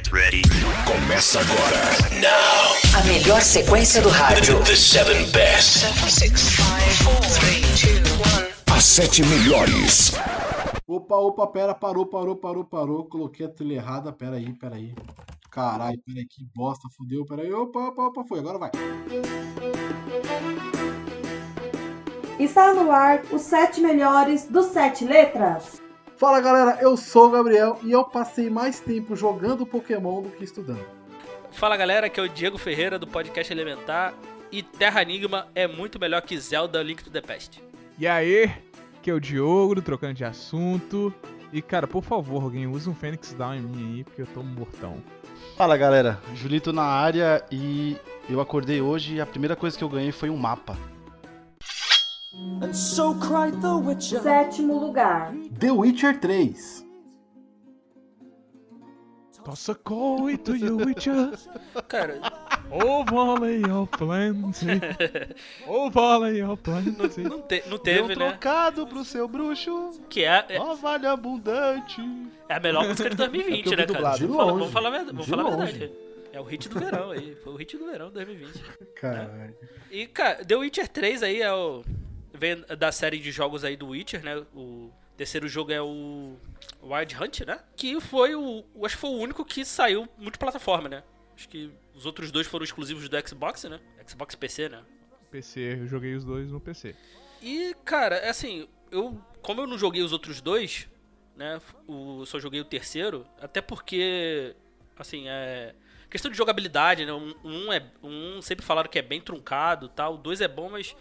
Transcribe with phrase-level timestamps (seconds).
[0.00, 0.42] Get ready.
[0.86, 1.76] Começa agora.
[2.22, 2.98] Now.
[2.98, 4.58] A melhor sequência do rádio.
[4.64, 5.80] The seven best.
[5.80, 8.48] Seven, six, five, four, three, two, one.
[8.74, 10.14] As sete melhores.
[10.86, 13.04] Opa, opa, pera, parou, parou, parou, parou.
[13.04, 14.10] Coloquei a trilha errada.
[14.10, 14.94] Pera aí, pera aí.
[15.50, 17.26] Caralho, pera aí, que bosta, fudeu.
[17.26, 18.38] Pera aí, opa, opa, opa, foi.
[18.38, 18.70] Agora vai.
[22.38, 25.89] Está no ar os sete melhores dos sete letras.
[26.20, 30.44] Fala galera, eu sou o Gabriel e eu passei mais tempo jogando Pokémon do que
[30.44, 30.84] estudando.
[31.50, 34.12] Fala galera, aqui é o Diego Ferreira do podcast Elementar
[34.52, 37.64] e Terra Enigma é muito melhor que Zelda Link to the Past.
[37.98, 38.52] E aí,
[39.02, 41.10] que é o Diogo, trocando de assunto.
[41.54, 44.42] E cara, por favor, alguém use um Fênix Down em mim aí, porque eu tô
[44.42, 44.98] mortão.
[45.56, 47.96] Fala galera, Julito na área e
[48.28, 50.76] eu acordei hoje e a primeira coisa que eu ganhei foi um mapa.
[54.22, 55.32] Sétimo lugar.
[55.60, 56.54] The Witcher 3.
[59.44, 61.32] Toss a coin to you, Witcher.
[61.88, 62.20] Cara,
[62.70, 64.80] Oh, volley of plenty.
[65.66, 67.22] Oh, volley of plenty.
[67.22, 68.14] não, te- não Deu teve, um né?
[68.14, 72.00] trocado pro seu bruxo, Que é, é, ó vale abundante.
[72.48, 74.16] é a melhor música de 2020, É né, cara?
[74.16, 74.58] De Vamos falar, longe.
[74.58, 75.92] vamos falar, a verdade- vamos De falar a verdade.
[76.32, 77.34] É o hit do verão aí.
[77.42, 78.62] Foi o hit do verão de 2020.
[79.00, 79.56] Caralho.
[79.90, 81.82] E, cara, The Witcher 3 aí é o.
[82.34, 84.40] Vem da série de jogos aí do Witcher, né?
[84.54, 86.34] O terceiro jogo é o
[86.82, 87.60] Wild Hunt, né?
[87.76, 88.64] Que foi o.
[88.82, 91.02] Acho que foi o único que saiu multiplataforma, né?
[91.36, 93.78] Acho que os outros dois foram exclusivos do Xbox, né?
[94.08, 94.82] Xbox PC, né?
[95.30, 96.96] PC, eu joguei os dois no PC.
[97.42, 99.20] E, cara, é assim, eu.
[99.42, 100.88] Como eu não joguei os outros dois,
[101.36, 101.60] né?
[101.86, 104.56] O, só joguei o terceiro, até porque.
[104.98, 105.74] Assim, é.
[106.08, 107.12] Questão de jogabilidade, né?
[107.12, 107.86] Um, um é.
[108.02, 110.14] Um sempre falaram que é bem truncado e tal.
[110.14, 110.96] O dois é bom, mas.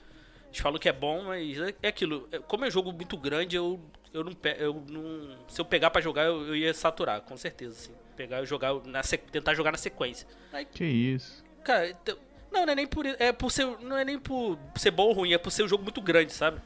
[0.48, 2.28] Eles falam que é bom, mas é, é aquilo.
[2.34, 3.80] é- Como é jogo muito grande, eu.
[4.14, 5.38] Eu não, eu não.
[5.48, 7.92] Se eu pegar pra jogar, eu, eu ia saturar, com certeza, assim.
[8.16, 10.28] Pegar e jogar na tentar jogar na sequência.
[10.52, 11.44] Aí, Que isso.
[11.64, 12.18] Cara, então-
[12.52, 15.14] não, não é nem por é por ser não é nem por ser bom ou
[15.14, 16.60] ruim, é por ser um jogo muito grande, sabe?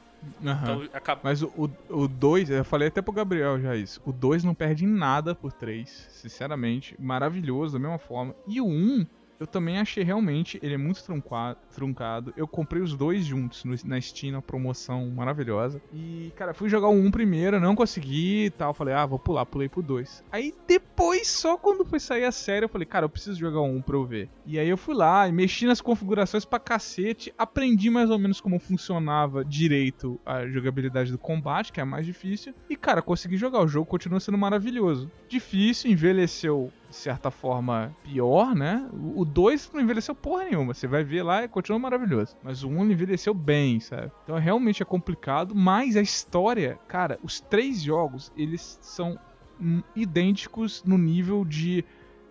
[0.46, 0.62] Aham.
[0.86, 4.02] Então acaba Mas o 2, eu falei até pro Gabriel já isso.
[4.06, 6.96] O 2 não perde em nada por 3, sinceramente.
[6.98, 8.34] Maravilhoso, da mesma forma.
[8.48, 9.08] E o 1, um,
[9.44, 12.34] eu também achei realmente, ele é muito trunca- truncado.
[12.38, 15.82] Eu comprei os dois juntos no- na Steam, na promoção maravilhosa.
[15.94, 18.74] E, cara, fui jogar o 1 um primeiro, não consegui e tal.
[18.74, 20.24] Falei, ah, vou pular, pulei pro 2.
[20.32, 23.66] Aí depois, só quando foi sair a série, eu falei, cara, eu preciso jogar o
[23.66, 24.30] 1 um pra eu ver.
[24.46, 28.40] E aí eu fui lá e mexi nas configurações pra cacete, aprendi mais ou menos
[28.40, 32.54] como funcionava direito a jogabilidade do combate, que é a mais difícil.
[32.70, 33.60] E, cara, consegui jogar.
[33.62, 35.12] O jogo continua sendo maravilhoso.
[35.28, 38.88] Difícil, envelheceu de certa forma pior, né?
[39.16, 40.74] O 2 não envelheceu porra nenhuma.
[40.76, 42.38] Você vai ver lá e continua maravilhoso.
[42.44, 44.12] Mas o 1 um envelheceu bem, sabe?
[44.24, 49.20] Então realmente é complicado, mas a história, cara, os três jogos, eles são
[49.60, 51.84] hum, idênticos no nível de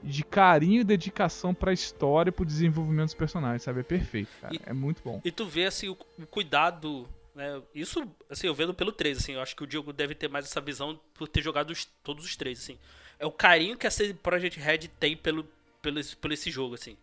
[0.05, 3.81] de carinho e dedicação pra história e pro desenvolvimento dos personagens, sabe?
[3.81, 4.53] É perfeito, cara.
[4.53, 5.21] E- É muito bom.
[5.25, 7.63] E tu vê assim o, o cuidado, né?
[7.73, 10.45] Isso, assim, eu vendo pelo 3, assim, eu acho que o Diogo deve ter mais
[10.47, 12.79] essa visão por ter jogado os- todos os três, assim.
[13.23, 15.45] É o carinho que a CD Projekt Red tem pelo,
[15.81, 16.97] pelo, pelo esse jogo, assim.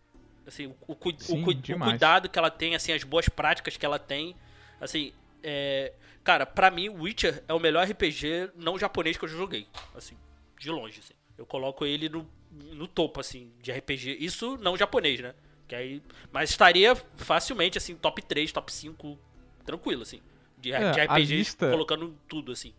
[0.45, 1.91] Assim, o, o, o Sim, o demais.
[1.91, 4.35] cuidado que ela tem, assim, as boas práticas que ela tem,
[4.81, 5.93] assim, é...
[6.21, 9.65] Cara, pra mim, Witcher é o melhor RPG não japonês que eu já joguei,
[9.95, 10.17] assim,
[10.59, 11.13] de longe, assim.
[11.37, 14.17] Eu coloco ele no, no topo, assim, de RPG.
[14.19, 15.33] Isso não japonês, né?
[15.69, 16.03] Que aí,
[16.33, 19.17] mas estaria facilmente, assim, top 3, top 5,
[19.65, 20.19] tranquilo, assim.
[20.57, 22.73] De, É, de RPGs lista- colocando tudo, assim.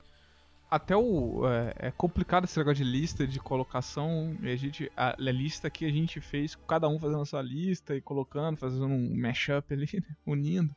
[0.70, 1.42] Até o.
[1.48, 4.36] É, é complicado esse negócio de lista de colocação.
[4.42, 4.91] A gente.
[4.97, 8.56] A, a lista que a gente fez, cada um fazendo a sua lista e colocando,
[8.56, 10.75] fazendo um mashup ali, né, unindo.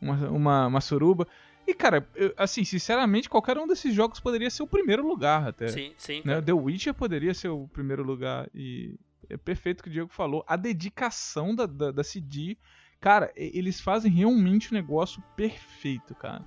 [0.00, 1.26] Uma, uma, uma suruba.
[1.66, 5.68] E, cara, eu- assim, sinceramente, qualquer um desses jogos poderia ser o primeiro lugar até.
[5.68, 6.22] Sim, sim.
[6.24, 6.40] né?
[6.40, 8.48] The Witcher poderia ser o primeiro lugar.
[8.54, 8.94] E
[9.28, 10.44] é perfeito o que o Diego falou.
[10.46, 12.56] A dedicação da, da, da CD.
[13.00, 16.42] Cara, eles fazem realmente um negócio perfeito, cara.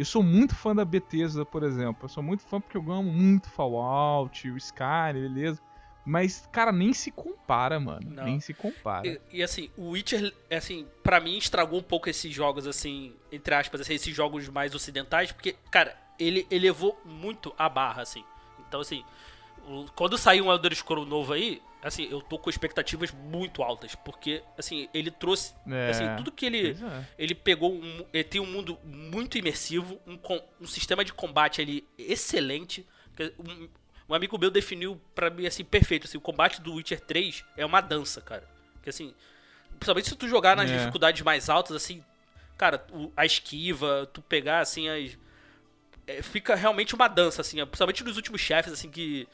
[0.00, 2.06] Eu sou muito fã da Bethesda, por exemplo.
[2.06, 5.60] Eu sou muito fã porque eu amo muito Fallout, o Skyrim, beleza.
[6.06, 8.10] Mas, cara, nem se compara, mano.
[8.10, 8.24] Não.
[8.24, 9.06] Nem se compara.
[9.06, 13.54] E, e, assim, o Witcher, assim, pra mim estragou um pouco esses jogos, assim, entre
[13.54, 18.24] aspas, assim, esses jogos mais ocidentais, porque, cara, ele elevou muito a barra, assim.
[18.66, 19.04] Então, assim,
[19.94, 24.42] quando sair um Elder Scrolls novo aí, assim, eu tô com expectativas muito altas, porque,
[24.58, 26.72] assim, ele trouxe, É, assim, tudo que ele...
[26.82, 27.04] é.
[27.18, 30.18] Ele pegou um, ele tem um mundo muito imersivo, um,
[30.60, 32.86] um sistema de combate ali excelente.
[33.38, 33.68] Um,
[34.08, 37.64] um amigo meu definiu pra mim assim perfeito, assim, o combate do Witcher 3 é
[37.64, 38.46] uma dança, cara.
[38.82, 39.14] Que assim,
[39.78, 40.76] principalmente se tu jogar nas É.
[40.78, 42.02] dificuldades mais altas assim,
[42.58, 42.84] cara,
[43.16, 45.16] a esquiva, tu pegar assim as
[46.06, 49.28] é, fica realmente uma dança assim, principalmente nos últimos chefes assim que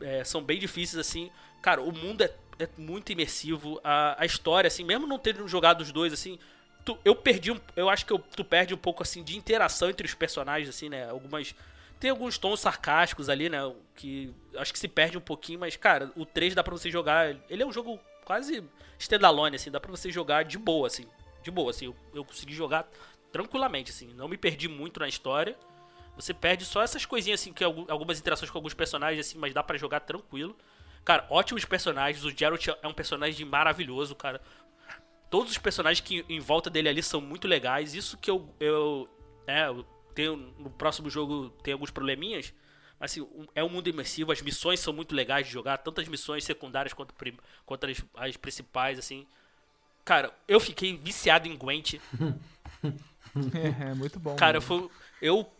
[0.00, 1.30] é, são bem difíceis, assim.
[1.64, 3.80] Cara, o mundo é, é muito imersivo.
[3.82, 6.38] A, a história, assim, mesmo não tendo jogado os dois, assim.
[6.84, 9.88] tu- eu perdi um, Eu acho que eu- tu perde um pouco, assim, de interação
[9.88, 11.08] entre os personagens, assim, né?
[11.08, 11.54] Algumas.
[11.98, 13.60] Tem alguns tons sarcásticos ali, né?
[13.96, 17.34] Que acho que se perde um pouquinho, mas, cara, o 3 dá pra você jogar.
[17.48, 18.62] Ele é um jogo quase
[18.98, 21.06] standalone, assim, dá pra você jogar de boa, assim.
[21.42, 21.86] De boa, assim.
[21.86, 22.86] Eu, eu consegui jogar
[23.32, 24.08] tranquilamente, assim.
[24.14, 25.56] Não me perdi muito na história.
[26.16, 29.54] Você perde só essas coisinhas, assim, que algu- algumas interações com alguns personagens, assim, mas
[29.54, 30.54] dá pra jogar tranquilo.
[31.04, 32.24] Cara, ótimos personagens.
[32.24, 34.40] O Geralt é um personagem maravilhoso, cara.
[35.30, 37.94] Todos os personagens que em volta dele ali são muito legais.
[37.94, 38.48] Isso que eu.
[38.58, 39.08] eu
[39.46, 39.84] é, eu
[40.14, 40.36] tenho.
[40.58, 42.54] No próximo jogo tem alguns probleminhas.
[42.98, 46.06] Mas assim, é um mundo imersivo, as missões são muito legais de jogar, tanto as
[46.06, 47.12] missões secundárias quanto,
[47.66, 49.26] quanto as, as principais, assim.
[50.04, 51.94] Cara, eu fiquei viciado em Gwent.
[53.52, 54.36] É, é muito bom.
[54.36, 54.88] Cara, foi,
[55.20, 55.50] eu,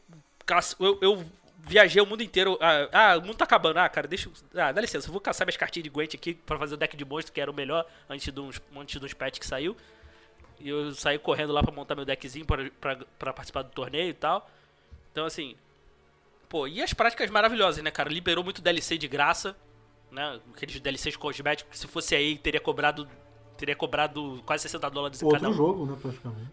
[0.78, 0.98] eu.
[1.02, 1.26] eu
[1.66, 2.58] viajei o mundo inteiro.
[2.60, 3.78] Ah, ah, o mundo tá acabando.
[3.78, 4.28] Ah, cara, deixa.
[4.28, 6.76] eu- Ah, dá licença, eu vou caçar minhas cartinhas de Gwent aqui pra fazer o
[6.76, 9.76] deck de monstro, que era o melhor antes de uns, antes dos patch que saiu.
[10.60, 14.10] E eu saí correndo lá pra montar meu deckzinho pra, pra, pra participar do torneio
[14.10, 14.48] e tal.
[15.12, 15.56] Então, assim.
[16.48, 18.08] Pô, e as práticas maravilhosas, né, cara?
[18.08, 19.56] Liberou muito DLC de graça,
[20.12, 20.38] né?
[20.54, 23.08] Aqueles DLCs cosméticos que se fosse aí teria cobrado.
[23.56, 25.52] Teria cobrado quase 60 dólares em cada Outro um.
[25.54, 26.50] jogo, né, praticamente.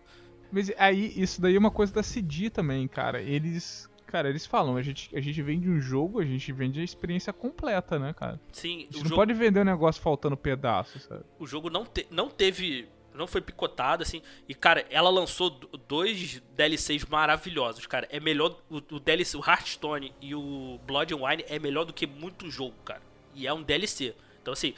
[0.52, 3.22] Mas aí, isso daí é uma coisa da CD também, cara.
[3.22, 3.90] Eles.
[4.12, 7.32] Cara, eles falam, a gente, a gente vende um jogo, a gente vende a experiência
[7.32, 8.40] completa, né, cara?
[8.52, 11.24] Sim, A gente não jogo, pode vender um negócio faltando pedaço, sabe?
[11.40, 12.88] o jogo não, te- não teve.
[13.14, 14.22] Não foi picotado, assim.
[14.48, 18.08] E, cara, ela lançou do- dois DLCs maravilhosos, cara.
[18.10, 18.58] É melhor.
[18.70, 22.50] O, o DLC, o Hearthstone e o Blood and Wine é melhor do que muito
[22.50, 23.02] jogo, cara.
[23.36, 24.16] E é um DLC.
[24.42, 24.74] Então, assim,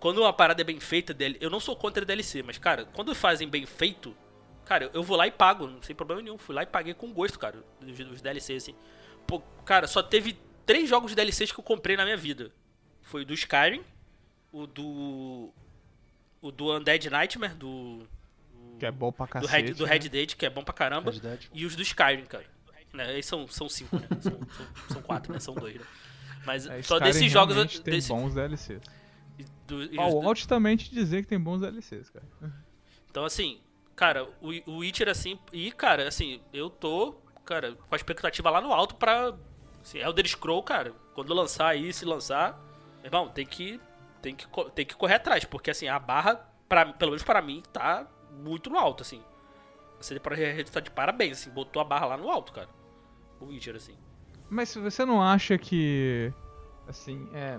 [0.00, 3.46] quando uma parada é bem feita, eu não sou contra DLC, mas, cara, quando fazem
[3.48, 4.14] bem feito,
[4.66, 6.36] cara, eu vou lá e pago, não sem problema nenhum.
[6.36, 8.74] Fui lá e paguei com gosto, cara, os, os DLCs, assim.
[9.26, 12.50] Pô, cara, só teve três jogos de DLCs que eu comprei na minha vida.
[13.02, 13.82] Foi o do Skyrim,
[14.52, 15.50] o do.
[16.42, 18.06] O do Undead Nightmare, do.
[18.78, 19.52] Que é bom pra Do cacete.
[19.68, 19.92] Red, do né?
[19.92, 21.10] Red Dead, que é bom pra caramba.
[21.10, 21.40] Red Dead.
[21.54, 22.44] E os do Skyrim, cara.
[22.92, 24.06] Né, Eles são, são cinco, né?
[24.20, 25.38] São, são, são quatro, né?
[25.40, 25.86] São dois, né?
[26.44, 27.80] Mas É, só Skyrim desses jogos.
[27.80, 28.80] tem Desse, bons DLCs.
[29.66, 32.26] do- e os do- Fallout também te dizer que tem bons DLCs, cara.
[33.10, 33.58] Então, assim,
[33.96, 35.38] cara, o, o Witcher, assim.
[35.52, 37.14] E, cara, assim, eu tô,
[37.44, 39.34] cara, com a expectativa lá no alto pra.
[39.82, 42.60] Assim, Elder Scroll, cara, quando lançar aí, se lançar,
[43.02, 43.80] irmão, tem que.
[44.20, 46.34] Tem que, tem que correr atrás, porque, assim, a barra,
[46.68, 49.22] pra, pelo menos pra mim, tá muito no alto, assim.
[50.00, 50.36] Você para
[50.70, 52.68] tá de parabéns, assim, botou a barra lá no alto, cara.
[53.40, 53.96] O Witcher, assim.
[54.50, 56.32] Mas você não acha que.
[56.88, 57.58] Assim, é.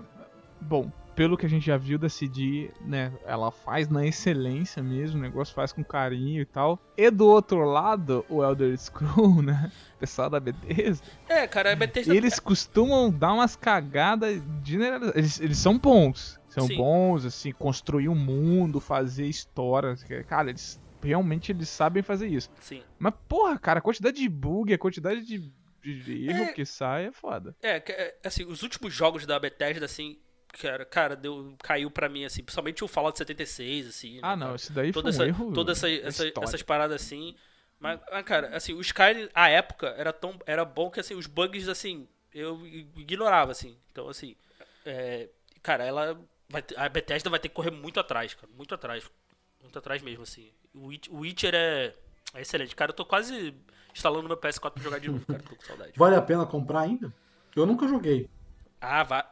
[0.61, 3.11] Bom, pelo que a gente já viu da CD, né?
[3.25, 6.79] Ela faz na excelência mesmo, o negócio faz com carinho e tal.
[6.95, 9.71] E do outro lado, o Elder Scroll, né?
[9.95, 11.07] O pessoal da Bethesda.
[11.27, 12.15] É, cara, a Bethesda.
[12.15, 15.15] Eles costumam dar umas cagadas generalizadas.
[15.17, 16.39] Eles, eles são bons.
[16.49, 16.77] São Sim.
[16.77, 20.03] bons, assim, construir um mundo, fazer histórias.
[20.27, 22.47] Cara, eles realmente eles sabem fazer isso.
[22.61, 22.83] Sim.
[22.99, 26.53] Mas, porra, cara, a quantidade de bug, a quantidade de, de erro É.
[26.53, 27.55] que sai é foda.
[27.63, 30.19] É, é, assim, os últimos jogos da Bethesda, assim,
[30.61, 34.15] cara, cara deu, caiu pra mim, assim, principalmente o Fallout 76, assim.
[34.15, 34.55] né, Ah, não, cara?
[34.55, 35.53] esse daí toda foi um essa, erro.
[35.53, 37.35] toda essa, essa- essas paradas assim.
[37.79, 41.27] Mas, ah, cara, assim, o Skyrim, à época, era tão era bom que, assim, os
[41.27, 43.77] bugs, assim, eu ignorava, assim.
[43.91, 44.35] Então, assim,
[44.85, 45.29] é,
[45.61, 46.19] cara, ela
[46.49, 49.03] vai ter- a Bethesda vai ter que correr muito atrás, cara, muito atrás.
[49.61, 50.51] Muito atrás mesmo, assim.
[50.73, 51.93] O Witch- o Witcher é,
[52.33, 52.75] é excelente.
[52.75, 53.53] Cara, eu tô quase
[53.93, 55.93] instalando meu PS4 pra jogar de novo, cara, tô com saudade.
[55.95, 57.13] Vale a pena comprar ainda?
[57.55, 58.29] Eu nunca joguei.
[58.79, 59.23] Ah, vai.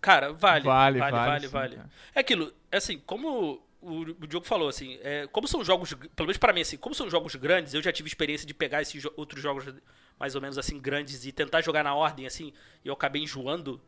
[0.00, 0.72] Cara, vale.
[0.72, 1.80] Vale, Vale, vale, vale, sim, vale.
[2.14, 6.26] É aquilo, é assim, como o, o Diogo falou, assim, é, como são jogos, pelo
[6.26, 9.00] menos pra mim, assim, como são jogos grandes, eu já tive experiência de pegar esses
[9.02, 9.64] jo- outros jogos
[10.18, 12.52] mais ou menos assim, grandes e tentar jogar na ordem, assim,
[12.84, 13.80] e eu acabei enjoando.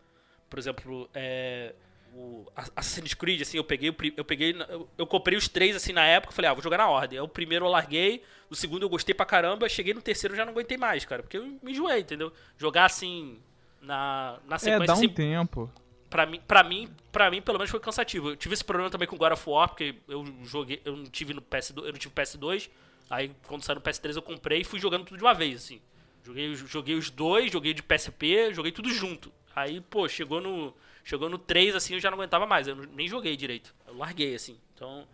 [0.48, 1.74] Por exemplo, é,
[2.14, 6.04] o Assassin's Creed, assim, eu peguei, eu peguei, eu, eu comprei os três, assim, na
[6.06, 7.18] época, falei, ah, vou jogar na ordem.
[7.18, 10.36] Aí o primeiro eu larguei, o segundo eu gostei pra caramba, cheguei no terceiro eu
[10.38, 12.32] já não aguentei mais, cara, porque eu me enjoei, entendeu?
[12.58, 13.40] Jogar, assim,
[13.80, 15.70] na, na É, sequência, dá um assim, tempo.
[16.12, 18.28] Pra mim, pra mim, pra mim, pelo menos foi cansativo.
[18.28, 21.32] Eu tive esse problema também com God of War, porque eu joguei, eu não tive
[21.32, 22.68] no PS2, eu não tive PS2.
[23.08, 25.80] Aí quando saiu no PS3 eu comprei e fui jogando tudo de uma vez, assim.
[26.22, 29.32] Joguei, joguei os dois, joguei de PSP, joguei tudo junto.
[29.56, 33.08] Aí, pô, chegou no chegou no 3 assim, eu já não aguentava mais, eu nem
[33.08, 33.74] joguei direito.
[33.88, 34.58] Eu larguei assim.
[34.74, 35.08] Então,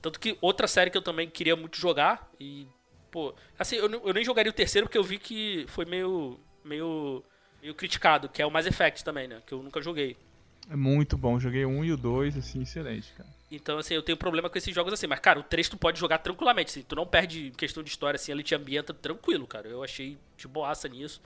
[0.00, 2.64] tanto que outra série que eu também queria muito jogar e
[3.10, 7.24] pô, assim, eu, eu nem jogaria o terceiro porque eu vi que foi meio meio
[7.60, 10.16] meio criticado, que é o Mass Effect também, né, que eu nunca joguei.
[10.70, 11.38] É muito bom.
[11.40, 13.28] Joguei um e o dois, assim, excelente, cara.
[13.50, 15.06] Então, assim, eu tenho problema com esses jogos assim.
[15.06, 16.82] Mas, cara, o 3 tu pode jogar tranquilamente, assim.
[16.86, 18.30] Tu não perde questão de história, assim.
[18.32, 19.66] Ele te ambienta tranquilo, cara.
[19.66, 21.22] Eu achei de boaça nisso.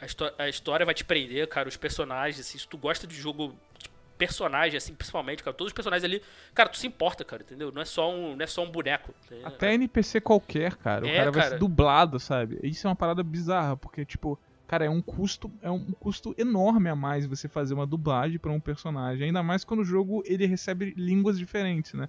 [0.00, 3.54] A, a história vai te prender, cara, os personagens, assim, se tu gosta de jogo
[3.78, 3.88] de
[4.18, 6.22] personagem, assim, principalmente, cara, todos os personagens ali,
[6.54, 7.72] cara, tu se importa, cara, entendeu?
[7.72, 9.12] Não é só um, não é só um boneco.
[9.24, 9.46] entendeu?
[9.46, 11.04] Até NPC qualquer, cara.
[11.04, 11.54] O É, cara vai cara.
[11.54, 12.58] ser dublado, sabe?
[12.62, 16.88] Isso é uma parada bizarra, porque, tipo, cara, é um custo, é um custo enorme
[16.90, 19.26] a mais você fazer uma dublagem pra um personagem.
[19.26, 22.08] Ainda mais quando o jogo ele recebe línguas diferentes, né?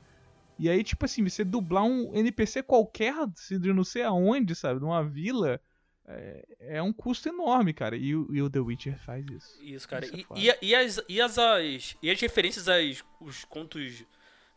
[0.59, 4.79] E aí, tipo assim, você dublar um NPC qualquer, se de não sei aonde, sabe?
[4.79, 5.61] Numa vila,
[6.07, 7.95] é, é um custo enorme, cara.
[7.95, 9.61] E, o- e o The Witcher faz isso.
[9.61, 10.03] Isso, cara.
[10.05, 10.39] Isso é e, foda.
[10.39, 14.03] e, e as, e, as, as, e as referências aos os contos.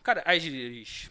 [0.03, 1.11] Cara, as, as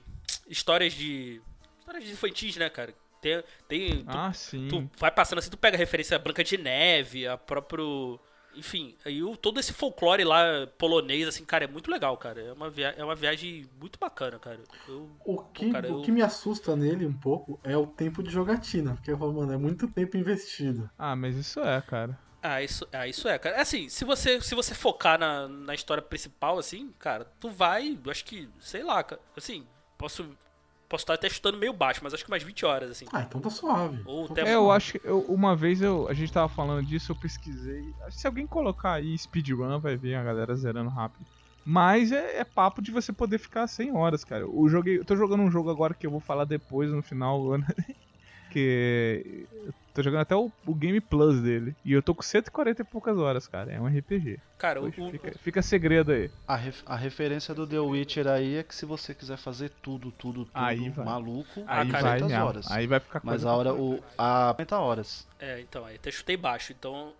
[0.49, 1.39] histórias de.
[1.79, 2.95] Histórias de infantis, né, cara?
[3.21, 3.43] Tem.
[3.67, 4.67] tem tu, Ah, sim.
[4.67, 8.19] tu vai passando assim, tu pega a referência a Branca de Neve, a próprio.
[8.55, 12.41] Enfim, aí o, todo esse folclore lá polonês, assim, cara, é muito legal, cara.
[12.41, 14.59] É uma, via é uma viagem muito bacana, cara.
[14.87, 18.23] Eu, O que, cara, o eu- que me assusta nele um pouco é o tempo
[18.23, 18.95] de jogatina.
[18.95, 20.89] Porque eu falo, mano, é muito tempo investido.
[20.97, 22.17] Ah, mas isso é, cara.
[22.41, 23.61] Ah, isso, ah, isso é, cara.
[23.61, 28.09] Assim, se você, se você focar na, na história principal, assim, cara, tu vai, eu
[28.11, 29.65] acho que, sei lá, cara, assim,
[29.97, 30.35] posso
[30.89, 33.05] posso estar até chutando meio baixo, mas acho que umas 20 horas, assim.
[33.13, 34.01] Ah, então tá suave.
[34.05, 36.85] Ou Então até- É, eu acho que eu- uma vez eu, a gente tava falando
[36.85, 37.93] disso, eu pesquisei.
[38.09, 41.25] Se alguém colocar aí speedrun, vai ver a galera zerando rápido.
[41.63, 44.43] Mas é, é papo de você poder ficar 100 horas, cara.
[44.43, 47.39] Eu, joguei, eu tô jogando um jogo agora que eu vou falar depois, no final
[48.53, 49.23] do ano.
[49.23, 49.47] que.
[49.65, 51.75] Eu tô jogando até o, o Game Plus dele.
[51.83, 53.71] E eu tô com 140 e poucas horas, cara.
[53.71, 54.39] É um RPG.
[54.57, 56.29] Cara, o, Poxa, o- fica, fica segredo aí.
[56.47, 60.11] A, ref- a referência do The Witcher aí é que se você quiser fazer tudo,
[60.11, 61.05] tudo, tudo Aí vai.
[61.05, 62.45] maluco, Ah, Aí vai 200 mesmo.
[62.45, 62.71] horas.
[62.71, 65.27] Aí vai ficar Mas a hora, o, a 40 horas.
[65.39, 66.71] É, então, aí até chutei baixo.
[66.71, 67.13] Então,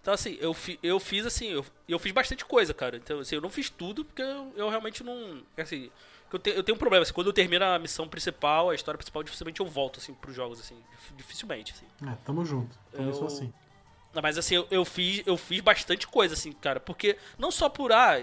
[0.00, 2.96] então assim, eu, fi, eu fiz assim, eu, eu fiz bastante coisa, cara.
[2.96, 5.42] Então, assim, eu não fiz tudo porque eu, eu realmente não.
[5.58, 5.90] Assim,
[6.32, 8.96] eu, te, eu tenho um problema, assim, quando eu termino a missão principal, a história
[8.98, 10.76] principal, dificilmente eu volto, assim, pros jogos, assim.
[10.90, 11.86] dif- Dificilmente, assim.
[12.10, 12.78] É, tamo junto.
[12.94, 13.52] Começou Eu- assim.
[14.14, 16.80] Não, Mas assim, eu, eu fiz, eu fiz bastante coisa, assim, cara.
[16.80, 17.92] Porque, não só por.
[17.92, 18.22] Ah,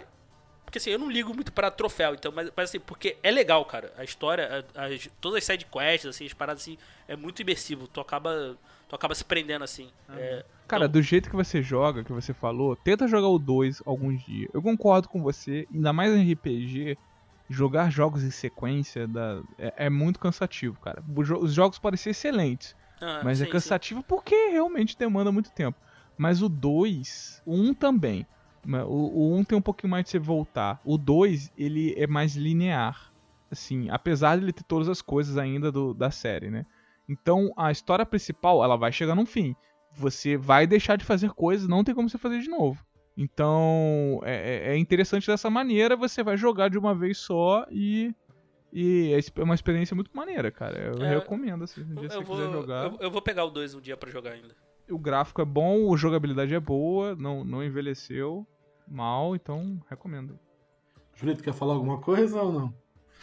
[0.65, 3.63] porque assim, eu não ligo muito pra troféu, então, mas, mas assim, porque é legal,
[3.65, 3.93] cara.
[3.95, 4.89] A história, a-
[5.21, 7.87] todas as side quests, assim, as paradas assim, é muito imersivo.
[7.87, 8.57] Tu acaba.
[8.89, 9.89] Tu acaba se prendendo assim.
[10.09, 13.81] É, Cara, então- do jeito que você joga, que você falou, tenta jogar o 2
[13.85, 14.49] alguns dias.
[14.53, 16.97] Eu concordo com você, ainda mais em RPG,
[17.53, 21.03] jogar jogos em sequência dá- é, é muito cansativo, cara.
[21.41, 23.51] Os jogos podem ser excelentes, ah, mas sim, é sim.
[23.51, 25.77] cansativo porque realmente demanda muito tempo.
[26.17, 28.25] Mas o 2, o 1 um também.
[28.65, 30.79] o 1 um tem um pouquinho mais de você voltar.
[30.85, 33.11] O 2, ele é mais linear.
[33.51, 36.65] Assim, apesar de ele ter todas as coisas ainda do- da série, né?
[37.07, 39.55] Então, a história principal, ela vai chegar num fim.
[39.95, 42.83] Você vai deixar de fazer coisas, não tem como você fazer de novo.
[43.15, 48.13] Então, é, é- é interessante dessa maneira, você vai jogar de uma vez só e...
[48.75, 50.95] E é uma experiência muito maneira, cara.
[50.97, 52.85] Eu É, recomendo, assim, um dia Eu, você vou, quiser jogar.
[52.85, 54.55] eu, eu vou pegar o 2 um dia pra jogar ainda.
[54.89, 58.47] O gráfico é bom, a jogabilidade é boa, não, não envelheceu
[58.87, 60.39] mal, então recomendo.
[61.15, 62.73] Julito, quer falar alguma coisa ou não?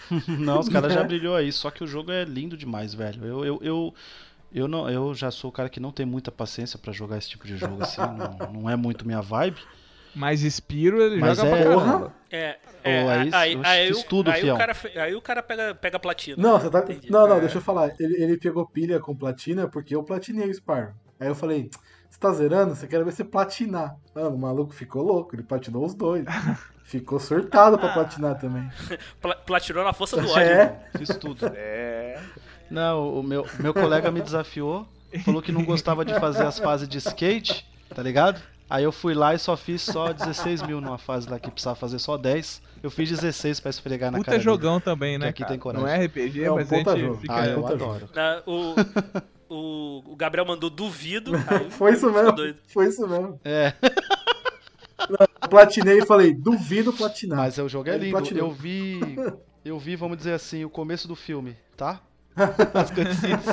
[0.39, 3.27] Não, os caras já brilhou aí, só que o jogo é lindo demais, velho.
[3.27, 3.95] Eu, eu, eu,
[4.53, 7.29] eu, não, eu já sou o cara que não tem muita paciência pra jogar esse
[7.29, 8.31] tipo de jogo assim, não,
[8.63, 9.61] não é muito minha vibe.
[10.15, 12.13] Mas Spiro ele Mas joga é- pra caramba.
[12.33, 15.21] É, é aí- aí, aí, eu aí, fiz o- tudo, aí o cara, aí o
[15.23, 16.37] cara pega, pega a platina.
[16.43, 16.81] Não, você tá.
[16.81, 17.11] Entendi.
[17.11, 17.41] Não, não, É.
[17.41, 17.93] deixa eu falar.
[17.99, 20.93] Ele, ele pegou pilha com platina porque eu platinei o Spyro.
[21.19, 21.71] Aí eu falei,
[22.09, 22.75] você tá zerando?
[22.75, 23.97] Você quer ver você platinar.
[24.15, 26.25] Mano, o maluco ficou louco, ele platinou os dois.
[26.91, 28.69] Ficou surtado pra platinar também.
[29.23, 30.43] Pla- platinou na força do ódio.
[30.43, 31.47] É, Fiz tudo.
[32.69, 34.87] Não, o meu, meu colega me desafiou,
[35.25, 37.65] falou que não gostava de fazer as fases de skate,
[37.95, 38.41] tá ligado?
[38.71, 41.75] Aí eu fui lá e só fiz só 16 mil numa fase lá que precisava
[41.75, 42.63] fazer só 10.
[42.83, 44.45] Eu fiz 16 pra esfregar na Puta cara dele.
[44.49, 45.51] jogão também, né, aqui cara?
[45.51, 45.85] tem coragem.
[45.87, 47.17] Não é RPG, É um mas a puta gente jogo.
[47.21, 47.35] fica...
[47.35, 48.09] Ah, eu Puta adoro.
[48.15, 48.75] Na- o,
[49.53, 51.33] o, o Gabriel mandou duvido.
[51.51, 52.33] aí foi isso mesmo.
[52.33, 52.59] doido.
[52.69, 53.41] Foi isso mesmo.
[53.45, 53.75] É,
[55.09, 57.39] Eu platinei e falei, duvido platinar.
[57.39, 58.13] mas o jogo é lindo.
[58.17, 58.49] platinou.
[58.49, 59.01] Eu vi,
[59.65, 62.01] eu vi, vamos dizer assim, o começo do filme, tá?
[62.73, 63.45] As cutscenes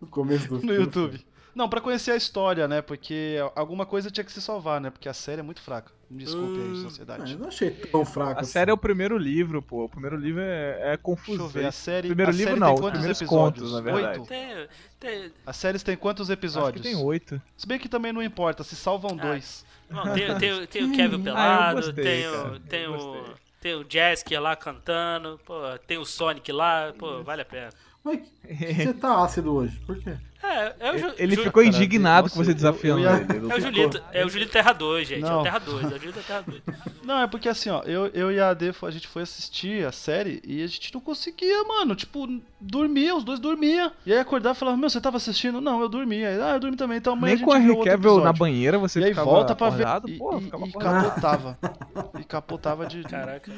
[0.00, 0.76] No começo do no filme.
[0.76, 1.24] YouTube.
[1.54, 2.82] Não, pra conhecer a história, né?
[2.82, 4.90] Porque alguma coisa tinha que se salvar, né?
[4.90, 5.92] Porque a série é muito fraca.
[6.10, 7.32] Me desculpe aí, Ah, sociedade.
[7.32, 8.38] eu não achei tão fraco.
[8.38, 8.52] A assim.
[8.52, 9.84] série é o primeiro livro, pô.
[9.84, 11.38] O primeiro livro é, é confuso.
[11.44, 12.08] Deixa eu ver, a série.
[12.08, 13.28] Primeiro a livro série não, tem os quantos episódios?
[13.28, 14.18] contos, na verdade.
[14.18, 14.28] Oito?
[14.28, 14.68] Tem,
[15.00, 16.82] tem, As séries têm quantos Acho que episódios?
[16.82, 17.40] tem oito.
[17.56, 19.64] Se bem que também não importa, se salvam Ah, dois.
[19.88, 23.24] não, tem, tem, tem o Kevin Ah, Pelado, gostei, tem, o, tem, o,
[23.60, 25.54] tem o Jessica lá cantando, pô,
[25.86, 27.70] tem o Sonic lá, pô, vale a pena.
[28.04, 30.16] Mas você tá ácido hoje, por quê?
[30.44, 33.36] É, é o Ju- Ele ficou indignado nossa, com você eu- desafiando eu ia- ele.
[33.36, 35.24] Ele É o Julito, é o Julito Terra 2, gente.
[35.24, 35.40] É Não.
[35.40, 36.62] o Terra 2, é o Julito Terra 2.
[37.04, 39.92] Não, é porque assim, ó, eu, eu e a AD, a gente foi assistir a
[39.92, 41.94] série e a gente não conseguia, mano.
[41.94, 42.26] Tipo,
[42.58, 43.92] dormia, os dois dormiam.
[44.06, 45.60] E aí acordava e falava, meu, você tava assistindo?
[45.60, 46.28] Não, eu dormia.
[46.30, 48.78] Aí, ah, eu dormi também, então amanhã Nem a com a gente Henry na banheira
[48.78, 49.86] você E aí ficava volta pra ver.
[49.86, 51.04] acordado, E, pô, e- ficava e acordado.
[51.04, 51.58] capotava.
[52.20, 53.02] e capotava de.
[53.02, 53.52] Caraca.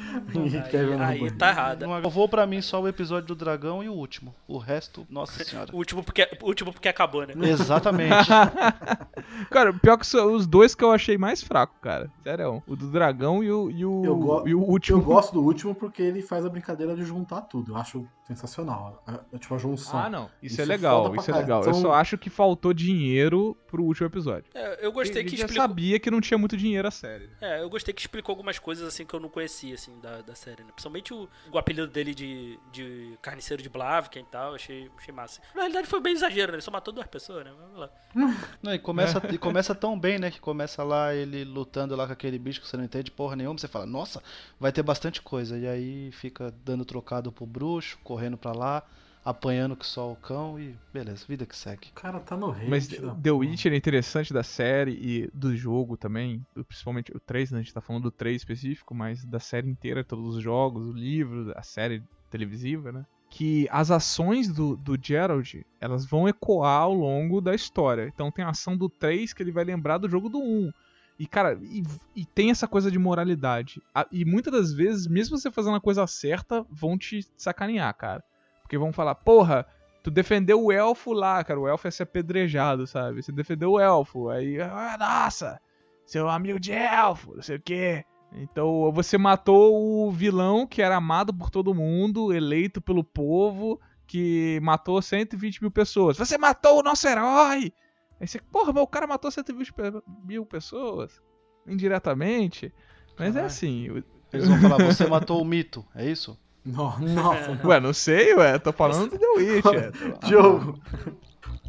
[0.69, 1.85] Aí, aí tá errado.
[1.85, 4.35] Não salvou pra mim só o episódio do dragão e o último.
[4.47, 5.71] O resto, nossa senhora.
[5.73, 7.33] O último porque, o último porque acabou, né?
[7.49, 8.27] Exatamente.
[9.49, 12.09] Cara, pior que são os dois que eu achei mais fraco, cara.
[12.23, 12.61] Sério.
[12.67, 14.99] O do dragão e o, e o, Eu, e o último.
[14.99, 17.73] eu gosto do último porque ele faz a brincadeira de juntar tudo.
[17.73, 19.03] Eu acho sensacional.
[19.07, 19.99] É, é tipo a junção.
[19.99, 20.25] Ah, não.
[20.41, 21.61] Isso, Isso é legal, isso é legal.
[21.63, 24.45] Eu Então- só acho que faltou dinheiro pro último episódio.
[24.53, 25.55] É, eu gostei a que explicou.
[25.61, 27.29] sabia que não tinha muito dinheiro a série.
[27.41, 30.35] É, eu gostei que explicou algumas coisas assim que eu não conhecia, assim, da, da
[30.35, 30.69] série, né?
[30.73, 35.41] Principalmente o, o apelido dele de, de carniceiro de Blavken e tal, achei, achei massa.
[35.55, 36.59] Na realidade foi bem exagero, né?
[36.67, 37.53] Só matou duas pessoas, né?
[37.57, 37.89] Vamos lá.
[38.61, 40.29] Não, e, começa, e começa tão bem, né?
[40.29, 43.57] Que começa lá ele lutando lá com aquele bicho que você não entende porra nenhuma.
[43.57, 44.21] Você fala, nossa,
[44.59, 45.57] vai ter bastante coisa.
[45.57, 48.83] E aí fica dando trocado pro bruxo, correndo pra lá,
[49.23, 51.87] apanhando que só o cão e beleza, vida que segue.
[51.91, 52.67] O cara tá no rei.
[52.67, 57.59] Mas The Witcher é interessante da série e do jogo também, principalmente o 3, né?
[57.59, 60.91] A gente tá falando do 3 específico, mas da série inteira, todos os jogos, o
[60.91, 63.05] livro, a série televisiva, né?
[63.37, 68.11] Que as ações do, do Geralt, elas vão ecoar ao longo da história.
[68.11, 70.71] Então tem a ação do 3 que ele vai lembrar do jogo do 1.
[71.19, 71.83] E, cara, e,
[72.15, 73.79] e tem essa coisa de moralidade.
[74.11, 78.23] E muitas das vezes, mesmo você fazendo a coisa certa, vão te sacanear, cara.
[78.63, 79.67] Porque vão falar, porra,
[80.01, 81.59] tu defendeu o elfo lá, cara.
[81.59, 83.21] O elfo ia ser apedrejado, sabe?
[83.21, 84.29] Você defendeu o elfo.
[84.29, 85.61] Aí, ah, nossa,
[86.07, 88.03] seu amigo de elfo, não sei o quê.
[88.39, 94.59] Então, você matou o vilão que era amado por todo mundo, eleito pelo povo, que
[94.61, 96.17] matou 120 mil pessoas.
[96.17, 97.73] Você matou o nosso herói!
[98.19, 101.21] Aí você, porra, mas o cara matou 120 pe- mil pessoas,
[101.67, 102.73] indiretamente.
[103.17, 104.03] Mas é assim,
[104.33, 106.37] Eles vão falar, você matou o mito, é isso?
[106.65, 107.69] No- Nossa, não.
[107.69, 109.91] ué, não sei, ué, tô falando do The Witcher.
[110.25, 110.79] Diogo,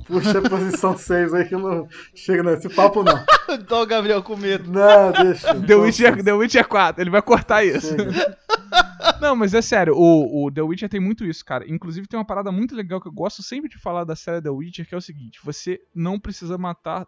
[0.08, 3.14] puxa a posição 6 aí que eu não chego nesse papo, não.
[3.50, 4.70] Então o Gabriel com medo.
[4.70, 5.54] Não, deixa.
[5.54, 7.88] The Witcher, The Witcher 4, ele vai cortar isso.
[7.96, 8.38] Chega.
[9.20, 11.64] Não, mas é sério, o, o The Witcher tem muito isso, cara.
[11.68, 14.50] Inclusive tem uma parada muito legal que eu gosto sempre de falar da série The
[14.50, 17.06] Witcher, que é o seguinte: você não precisa matar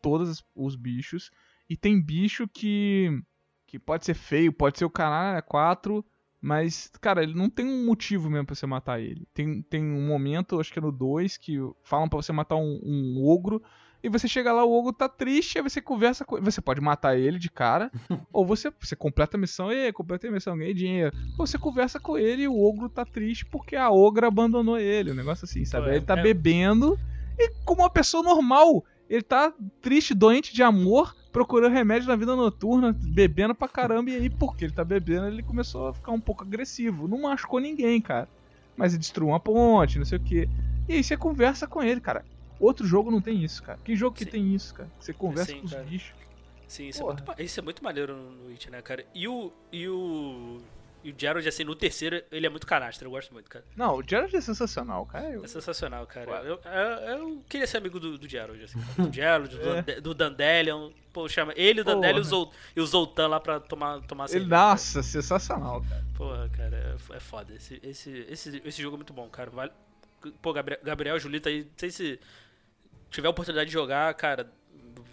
[0.00, 1.30] todos os- os bichos.
[1.70, 3.10] E tem bicho que.
[3.66, 6.04] que pode ser feio, pode ser o canalha 4,
[6.42, 9.24] mas, cara, ele não tem um motivo mesmo pra você matar ele.
[9.32, 12.80] Tem, tem um momento, acho que é no 2, que falam pra você matar um,
[12.82, 13.62] um ogro.
[14.02, 16.44] E você chega lá, o ogro tá triste, aí você conversa com ele.
[16.44, 17.92] Você pode matar ele de cara,
[18.32, 21.16] ou você, você completa a missão, e completa a missão, ganhei dinheiro.
[21.38, 25.12] Ou você conversa com ele e o ogro tá triste porque a ogra abandonou ele.
[25.12, 25.86] Um negócio assim, sabe?
[25.86, 26.98] Aí é- ele tá é- bebendo
[27.38, 28.84] e como uma pessoa normal.
[29.08, 34.10] Ele tá triste, doente de amor, procurando remédio na vida noturna, bebendo pra caramba.
[34.10, 37.08] E aí, porque ele tá bebendo, ele começou a ficar um pouco agressivo.
[37.08, 38.28] Não machucou ninguém, cara.
[38.76, 40.48] Mas ele destruiu uma ponte, não sei o que.
[40.88, 42.24] E aí você conversa com ele, cara.
[42.60, 43.78] Outro jogo não tem isso, cara.
[43.82, 44.30] Que jogo que Sim.
[44.30, 44.88] tem isso, cara?
[45.00, 45.84] Você conversa Sim, com os cara.
[45.84, 46.12] bichos.
[46.68, 49.04] Sim, isso é, muito, isso é muito maneiro no, no Witch, né, cara?
[49.14, 49.52] E o.
[49.70, 50.58] E o.
[51.04, 53.64] E o Gerald, assim, no terceiro, ele é muito canastra, eu gosto muito, cara.
[53.76, 55.28] Não, o Gerald é sensacional, cara.
[55.30, 56.30] Eu- É sensacional, cara.
[56.44, 58.78] Eu, eu, eu queria ser amigo do, do Gerald, assim.
[58.80, 58.92] cara.
[59.08, 60.00] Do Gerald, do, É.
[60.00, 60.90] Do Dandelion.
[61.12, 62.24] Pô, chama ele, o Dandelion e o Porra.
[62.24, 65.90] Zol- e o Zoltan lá pra tomar, tomar Ele, cerveja, nossa, sensacional, cara.
[65.90, 66.04] cara.
[66.16, 66.76] Porra, cara,
[67.12, 67.52] é, é foda.
[67.54, 69.50] Esse, esse, esse, esse jogo é muito bom, cara.
[69.50, 69.72] Vale...
[70.40, 72.20] Pô, Gabriel, Gabriel Julita aí, não sei se
[73.10, 74.50] tiver a oportunidade de jogar, cara,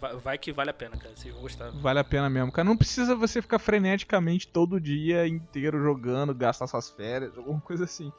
[0.00, 1.14] vai, vai que vale a pena, cara.
[1.16, 1.70] Vocês vão gostar.
[1.70, 2.68] Vale a pena mesmo, cara.
[2.68, 8.12] Não precisa você ficar freneticamente todo dia inteiro jogando, gastar suas férias, alguma coisa assim.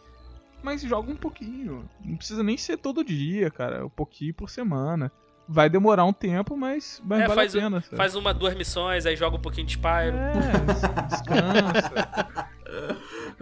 [0.63, 1.89] Mas joga um pouquinho.
[2.03, 3.85] Não precisa nem ser todo dia, cara.
[3.85, 5.11] Um pouquinho por semana.
[5.47, 7.81] Vai demorar um tempo, mas, mas É, vale faz, a pena.
[7.81, 10.15] faz uma, duas missões, aí joga um pouquinho de Spyro.
[10.15, 12.47] É, descansa.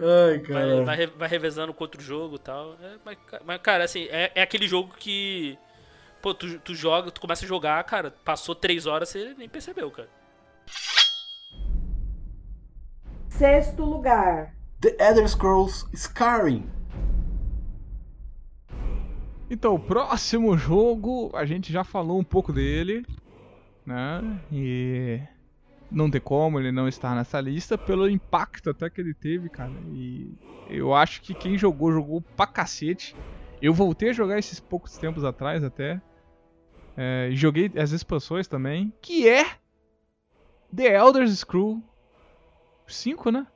[0.02, 0.84] Ai, Vai, cara.
[0.84, 2.76] vai, re- vai revezando com outro jogo e tal.
[2.82, 5.56] É, mas, mas, cara, assim, é, é aquele jogo que.
[6.20, 9.90] Pô, tu, tu joga, tu começa a jogar, cara, passou três horas, você nem percebeu,
[9.90, 10.08] cara.
[13.28, 14.54] Sexto lugar.
[14.80, 16.68] The Elder Scrolls Skyrim.
[19.50, 23.04] Então, o próximo jogo, a gente já falou um pouco dele,
[23.84, 24.22] né?
[24.52, 25.20] E
[25.90, 29.72] não tem como ele não estar nessa lista pelo impacto até que ele teve, cara.
[29.92, 30.32] E
[30.68, 33.16] eu acho que quem jogou, jogou pra cacete.
[33.60, 36.00] Eu voltei a jogar esses poucos tempos atrás até.
[36.96, 39.44] É, joguei as expansões também, que é
[40.74, 41.82] The Elder Scrolls
[42.86, 43.46] 5, né?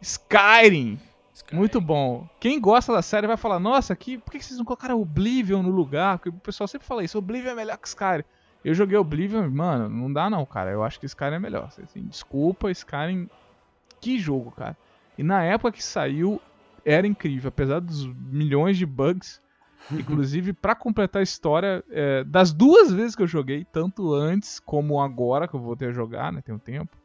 [0.00, 0.98] Skyrim.
[1.32, 1.56] Skyrim.
[1.56, 2.28] Muito bom.
[2.38, 5.70] Quem gosta da série vai falar, nossa, que, por que vocês não colocaram Oblivion no
[5.70, 6.18] lugar?
[6.18, 8.24] Porque o pessoal sempre fala isso, Oblivion é melhor que Skyrim.
[8.64, 10.70] Eu joguei Oblivion, mano, não dá não, cara.
[10.70, 11.68] Eu acho que Skyrim é melhor.
[11.82, 13.28] Assim, desculpa, Skyrim.
[14.00, 14.76] Que jogo, cara.
[15.18, 16.40] E na época que saiu,
[16.84, 17.48] era incrível.
[17.48, 19.40] Apesar dos milhões de bugs.
[20.00, 25.00] Inclusive, pra completar a história, é, das duas vezes que eu joguei, tanto antes como
[25.00, 26.40] agora, que eu voltei a jogar, né?
[26.40, 26.96] Tem um tempo.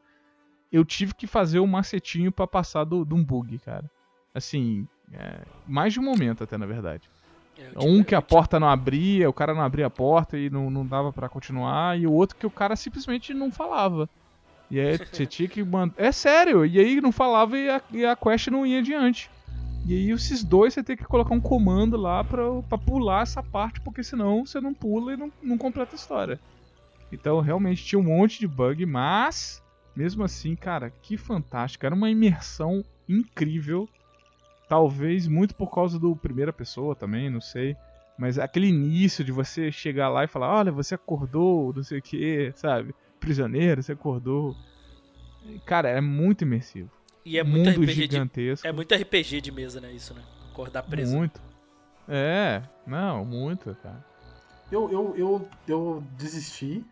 [0.71, 3.89] Eu tive que fazer um macetinho pra passar do- de um bug, cara.
[4.33, 7.09] Assim, é, mais de um momento até, na verdade.
[7.57, 10.69] É, Um que a porta não abria, o cara não abria a porta e não,
[10.69, 14.07] não dava pra continuar, e o outro que o cara simplesmente não falava.
[14.71, 15.95] E aí você tinha que mandar.
[15.97, 19.29] É sério, e aí não falava e a, e a quest não ia adiante.
[19.85, 23.41] E aí esses dois você tem que colocar um comando lá pra, pra pular essa
[23.41, 26.39] parte, porque senão você não pula e não, não completa a história.
[27.11, 29.63] Então realmente tinha um monte de bug, mas
[29.95, 31.85] mesmo assim, cara, que fantástico.
[31.85, 33.89] Era uma imersão incrível.
[34.67, 37.75] Talvez muito por causa do primeira pessoa também, não sei.
[38.17, 42.01] Mas aquele início de você chegar lá e falar, olha, você acordou, não sei o
[42.01, 42.93] que, sabe?
[43.19, 44.55] Prisioneiro, você acordou.
[45.65, 46.91] Cara, é muito imersivo.
[47.25, 48.67] E é muito Mundo RPG de, gigantesco.
[48.67, 49.91] é muito RPG de mesa, né?
[49.91, 50.21] Isso, né?
[50.51, 51.15] Acordar preso.
[51.15, 51.41] Muito.
[52.07, 54.03] É, não, muito, cara.
[54.71, 56.83] Eu, eu, eu, eu desisti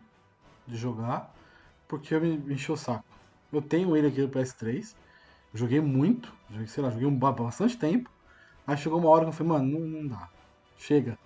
[0.66, 1.32] de jogar
[1.88, 3.04] porque eu me, me encheu o saco.
[3.52, 4.94] Eu tenho ele aqui no PS3.
[5.54, 6.32] Joguei muito.
[6.50, 8.10] Joguei, sei lá, joguei um, ba- bastante tempo.
[8.66, 10.28] Aí chegou uma hora que eu falei, mano, não, não dá.
[10.76, 11.18] Chega.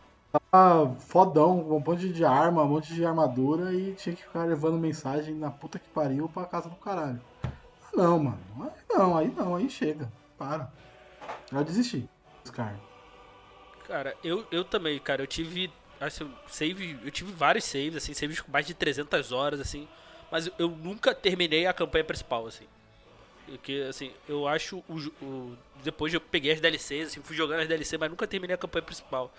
[0.50, 4.44] Tava fodão, com um monte de arma, um monte de armadura e tinha que ficar
[4.44, 7.20] levando mensagem na puta que pariu pra casa do caralho.
[7.94, 8.38] Não, mano.
[8.60, 10.10] Aí não, aí não, aí chega.
[10.38, 10.70] Para.
[11.50, 12.08] Eu desisti.
[12.46, 12.78] Scar.
[13.86, 18.40] Cara, eu, eu também, cara, eu tive assim, save, eu tive vários saves, assim, saves
[18.40, 19.86] com mais de 300 horas, assim,
[20.30, 22.64] mas eu nunca terminei a campanha principal, assim.
[23.46, 27.68] Porque, assim, eu acho o, o- depois eu peguei as DLCs, assim, fui jogando as
[27.68, 29.32] DLCs, mas nunca terminei a campanha principal.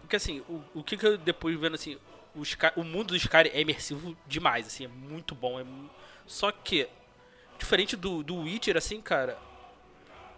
[0.00, 1.96] Porque, assim, o, o que que eu depois vendo, assim,
[2.34, 5.64] o, Sky- o mundo do Skyrim é imersivo demais, assim, é muito bom, é
[6.26, 6.88] só que,
[7.62, 9.38] diferente do, do Witcher, assim, cara,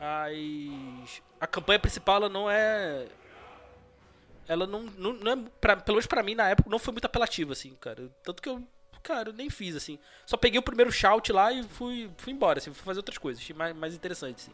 [0.00, 3.06] as, a campanha principal, ela não é
[4.46, 7.06] ela não, não, não é, pra, pelo menos pra mim na época, não foi muito
[7.06, 8.10] apelativa, assim, cara.
[8.22, 8.62] Tanto que eu,
[9.02, 9.98] cara, eu nem fiz, assim.
[10.26, 13.42] Só peguei o primeiro shout lá e fui, fui embora, assim, fui fazer outras coisas.
[13.42, 14.52] Achei mais, mais interessante, assim.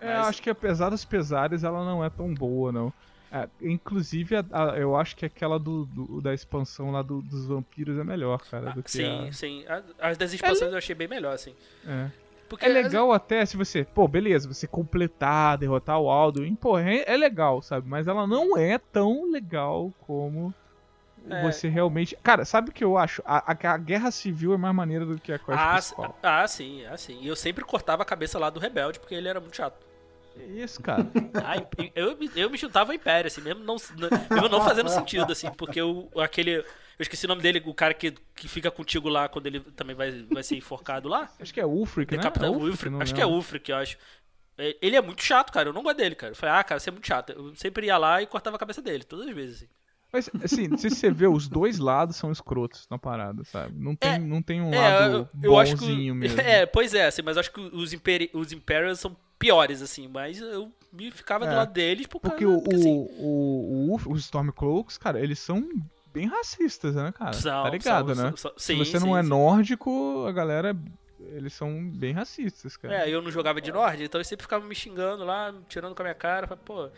[0.00, 2.92] É, Mas- acho que apesar dos pesares, ela não é tão boa, não.
[3.32, 7.46] É, inclusive, a- a- eu acho que aquela do, do- da expansão lá do- dos
[7.46, 9.32] vampiros é melhor, cara, do que sim, a...
[9.32, 9.64] sim.
[9.98, 11.54] As das expansões eu achei bem melhor, assim.
[11.86, 12.08] É.
[12.48, 17.02] Porque É legal até se você, pô, beleza, você completar, derrotar o Alduin, pô, é,
[17.04, 17.88] é legal, sabe?
[17.88, 20.54] Mas ela não é tão legal como
[21.28, 21.42] É.
[21.42, 22.16] você realmente.
[22.22, 23.20] Cara, sabe o que eu acho?
[23.26, 26.18] A, a- a guerra civil é mais maneira do que a quest Ah, principal.
[26.22, 27.18] ah, sim, ah, sim.
[27.20, 29.84] E eu sempre cortava a cabeça lá do Rebelde, porque ele era muito chato.
[30.38, 31.06] É isso, cara.
[31.44, 31.56] Ah,
[31.94, 33.76] eu, me- eu me juntava ao Império, assim, mesmo não,
[34.30, 36.56] mesmo não fazendo sentido, assim, porque o, aquele.
[36.56, 36.64] Eu
[37.02, 40.10] esqueci o nome dele, o cara que, que fica contigo lá quando ele também vai,
[40.30, 41.30] vai ser enforcado lá.
[41.40, 42.22] acho que é Ulfric, né?
[42.22, 43.26] Capitão Ulfric, Wilfric, não acho que é.
[43.26, 43.98] Ulfric, eu acho.
[44.58, 45.68] É, Ele é muito chato, cara.
[45.68, 46.32] Eu não gosto dele, cara.
[46.32, 47.30] Eu falei, ah, cara, você é muito chato.
[47.32, 49.68] Eu sempre ia lá e cortava a cabeça dele, todas as vezes, assim.
[50.16, 53.74] Mas, assim, se você vê, os dois lados são escrotos na parada, sabe?
[53.78, 55.84] Não tem, É, não tem um É, lado eu, eu acho que.
[55.84, 56.40] bonzinho mesmo.
[56.40, 60.08] É, pois é, assim, mas acho que os, Imperi os Imperials são piores, assim.
[60.08, 62.88] Mas eu me ficava do É, lado deles por Porque causa o, porque, assim,
[63.20, 65.68] o, o, o, os Stormcloaks, cara, eles são
[66.12, 67.32] bem racistas, né, cara?
[67.34, 68.36] são- tá ligado, são- né?
[68.36, 69.28] são- Se sim, você sim, não é sim.
[69.28, 70.74] nórdico, a galera,
[71.20, 72.94] eles são bem racistas, cara.
[72.94, 76.02] É, eu não jogava de Nord, então eles sempre ficavam me xingando lá, tirando com
[76.02, 76.46] a minha cara.
[76.56, 76.88] Pô.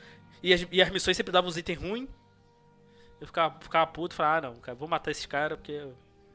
[0.43, 2.09] E as, e as missões sempre davam uns itens ruins.
[3.21, 5.87] Eu ficava, ficava puto, falava, ah não, cara, vou matar esses caras porque.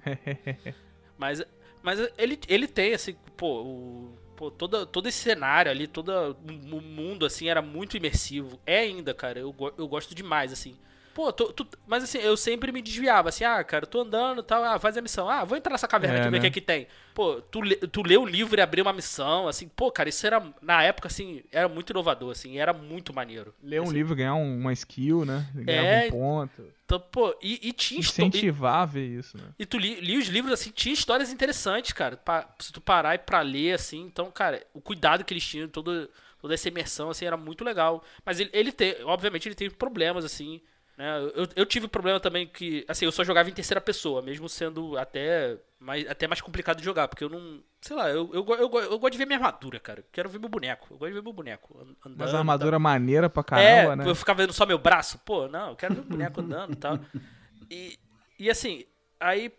[1.18, 1.42] mas,
[1.82, 6.82] mas ele, ele tem, assim, pô, o, pô todo, todo esse cenário ali, todo o
[6.82, 8.60] mundo, assim, era muito imersivo.
[8.66, 10.78] É ainda, cara, eu, eu gosto demais, assim.
[11.14, 14.44] Pô, tu- tu- mas assim, eu sempre me desviava, assim, ah, cara, tô andando e
[14.44, 16.46] tal, ah, faz a missão, ah, vou entrar nessa caverna É, aqui ver o que
[16.46, 16.50] né?
[16.50, 16.88] é que tem.
[17.14, 20.26] Pô, tu, lê- tu lê o livro e abrir uma missão, assim, pô, cara, isso
[20.26, 23.54] era, na época, assim, era muito inovador, assim, era muito maneiro.
[23.62, 25.46] Ler um Assim, livro, ganhar um- uma skill, né?
[25.54, 26.64] Ganhar É, um ponto.
[26.86, 29.44] Então, pô, e, e tinha e- Incentivar a ver isso, né?
[29.58, 32.18] e tu li, li os livros, assim, tinha histórias interessantes, cara.
[32.18, 34.02] Pa- se tu parar e pra ler, assim.
[34.02, 36.10] Então, cara, o cuidado que eles tinham, todo,
[36.42, 38.04] toda essa imersão, assim, era muito legal.
[38.26, 40.60] Mas ele, ele tem, obviamente, ele tem problemas, assim.
[40.98, 41.18] Né?
[41.36, 44.96] Eu, eu tive problema também que, assim, eu só jogava em terceira pessoa, mesmo sendo
[44.98, 47.64] até mais, até mais complicado de jogar, porque eu não.
[47.82, 50.02] Sei lá, eu, eu, eu, eu gosto de ver minha armadura, cara.
[50.02, 50.88] Eu quero ver meu boneco.
[50.92, 51.78] Eu gosto de ver meu boneco.
[51.80, 53.58] an- Andando, Mas a armadura maneira pra tal.
[53.60, 54.10] É, caramba, né?
[54.10, 55.18] eu ficava vendo só meu braço.
[55.26, 57.00] Pô, não, eu quero ver o boneco andando e tal.
[57.70, 58.00] E,
[58.40, 58.86] e assim,
[59.20, 59.52] aí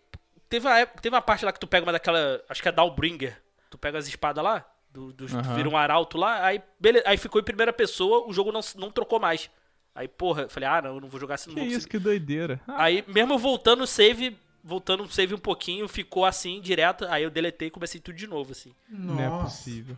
[0.49, 2.41] teve uma, época- teve uma parte lá que tu pega uma daquela.
[2.49, 3.43] Acho que é Dalbringer.
[3.71, 4.65] Tu pega as espadas lá.
[4.91, 5.57] Do, do, Aham.
[5.57, 8.93] Vira um arauto lá, aí, beleza, aí ficou em primeira pessoa, o jogo não, não
[8.93, 9.51] trocou mais.
[9.95, 11.77] Aí, porra, eu falei, ah, não, eu não vou jogar assim, não Que vou isso,
[11.87, 11.91] conseguir.
[11.99, 12.61] que doideira.
[12.67, 17.23] Ah, Aí, mesmo voltando o save, voltando o save um pouquinho, ficou assim, direto, aí
[17.23, 18.73] eu deletei e comecei tudo de novo, assim.
[18.89, 19.97] não é possível.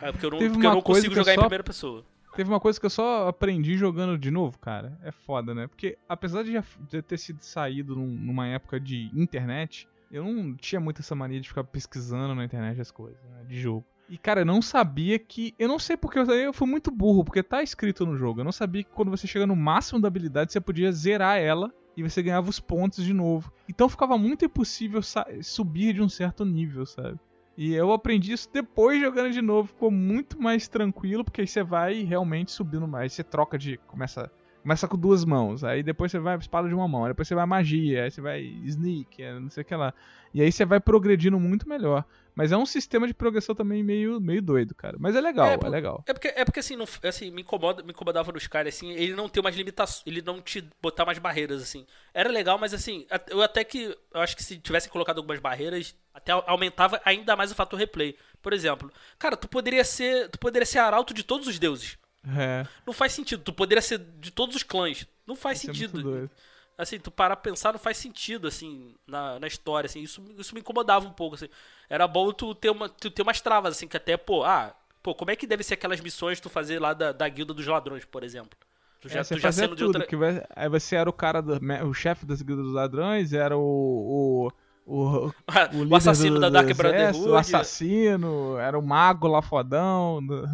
[0.00, 2.04] É, porque eu não, Teve porque eu não consigo jogar em só- primeira pessoa.
[2.34, 4.98] Teve uma coisa que eu só aprendi jogando de novo, cara.
[5.02, 5.66] É foda, né?
[5.68, 6.62] Porque apesar de já
[7.06, 11.48] ter sido saído num- numa época de internet, eu não tinha muito essa mania de
[11.48, 13.44] ficar pesquisando na internet as coisas, né?
[13.48, 13.86] De jogo.
[14.08, 15.54] E, cara, eu não sabia que.
[15.58, 18.40] Eu não sei porque eu, eu fui muito burro, porque tá escrito no jogo.
[18.40, 21.72] Eu não sabia que quando você chega no máximo da habilidade, você podia zerar ela
[21.96, 23.52] e você ganhava os pontos de novo.
[23.68, 25.00] Então ficava muito impossível
[25.42, 27.18] subir de um certo nível, sabe?
[27.56, 31.62] E eu aprendi isso depois jogando de novo, ficou muito mais tranquilo, porque aí você
[31.62, 33.14] vai realmente subindo mais.
[33.14, 33.78] Você troca de.
[33.86, 34.30] Começa.
[34.66, 37.36] Começa com duas mãos, aí depois você vai espada de uma mão, aí depois você
[37.36, 39.94] vai magia, aí você vai sneak, não sei o que lá.
[40.34, 42.04] E aí você vai progredindo muito melhor.
[42.34, 44.96] Mas é um sistema de progressão também meio, meio doido, cara.
[44.98, 46.02] Mas é legal, É, é, legal.
[46.04, 49.14] É porque, é porque assim, não, assim me, incomoda, me incomodava nos caras, assim, ele
[49.14, 51.86] não ter umas limitações, ele não te botar mais barreiras, assim.
[52.12, 55.94] Era legal, mas assim, eu até que, eu acho que se tivessem colocado algumas barreiras,
[56.12, 58.16] até aumentava ainda mais o fator replay.
[58.42, 61.96] Por exemplo, cara, tu poderia ser, tu poderia ser arauto de todos os deuses.
[62.26, 65.06] É, Não faz sentido, tu poderia ser de todos os clãs.
[65.26, 66.28] Não faz é sentido.
[66.76, 70.54] assim, tu parar pra pensar não faz sentido, assim, na, na história, assim, isso, isso
[70.54, 71.48] me incomodava um pouco, assim.
[71.88, 75.14] Era bom tu ter, uma, tu ter umas travas, assim, que até, pô, ah, pô,
[75.14, 78.04] como é que deve ser aquelas missões tu fazer lá da, da guilda dos ladrões,
[78.04, 78.58] por exemplo?
[79.00, 82.26] Tu É, você fazia tudo, que vai- aí você era o cara, do, o chefe
[82.26, 83.62] das guildas dos ladrões, era o...
[83.62, 85.26] o o,
[85.74, 87.28] o, o, assassino do- da Dark Brotherhood.
[87.28, 90.46] O assassino, era o mago lá fodão do,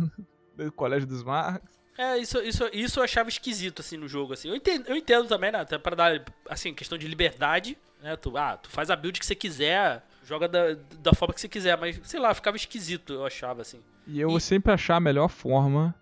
[0.56, 1.68] do Colégio dos Magos.
[1.98, 4.48] É, isso, isso, isso eu achava esquisito, assim, no jogo, assim.
[4.48, 8.36] Eu entendo, eu entendo também, né, até pra dar, assim, questão de liberdade, né, tu,
[8.36, 11.76] ah, tu faz a build que você quiser, joga da, da forma que você quiser,
[11.78, 13.80] mas, sei lá, ficava esquisito, eu achava, assim.
[14.06, 15.94] E eu vou E- sempre achar a melhor forma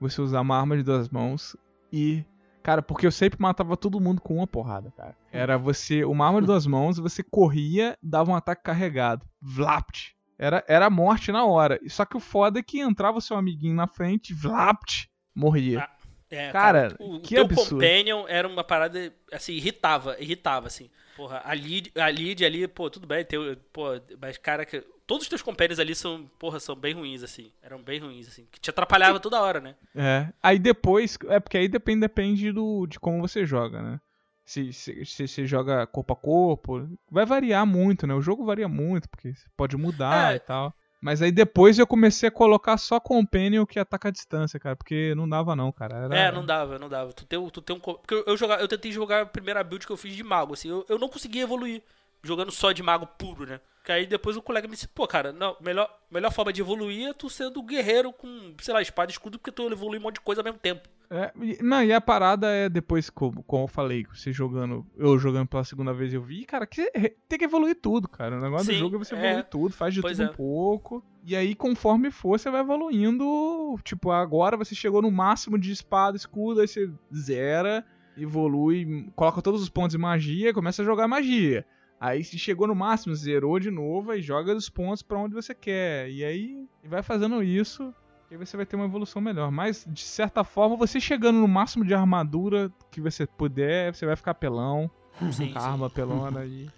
[0.00, 1.56] você usar uma arma de duas mãos
[1.92, 2.24] e.
[2.62, 5.16] Cara, porque eu sempre matava todo mundo com uma porrada, cara.
[5.32, 6.04] Era você.
[6.04, 9.24] Uma arma de duas mãos, você corria, dava um ataque carregado.
[9.40, 10.15] Vlapt.
[10.38, 11.80] Era, era a morte na hora.
[11.88, 15.80] Só que o foda é que entrava o seu amiguinho na frente, Vlapt, morria.
[15.80, 15.90] Ah,
[16.30, 17.70] É, Cara, o, o que teu absurdo.
[17.76, 20.90] companion era uma parada, assim, irritava, irritava, assim.
[21.16, 25.22] Porra, a lead, a lead ali, pô, tudo bem, teu, pô, mas cara, que- todos
[25.22, 27.50] os teus companions ali são, porra, são bem ruins, assim.
[27.62, 28.46] Eram bem ruins, assim.
[28.52, 29.74] Que te atrapalhava toda hora, né?
[29.94, 30.28] É.
[30.42, 31.16] Aí depois.
[31.28, 34.00] É porque aí depende, depende do, de como você joga, né?
[34.46, 38.14] Se, se, se você joga corpo a corpo, vai variar muito, né?
[38.14, 40.36] O jogo varia muito, porque pode mudar É.
[40.36, 40.72] e tal.
[41.00, 44.76] Mas aí depois eu comecei a colocar só Companion que ataca a distância, cara.
[44.76, 45.96] Porque não dava não, cara.
[46.04, 47.12] Era- É, não dava, não dava.
[47.12, 47.80] Tu tem, tu tem um.
[47.80, 50.68] Porque eu, eu, eu tentei jogar a primeira build que eu fiz de mago, assim.
[50.70, 51.82] Eu, eu não conseguia evoluir
[52.22, 53.60] jogando só de mago puro, né?
[53.84, 57.08] Que aí depois o colega me disse, pô, cara, não, melhor, melhor forma de evoluir
[57.08, 60.14] é tu sendo guerreiro com, sei lá, espada e escudo, porque tu evolui um monte
[60.14, 60.88] de coisa ao mesmo tempo.
[61.10, 65.18] É, e- não, e a parada é depois, como, como eu falei, você jogando, eu
[65.18, 66.90] jogando pela segunda vez eu vi, cara, que
[67.28, 68.36] tem que evoluir tudo, cara.
[68.36, 69.18] O negócio Sim, do jogo é você é.
[69.18, 70.30] evoluir tudo, faz de Pois tudo é.
[70.30, 71.04] um pouco.
[71.24, 73.78] E aí, conforme for, você vai evoluindo.
[73.84, 77.84] Tipo, agora você chegou no máximo de espada, escudo, aí você zera,
[78.16, 81.64] evolui, coloca todos os pontos de magia, começa a jogar magia.
[81.98, 85.54] Aí se chegou no máximo, zerou de novo e joga os pontos pra onde você
[85.54, 86.10] quer.
[86.10, 87.94] E aí vai fazendo isso.
[88.30, 89.50] E aí você vai ter uma evolução melhor.
[89.50, 94.16] Mas, de certa forma, você chegando no máximo de armadura que você puder, você vai
[94.16, 94.90] ficar pelão,
[95.32, 96.68] Sim, com a arma pelona e,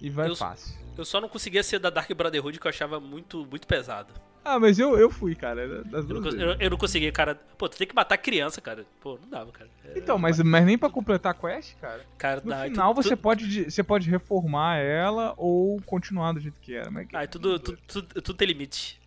[0.00, 0.78] e vai Eu- fácil.
[0.98, 4.12] Eu só não conseguia ser da Dark Brotherhood, que eu achava muito, muito pesado.
[4.44, 5.62] Ah, mas eu, eu fui, cara.
[5.62, 7.34] era Das Eu não, eu, eu não conseguia, cara.
[7.56, 8.84] Pô, tu tem que matar criança, cara.
[9.00, 9.70] Pô, não dava, cara.
[9.84, 12.04] É, Então, mas, mas nem pra completar a quest, cara.
[12.18, 16.32] Cara, No dá, final tu- você, tu- pode, de- você pode reformar ela ou continuar
[16.32, 16.90] do jeito que era.
[16.90, 18.99] Mas Ah, tudo, tudo, tudo, tudo tem limite.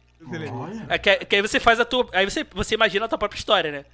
[0.51, 0.85] Olha.
[0.89, 2.07] É que, que aí você faz a tua.
[2.13, 3.85] Aí você, você imagina a tua própria história, né?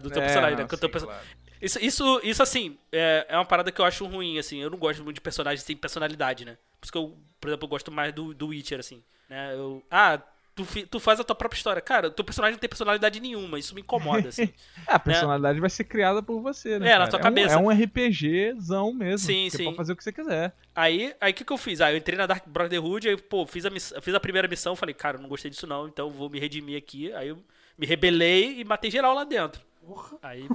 [0.00, 0.62] Do teu É, personagem, né?
[0.62, 1.24] não, teu sim, perso- claro.
[1.62, 4.60] Isso, isso, isso, assim, é, é uma parada que eu acho ruim, assim.
[4.60, 6.58] Eu não gosto muito de personagens sem personalidade, né?
[6.80, 9.02] Por isso que eu, por exemplo, eu gosto mais do, do Witcher, assim.
[9.28, 9.54] Né?
[9.54, 10.20] Eu, ah,
[10.56, 11.80] tu, tu faz a tua própria história.
[11.80, 13.58] Cara, teu personagem não tem personalidade nenhuma.
[13.58, 14.48] Isso me incomoda, assim.
[14.88, 16.88] É, a personalidade vai ser criada por você, né?
[16.88, 17.10] É, na cara?
[17.10, 17.54] tua um- cabeça.
[17.54, 19.18] É um, RPGzão mesmo.
[19.26, 19.64] Sim, você sim.
[19.66, 20.52] pode fazer o que você quiser.
[20.74, 21.80] Aí, aí o que, que eu fiz?
[21.80, 24.74] Ah, eu entrei na Dark Brotherhood, aí, pô, fiz a, miss- fiz a primeira missão,
[24.74, 27.12] falei, cara, não gostei disso não, então vou me redimir aqui.
[27.12, 27.38] Aí eu
[27.78, 29.60] me rebelei e matei geral lá dentro.
[30.22, 30.48] Aí.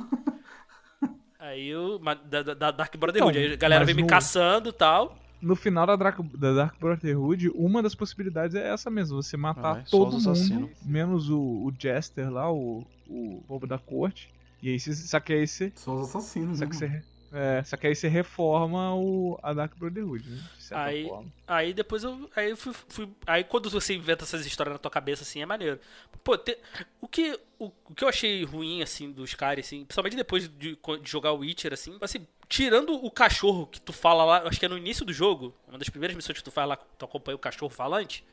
[1.40, 2.00] Aí eu.
[2.00, 3.38] ma- Da, da- da Dark Brotherhood.
[3.38, 5.18] Então, aí a galera veio me no- caçando e tal.
[5.41, 9.77] No final da Dark, da Dark Brotherhood, uma das possibilidades é essa mesmo: você matar
[9.77, 10.69] Ah, é, só todo os mundo, assassinos.
[10.86, 14.30] menos o, o Jester lá, o, o bobo da corte.
[14.62, 15.71] E aí, você, só que aí você.
[15.75, 16.69] São os assassinos, Só né?
[16.69, 20.44] que você, É, só que aí você reforma o, a Dark Brotherhood, né?
[20.72, 21.32] Aí- forma.
[21.48, 22.30] Aí depois eu.
[22.36, 25.46] Aí eu fui, fui- Aí quando você inventa essas histórias na tua cabeça, assim, é
[25.46, 25.80] maneiro.
[26.24, 26.58] Pô, te-
[27.00, 30.76] o, que, o, o que eu achei ruim, assim, dos caras, assim, principalmente depois de,
[30.76, 34.65] de jogar o Witcher, assim, assim, tirando o cachorro que tu fala lá, acho que
[34.65, 37.36] é no início do jogo, uma das primeiras missões que tu faz lá, tu acompanha
[37.36, 38.24] o cachorro falante.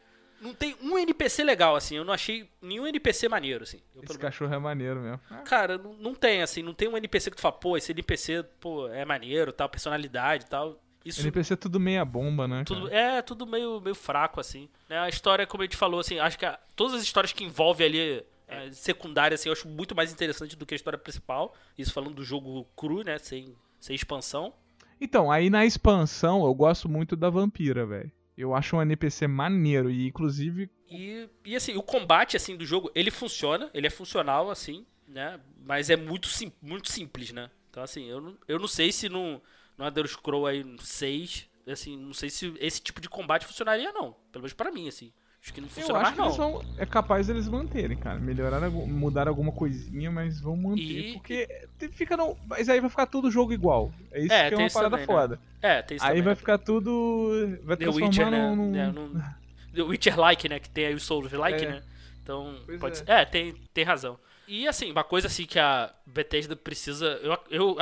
[0.41, 3.81] Não tem um NPC legal, assim, eu não achei nenhum NPC maneiro, assim.
[3.95, 5.21] Eu, Esse cachorro é maneiro mesmo.
[5.45, 8.45] Cara, não, não tem, assim, não tem um NPC que tu fala, pô, esse NPC,
[8.61, 10.79] pô, é maneiro, tal, personalidade e tal.
[11.05, 12.63] Isso NPC é tudo meia bomba, né?
[12.65, 14.69] tudo, é, tudo meio, meio fraco, assim.
[14.89, 14.99] Né?
[14.99, 17.87] A história, como a gente falou, assim, acho que a- todas as histórias que envolvem
[17.87, 21.55] ali é, secundária, assim, eu acho muito mais interessante do que a história principal.
[21.77, 23.19] Isso falando do jogo cru, né?
[23.19, 24.53] Sem, sem expansão.
[25.01, 28.11] Então, aí na expansão eu gosto muito da vampira, velho.
[28.39, 32.89] Eu acho um NPC maneiro e inclusive E, e assim, o combate assim do jogo,
[32.95, 35.41] ele funciona, ele é funcional, assim, né?
[35.65, 37.51] Mas é muito, sim, muito simples, né?
[37.69, 39.43] Então, assim, eu não, eu não sei se no,
[39.77, 44.13] no Elder Scroll aí 6, assim, não sei se esse tipo de combate funcionaria, não.
[44.31, 45.13] Pelo menos pra mim, assim.
[45.49, 46.53] Acho que não eu funciona acho mais, que eles não.
[46.61, 51.49] vão é capaz deles manterem, cara, melhorar, mudar alguma coisinha, mas vão manter, E- porque
[51.93, 53.91] fica não, mas aí vai ficar tudo jogo igual.
[54.13, 55.07] É isso É, que é uma parada também, né?
[55.07, 55.41] foda.
[55.63, 56.37] É, tem isso Aí também, vai né?
[56.37, 58.55] ficar tudo vai The transformar Witcher, né?
[58.55, 59.23] num, É, num-
[59.75, 60.59] The Witcher-like, né?
[60.61, 61.69] Que tem aí o Souls-like, É.
[61.71, 61.83] né?
[62.23, 62.99] Então, Pois pode é.
[62.99, 63.11] ser.
[63.11, 64.19] É, tem, tem razão.
[64.47, 67.07] E assim, uma coisa assim que a Bethesda precisa.
[67.23, 67.77] Eu, eu,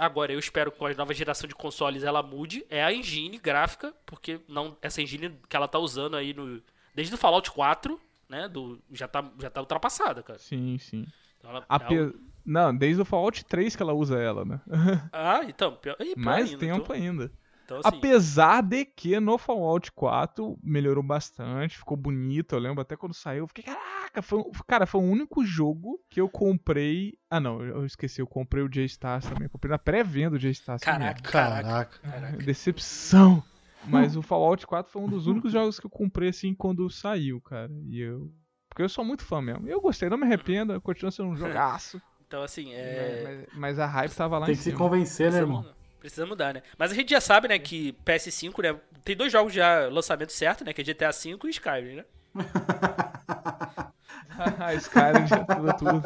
[0.00, 3.38] agora, eu espero que com a nova geração de consoles ela mude, é a engine
[3.38, 6.62] gráfica, porque não essa engine que ela tá usando aí no.
[6.94, 8.48] Desde o Fallout 4, né?
[8.48, 10.38] Do, já, tá, já tá ultrapassada, cara.
[10.38, 11.06] Sim, sim.
[11.38, 12.12] Então ela- Ape- é
[12.44, 14.60] Não, desde o Fallout 3 que ela usa ela, né?
[15.12, 15.76] Ah, então.
[15.76, 17.32] Pior, Ih, Mais ainda, tempo então, ainda.
[17.64, 22.54] então, assim, Apesar de que no Fallout 4 melhorou bastante, ficou bonito.
[22.54, 26.20] Eu lembro até quando saiu, eu fiquei, caraca, foi, cara, foi o único jogo que
[26.20, 27.14] eu comprei.
[27.30, 29.44] Ah, não, eu esqueci, eu comprei o J-Stars também.
[29.44, 30.82] Eu comprei na pré-venda o J-Stars.
[30.82, 31.98] Caraca, caraca.
[32.00, 32.36] Caraca.
[32.38, 33.42] Decepção.
[33.86, 37.40] Mas o Fallout 4 foi um dos únicos jogos que eu comprei assim quando saiu,
[37.40, 37.70] cara.
[37.88, 38.32] E eu.
[38.68, 39.68] Porque eu sou muito fã mesmo.
[39.68, 42.00] Eu gostei, não me arrependo, continua sendo um jogaço.
[42.32, 43.46] Então, assim, é.
[43.52, 44.78] Mas, mas a hype tava lá Tem em que se cima.
[44.78, 45.58] convencer, né, Precisa irmão?
[45.58, 45.74] mudar.
[46.00, 46.62] Precisa mudar, né?
[46.78, 48.80] Mas a gente já sabe, né, que PS5, né?
[49.04, 50.72] Tem dois jogos já lançamento certo, né?
[50.72, 52.04] Que é GTA V e Skyrim, né?
[54.58, 56.02] Ah, Skyrim já tudo, tudo.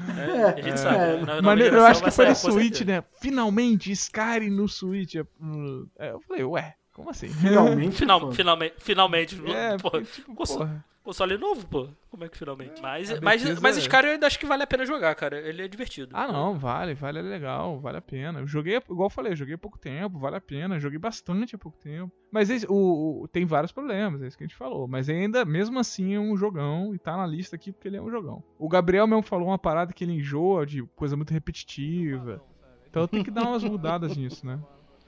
[0.00, 0.96] É, a gente sabe.
[0.96, 1.16] né?
[1.16, 3.02] Na nova Mas eu acho que foi no Switch, né?
[3.20, 5.16] Finalmente, Skyrim no Switch.
[5.16, 7.28] É, hum, é, Eu falei, ué, como assim?
[7.28, 7.96] Finalmente.
[7.96, 9.40] Final, finalmente, finalmente.
[9.50, 10.84] É, pô, porque, tipo, porra.
[11.08, 11.88] Console novo, pô.
[12.10, 12.82] Como é que finalmente?
[12.82, 15.38] Mas, a mas, mas é- Skyrim eu ainda acho que vale a pena jogar, cara.
[15.40, 16.10] Ele é divertido.
[16.14, 18.40] Ah, não, vale, vale, é legal, vale a pena.
[18.40, 20.78] Eu joguei, igual eu falei, joguei há pouco tempo, vale a pena.
[20.78, 22.12] Joguei bastante há pouco tempo.
[22.30, 24.86] Mas esse- o, o- tem vários problemas, é isso que a gente falou.
[24.86, 28.02] Mas ainda, mesmo assim, é um jogão e tá na lista aqui porque ele é
[28.02, 28.42] um jogão.
[28.58, 32.42] O Gabriel mesmo falou uma parada que ele enjoa de coisa muito repetitiva.
[32.90, 34.58] Então tem que dar umas mudadas nisso, né?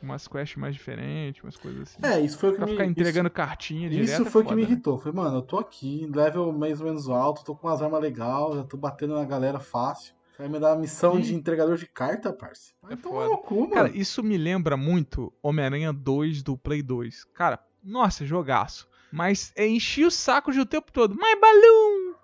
[0.03, 1.99] Umas quests mais diferentes, umas coisas assim.
[2.03, 2.73] É, isso foi o que Pra me.
[2.73, 4.27] ficar entregando isso- cartinha Isso, direto.
[4.27, 4.69] é foi o que me né?
[4.69, 4.99] irritou.
[4.99, 8.55] Falei, mano, eu tô aqui, level mais ou menos alto, tô com umas armas legais,
[8.55, 10.15] já tô batendo na galera fácil.
[10.39, 11.21] Vai me dar a missão Sim.
[11.21, 12.73] de entregador de carta, parça.
[12.89, 13.29] É tomar foda.
[13.29, 13.71] no cu, mano.
[13.75, 17.25] Cara, isso me lembra muito Homem-Aranha 2 do Play 2.
[17.35, 18.89] Cara, nossa, jogaço.
[19.13, 21.15] Mas é encher o saco de o tempo todo.
[21.15, 22.15] My balloon!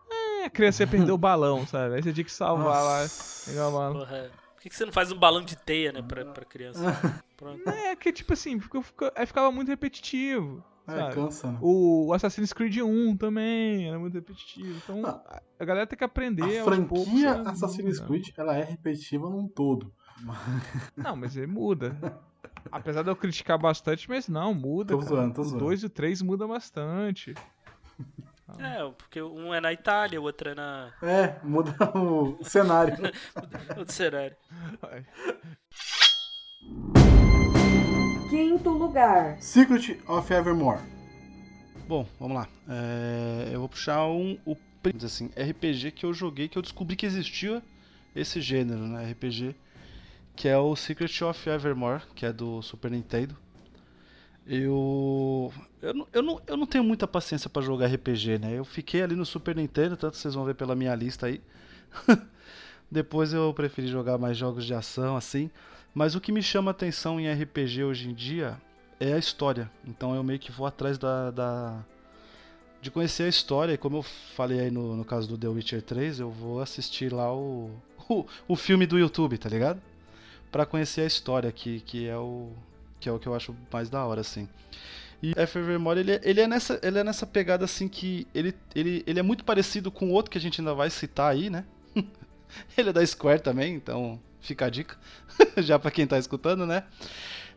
[0.41, 1.97] É, a criança ia perder o balão, sabe?
[1.97, 3.03] Aí você tinha que salvar lá.
[3.03, 3.51] Nossa.
[3.51, 3.93] Pegar o balão.
[3.99, 4.31] Porra.
[4.57, 6.81] Por que, que você não faz um balão de teia, né, pra, pra criança?
[7.37, 7.69] Pronto.
[7.69, 10.65] É, que tipo assim, fica- fica- aí ficava muito repetitivo.
[10.89, 11.59] É, cansa, né?
[11.61, 14.77] O Assassin's Creed 1 também era muito repetitivo.
[14.77, 17.05] Então Ah, a- galera tem que aprender A poucos.
[17.05, 17.51] franquia né?
[17.51, 18.07] Assassin's Muda.
[18.09, 19.93] Creed, ela é repetitiva num todo.
[20.97, 21.97] Não, mas ele muda.
[22.73, 24.95] Apesar de eu criticar bastante, mas não, muda.
[24.95, 25.09] Tô cara.
[25.11, 25.65] zoando, tô o zoando.
[25.65, 27.35] 2 e o 3 muda bastante.
[28.61, 30.93] É, porque um é na Itália, o outro é na.
[31.03, 32.97] É, muda o cenário.
[33.77, 34.37] Outro cenário.
[38.29, 39.41] Quinto lugar.
[39.41, 40.81] Secret of Evermore.
[41.87, 42.49] Bom, vamos lá.
[42.69, 44.57] É, eu vou puxar um, o
[45.05, 47.63] assim, RPG que eu joguei, que eu descobri que existia
[48.15, 49.11] esse gênero, né?
[49.11, 49.55] RPG,
[50.35, 53.37] que é o Secret of Evermore, que é do Super Nintendo.
[54.47, 58.59] Eu eu não, eu não, eu não tenho muita paciência pra jogar RPG, né?
[58.59, 61.41] Eu fiquei ali no Super Nintendo, tanto vocês vão ver pela minha lista aí.
[62.91, 65.51] Depois eu preferi jogar mais jogos de ação, assim.
[65.95, 68.61] Mas o que me chama atenção em RPG hoje em dia
[69.01, 69.71] é a história.
[69.87, 71.85] Então eu meio que vou atrás da, da-
[72.81, 73.73] de conhecer a história.
[73.73, 77.13] E como eu falei aí no, no caso do The Witcher 3, eu vou assistir
[77.13, 77.71] lá o,
[78.09, 79.81] o, o filme do YouTube, tá ligado?
[80.53, 82.51] Pra conhecer a história, que, que, é o,
[83.07, 84.49] que é o que eu acho mais da hora, assim.
[85.23, 85.33] E.
[85.37, 89.21] Evermore, ele, é- ele, é nessa, ele é nessa pegada assim que ele, ele, ele
[89.21, 91.65] é muito parecido com outro que a gente ainda vai citar aí, né?
[92.77, 94.97] ele é da Square também, então Fica a dica,
[95.59, 96.85] já pra quem tá escutando, né?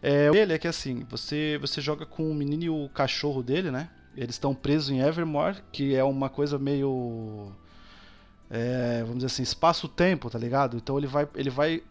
[0.02, 3.70] É, ele é que assim, você, você joga com o menino e o cachorro dele,
[3.70, 3.90] né?
[4.18, 7.52] Eles estão presos em Evermore, que é uma coisa meio.
[8.50, 10.78] é, vamos dizer assim, espaço-tempo, tá ligado?
[10.78, 11.84] Então ele vai, ele vai.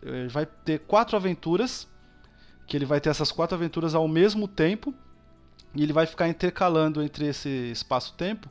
[0.00, 1.88] Ele vai ter quatro aventuras.
[2.66, 4.94] Que ele vai ter essas quatro aventuras ao mesmo tempo.
[5.74, 8.48] E ele vai ficar intercalando entre esse espaço-tempo.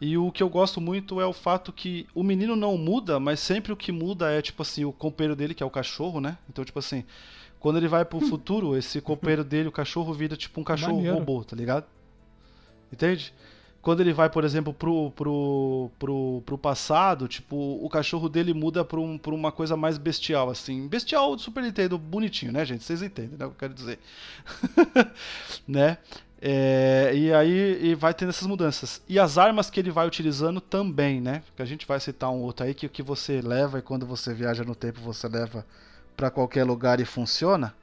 [0.00, 3.38] E o que eu gosto muito é o fato que o menino não muda, mas
[3.38, 6.38] sempre o que muda é, tipo assim, o companheiro dele, que é o cachorro, né?
[6.48, 7.04] Então, tipo assim,
[7.58, 11.18] quando ele vai pro futuro, esse companheiro dele, o cachorro, vira tipo um cachorro Maneiro.
[11.18, 11.84] robô, tá ligado?
[12.90, 13.34] Entende?
[13.82, 18.84] Quando ele vai, por exemplo, pro, pro, pro, pro passado, tipo, o cachorro dele muda
[18.84, 20.86] pra, um, pra uma coisa mais bestial, assim.
[20.86, 22.84] Bestial do Super Nintendo, bonitinho, né, gente?
[22.84, 23.46] Vocês entendem, né?
[23.46, 23.98] O que eu quero dizer.
[25.66, 25.96] né?
[26.42, 29.02] É, e aí e vai tendo essas mudanças.
[29.08, 31.42] E as armas que ele vai utilizando também, né?
[31.54, 34.06] Que a gente vai citar um outro aí que o que você leva e quando
[34.06, 35.66] você viaja no tempo você leva
[36.16, 37.74] pra qualquer lugar e funciona,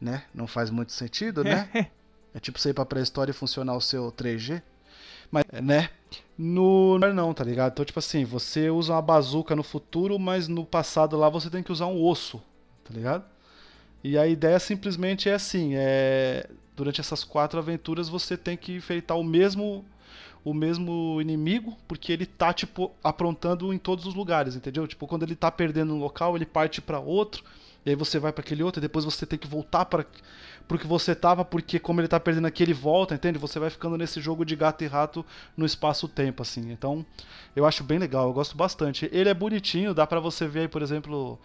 [0.00, 0.24] né?
[0.34, 1.68] Não faz muito sentido, né?
[2.32, 4.62] É tipo você ir pra pré-história e funcionar o seu 3G.
[5.30, 5.90] Mas, né?
[6.36, 7.72] No não, tá ligado?
[7.72, 11.62] Então, tipo assim, você usa uma bazuca no futuro, mas no passado lá você tem
[11.62, 12.42] que usar um osso,
[12.84, 13.24] tá ligado?
[14.02, 19.14] E a ideia simplesmente é assim, é durante essas quatro aventuras você tem que enfrentar
[19.16, 19.84] o mesmo
[20.42, 24.86] o mesmo inimigo, porque ele tá tipo aprontando em todos os lugares, entendeu?
[24.86, 27.44] Tipo, quando ele tá perdendo um local, ele parte pra outro,
[27.84, 30.06] e aí você vai pra aquele outro, e depois você tem que voltar para
[30.70, 33.38] pro que você tava, porque como ele tá perdendo aqui, ele volta, entende?
[33.40, 36.70] Você vai ficando nesse jogo de gato e rato no espaço-tempo assim.
[36.70, 37.04] Então,
[37.56, 39.08] eu acho bem legal, eu gosto bastante.
[39.12, 41.36] Ele é bonitinho, dá pra você ver aí, por exemplo,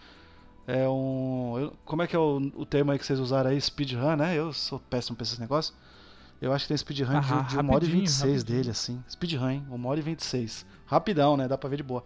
[0.64, 1.72] é um.
[1.84, 3.60] como é que é o, o termo aí que vocês usaram aí?
[3.60, 4.36] Speedrun, né?
[4.36, 5.76] Eu sou péssimo pra esses negócios.
[6.40, 8.58] Eu acho que tem speedrun Ah, de, de 1 hora e rapidinho, 26 rapidinho.
[8.58, 9.02] dele, assim.
[9.10, 9.66] Speedrun, hein?
[9.70, 10.64] 1 hora e 26.
[10.86, 11.48] Rapidão, né?
[11.48, 12.04] Dá pra ver de boa.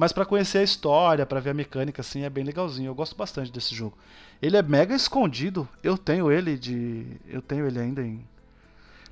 [0.00, 2.88] Mas pra conhecer a história, pra ver a mecânica, assim, é bem legalzinho.
[2.88, 3.96] Eu gosto bastante desse jogo.
[4.40, 5.68] Ele é mega escondido.
[5.82, 7.06] Eu tenho ele de.
[7.28, 8.24] Eu tenho ele ainda em.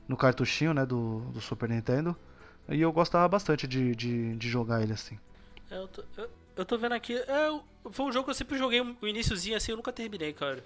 [0.09, 0.87] No cartuchinho, né?
[0.87, 2.17] Do, do Super Nintendo.
[2.69, 5.19] E eu gostava bastante de, de, de jogar ele assim.
[5.71, 7.15] É, Eu tô, eu, eu tô vendo aqui.
[7.17, 7.61] É,
[7.91, 10.65] foi um jogo que eu sempre joguei o iníciozinho assim, eu nunca terminei, cara.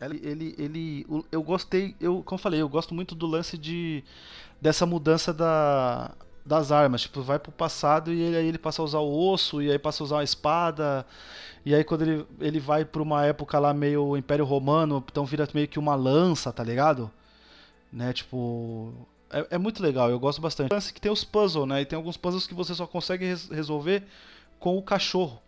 [0.00, 4.02] Ele, ele, ele- eu gostei, eu, como eu falei, eu gosto muito do lance de
[4.60, 6.14] dessa mudança da,
[6.44, 9.62] das armas, tipo, vai pro passado e ele, aí ele passa a usar o osso
[9.62, 11.06] e aí passa a usar uma espada.
[11.64, 15.48] E aí quando ele, ele vai pra uma época lá meio Império Romano, então vira
[15.54, 17.10] meio que uma lança, tá ligado?
[17.92, 18.92] Né, tipo,
[19.30, 20.72] é, é muito legal, eu gosto bastante.
[20.72, 21.82] Lance que tem os puzzles, né?
[21.82, 24.04] E tem alguns puzzles que você só consegue res- resolver
[24.58, 25.40] com o cachorro,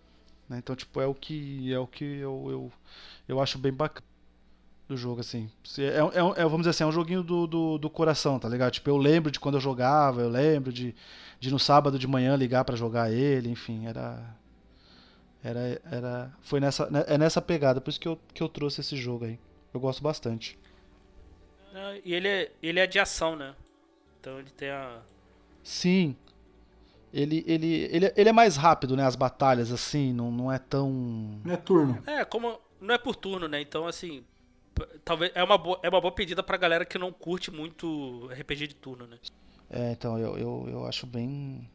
[0.49, 0.59] né?
[0.59, 2.72] Então, tipo, é o que é o que eu, eu,
[3.28, 4.07] eu acho bem bacana
[4.89, 5.51] do jogo, assim.
[5.64, 8.49] Se- É, é, é, vamos dizer assim, é um joguinho do, do, do coração, tá
[8.49, 8.72] ligado?
[8.72, 10.95] Tipo, eu lembro de quando eu jogava, eu lembro de,
[11.41, 14.37] de no sábado de manhã ligar pra jogar ele, enfim, era.
[15.43, 15.80] Era.
[15.91, 18.97] era foi nessa, né, é nessa pegada, por isso que eu, que eu trouxe esse
[18.97, 19.39] jogo aí.
[19.72, 20.59] Eu gosto bastante.
[22.05, 23.55] E ele é, ele é de ação, né?
[24.20, 25.01] Então ele tem a.
[25.62, 26.16] Sim.
[27.12, 29.05] Ele, ele, ele, ele é mais rápido, né?
[29.05, 30.91] As batalhas, assim, não, não é tão.
[31.45, 32.03] Não é turno.
[32.07, 32.59] É, como.
[32.80, 33.61] Não é por turno, né?
[33.61, 34.24] Então, assim.
[35.04, 35.32] Talvez.
[35.34, 38.74] É uma boa, é uma boa pedida pra galera que não curte muito RPG de
[38.74, 39.18] turno, né?
[39.70, 41.68] É, então eu, eu, eu acho bem.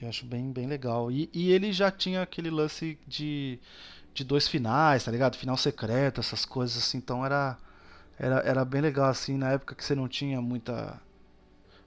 [0.00, 1.10] Eu acho bem, bem legal.
[1.10, 3.58] E, e ele já tinha aquele lance de,
[4.14, 5.36] de dois finais, tá ligado?
[5.36, 6.98] Final secreto, essas coisas assim.
[6.98, 7.56] Então era,
[8.18, 11.00] era, era bem legal, assim, na época que você não tinha muita.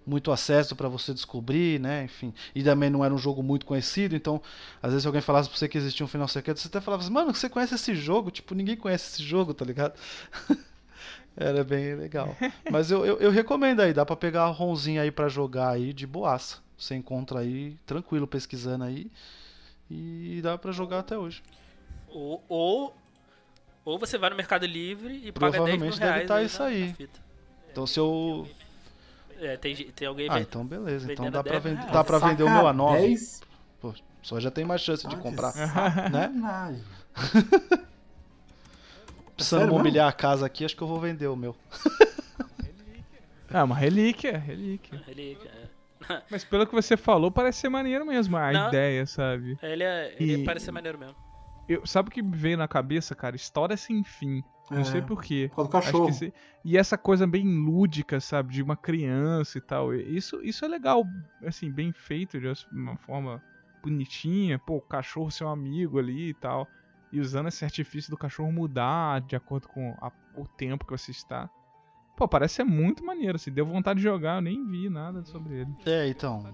[0.06, 2.04] Muito acesso pra você descobrir, né?
[2.06, 2.34] Enfim.
[2.56, 4.42] E também não era um jogo muito conhecido, então,
[4.82, 7.04] às vezes, se alguém falasse pra você que existia um final secreto, você até falava
[7.04, 8.32] assim, mano, você conhece esse jogo?
[8.32, 9.94] Tipo, ninguém conhece esse jogo, tá ligado?
[11.38, 12.36] Era bem legal.
[12.72, 15.94] Mas eu, eu, eu recomendo aí, dá pra pegar a ROMzinha aí pra jogar aí
[15.94, 16.58] de boaça.
[16.78, 19.12] Você encontra aí, tranquilo, pesquisando aí.
[19.90, 21.42] E dá pra jogar até hoje.
[22.10, 22.44] Ou.
[22.48, 22.96] Ou,
[23.86, 26.28] ou você vai no Mercado Livre e paga 10 mil Provavelmente deve reais.
[26.28, 26.96] tá aí isso aí.
[27.72, 28.48] Então se eu.
[29.40, 31.12] É, tem, tem alguém Ah, então beleza.
[31.12, 31.92] Então dá pra, 10 vender, reais.
[31.92, 33.02] dá pra vender o meu a 9.
[33.02, 33.42] 10?
[33.80, 35.52] Pô, só já tem mais chance de Ah, comprar.
[35.54, 36.84] sacanagem.
[39.36, 41.56] Precisando sério mobiliar a casa aqui, acho que eu vou vender o meu.
[43.50, 45.02] É uma relíquia, relíquia.
[45.08, 46.22] Ele, é.
[46.30, 48.68] Mas pelo que você falou, parece ser maneiro mesmo a Não.
[48.68, 49.58] ideia, sabe?
[49.64, 51.16] ele, é, ele E- parece ser maneiro mesmo.
[51.68, 53.36] Eu, sabe o que me veio na cabeça, cara?
[53.36, 54.44] História sem fim.
[54.70, 54.84] Não É.
[54.84, 55.48] sei porquê.
[55.50, 56.06] Por causa do Acho cachorro.
[56.08, 58.54] que se- E essa coisa bem lúdica, sabe?
[58.54, 59.94] De uma criança e tal.
[59.96, 61.04] Isso, isso é legal,
[61.46, 63.42] assim, bem feito, de uma forma
[63.82, 64.60] bonitinha.
[64.60, 66.70] Pô, o cachorro ser um amigo ali e tal.
[67.12, 71.10] E usando esse artifício do cachorro mudar de acordo com a- o tempo que você
[71.12, 71.50] está.
[72.16, 73.52] Pô, parece ser muito maneiro, assim.
[73.52, 75.76] Deu vontade de jogar, eu nem vi nada sobre ele.
[75.86, 76.46] É, então.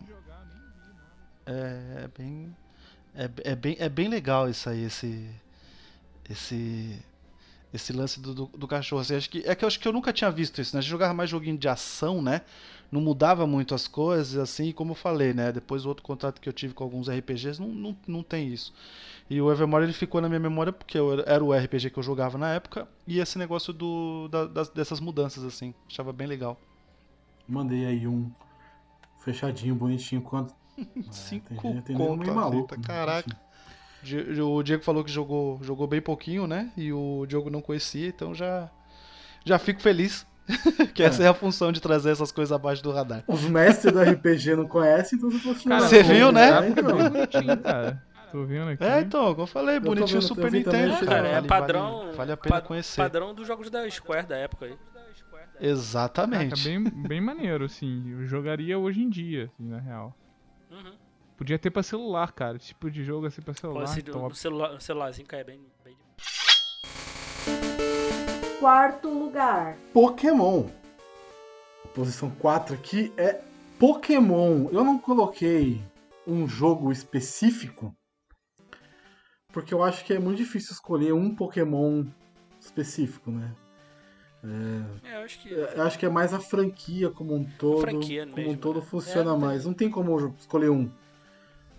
[1.45, 2.55] É, é bem.
[3.13, 5.30] É, é bem, é bem legal isso aí, esse,
[6.30, 7.01] esse
[7.76, 9.02] esse lance do, do, do cachorro.
[9.02, 10.80] Assim, acho que, é que eu acho que eu nunca tinha visto isso, né?
[10.80, 12.42] A gente jogava mais joguinho de ação, né?
[12.92, 15.52] Não mudava muito as coisas, assim, como eu falei, né?
[15.52, 18.74] Depois o outro contato que eu tive com alguns RPGs não, não, não tem isso.
[19.30, 22.04] E o Evermore ele ficou na minha memória porque eu- era o RPG que eu
[22.04, 25.74] jogava na época e esse negócio do, da- das, dessas mudanças, assim.
[25.90, 26.60] Achava bem legal.
[27.48, 28.32] Mandei aí um
[29.20, 30.22] fechadinho, bonitinho.
[30.22, 30.54] Quanto?
[31.12, 32.84] Cinco tem gente- tem conto maluco, né?
[32.86, 33.30] caraca.
[33.30, 33.45] Enfim.
[34.43, 36.72] O Diego falou que jogou, jogou bem pouquinho, né?
[36.78, 38.70] E o Diogo não conhecia, então já,
[39.43, 40.26] já fico feliz.
[40.93, 43.24] que essa é a função de trazer essas coisas abaixo do radar.
[43.28, 46.66] Os mestres do RPG não conhecem, então você assim, viu, né?
[46.66, 46.84] é, então.
[47.10, 48.03] Bonitinho, cara.
[48.32, 48.84] Tô vendo aqui.
[48.84, 50.93] É, então, como eu falei, tô bonitinho vendo, Super eu vi também, Nintendo.
[50.95, 51.99] achei cara, Cara, é vale- padrão.
[51.99, 53.01] Vale, vale a pena pa- conhecer.
[53.01, 54.76] Padrão dos jogos da Square da época aí.
[55.60, 56.49] Exatamente.
[56.64, 58.12] Caraca, bem, bem maneiro, assim.
[58.12, 60.14] Eu jogaria hoje em dia, assim, na real.
[60.70, 60.91] Uhum.
[61.38, 62.58] Podia ter pra celular, cara.
[62.58, 63.86] Esse tipo de jogo assim pra Pô, celular.
[63.96, 64.30] do- top.
[64.30, 65.60] no celular, no celularzinho cai bem.
[65.84, 65.96] bem...
[68.60, 69.78] Quarto lugar.
[69.94, 70.66] Pokémon.
[71.94, 73.42] Posição 4 aqui é
[73.78, 74.70] Pokémon.
[74.72, 75.82] Eu não coloquei
[76.26, 77.96] um jogo específico
[79.54, 82.04] porque eu acho que é muito difícil escolher um Pokémon
[82.60, 83.54] específico, né?
[85.04, 85.50] É, eu acho que.
[85.52, 87.82] Eu acho que é mais a franquia como um todo.
[87.82, 88.86] Franquia como mesmo, um todo né?
[88.86, 89.66] funciona É, mais.
[89.66, 90.90] Não tem como escolher um.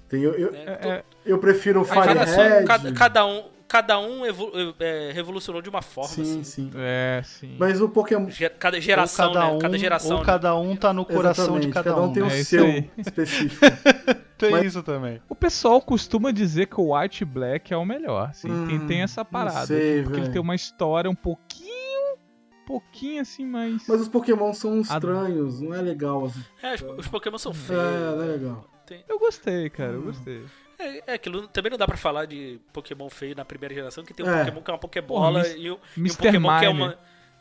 [0.09, 2.65] Tem, eu, eu, né, É, to- é, eu prefiro o Firehead.
[2.67, 6.11] cada, cada um, cada um evolu- é, revolucionou de uma forma.
[6.11, 6.45] Sim, assim.
[6.45, 6.71] sim.
[6.77, 7.57] é, sim.
[7.59, 8.31] Mas o Pokémon.
[8.31, 9.53] Ge- Cada geração, ou cada né?
[9.53, 10.13] um, Cada geração.
[10.13, 10.25] ou né?
[10.27, 12.13] cada um tá no coração de Exatamente, cada, um.
[12.13, 12.91] tem o É seu aí.
[12.99, 13.65] específico.
[14.39, 15.19] Tem Mas- isso também.
[15.31, 18.29] O pessoal costuma dizer que o White Black é o melhor.
[18.29, 18.49] Assim.
[18.67, 19.65] tem, Hum, tem essa não parada.
[19.67, 20.33] sei, assim, porque ele velho.
[20.35, 22.19] tem uma história um pouquinho.
[22.67, 23.83] pouquinho assim, mais.
[23.89, 26.27] Mas os Pokémon são estranhos, não é legal.
[26.27, 26.41] Assim.
[26.63, 27.81] É, os, os Pokémon são feios.
[27.81, 28.69] É, não é legal.
[28.87, 30.45] Tem- Eu gostei, cara, eu gostei.
[30.79, 31.49] É, é aquilo.
[31.49, 34.45] Também não dá pra falar de Pokémon feio na primeira geração, que tem um É.
[34.45, 36.15] Pokémon que é uma Pokébola Pô, e, o, e um.
[36.15, 36.83] Pokémon que é Mime.
[36.83, 36.99] uma.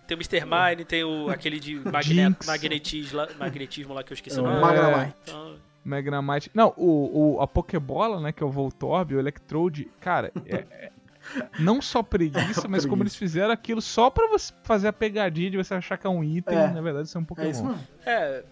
[0.08, 0.46] Tem o Mr.
[0.46, 4.46] Mine, tem o, aquele de magne, magnetismo, lá, magnetismo lá que eu esqueci É, o
[4.46, 4.62] nome.
[4.62, 5.16] Magnemite.
[5.24, 6.52] Então, Magnemite.
[6.54, 10.92] Não, o, o, a Pokébola, né, que é o Voltorb, o Electrode, cara, é, é-
[11.60, 13.02] não só preguiça, mas como Preguiça.
[13.04, 16.24] eles fizeram aquilo só pra você fazer a pegadinha de você achar que é um
[16.24, 16.68] item, É.
[16.68, 17.48] na verdade isso é um Pokémon.
[17.48, 17.88] É isso mesmo.
[18.06, 18.44] é.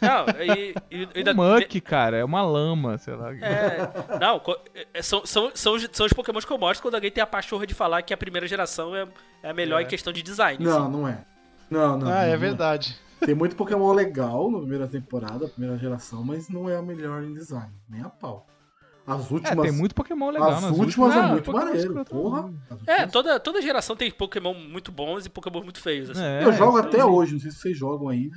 [0.00, 3.32] Não, e, e, e O Muck, cara, é uma lama, sei lá.
[3.34, 3.90] É,
[4.20, 4.58] não, co-
[4.92, 7.26] é, são, são, são, os, são os Pokémon que eu mostro quando alguém tem a
[7.26, 9.06] pachorra de falar que a primeira geração é,
[9.42, 9.84] é a melhor É.
[9.84, 10.62] em questão de design.
[10.64, 10.92] Não, assim.
[10.92, 11.24] não é.
[11.70, 12.06] Não, não.
[12.08, 12.96] ah, não, é não verdade.
[13.24, 17.32] Tem muito Pokémon legal na primeira temporada, primeira geração, mas não é a melhor em
[17.32, 17.72] design.
[17.88, 18.46] Nem a pau.
[19.06, 19.62] As É, últimas.
[19.62, 21.88] tem muito Pokémon legal as nas últimas é Ah, muito Pokémon maneiro.
[21.88, 22.52] escroto, Porra.
[22.86, 26.08] É, últimas- toda, toda geração tem Pokémon muito bons e Pokémon muito feios.
[26.10, 26.22] Assim.
[26.22, 28.36] É, Eu jogo até hoje, não sei se vocês jogam ainda.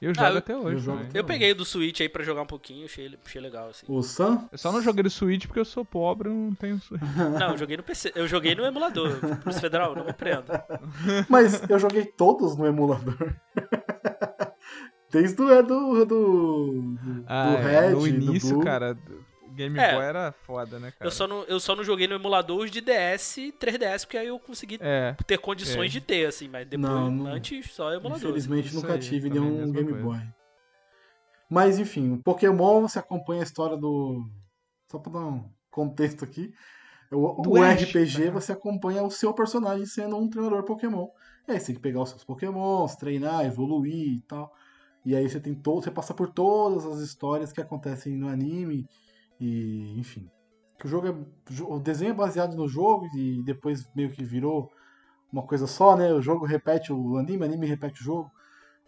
[0.00, 0.86] Eu jogo Ah, eu- até hoje.
[0.88, 3.70] eu até Eu peguei o do Switch aí pra jogar um pouquinho, achei, achei legal,
[3.70, 3.86] assim.
[3.88, 6.78] O Sam, Eu só não joguei no Switch porque eu sou pobre, eu não tenho
[6.80, 7.00] Switch.
[7.40, 10.64] Não, eu joguei no PC, eu joguei no emulador, Polícia Federal, não me prenda.
[11.30, 13.16] mas eu joguei todos no emulador.
[15.10, 18.64] Desde o é do, do, do, Ah, do é, Red, no início, do Blue.
[18.64, 18.98] cara,
[19.56, 19.94] Game É.
[19.94, 21.06] Boy era foda, né, cara?
[21.06, 24.18] Eu só, não, eu só não joguei no emulador os de DS e 3DS, porque
[24.18, 25.92] aí eu consegui É, ter condições É.
[25.92, 28.14] de ter, assim, mas depois, Não, não- antes, só emulador.
[28.16, 28.26] assim.
[28.28, 30.04] Infelizmente Isso nunca aí, tive também, nenhum Game coisa.
[30.04, 30.20] Boy.
[31.50, 34.28] Mas enfim, o Pokémon você acompanha a história do.
[34.90, 36.52] Só pra dar um contexto aqui.
[37.12, 38.30] O, Do o Ash, RPG né?
[38.30, 41.06] você acompanha o seu personagem sendo um treinador Pokémon.
[41.46, 44.52] E aí você tem que pegar os seus Pokémons, treinar, evoluir e tal.
[45.04, 45.84] E aí você tem todo.
[45.84, 48.88] Você passa por todas as histórias que acontecem no anime.
[49.40, 50.28] E enfim.
[50.78, 51.14] Que o jogo é.
[51.64, 54.70] O desenho é baseado no jogo e depois meio que virou
[55.32, 56.12] uma coisa só, né?
[56.12, 58.30] O jogo repete o anime, o anime repete o jogo.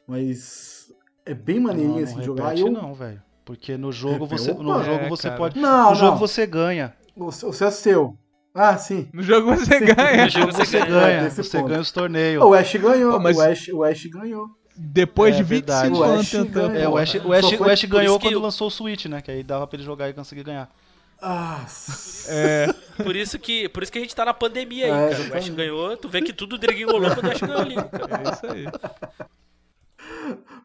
[0.07, 0.93] Mas
[1.27, 2.45] é bem maneirinho não, assim não de jogar.
[2.51, 3.23] repete E eu- não, velho.
[3.45, 4.85] Porque no jogo Repete, você, no opa.
[4.85, 5.39] jogo É, você cara.
[5.39, 5.59] pode.
[5.61, 6.95] Não, no jogo você ganha.
[7.17, 8.19] O seu, é seu.
[8.55, 9.09] Ah, sim.
[9.13, 10.25] no jogo você ganha.
[10.25, 11.31] No jogo você Você ganha.
[11.31, 11.69] Você ponto.
[11.69, 12.45] ganha os torneios.
[12.45, 13.13] O Ash ganhou.
[13.13, 14.49] Pô, mas- o, Ash, o Ash ganhou.
[14.81, 15.89] Depois É de verdade.
[15.89, 16.76] 25 O anos tentando.
[16.76, 19.20] É, o Ash, o Ash, o Ash ganhou quando eu- lançou o Switch, né?
[19.20, 20.70] Que aí dava pra ele jogar e conseguir ganhar.
[21.20, 21.66] Ah,
[22.29, 22.72] É,
[23.03, 25.05] Por isso, que, por isso que a gente tá na pandemia aí, É, cara.
[25.09, 25.51] O Ash exatamente.
[25.51, 28.22] ganhou, tu vê que tudo driguingolou quando o Ash ganhou ali, cara.
[28.29, 28.66] é isso aí.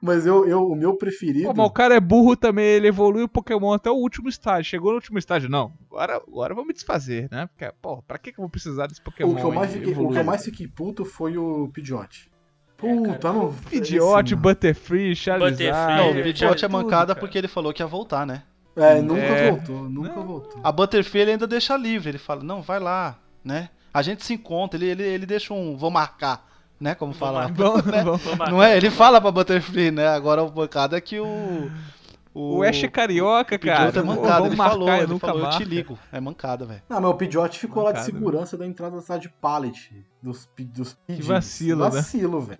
[0.01, 1.47] mas eu, eu, o meu preferido.
[1.47, 4.70] Pô, mas o cara é burro também, ele evolui o Pokémon até o último estágio.
[4.70, 5.74] Chegou no último estágio, não.
[5.89, 7.47] Agora, agora eu vou me desfazer, né?
[7.47, 9.32] Porque, pô, pra que, que eu vou precisar desse Pokémon?
[9.32, 9.80] o, que eu mais aí?
[9.80, 12.30] fiquei, o que eu mais fiquei puto foi o Pidgeot.
[12.78, 13.55] É, Puta, não.
[13.71, 14.41] Esse não.
[14.41, 15.51] Butterfree, Charizard.
[15.55, 17.19] Butterfree, Não, É, o Pidgeot é mancada cara.
[17.19, 18.43] porque ele falou que ia voltar, né?
[18.76, 19.51] É, nunca É.
[19.51, 20.26] voltou, nunca Não.
[20.26, 20.59] voltou.
[20.63, 22.09] A Butterfree ele ainda deixa livre.
[22.09, 23.69] Ele fala, não, vai lá, né?
[23.93, 24.78] A gente se encontra.
[24.78, 26.45] Ele, ele, ele deixa um, vou marcar,
[26.80, 26.95] né?
[26.95, 27.47] Como fala.
[27.53, 28.03] Vamos, né?
[28.49, 28.76] Não é?
[28.76, 30.07] Ele fala pra Butterfree, né?
[30.07, 31.69] Agora o bancada é que o.
[32.36, 33.92] O Ash é carioca, o cara.
[33.92, 35.66] Pidgeotto é mancada, ele falou, ele nunca falou, eu te marca.
[35.66, 36.00] ligo.
[36.12, 36.82] É mancada, velho.
[36.90, 40.04] Não, mas o Pidgeot ficou lá de Mancada, segurança da entrada da sala de pallet.
[40.22, 41.28] Dos, pi- dos Pidgeys.
[41.28, 41.90] vacilo, né?
[41.92, 42.60] Vacilo, velho.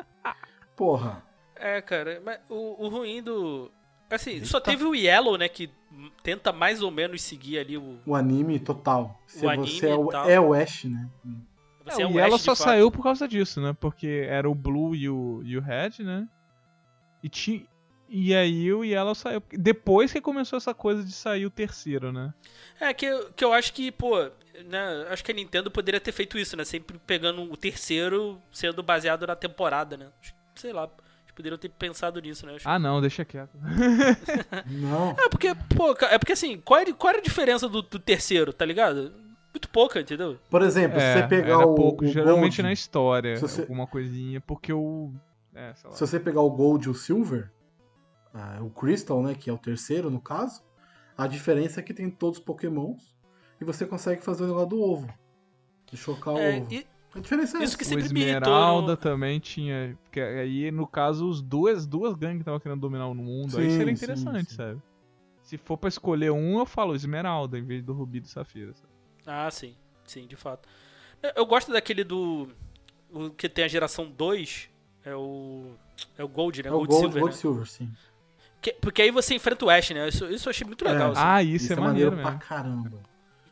[0.76, 1.24] Porra.
[1.56, 3.72] É, cara, mas o, o ruim do.
[4.12, 4.70] Assim, só Eita.
[4.72, 5.48] teve o Yellow, né?
[5.50, 5.72] Que
[6.22, 8.00] tenta mais ou menos seguir ali o.
[8.06, 9.20] O anime total.
[9.26, 11.10] Você, anime você é, e o, é o Ash, né?
[11.86, 12.66] Você É, é o o Yellow só fato.
[12.66, 13.76] saiu por causa disso, né?
[13.80, 16.28] Porque era o Blue e o, e o Red, né?
[17.24, 17.68] E, ti,
[18.14, 19.42] e aí o Yellow saiu.
[19.52, 22.34] Depois que começou essa coisa de sair o terceiro, né?
[22.80, 24.16] É, que, eu- que eu acho que, pô,
[24.66, 25.08] né?
[25.10, 26.64] Acho que a Nintendo poderia ter feito isso, né?
[26.64, 30.08] Sempre pegando o terceiro sendo baseado na temporada, né?
[30.56, 32.56] Sei lá, eles poderiam ter pensado nisso, né?
[32.56, 33.58] Acho- Ah, não, deixa quieto.
[34.68, 35.12] Não.
[35.12, 38.54] É porque, pô, é porque assim, qual era, qual era a diferença do, do terceiro,
[38.54, 39.12] tá ligado?
[39.54, 40.38] Muito pouca, entendeu?
[40.50, 43.42] Por exemplo, se É, você pegar era o, pouco, o geralmente Gold, na história, Se
[43.44, 45.12] você- alguma coisinha, porque o.
[45.54, 45.96] É, sei lá.
[45.96, 47.52] se você pegar o Gold e o Silver,
[48.34, 50.64] ah, o Crystal, né, que é o terceiro no caso,
[51.18, 53.16] a diferença é que tem todos os Pokémons
[53.62, 55.14] e você consegue fazer o negócio do ovo.
[55.92, 56.74] De chocar É, o ovo.
[56.74, 57.84] e A diferença é isso que.
[57.84, 58.42] O sempre me irritou.
[58.42, 59.96] Esmeralda no- também tinha.
[60.04, 63.56] Porque aí, no caso, os duas, duas gangues que estavam querendo dominar o mundo.
[63.60, 64.56] aí Sim, seria sim, interessante, sim.
[64.56, 64.82] sabe?
[65.44, 68.74] Se for pra escolher um, eu falo Esmeralda em vez do Rubi do Safira.
[68.74, 68.88] Sabe?
[69.28, 69.76] Ah, sim.
[70.06, 70.68] Sim, de fato.
[71.22, 72.48] Eu- Eu gosto daquele do.
[73.12, 74.70] O que tem a geração 2.
[75.06, 75.76] É o.
[76.18, 76.70] É o Gold, né?
[76.70, 77.22] É o Gold, Gold, Silver.
[77.22, 77.40] Gold né?
[77.40, 77.92] Silver, sim.
[78.64, 80.08] Que- porque aí você enfrenta o Ash, né?
[80.08, 81.10] Isso, isso eu achei muito legal.
[81.10, 81.12] É.
[81.12, 81.22] assim.
[81.24, 82.40] Ah, isso, é maneiro, pra mesmo.
[82.40, 82.92] caramba.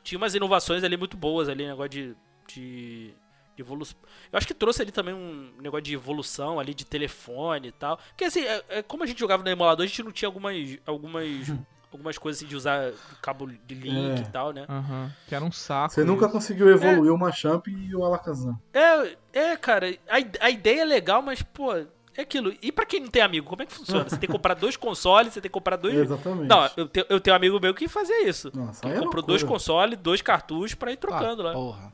[0.03, 2.15] Tinha umas inovações ali muito boas ali, negócio de.
[2.47, 3.13] de...
[3.55, 3.97] de evolução.
[4.31, 7.97] Eu acho que trouxe ali também um negócio de evolução ali de telefone e tal.
[8.09, 10.55] Porque assim, é- é como a gente jogava no emulador, a gente não tinha algumas.
[10.85, 11.27] algumas.
[11.91, 14.23] algumas coisas assim de usar cabo de link É.
[14.23, 14.65] e tal, né?
[14.69, 15.11] Aham.
[15.27, 15.93] Que era um saco.
[15.93, 16.33] Você nunca isso.
[16.33, 18.57] conseguiu evoluir o Machamp e o Alakazam.
[18.73, 21.73] É, é, cara, a, a ideia é legal, mas, pô,
[22.15, 22.53] é aquilo.
[22.61, 24.03] E pra quem não tem amigo, como é que funciona?
[24.03, 25.95] Você tem que comprar dois consoles, você tem que comprar dois.
[25.95, 26.47] Exatamente.
[26.47, 28.51] Não, eu tenho, eu tenho um amigo meu que fazia isso.
[28.53, 29.21] Nossa, Que é comprou loucura.
[29.27, 31.53] dois consoles, dois cartuchos pra ir trocando Ah, lá.
[31.53, 31.93] Porra.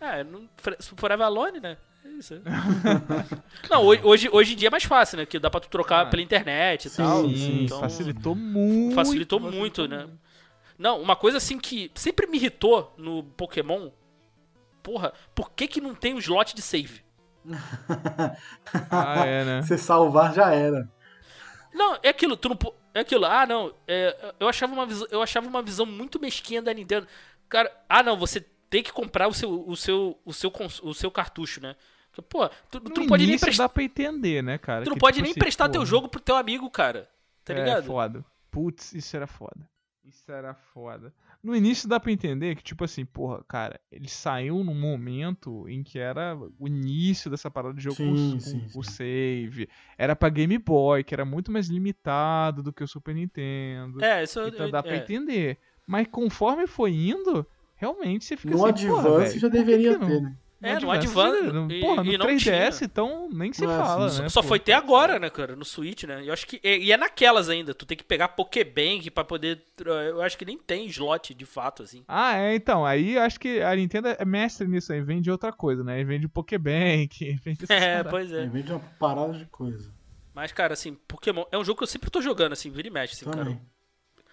[0.00, 0.48] É, não,
[0.96, 1.76] Forever Alone, né?
[2.04, 2.34] É isso.
[3.68, 5.26] não, hoje, hoje, hoje em dia é mais fácil, né?
[5.26, 6.06] Que dá pra tu trocar Ah.
[6.06, 7.28] pela internet e Sim, tal.
[7.28, 8.94] Sim, então, facilitou muito.
[8.94, 10.06] facilitou muito, né?
[10.78, 13.90] Não, uma coisa assim que sempre me irritou no Pokémon.
[14.82, 17.02] Porra, por que que não tem um slot de save?
[18.90, 19.62] Ah, é, né?
[19.62, 20.88] Você salvar já era.
[21.72, 22.58] Não, é aquilo, tu não
[22.92, 26.60] É aquilo, ah não, é, eu, achava uma visão, eu achava uma visão muito mesquinha
[26.60, 27.06] da Nintendo.
[27.48, 31.10] Cara, ah não, você tem que comprar o seu, o seu, o seu, o seu
[31.10, 31.76] cartucho, né?
[32.28, 33.64] Pô, tu, tu não pode nem emprestar.
[33.64, 34.84] dá pra entender, né, cara?
[34.84, 37.08] Tu não que, pode tipo nem assim, emprestar teu porra, jogo pro teu amigo, cara.
[37.44, 37.84] Tá É, ligado?
[37.86, 38.24] foda.
[38.50, 39.68] Putz, isso era foda.
[40.30, 41.12] Isso era foda.
[41.42, 45.82] No início dá pra entender que, tipo assim, porra, cara, ele saiu num momento em
[45.82, 48.90] que era o início dessa parada de jogo com, Sim, com sim, o sim.
[48.92, 49.68] save.
[49.98, 54.04] Era pra Game Boy, que era muito mais limitado do que o Super Nintendo.
[54.04, 54.98] é, isso então eu- dá pra é.
[54.98, 55.58] entender.
[55.86, 60.20] Mas conforme foi indo, realmente você fica No assim, porra, Advance velho, já deveria ter,
[60.20, 60.36] né?
[60.62, 61.06] É, no Advance,
[61.38, 62.86] Advance, não- e- porra, no e não 3DS, tinha.
[62.86, 64.28] então nem se Não é fala, assim, né?
[64.28, 64.48] Só pô?
[64.48, 66.22] foi ter agora, né, cara, no Switch, né?
[66.24, 66.60] Eu acho que.
[66.62, 67.72] E, e é naquelas ainda.
[67.72, 69.62] Tu tem que pegar Pokébank pra poder.
[69.84, 72.04] Eu acho que nem tem slot de fato, assim.
[72.06, 72.84] Ah, é, então.
[72.84, 75.00] Aí eu acho que a Nintendo é mestre nisso aí.
[75.00, 76.04] Vende outra coisa, né?
[76.04, 78.42] Vende Pokébank, vende É, pois é.
[78.42, 79.90] Aí vende uma parada de coisa.
[80.34, 82.90] Mas, cara, assim, Pokémon é um jogo que eu sempre tô jogando, assim, vira e
[82.90, 83.38] mexe, assim, cara.
[83.44, 83.60] Também.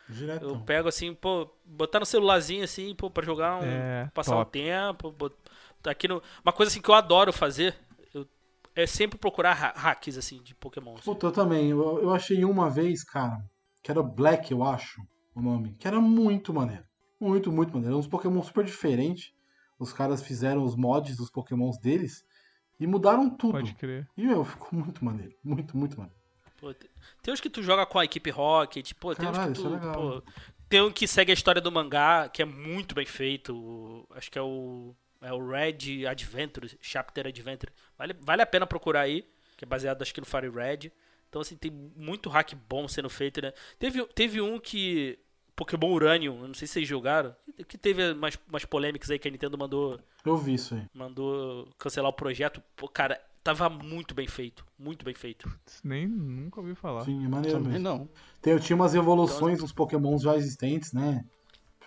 [0.09, 0.49] Diretão.
[0.51, 3.63] Eu pego assim, pô, botar no celularzinho assim, pô, pra jogar um.
[3.65, 4.51] É, passar um top.
[4.51, 5.13] tempo.
[5.81, 7.75] Tá aqui no, uma coisa assim que eu adoro fazer
[8.13, 8.27] eu-
[8.75, 10.93] é sempre procurar ha- hacks assim de Pokémon.
[10.95, 11.03] assim.
[11.03, 11.69] Puta, eu também.
[11.69, 13.43] Eu, eu achei uma vez, cara,
[13.83, 15.01] que era Black, eu acho,
[15.35, 16.83] o nome, que era muito maneiro.
[17.19, 17.93] Muito, muito maneiro.
[17.93, 19.31] Era uns Pokémon super diferentes.
[19.79, 22.23] Os caras fizeram os mods dos Pokémons deles
[22.79, 23.53] e mudaram tudo.
[23.53, 24.07] Pode crer.
[24.17, 25.33] E, meu, ficou muito maneiro.
[25.43, 26.17] Muito, muito maneiro.
[26.57, 26.89] Pô, tem,
[27.21, 29.67] tem uns que tu joga com a equipe Rocket, pô, tem Caralho, uns que isso
[29.67, 29.85] é tu.
[29.85, 29.93] legal.
[30.21, 30.23] pô,
[30.67, 34.07] tem um que segue a história do mangá, que é muito bem feito.
[34.11, 34.95] acho que é o.
[35.21, 37.71] É o Red Adventure, Chapter Adventure.
[37.97, 40.91] Vale, vale a pena procurar aí, que é baseado acho que no Fire Red.
[41.29, 43.51] Então, assim, tem muito hack bom sendo feito, né?
[43.77, 45.17] Teve, teve um que.
[45.55, 47.35] Pokémon Uranium, não sei se vocês jogaram.
[47.67, 50.83] Que teve umas, umas polêmicas aí que a Nintendo mandou, Eu vi isso aí.
[50.93, 52.61] mandou cancelar o projeto.
[52.75, 54.63] Pô, cara, tava muito bem feito.
[54.77, 55.51] Muito bem feito.
[55.83, 57.05] Nem nunca ouvi falar.
[57.05, 57.79] Sim, é maneiro mesmo.
[57.79, 58.07] não.
[58.39, 61.25] Tem, tinha umas evoluções dos Pokémons já existentes, né?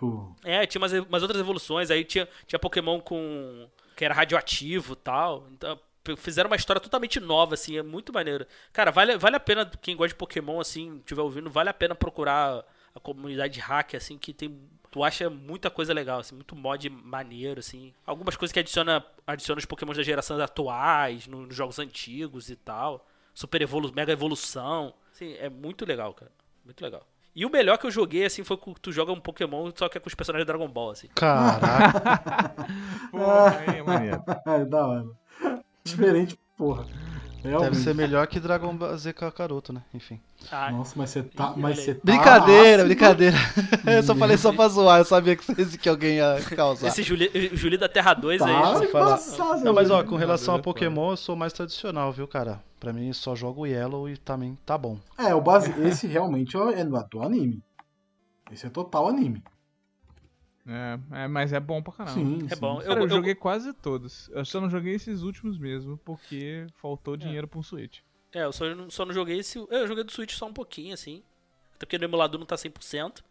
[0.00, 3.68] Tipo, É, tinha umas, umas outras evoluções, aí tinha, tinha Pokémon com.
[3.96, 5.46] que era radioativo e tal.
[5.52, 5.78] Então,
[6.16, 8.46] fizeram uma história totalmente nova, assim, é muito maneiro.
[8.72, 11.94] Cara, vale, vale a pena, quem gosta de Pokémon, assim, estiver ouvindo, vale a pena
[11.94, 14.58] procurar a comunidade de hack, assim, que tem.
[14.90, 17.92] Tu acha muita coisa legal, assim, muito mod maneiro, assim.
[18.04, 22.56] Algumas coisas que adiciona, adiciona os Pokémons da geração atuais, no- nos jogos antigos e
[22.56, 23.06] tal.
[23.32, 23.60] Super
[23.94, 24.92] Mega evolução.
[25.12, 26.32] Assim, é muito legal, cara.
[26.64, 27.06] Muito legal.
[27.34, 29.96] E o melhor que eu joguei, assim, foi que tu joga um Pokémon, só que
[29.96, 31.08] é com os personagens de Dragon Ball, assim.
[31.14, 32.54] Caraca.
[33.10, 34.22] Porra, maneiro.
[34.46, 35.04] É da hora.
[35.84, 36.84] Diferente, porra.
[37.42, 37.76] Deve Realmente.
[37.78, 39.80] ser melhor que Dragon Ball Z Kakaroto, né?
[39.94, 40.20] Enfim.
[40.52, 41.54] Ah, Nossa, mas você tá.
[41.56, 41.94] Mas você aí.
[41.96, 42.00] tá.
[42.04, 42.84] Brincadeira, ácido.
[42.84, 43.36] brincadeira.
[43.86, 46.88] eu só falei só pra zoar, eu sabia que que alguém ia causar.
[46.88, 48.74] esse Juli, Juli da Terra 2 Tá aí.
[48.74, 52.12] você fala- embaçado, Não, mas ó, com relação a beleza, Pokémon, eu sou mais tradicional,
[52.12, 52.62] viu, cara?
[52.80, 54.98] Pra mim, só jogo Yellow e também tá bom.
[55.18, 55.70] É, o base.
[55.86, 57.62] Esse realmente é, é do anime.
[58.50, 59.44] Esse é total anime.
[60.66, 62.14] É, é, mas é bom pra caramba.
[62.18, 62.46] Sim.
[62.50, 62.60] É sim.
[62.60, 62.78] bom.
[62.78, 64.30] Cara, Eu, eu, eu- joguei quase todos.
[64.32, 68.00] Eu só não joguei esses últimos mesmo, porque faltou dinheiro pra um Switch.
[68.32, 69.58] É, eu só, só não joguei esse.
[69.58, 71.22] Eu joguei do Switch só um pouquinho, assim.
[71.74, 73.22] Até porque no emulador não tá 100%.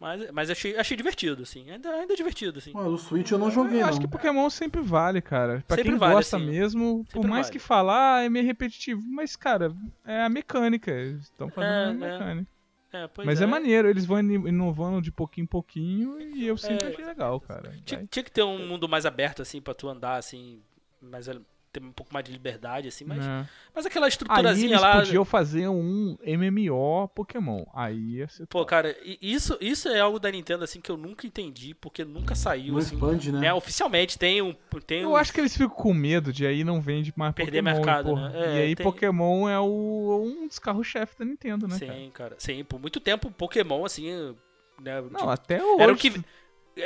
[0.00, 1.68] Mas, mas achei, achei divertido, assim.
[1.70, 2.70] Ainda, ainda é divertido, assim.
[2.72, 3.88] Mas o Switch eu não joguei, eu não.
[3.88, 5.64] acho que Pokémon sempre vale, cara.
[5.66, 6.46] Pra Sempre quem vale, gosta assim.
[6.46, 7.52] mesmo, por Sempre mais vale.
[7.52, 9.02] que falar, é meio repetitivo.
[9.10, 9.74] Mas, cara,
[10.06, 10.90] é a mecânica.
[10.92, 12.18] Eles estão fazendo É, a é.
[12.18, 12.48] mecânica.
[12.92, 13.44] É, pois Mas é.
[13.44, 13.46] é.
[13.46, 16.90] maneiro, eles vão in- inovando de pouquinho em pouquinho e eu sempre É.
[16.90, 17.74] achei legal, cara.
[17.84, 20.60] Tinha, tinha que ter um mundo mais aberto, assim, pra tu andar, assim.
[21.02, 21.28] Mais,
[21.72, 23.04] ter um pouco mais de liberdade, assim.
[23.04, 23.46] Mas, É.
[23.74, 24.96] mas aquela Aí estruturazinha eles lá.
[24.96, 27.64] podiam fazer um MMO Pokémon.
[27.74, 31.26] Aí ia ser Pô, cara, isso, isso é algo da Nintendo, assim, que eu nunca
[31.26, 32.94] entendi, porque nunca saiu, Não assim.
[32.94, 33.40] expande, né?
[33.40, 34.54] né, oficialmente tem um.
[34.86, 37.62] Tem Eu um- acho que eles ficam com medo de aí não vende mais Perder
[37.62, 37.76] Pokémon.
[37.76, 38.32] mercado, e, né?
[38.34, 41.92] É, e aí tem- Pokémon é o, um dos carros-chefe da Nintendo, né, cara?
[41.94, 42.34] Sim, cara.
[42.38, 44.34] Sim, por muito tempo Pokémon, assim.
[44.80, 45.82] Né, Não, tipo, até hoje.
[45.82, 46.22] era o que.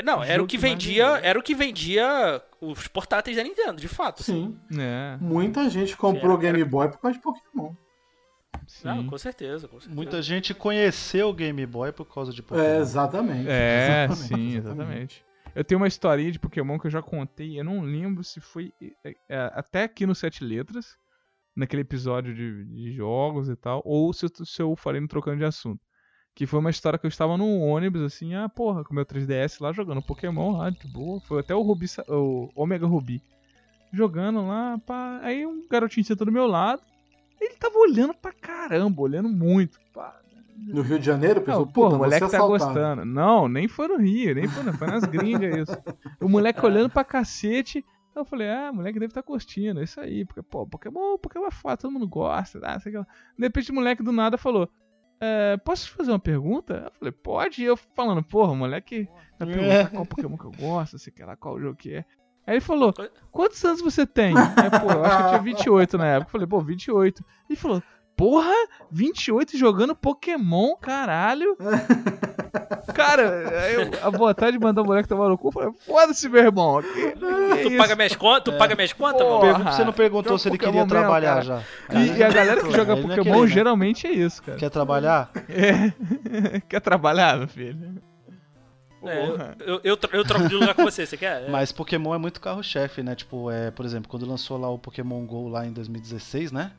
[0.05, 1.13] Não, era o que vendia.
[1.15, 1.29] vendia.
[1.29, 4.23] Era o que vendia os portáteis da Nintendo, de fato.
[4.23, 4.57] assim.
[4.71, 4.81] Sim.
[4.81, 7.75] É, Muita gente comprou era- Game Boy por causa de Pokémon.
[8.67, 8.87] sim.
[8.89, 9.95] Não, com certeza, com certeza.
[9.95, 12.67] Muita gente conheceu o Game Boy por causa de Pokémon.
[12.67, 13.49] É, exatamente.
[13.51, 15.25] É, Exatamente, sim, exatamente.
[15.55, 18.73] Eu tenho uma historinha de Pokémon que eu já contei, eu não lembro se foi
[19.05, 20.97] é, é, até aqui no Sete Letras,
[21.55, 25.37] naquele episódio de, de jogos e tal, ou se, eu- se eu falei no Trocando
[25.39, 25.81] de Assunto.
[26.35, 29.61] Que foi uma história que eu estava num ônibus, assim, ah, porra, com meu 3DS
[29.61, 31.21] lá, jogando Pokémon lá, de boa.
[31.21, 33.23] Foi até o Rubi, o Omega Rubi.
[33.93, 35.21] Jogando lá, pá.
[35.23, 36.81] Aí um garotinho sentou do meu lado,
[37.39, 40.19] ele tava olhando pra caramba, olhando muito, pá.
[40.57, 43.05] No Rio de Janeiro, Não, pessoal, pô, o moleque você tá gostando.
[43.05, 45.79] Não, nem foi no Rio, nem foi, no- foi nas gringas isso.
[46.21, 47.85] O moleque olhando pra cacete.
[48.15, 50.25] Eu falei, ah, o moleque deve estar tá curtindo, é isso aí.
[50.27, 52.61] Porque, pô, Pokémon, Pokémon é foda, todo mundo gosta.
[52.63, 53.07] Ah, sei lá.
[53.37, 54.69] De repente o moleque do nada falou,
[55.25, 56.83] é, posso te fazer uma pergunta?
[56.87, 57.63] Eu falei, pode.
[57.63, 59.09] E eu falando, porra, moleque
[59.39, 62.05] vai perguntar qual Pokémon que eu gosto, sei lá, qual jogo que é.
[62.45, 62.93] Aí ele falou,
[63.31, 64.35] quantos anos você tem?
[64.37, 66.29] Aí, pô, eu acho que eu tinha 28 na época.
[66.29, 67.25] Eu falei, pô, 28.
[67.49, 67.81] Ele falou,
[68.23, 68.55] porra,
[68.89, 71.57] 28 jogando Pokémon, caralho.
[72.95, 73.23] Cara,
[73.73, 76.81] eu- a vontade de mandar o moleque tomar no cu, eu falei, foda-se, meu irmão.
[76.83, 77.17] Que, que
[77.63, 77.77] Tu isso?
[77.79, 78.45] paga minhas contas?
[78.55, 79.65] Tu paga minhas contas, mano?
[79.73, 81.43] Você não perguntou se ele Pokémon queria mesmo, trabalhar cara.
[81.43, 81.63] já.
[81.99, 83.47] E, e a galera que joga Ele ia Pokémon querer, né?
[83.49, 84.59] geralmente é isso, cara.
[84.59, 85.31] Quer trabalhar?
[85.49, 86.61] É.
[86.69, 88.01] Quer trabalhar, meu filho?
[89.05, 91.43] É, eu, eu, eu, tro- eu troco de lugar com você, você quer?
[91.43, 91.51] É.
[91.51, 93.17] Mas Pokémon é muito carro-chefe, né?
[93.17, 96.71] Tipo, é, por exemplo, quando lançou lá o Pokémon GO lá em 2016, né?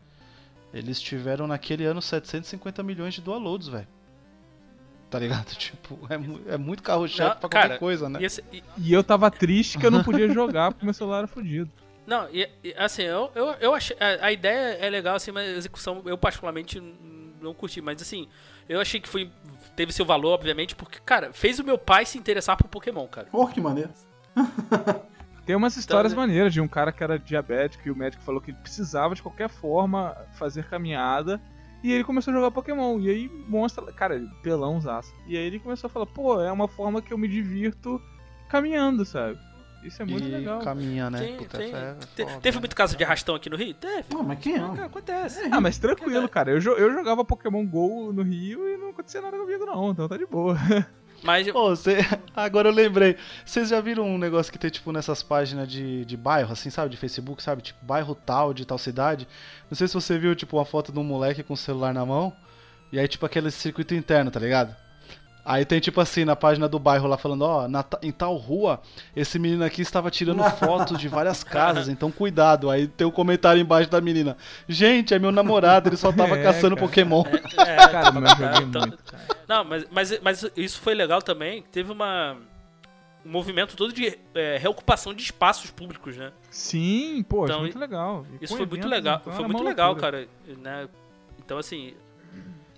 [0.73, 3.87] Eles tiveram naquele ano 750 milhões de downloads, velho.
[5.09, 5.45] Tá ligado?
[5.55, 8.19] Tipo, é, mu- é muito carro-chefe pra cara, qualquer coisa, né?
[8.21, 11.19] E esse- e- E eu tava triste que eu não podia jogar porque meu celular
[11.19, 11.69] era fodido.
[12.07, 13.95] não, e, e, assim, eu, eu, eu achei.
[13.99, 16.81] A, a ideia é legal, assim, mas a execução eu particularmente
[17.39, 17.79] não curti.
[17.79, 18.27] Mas assim,
[18.67, 19.29] eu achei que foi.
[19.75, 23.27] Teve seu valor, obviamente, porque, cara, fez o meu pai se interessar por Pokémon, cara.
[23.27, 23.91] Porra, que maneiro.
[25.45, 28.39] Tem umas histórias Então, maneiras de um cara que era diabético e o médico falou
[28.39, 31.41] que ele precisava de qualquer forma fazer caminhada.
[31.83, 32.97] E ele começou a jogar Pokémon.
[33.01, 35.13] E aí mostra, cara, pelãozaço.
[35.27, 38.01] E aí ele começou a falar, pô, é uma forma que eu me divirto
[38.47, 39.37] caminhando, sabe?
[39.83, 40.59] Isso é muito e legal.
[40.61, 41.19] caminha, né?
[41.19, 42.59] Tem- Puta, tem- é te- foda, teve né?
[42.61, 43.73] muito caso de arrastão aqui no Rio?
[43.73, 44.05] Teve.
[44.13, 44.59] Não, mas quem é?
[44.85, 45.41] acontece.
[45.51, 46.51] Ah, mas tranquilo, cara.
[46.51, 49.91] Eu, eu jogava Pokémon GO no Rio e não acontecia nada comigo, não.
[49.91, 50.55] Então tá de boa.
[51.23, 51.97] Mas Pô, você...
[52.35, 53.15] Agora eu lembrei.
[53.45, 56.89] Vocês já viram um negócio que tem, tipo, nessas páginas de, de bairro, assim, sabe?
[56.89, 57.61] De Facebook, sabe?
[57.61, 59.27] Tipo, bairro tal, de tal cidade.
[59.69, 62.05] Não sei se você viu, tipo, uma foto de um moleque com o celular na
[62.05, 62.33] mão.
[62.91, 64.75] E aí, tipo, aquele circuito interno, tá ligado?
[65.45, 68.79] Aí tem, tipo assim, na página do bairro lá falando, ó, na em tal rua,
[69.13, 72.69] esse menino aqui estava tirando fotos de várias casas, então cuidado.
[72.69, 74.37] Aí tem um comentário embaixo da menina.
[74.69, 76.87] Gente, é meu namorado, ele só tava É, caçando cara.
[76.87, 77.23] Pokémon.
[77.59, 79.03] É, Cara, mas eu joguei então- muito.
[79.03, 79.23] cara.
[79.47, 81.61] Não, mas, mas, mas isso foi legal também.
[81.71, 82.37] Teve uma.
[83.25, 86.31] Um movimento todo de é, reocupação de espaços públicos, né?
[86.51, 88.25] Sim, pô, Então, é muito legal.
[88.41, 89.19] E Isso foi muito legal.
[89.21, 90.11] então, Foi muito legal, loucura.
[90.11, 90.27] cara.
[90.61, 90.89] Né?
[91.39, 91.93] Então, assim.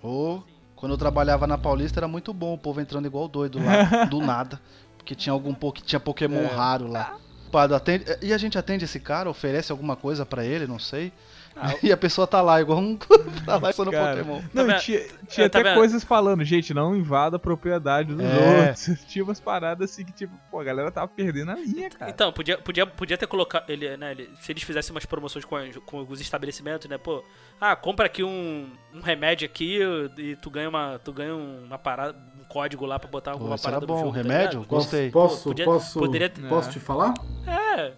[0.00, 0.40] Ô,
[0.76, 4.20] quando eu trabalhava na Paulista era muito bom, o povo entrando igual doido lá, do
[4.20, 4.60] nada.
[4.96, 6.46] Porque tinha algum po- tinha Pokémon É.
[6.46, 7.16] raro lá.
[7.50, 11.12] Pado, atende- E a gente atende esse cara, oferece alguma coisa pra ele, não sei.
[11.82, 12.96] E a pessoa tá lá, igual um.
[12.96, 14.42] tá lá só no Cara, Pokémon.
[14.52, 14.78] Não, vendo?
[14.80, 15.78] tinha, tinha É, tá até vendo?
[15.78, 18.60] coisas falando, gente, não invada a propriedade dos É.
[18.68, 18.86] outros.
[19.08, 22.10] Tinha umas paradas assim que, tipo, pô, a galera tava perdendo a linha, cara.
[22.10, 23.70] Então, podia, podia, podia ter colocado.
[23.70, 26.98] Ele, né, ele- se eles fizessem umas promoções com, com os estabelecimentos, né?
[26.98, 27.24] Pô,
[27.60, 29.80] ah, compra aqui um, um remédio aqui
[30.18, 30.98] e tu ganha uma.
[31.02, 33.98] Tu ganha uma parada, um código lá pra botar Pô, alguma era parada no bom.
[34.00, 34.12] jogo.
[34.12, 34.60] tá Remédio?
[34.60, 34.66] ligado?
[34.68, 35.10] Gostei.
[35.10, 36.72] Posso, Podia- posso, poderia- posso É.
[36.72, 37.14] te falar?
[37.46, 37.92] É.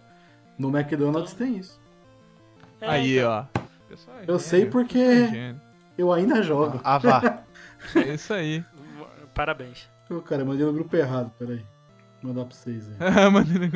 [0.57, 1.79] No McDonald's tem isso.
[2.81, 3.31] É, Aí, então.
[3.31, 3.45] ó.
[3.87, 5.55] Pessoal é Eu gênio, sei porque é
[5.97, 6.79] eu ainda jogo.
[6.83, 7.43] Ah, vá.
[7.95, 8.63] É isso aí.
[9.33, 9.89] Parabéns.
[10.09, 11.63] Ô, cara, mandei no grupo errado, peraí.
[12.21, 13.29] Vou mandar pra vocês aí.
[13.31, 13.71] Mandei-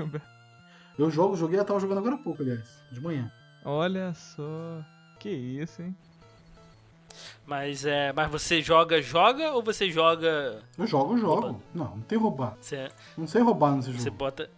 [0.98, 3.32] Eu jogo, joguei, eu tava jogando agora há pouco, aliás, de manhã.
[3.64, 4.84] Olha só.
[5.20, 5.96] Que isso, hein?
[7.46, 8.12] Mas é.
[8.14, 10.60] Mas você joga, joga ou você joga.
[10.78, 11.34] Eu jogo, jogo.
[11.42, 11.62] Roubando.
[11.74, 12.56] Não, não tem roubar.
[12.60, 14.18] Você, Não sei roubar nesse você jogo.
[14.18, 14.50] bota.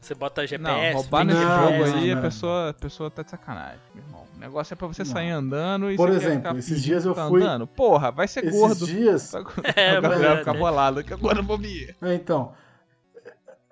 [0.00, 0.94] Você bota Não, GPS.
[0.94, 2.18] roubar tem nesse Não, jogo aí, não.
[2.18, 4.26] a pessoa, a pessoa tá de sacanagem, meu irmão.
[4.34, 5.10] O negócio é pra você Não.
[5.10, 7.66] sair andando e Por exemplo, ficar esses dias eu tá fui- andando.
[7.66, 8.86] Porra, vai ser Esses gordo.
[8.86, 9.32] dias.
[9.76, 11.92] É, o Gabriel ficar bolado, que agora eu vou me...
[12.00, 12.54] É, então.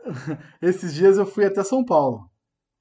[0.61, 2.29] Esses dias eu fui até São Paulo.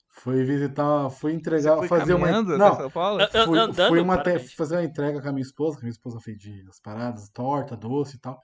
[0.10, 2.42] Fui visitar, fui entregar, fazer uma.
[2.42, 3.20] Não, São Paulo?
[3.46, 5.92] Fui, andando, fui uma te- fazer uma entrega com a minha esposa, que a minha
[5.92, 8.42] esposa fez de as paradas, torta, doce e tal.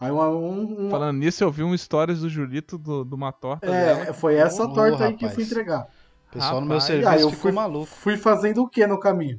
[0.00, 3.32] Aí uma, um, uma- Falando nisso, eu vi um stories do Julito do, de uma
[3.32, 4.14] torta é, dela.
[4.14, 5.34] foi essa Ô, torta aí que eu rapaz.
[5.34, 5.86] fui entregar.
[6.28, 6.88] O pessoal no meu Rapaz.
[6.88, 7.86] E aí serviço eu ficou fui, maluco.
[7.86, 9.38] fui fazendo o que no caminho?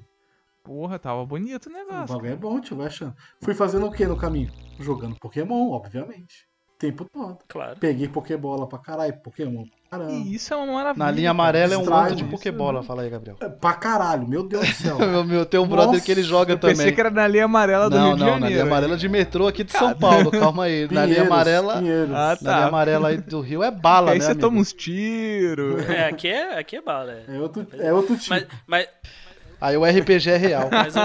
[0.64, 2.16] Porra, tava bonito o O negócio.
[2.16, 3.16] bagulho é bom, tio, vai achando.
[3.42, 4.52] Fui fazendo o que no caminho?
[4.80, 6.48] Jogando Pokémon, obviamente.
[6.82, 7.38] Tempo todo.
[7.48, 7.76] Claro.
[7.80, 10.12] Peguei Pokébola pra caralho, Pokémon pra caramba.
[10.14, 11.06] E isso é uma maravilha.
[11.06, 12.82] Na linha amarela é um monte de isso, Pokébola.
[12.82, 13.38] Fala aí, Gabriel.
[13.40, 14.98] É, Pra caralho, meu Deus do céu.
[15.12, 16.96] Meu, meu, tem um brother Nossa, que ele joga Eu pensei também.
[16.96, 18.54] que era na linha amarela do Não, Rio de não, na Janeiro.
[18.56, 20.32] linha amarela de metrô aqui de São Paulo.
[20.32, 20.86] Calma aí.
[20.90, 21.78] Na linha Pinheiros, amarela.
[21.78, 22.16] Pinheiros.
[22.16, 22.56] Ah, Na tá.
[22.56, 24.26] linha amarela aí do Rio é bala, aí né?
[24.26, 24.48] você amigo?
[24.48, 25.88] toma uns tiros.
[25.88, 27.12] É, aqui é, aqui é bala.
[27.12, 27.36] É.
[27.36, 28.30] É outro, é outro tipo.
[28.32, 28.88] Mas, mas,
[29.62, 30.68] Aí o RPG é real.
[30.72, 30.96] mas,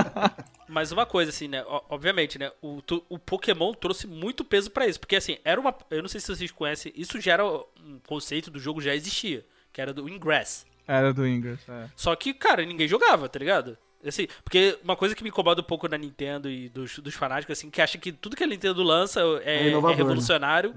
[0.68, 1.62] mas uma coisa, assim, né?
[1.64, 2.50] o- Obviamente, né?
[2.62, 4.98] O, tu- o Pokémon trouxe muito peso pra isso.
[5.00, 5.74] Porque, assim, era uma.
[5.90, 6.92] Eu não sei se vocês conhecem.
[6.96, 9.44] Isso já era um conceito do jogo, já existia.
[9.72, 10.64] Que era do Ingress.
[10.88, 11.88] Era do Ingress, é.
[11.96, 13.76] Só que, cara, ninguém jogava, tá ligado?
[14.06, 17.58] Assim, porque uma coisa que me incomoda um pouco na Nintendo e dos, dos fanáticos,
[17.58, 20.74] assim, que acha que tudo que a Nintendo lança é, É é revolucionário.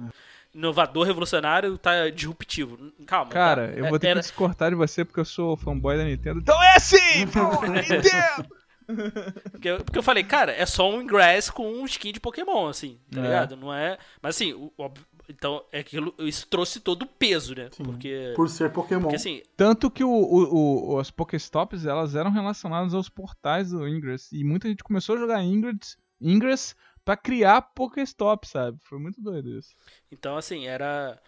[0.51, 2.91] Inovador, revolucionário, tá disruptivo.
[3.05, 3.29] Calma.
[3.31, 3.73] Cara, tá?
[3.75, 6.39] eu vou ter Era- que discortar de você porque eu sou fanboy da Nintendo.
[6.39, 6.97] Então é assim,
[7.69, 8.49] Nintendo!
[9.51, 12.67] Porque, eu- porque eu falei, cara, é só um Ingress com um skin de Pokémon,
[12.67, 13.23] assim, tá É.
[13.23, 13.55] ligado?
[13.55, 13.97] Não é.
[14.21, 16.13] Mas assim, o- óbvio- então é aquilo.
[16.19, 17.69] Isso trouxe todo o peso, né?
[17.71, 18.33] Sim, Porque.
[18.35, 19.01] Por ser Pokémon.
[19.03, 23.87] Porque assim, Tanto que o, o, o- as Pokéstops, elas eram relacionadas aos portais do
[23.87, 24.29] Ingress.
[24.35, 26.75] E muita gente começou a jogar Ingress, Ingress
[27.05, 28.77] pra criar Pokéstop, sabe?
[28.81, 29.75] Foi muito doido isso.
[30.11, 31.19] Então, assim, era.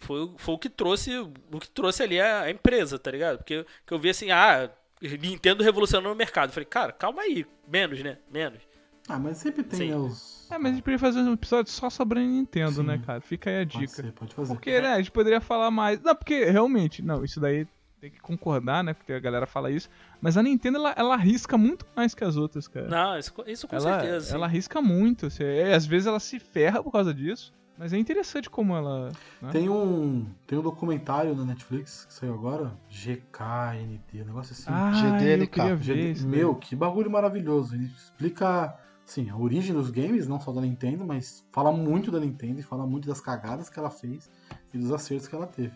[0.00, 1.18] Foi, o- foi o que trouxe.
[1.18, 3.38] O que trouxe ali a, a empresa, tá ligado?
[3.38, 4.70] Porque que eu vi assim, ah,
[5.00, 6.50] Nintendo revolucionou o mercado.
[6.50, 7.46] Eu falei, cara, calma aí.
[7.66, 8.18] Menos, né?
[8.30, 8.60] Menos.
[9.08, 9.90] Ah, mas sempre tem Sim.
[9.90, 10.46] né, os.
[10.50, 12.82] É, mas a gente poderia fazer um episódio só sobre a Nintendo, Sim.
[12.82, 13.20] né, cara?
[13.20, 13.92] Fica aí a Pode dica.
[13.92, 14.52] ser, pode fazer.
[14.54, 16.00] Porque, né, a gente poderia falar mais.
[16.02, 17.66] Não, porque realmente, não, isso daí
[18.00, 18.92] tem que concordar, né?
[18.92, 19.88] Porque a galera fala isso.
[20.20, 22.86] Mas a Nintendo, ela, ela arrisca muito mais que as outras, cara.
[22.86, 24.34] Não, isso, isso com ela, certeza.
[24.34, 25.26] ela arrisca muito.
[25.26, 27.52] Assim, é, às vezes ela se ferra por causa disso.
[27.78, 29.10] Mas é interessante como ela.
[29.40, 29.50] né?
[29.52, 34.64] Tem um, tem um documentário na Netflix que saiu agora, GKNT, um negócio assim.
[34.66, 35.42] Ah, GDLK.
[35.42, 36.60] eu queria ver GD isso Meu, daí.
[36.60, 37.76] que bagulho maravilhoso.
[37.76, 38.76] Ele explica,
[39.06, 42.64] assim, a origem dos games, não só da Nintendo, mas fala muito da Nintendo e
[42.64, 44.28] fala muito das cagadas que ela fez
[44.74, 45.72] e dos acertos que ela teve.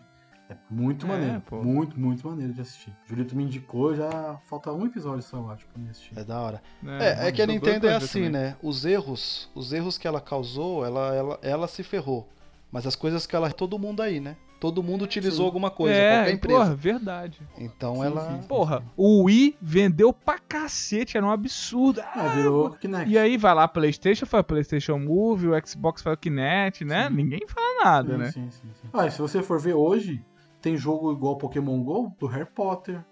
[0.53, 1.41] É muito É, maneiro.
[1.41, 1.61] pô.
[1.63, 2.89] Muito, muito maneiro de assistir.
[3.05, 6.17] O Julito me indicou, já falta um episódio só, eu acho, pra mim assistir.
[6.17, 6.61] É da hora.
[6.85, 8.29] É, É, é que a Nintendo é assim, também.
[8.31, 8.55] né?
[8.61, 12.27] Os erros, os erros que ela causou, ela, ela, ela se ferrou.
[12.71, 13.51] Mas as coisas que ela.
[13.51, 14.35] Todo mundo aí, né?
[14.59, 15.45] Todo mundo utilizou Sim.
[15.45, 16.59] alguma coisa, é, qualquer empresa.
[16.59, 17.41] porra, verdade.
[17.57, 18.31] Então Sim, ela.
[18.41, 18.47] sim.
[18.47, 22.01] Porra, o Wii vendeu pra cacete, era um absurdo.
[22.01, 23.11] Ah, virou Kinect.
[23.11, 26.85] E aí vai lá a Playstation, faz o Playstation Move, o Xbox faz o Kinect,
[26.85, 27.09] né?
[27.09, 27.13] Sim.
[27.15, 28.31] Ninguém fala nada, sim, né?
[28.31, 28.87] sim, sim, sim.
[28.93, 30.23] Ah, e se você for ver hoje,
[30.63, 33.03] tem jogo igual Pokémon GO do Harry Potter.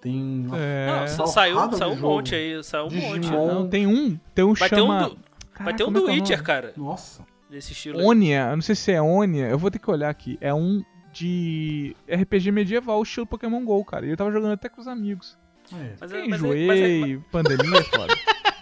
[0.00, 0.46] Tem.
[0.54, 1.06] É.
[1.16, 2.08] Não, saiu, de saiu um jogo.
[2.14, 3.20] monte aí, saiu um monte.
[3.20, 3.46] Digimon.
[3.54, 5.06] Não, tem um, tem um Vai ter chama...
[5.06, 5.18] um do, vai
[5.52, 6.46] Caraca, ter um é do é o Witcher, nome?
[6.46, 6.72] cara.
[6.76, 7.22] Nossa.
[7.50, 8.04] Desse estilo aí.
[8.04, 10.36] Onia, eu não sei se é Onia, eu vou ter que olhar aqui.
[10.40, 10.82] É um
[11.12, 14.04] de RPG medieval, estilo Pokémon GO, cara.
[14.04, 15.38] E eu tava jogando até com os amigos.
[15.72, 15.92] É.
[16.00, 18.14] Mas, Eu é- mas, é- mas, é- enjoei, pandemia é foda.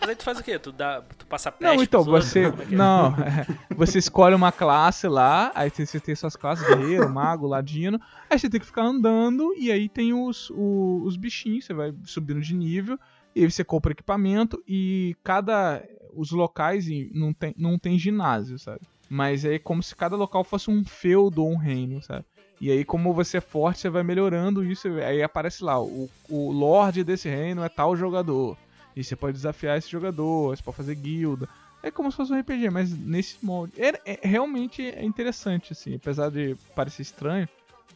[0.03, 0.59] Mas aí tu faz o quê?
[0.59, 2.30] Tu, dá, tu passa peste Não, então, pros outros?
[2.30, 2.50] você.
[2.50, 2.68] Como é é?
[2.76, 3.46] Não, é,
[3.76, 8.00] você escolhe uma classe lá, aí você tem suas classes, guerreiro, mago, ladino.
[8.28, 11.94] Aí você tem que ficar andando, e aí tem os, o- os bichinhos, você vai
[12.05, 12.98] subindo de nível,
[13.34, 15.82] e aí você compra equipamento, e cada.
[16.14, 18.80] Os locais não tem, não tem ginásio, sabe?
[19.09, 22.24] Mas é como se cada local fosse um feudo ou um reino, sabe?
[22.61, 24.88] E aí, como você é forte, você vai melhorando isso.
[24.88, 28.57] Aí aparece lá, o, o Lorde desse reino é tal jogador.
[28.95, 31.49] E você pode desafiar esse jogador, você pode fazer guilda.
[31.82, 33.72] É como se fosse um RPG, mas nesse molde.
[33.76, 37.49] É, é- realmente é interessante, assim, apesar de parecer estranho.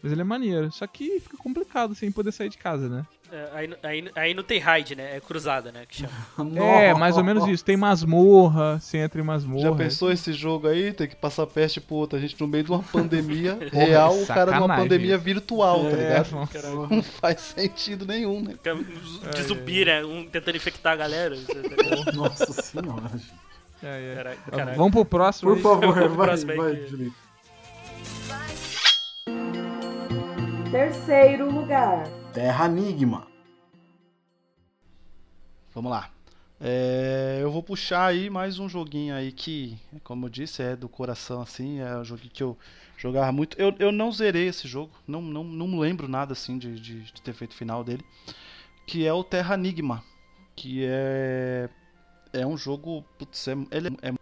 [0.03, 0.71] Mas ele é maneiro.
[0.73, 3.07] Só que fica complicado sem poder sair de casa, né?
[3.33, 5.17] É, aí, aí, aí não tem raid, né?
[5.17, 5.85] É cruzada, né?
[5.89, 6.13] Que chama.
[6.81, 7.65] É, mais ou menos isso.
[7.65, 9.63] Tem masmorra, você entra em masmorra.
[9.71, 10.93] Já pensou esse jogo aí?
[10.93, 12.17] Tem que passar peste pro outro.
[12.17, 15.95] A gente no meio de uma pandemia real, o cara numa pandemia virtual, tá É,
[15.97, 16.31] ligado?
[16.33, 16.71] nossa.
[16.95, 18.55] Não faz sentido nenhum, né?
[19.35, 20.05] De zumbi, né?
[20.05, 21.37] Um tentando infectar a galera.
[21.37, 22.13] tá ligado?
[22.17, 23.35] Nossa senhora, gente.
[23.83, 24.15] É, é.
[24.15, 24.77] Caralho, Ah, caralho.
[24.79, 25.55] Vamos pro próximo.
[25.57, 27.13] Por favor, vai, próximo vai, que-.
[30.71, 32.05] Terceiro lugar.
[32.37, 33.27] Terra Enigma.
[35.73, 36.11] Vamos lá.
[36.61, 40.87] É, eu vou puxar aí mais um joguinho aí que, como eu disse, é do
[40.87, 42.59] coração assim, é um joguinho que eu
[42.99, 43.59] jogava muito.
[43.59, 47.23] Eu, eu não zerei esse jogo, não, não, não lembro nada assim de, de, de
[47.23, 48.05] ter feito o final dele,
[48.87, 50.05] que é o Terra Enigma,
[50.55, 51.71] que é
[52.35, 54.13] é um jogo, putz, é, ele é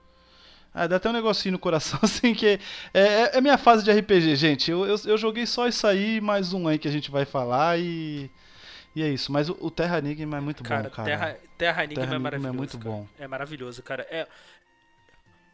[0.74, 2.58] ah, dá até um negocinho no coração, assim, que
[2.92, 4.72] é, é, é minha fase de RPG, gente.
[4.72, 7.78] Eu, eu, eu joguei só isso aí, mais um aí que a gente vai falar
[7.78, 8.28] e.
[8.96, 9.32] E é isso.
[9.32, 11.08] Mas o, o Terra Enigma é muito Cara, bom, cara.
[11.08, 12.56] Terra, Terra Enigma Terra é Enigma é maravilhoso.
[12.58, 12.90] muito cara.
[12.90, 13.08] bom.
[13.18, 14.06] É maravilhoso, cara.
[14.10, 14.26] É.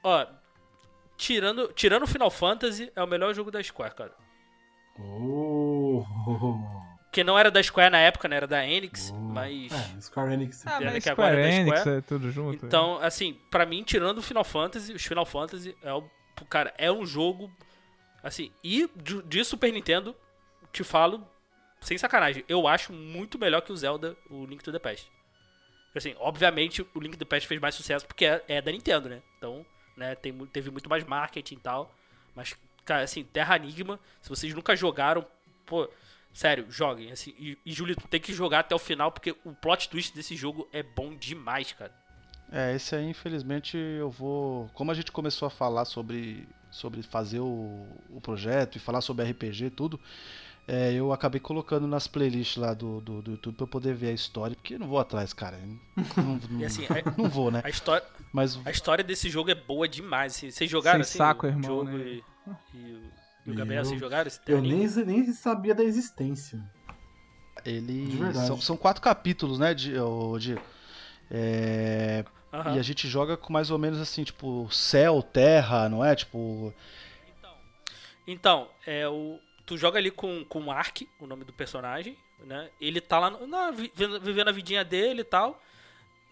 [0.02, 0.26] Ó,
[1.16, 4.12] tirando, tirando Final Fantasy, é o melhor jogo da Square, cara.
[4.98, 6.04] Oh.
[7.12, 8.36] Que não era da Square na época, né?
[8.36, 9.16] Era da Enix, Oh.
[9.18, 9.72] mas.
[9.72, 10.64] É, Square Enix.
[10.66, 12.64] Ah, mas que agora Square é da Enix é tudo junto.
[12.64, 16.04] Então, assim, pra mim, tirando o Final Fantasy, os Final Fantasy é o.
[16.48, 17.50] Cara, é um jogo.
[18.22, 20.14] Assim, e de, de Super Nintendo,
[20.72, 21.26] te falo,
[21.80, 25.10] sem sacanagem, eu acho muito melhor que o Zelda, o Link to the Past.
[25.94, 29.08] Assim, obviamente o Link to the Past fez mais sucesso porque é, é da Nintendo,
[29.08, 29.22] né?
[29.38, 29.64] Então,
[29.96, 31.92] né, tem, teve muito mais marketing e tal.
[32.36, 32.54] Mas,
[32.84, 35.26] cara, assim, Terra Enigma, se vocês nunca jogaram,
[35.66, 35.88] pô,
[36.32, 37.10] sério, joguem.
[37.12, 40.36] Assim, e, e Julito, tem que jogar até o final porque o plot twist desse
[40.36, 41.92] jogo é bom demais, cara.
[42.52, 44.68] É, esse aí, infelizmente, eu vou.
[44.74, 49.24] Como a gente começou a falar sobre, sobre fazer o, o projeto e falar sobre
[49.30, 50.00] RPG e tudo,
[50.66, 54.08] é, eu acabei colocando nas playlists lá do, do, do YouTube pra eu poder ver
[54.08, 55.58] a história, porque eu não vou atrás, cara.
[56.16, 57.60] Não, não, E assim, a, não vou, né?
[57.62, 60.34] a história, Mas a história desse jogo é boa demais.
[60.34, 62.04] Assim, vocês jogaram Sem assim, saco, o irmão, jogo né?
[62.04, 62.22] e,
[62.76, 63.10] e
[63.46, 66.60] e o Gabriel, Eu- vocês jogaram esse Eu nem, nem sabia da existência.
[67.64, 68.06] ele.
[68.06, 68.34] De.
[68.46, 69.92] São, são quatro capítulos, né, de,
[70.38, 70.60] Diego?
[71.30, 72.74] É, Aham.
[72.74, 76.14] E a gente joga com mais ou menos assim, tipo, céu, terra, não é?
[76.16, 76.74] Tipo.
[78.26, 79.38] Então, é o.
[79.66, 82.68] Tu joga ali com, com o Ark, o nome do personagem, né?
[82.80, 85.62] Ele tá lá no- na, vi- vivendo vivendo a vidinha dele e tal.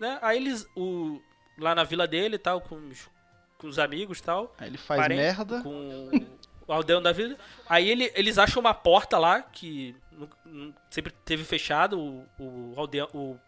[0.01, 0.19] Né?
[0.23, 0.67] Aí eles.
[0.77, 1.21] O,
[1.57, 3.09] lá na vila dele e tal, com os,
[3.57, 4.53] com os amigos e tal.
[4.59, 5.63] Aí ele faz parente, merda.
[5.63, 6.11] Com
[6.69, 7.37] o aldeão da vida.
[7.69, 9.97] Aí ele, eles acham uma porta lá que
[10.91, 11.99] sempre teve fechado.
[11.99, 13.09] O, o aldeão.
[13.15, 13.39] O,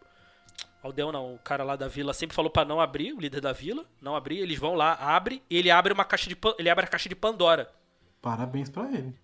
[0.83, 3.53] aldeão não, o cara lá da vila sempre falou pra não abrir, o líder da
[3.53, 4.39] vila, não abrir.
[4.39, 7.15] Eles vão lá, abre e ele abre uma caixa de ele abre a caixa de
[7.15, 7.71] Pandora.
[8.19, 9.15] Parabéns pra ele.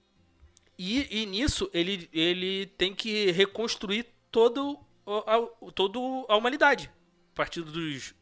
[0.78, 6.92] E, e nisso ele, ele tem que reconstruir todo, a, todo a humanidade.
[7.34, 8.14] A partir dos,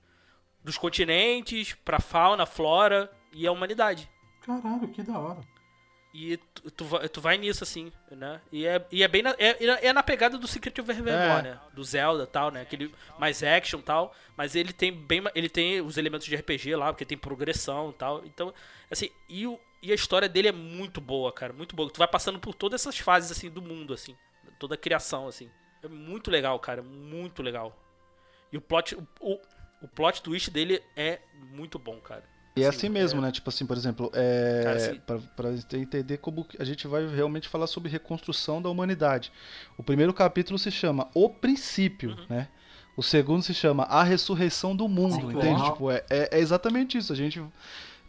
[0.63, 4.09] dos continentes, pra fauna, flora e a humanidade.
[4.41, 5.41] Caralho, que da hora.
[6.17, 8.39] E tu, tu, vai- tu vai nisso, assim, né?
[8.49, 11.41] E é, e é bem na, é, é na pegada do Secret of Evermore, É.
[11.41, 11.59] né?
[11.73, 12.61] Do Zelda e tal, né?
[12.61, 12.89] Aquele
[13.19, 14.15] mais action e tal.
[14.37, 17.93] Mas ele tem bem ele tem os elementos de RPG lá, porque tem progressão e
[17.93, 18.25] tal.
[18.25, 18.53] Então,
[18.89, 21.51] assim, e, o, e a história dele é muito boa, cara.
[21.51, 21.91] Muito boa.
[21.91, 24.15] Tu vai passando por todas essas fases, assim, do mundo, assim.
[24.57, 25.51] Toda a criação, assim.
[25.83, 26.81] É muito legal, cara.
[26.81, 27.77] Muito legal.
[28.53, 29.41] E o plot, o, o,
[29.81, 31.19] o plot twist dele é
[31.51, 32.23] muito bom, cara.
[32.55, 33.31] E é Assim, assim mesmo, é- né?
[33.31, 37.05] Tipo assim, por exemplo, é, Cara, assim- pra, pra gente entender como a gente vai
[37.07, 39.31] realmente falar sobre reconstrução da humanidade.
[39.77, 42.25] O primeiro capítulo se chama O Princípio, Uhum.
[42.29, 42.47] né?
[42.95, 45.63] O segundo se chama A Ressurreição do Mundo, Sim, entende?
[45.65, 47.11] Tipo, é, é- é exatamente isso.
[47.11, 47.43] A gente,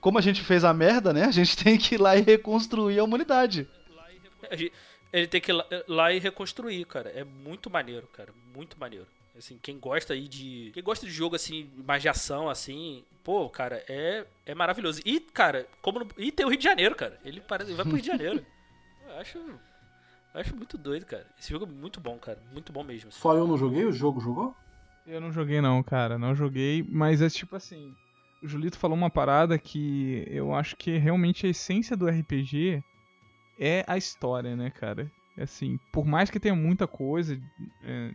[0.00, 1.24] como a gente fez a merda, né?
[1.24, 3.68] A gente tem que ir lá e reconstruir a humanidade.
[5.12, 7.10] Ele tem que ir lá e reconstruir, cara.
[7.10, 8.32] É muito maneiro, cara.
[8.54, 9.06] Muito maneiro.
[9.36, 10.70] Assim, quem gosta aí de.
[10.72, 15.00] Quem gosta de jogo assim, mais de ação, assim, pô, cara, é, é maravilhoso.
[15.04, 15.98] E, cara, como.
[16.00, 17.18] no- E tem o Rio de Janeiro, cara.
[17.24, 18.44] Ele, parece, ele vai pro Rio de Janeiro.
[19.06, 19.38] Eu acho.
[19.38, 21.26] eu acho muito doido, cara.
[21.38, 22.38] Esse jogo é muito bom, cara.
[22.52, 23.08] Muito bom mesmo.
[23.08, 23.20] assim.
[23.20, 24.54] Só eu não joguei, o jogo jogou?
[25.06, 27.94] Eu não joguei não, cara, não joguei, mas é tipo assim,
[28.42, 32.82] o Julito falou uma parada que eu acho que realmente a essência do RPG
[33.56, 35.08] é a história, né, cara?
[35.38, 37.40] Assim, por mais que tenha muita coisa,
[37.84, 38.10] é,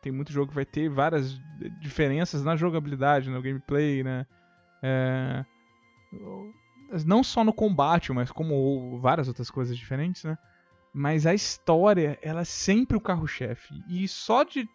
[0.00, 1.40] tem muito jogo que vai ter várias
[1.80, 4.26] diferenças na jogabilidade, no gameplay, né?
[4.82, 5.44] É,
[7.04, 10.38] não só no combate, mas como várias outras coisas diferentes, né?
[10.92, 13.74] Mas a história, ela é sempre o carro-chefe.
[13.88, 14.68] E só de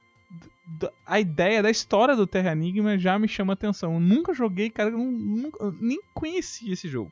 [1.05, 3.93] a ideia da história do Terra Enigma já me chama atenção.
[3.93, 7.11] Eu nunca joguei, cara, eu nunca, eu nem conhecia esse jogo.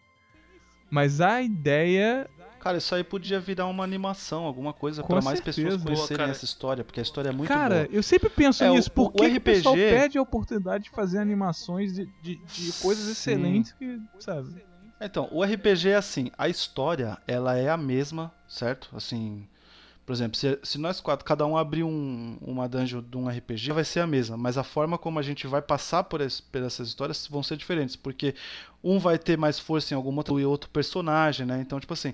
[0.89, 2.29] Mas a ideia
[2.61, 6.29] Cara, isso aí podia virar uma animação, alguma coisa, pra mais pessoas conhecerem cara.
[6.31, 7.87] essa história, porque a história é muito Cara, boa.
[7.91, 8.91] eu sempre penso É, nisso.
[8.91, 12.71] Por o que, o pessoal RPG perde a oportunidade de fazer animações de, de, de
[12.73, 14.63] coisas excelentes que, sabe?
[15.01, 18.95] Então, o RPG é assim, a história, ela é a mesma, certo?
[18.95, 19.47] Assim,
[20.05, 23.71] por exemplo, se, se nós quatro, cada um abrir um, uma dungeon de um RPG,
[23.71, 26.61] vai ser a mesma, mas a forma como a gente vai passar por, esse- por
[26.61, 28.35] essas histórias vão ser diferentes, porque
[28.83, 31.59] um vai ter mais força em alguma outra e outro personagem, né?
[31.61, 32.13] Então, tipo assim,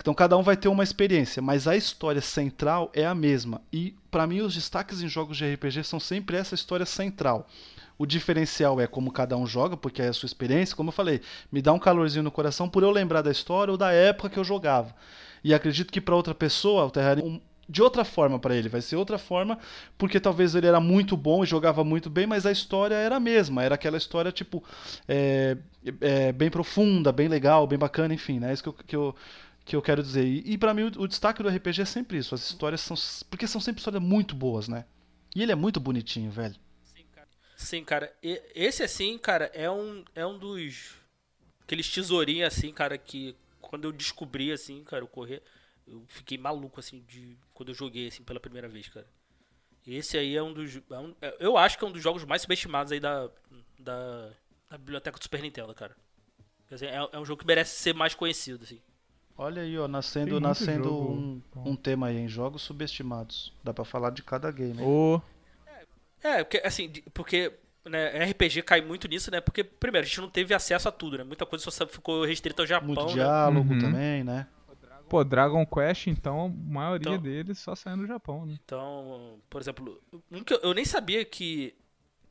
[0.00, 3.60] então cada um vai ter uma experiência, mas a história central é a mesma.
[3.72, 7.48] E pra mim os destaques em jogos de RPG são sempre essa história central.
[7.96, 11.20] O diferencial é como cada um joga, porque é a sua experiência, como eu falei,
[11.50, 14.38] me dá um calorzinho no coração por eu lembrar da história ou da época que
[14.38, 14.94] eu jogava.
[15.44, 18.82] E acredito que para outra pessoa, o Terraria um, de outra forma para ele, vai
[18.82, 19.58] ser outra forma,
[19.96, 23.20] porque talvez ele era muito bom e jogava muito bem, mas a história era a
[23.20, 24.62] mesma, era aquela história tipo
[25.08, 25.56] é,
[26.00, 28.50] é, bem profunda, bem legal, bem bacana, enfim, né?
[28.50, 29.16] É isso que eu, que eu,
[29.64, 30.24] que eu quero dizer.
[30.26, 32.96] E, e para mim o, o destaque do RPG é sempre isso, as histórias são
[33.30, 34.84] porque são sempre histórias muito boas, né?
[35.34, 36.54] E ele é muito bonitinho, velho.
[37.56, 38.12] Sim, cara.
[38.22, 40.94] E- esse, assim, cara, é um, é um dos.
[41.62, 43.36] Aqueles tesourinhos, assim, cara, que
[43.74, 45.42] quando eu descobri, assim, cara, o correr,
[45.84, 49.06] eu fiquei maluco, assim, de quando eu joguei, assim, pela primeira vez, cara.
[49.84, 50.76] Esse aí é um dos.
[50.90, 53.28] é um- é- eu acho que é um dos jogos mais subestimados aí da,
[53.80, 54.30] da,
[54.70, 55.96] da biblioteca do Super Nintendo, cara.
[56.68, 58.80] Quer dizer, é, é um jogo que merece ser mais conhecido, assim.
[59.36, 63.52] Olha aí, ó, nascendo, nascendo jogo um, um tema aí em jogos subestimados.
[63.64, 64.80] Dá pra falar de cada game.
[64.80, 64.88] hein?
[64.88, 65.22] Ou
[66.22, 67.52] É, porque, assim, porque
[67.84, 69.40] né, RPG cai muito nisso, né?
[69.40, 71.24] Porque, primeiro, a gente não teve acesso a tudo, né?
[71.24, 73.12] Muita coisa só ficou restrita ao Japão, Muito né?
[73.12, 73.78] diálogo Uhum.
[73.78, 74.46] também, né?
[75.08, 78.58] Pô, Dragon Quest, então, a maioria Então- deles só saindo do Japão, né?
[78.64, 81.74] Então, por exemplo, eu, eu nem sabia que,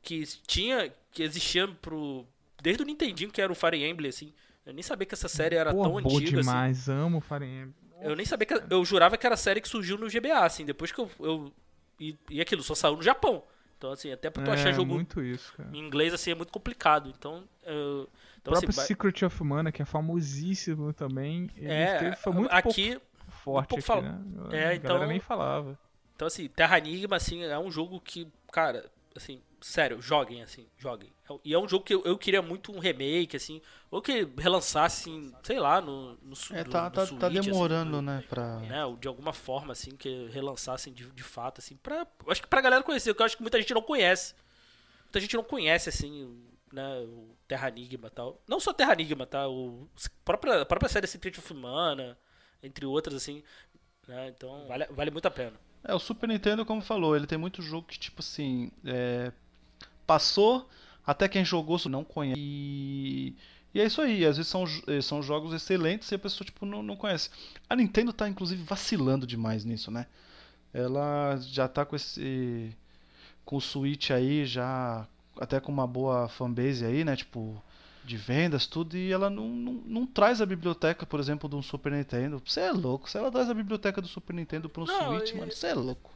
[0.02, 2.26] que tinha, que existia pro.
[2.60, 4.32] Desde o Nintendinho, que era o Fire Emblem, assim.
[4.66, 6.48] Eu nem sabia que essa série era Pô, tão bom antiga, assim.
[6.48, 7.74] demais, amo Fire Emblem.
[8.00, 8.54] Eu nem sabia que.
[8.68, 11.08] Eu jurava que era a série que surgiu no GBA, assim, depois que eu.
[11.20, 11.52] eu
[12.00, 13.44] e, e aquilo, só saiu no Japão.
[13.84, 15.68] Então, assim, até pra tu achar É, jogo muito isso, cara.
[15.74, 17.12] em inglês, assim, é muito complicado.
[17.14, 17.74] Então, eu.
[17.74, 18.08] O
[18.40, 22.32] Então, assim, próprio vai- Secret of Mana, que é famosíssimo também, ele é, teve- foi
[22.32, 23.06] muito aqui, pouco
[23.42, 24.18] forte pouco aqui, fal- né?
[24.52, 25.78] É, a então- nem falava.
[26.16, 31.10] Então, assim, Terra Enigma, assim, é um jogo que, cara, assim, sério, joguem, assim, joguem.
[31.42, 35.08] E é um jogo que eu, eu queria muito um remake, assim, ou que relançasse,
[35.08, 38.22] assim, sei lá, no, no, É, no- tá, no tá, Switch, tá assim, demorando, né?
[38.28, 38.58] Pra...
[38.60, 42.48] né, ou de alguma forma, assim, que relançassem de, de fato, assim, pra, acho que
[42.48, 44.34] pra galera conhecer, porque eu acho que muita gente não conhece.
[45.04, 48.42] Muita gente não conhece, assim, né, o Terra Enigma e tal.
[48.46, 49.48] Não só Terra Enigma, tá?
[49.48, 52.18] O, a, própria, a própria série Secret of Mana,
[52.62, 53.42] entre outras, assim,
[54.06, 55.54] né, então vale, vale muito a pena.
[55.82, 59.32] É, o Super Nintendo, como falou, ele tem muito jogo que, tipo assim, é,
[60.06, 60.68] passou,
[61.06, 62.38] até quem jogou não conhece.
[62.38, 63.36] E,
[63.74, 66.64] e é isso aí, às vezes são, eh, são jogos excelentes e a pessoa, tipo,
[66.64, 67.30] não, não conhece.
[67.68, 70.06] A Nintendo tá, inclusive, vacilando demais nisso, né?
[70.72, 72.74] Ela já tá com esse...
[73.44, 75.06] com o Switch aí, já
[75.38, 77.16] até com uma boa fanbase aí, né?
[77.16, 77.62] Tipo,
[78.04, 81.62] de vendas, tudo, e ela não, não, não traz a biblioteca, por exemplo, de um
[81.62, 82.40] Super Nintendo.
[82.44, 85.30] Você é louco, se ela traz a biblioteca do Super Nintendo para um Não, Switch,
[85.30, 86.12] e- mano, você é louco.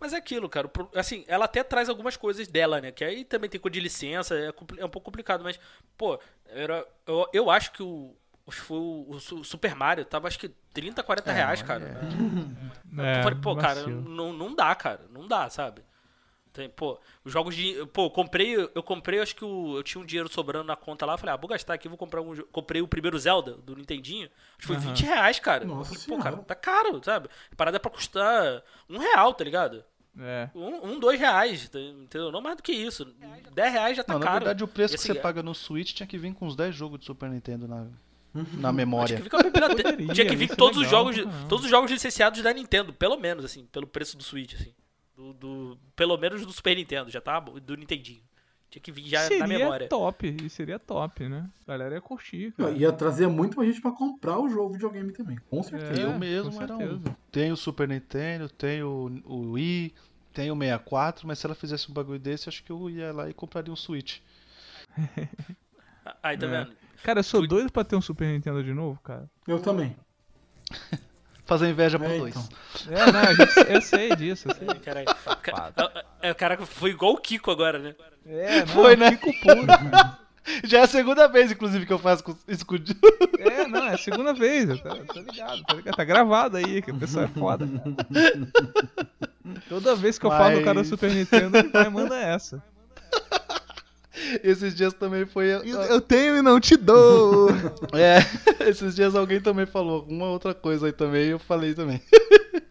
[0.00, 0.70] Mas é aquilo, cara.
[0.94, 2.92] Assim, ela até traz algumas coisas dela, né?
[2.92, 4.46] Que aí também tem coisa de licença, é,
[4.78, 5.58] é um pouco complicado, mas,
[5.96, 8.14] pô, era, eu, eu acho que o.
[8.48, 11.84] foi o, o Su- Super Mario tava acho que 30, 40 É, reais, cara.
[11.84, 11.98] é.
[13.18, 15.02] Eu falei, pô, cara, não, não dá, cara.
[15.10, 15.82] Não dá, sabe?
[16.52, 17.86] Tem, pô, os jogos de.
[17.92, 18.54] Pô, eu comprei.
[18.74, 21.16] Eu comprei, acho que o, eu tinha um dinheiro sobrando na conta lá.
[21.16, 22.34] Falei, ah, vou gastar aqui, vou comprar um.
[22.50, 24.28] Comprei o primeiro Zelda do Nintendinho.
[24.50, 24.88] Acho que foi Aham.
[24.88, 25.64] 20 reais, cara.
[25.64, 27.28] Eu Nossa falei, pô, cara, tá caro, sabe?
[27.52, 29.84] A parada é pra custar um real, tá ligado?
[30.20, 30.50] É.
[30.54, 32.32] Um, um, dois reais, tá- entendeu?
[32.32, 33.04] Não mais do que isso.
[33.52, 34.38] 10 reais já tá Não, na caro.
[34.40, 36.56] verdade o preço que assim, você é- paga no Switch tinha que vir com uns
[36.56, 37.86] 10 jogos de Super Nintendo na,
[38.34, 39.16] na Tinha memória.
[39.16, 41.48] que vir, com a biblioteca- tinha que vir é todos os legal jogos, pra caramba.
[41.48, 44.74] todos os jogos licenciados da Nintendo, pelo menos assim, pelo preço do Switch, assim.
[45.18, 48.22] Do, do- pelo menos do Super Nintendo, já tá do Nintendinho.
[48.70, 49.88] Tinha que vir já seria na memória.
[49.88, 51.50] top, e seria top, né?
[51.66, 52.70] A galera ia curtir, cara.
[52.70, 56.00] Ia trazer muito mais gente pra comprar o jogo videogame também, com É, certeza.
[56.02, 57.02] Eu mesmo com era um.
[57.32, 59.92] Tenho o Super Nintendo, tenho o Wii,
[60.32, 63.28] tenho o 64, mas se ela fizesse um bagulho desse, acho que eu ia lá
[63.28, 64.20] e compraria um Switch.
[66.22, 66.48] Aí tá É.
[66.64, 66.76] vendo?
[67.02, 69.28] Cara, eu sou doido pra ter um Super Nintendo de novo, cara.
[69.48, 69.96] Eu também.
[71.48, 72.36] Fazer inveja pro É, dois.
[72.36, 72.48] então.
[72.96, 74.68] É, não, gente- eu sei disso, eu sei.
[74.80, 75.06] Caralho.
[75.42, 77.94] Ca- é, o cara foi igual o Kiko agora, né?
[78.26, 79.10] É, não, Foi, né?
[79.12, 79.66] Fico puro.
[80.64, 82.78] Já é a segunda vez, inclusive, que eu faço isso com o.
[83.38, 84.66] É, não, é a segunda vez.
[84.80, 85.96] Tá, tô ligado, tá ligado.
[85.96, 87.66] Tá gravado aí, que o pessoal é foda.
[87.66, 88.48] cara.
[89.68, 92.16] Toda vez que eu falo do cara do Mas- Super Nintendo, ele vai e manda
[92.18, 92.62] essa.
[94.42, 95.46] Esses dias também foi.
[95.90, 97.48] Eu tenho e não te dou.
[97.94, 98.18] É,
[98.68, 102.00] esses dias alguém também falou alguma outra coisa aí também e eu falei também.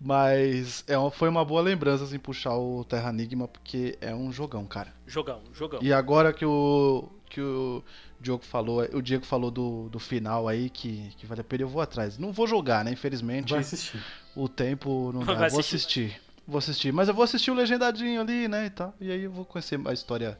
[0.00, 4.30] Mas é uma- foi uma boa lembrança, assim, puxar o Terra Enigma, porque é um
[4.30, 4.92] jogão, cara.
[5.06, 5.80] Jogão, jogão.
[5.82, 7.82] E agora que o, que o
[8.20, 11.68] Diogo falou, o Diego falou do, do final aí, que, que vale a pena, eu
[11.68, 12.18] vou atrás.
[12.18, 12.92] Não vou jogar, né?
[12.92, 13.98] Infelizmente, Vai assistir.
[14.34, 15.34] o tempo não dá.
[15.34, 15.76] Vai vou assistir.
[16.12, 16.22] assistir.
[16.46, 16.92] Vou assistir.
[16.92, 18.66] Mas eu vou assistir o legendadinho ali, né?
[18.66, 20.38] E, tal, e aí eu vou conhecer a história.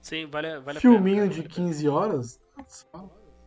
[0.00, 1.34] Sim, vale, vale a Filminho pena.
[1.34, 2.40] de 15 horas?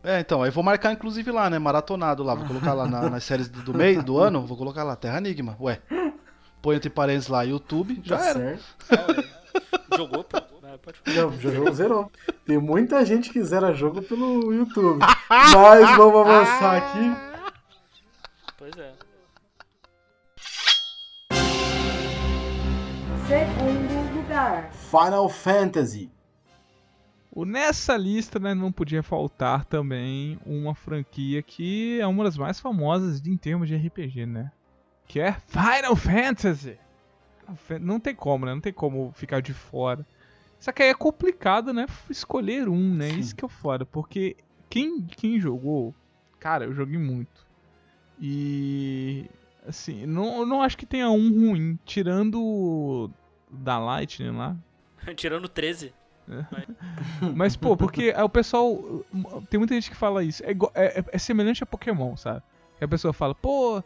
[0.02, 1.58] É, então, aí vou marcar inclusive lá, né?
[1.58, 2.34] Maratonado lá.
[2.34, 5.18] Vou colocar lá na- nas séries do, do mês, do ano, vou colocar lá, Terra
[5.18, 5.56] Enigma.
[5.60, 5.80] Ué.
[6.62, 8.38] Põe entre parênteses lá, YouTube, já tá era.
[8.38, 9.28] certo.
[9.96, 10.38] Jogou, pô.
[10.62, 10.78] Falar.
[11.06, 12.10] Já, zerou.
[12.46, 15.00] Tem muita gente que zera jogo pelo YouTube.
[15.28, 17.32] Mas vamos avançar aqui.
[18.58, 18.92] Pois é.
[23.26, 24.70] Segundo lugar.
[24.72, 26.10] Final Fantasy.
[27.30, 32.60] O- Nessa lista, né, não podia faltar também uma franquia que é uma das mais
[32.60, 34.52] famosas em termos de RPG, né?
[35.06, 36.78] Que é Final Fantasy.
[37.80, 38.54] Não tem como, né?
[38.54, 40.06] Não tem como ficar de fora.
[40.60, 41.86] Só que aí é complicado, né?
[42.08, 43.08] Escolher um, né?
[43.08, 43.84] Isso que é foda.
[43.84, 44.36] Porque
[44.70, 45.94] quem, quem jogou,
[46.38, 47.44] cara, eu joguei muito.
[48.20, 49.26] E
[49.66, 53.10] assim, não, não acho que tenha um ruim, tirando
[53.50, 54.56] da Lightning lá,
[55.16, 55.92] Tirando 13.
[57.34, 58.78] mas, pô, porque é o pessoal.
[59.50, 60.42] Tem muita gente que fala isso.
[60.44, 62.42] É, é- é- é semelhante a Pokémon, sabe?
[62.78, 63.82] Que a pessoa fala, pô,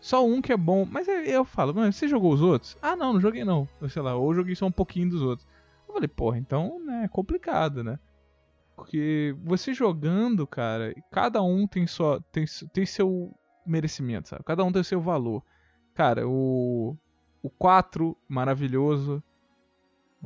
[0.00, 0.86] só um que é bom.
[0.90, 2.76] Mas aí eu falo, mas você jogou os outros?
[2.80, 3.68] Ah, não, não joguei não.
[3.80, 5.46] Ou sei lá, ou joguei só um pouquinho dos outros.
[5.86, 7.98] Eu falei, porra, então, né, é complicado, né?
[8.74, 12.18] Porque você jogando, cara, cada um tem só.
[12.32, 13.32] Tem, tem seu
[13.66, 14.42] merecimento, sabe?
[14.44, 15.42] Cada um tem seu valor.
[15.94, 16.96] Cara, o.
[17.42, 19.22] O 4, maravilhoso.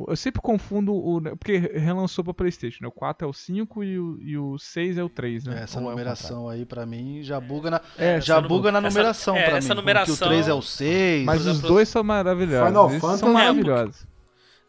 [0.06, 1.20] Eu sempre confundo o.
[1.36, 2.89] Porque relançou pra Playstation, né?
[2.89, 5.62] O 4 é o 5 e o, e o 6 é o 3, né?
[5.65, 8.70] Essa Ou é o numeração aí pra mim já buga na, É, já essa buga
[8.70, 9.81] na essa- numeração é, pra essa mim.
[9.81, 11.24] numeração- Que o 3 é o 6.
[11.27, 12.69] Mas os dois são maravilhosos.
[12.69, 14.06] Final Fantasy- são É, maravilhosos.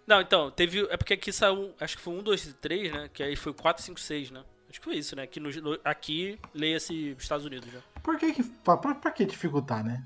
[0.08, 0.88] Não, então, teve.
[0.90, 1.72] É porque aqui saiu.
[1.80, 3.08] Acho que foi 1, 2 e 3, né?
[3.14, 4.42] Que aí foi 4, 5, 6, né?
[4.70, 5.28] Acho que foi isso, né?
[5.38, 7.80] No, no- aqui leia-se Estados Unidos, né?
[8.04, 8.44] Por que que.
[8.44, 10.04] Pra, pra, pra que dificultar, né?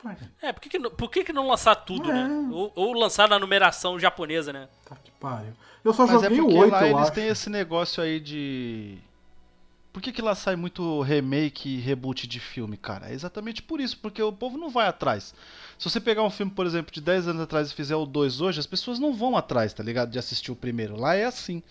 [0.00, 0.16] Pra?
[0.40, 2.14] É, por que, que, não- por que, que não lançar tudo, É.
[2.14, 2.48] né?
[2.50, 4.68] Ou, ou lançar na numeração japonesa, né?
[4.88, 5.52] Tá que pariu.
[5.84, 7.12] Eu só Mas é joguei o porque 8, lá eu eles acho.
[7.12, 8.98] têm esse negócio aí de.
[9.92, 13.10] Por que, que lá sai muito remake e reboot de filme, cara?
[13.10, 15.34] É exatamente por isso, porque o povo não vai atrás.
[15.78, 18.40] Se você pegar um filme, por exemplo, de 10 anos atrás e fizer o 2
[18.40, 20.10] hoje, as pessoas não vão atrás, tá ligado?
[20.10, 20.96] De assistir o primeiro.
[20.98, 21.62] Lá é assim.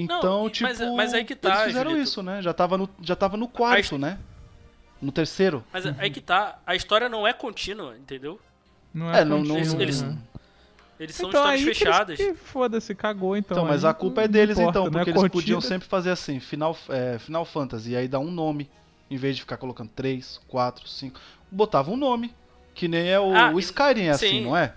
[0.00, 2.08] Então, e- tipo, mas- mas aí que tá, eles fizeram Julito.
[2.08, 2.42] isso, né?
[2.42, 4.18] Já tava no, já tava no quarto, his- né?
[5.00, 5.62] No terceiro.
[5.72, 6.58] Mas aí que tá.
[6.66, 8.40] A história não é contínua, entendeu?
[8.94, 10.16] Não É, não, não, Eles- não- eles- né?
[10.98, 12.16] Eles são Então histórias que eles- fechadas.
[12.16, 13.58] que Foda-se, cagou então.
[13.58, 15.42] Então, mas a culpa é não deles importa, então, não é porque eles curtida.
[15.42, 18.70] podiam sempre fazer assim, Final, é, Final Fantasy, e aí dar um nome,
[19.10, 21.20] em vez de ficar colocando 3, 4, 5,
[21.50, 22.34] botava um nome,
[22.74, 24.44] que nem é o, Ah, o Skyrim é assim, sim.
[24.44, 24.72] não é?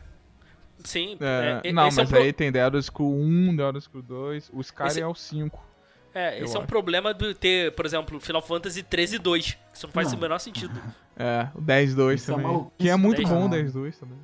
[0.83, 3.57] Sim, É, é, não, esse é um mas pro- aí tem The Elder Scroll 1,
[3.57, 5.65] The Elder Scroll 2, o Skyrim Esse- é o 5.
[6.13, 6.67] É, esse é um acho.
[6.67, 9.51] problema de ter, por exemplo, Final Fantasy 13 e 2.
[9.51, 10.17] Que isso não faz Não.
[10.17, 10.73] o menor sentido.
[11.21, 12.71] É, o 10-2 Isso é também.
[12.77, 13.69] que é muito do bom o caralho.
[13.69, 14.17] 10-2 também.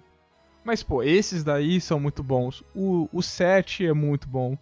[0.64, 2.64] Mas, pô, esses daí são muito bons.
[2.74, 4.58] O, o 7 é muito bom.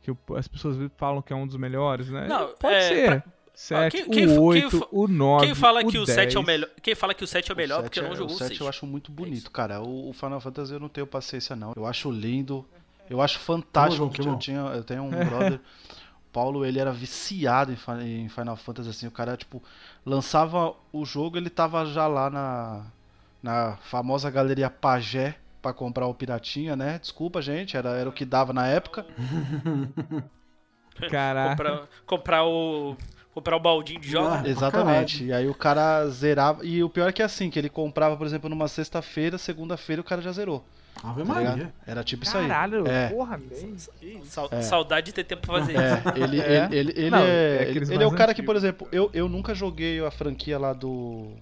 [0.00, 2.26] Que as pessoas falam que é um dos melhores, né?
[2.26, 3.22] Não, Pode é, ser.
[3.22, 5.46] pra- 7, quem- quem- o quem 8, fa- o 9.
[5.46, 6.46] Quem fala o que o 7 é o 10.
[6.46, 6.70] melhor.
[6.82, 8.34] Quem fala que o 7 é o melhor O porque sete não é- jogou o
[8.34, 8.60] o 7 6.
[8.60, 9.50] eu acho muito É bonito, isso.
[9.50, 9.80] cara.
[9.80, 11.72] O, o Final Fantasy eu não tenho paciência não.
[11.76, 12.66] Eu acho lindo.
[13.08, 13.96] Eu acho fantástico.
[13.96, 15.60] João, que eu, tinha, eu tenho um brother,
[16.32, 19.62] Paulo, ele era viciado em, Fi- em Final Fantasy assim, o cara tipo
[20.04, 22.86] lançava o jogo, ele tava já lá na
[23.42, 26.98] na famosa galeria Pagé pra comprar o piratinha, né?
[26.98, 29.04] Desculpa, gente, era, era o que dava na época.
[31.10, 31.50] Caraca.
[31.56, 32.96] Comprar, comprar o.
[33.34, 34.32] Comprar o baldinho de jogos.
[34.32, 35.24] Ah, Exatamente.
[35.24, 36.64] E aí o cara zerava.
[36.64, 40.00] E o pior é que é assim, que ele comprava, por exemplo, numa sexta-feira, segunda-feira
[40.00, 40.64] o cara já zerou.
[41.02, 41.56] Ave Tá ligado?
[41.56, 41.74] Maria.
[41.84, 42.46] Era tipo isso aí.
[42.46, 43.08] Caralho, É.
[43.08, 43.40] porra.
[44.22, 44.62] Sa- É.
[44.62, 45.80] Saudade de ter tempo pra fazer isso.
[45.82, 46.64] É, ele, É?
[46.70, 47.24] ele, ele, ele Não, é,
[47.64, 50.56] é ele, ele é o cara que, por exemplo, eu, eu nunca joguei a franquia
[50.56, 51.32] lá do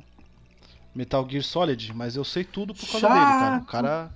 [0.94, 3.36] Metal Gear Solid, mas eu sei tudo por causa dele, cara.
[3.56, 3.66] O Chato.
[3.66, 4.10] cara.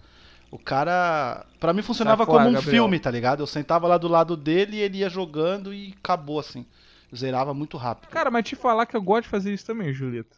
[0.50, 1.44] O cara.
[1.60, 2.70] Pra mim funcionava fora, como um Gabriel.
[2.84, 3.40] filme, tá ligado?
[3.42, 6.64] Eu sentava lá do lado dele e ele ia jogando e acabou assim.
[7.14, 8.10] Zerava muito rápido.
[8.10, 10.36] Cara, mas te falar que eu gosto de fazer isso também, Julieta.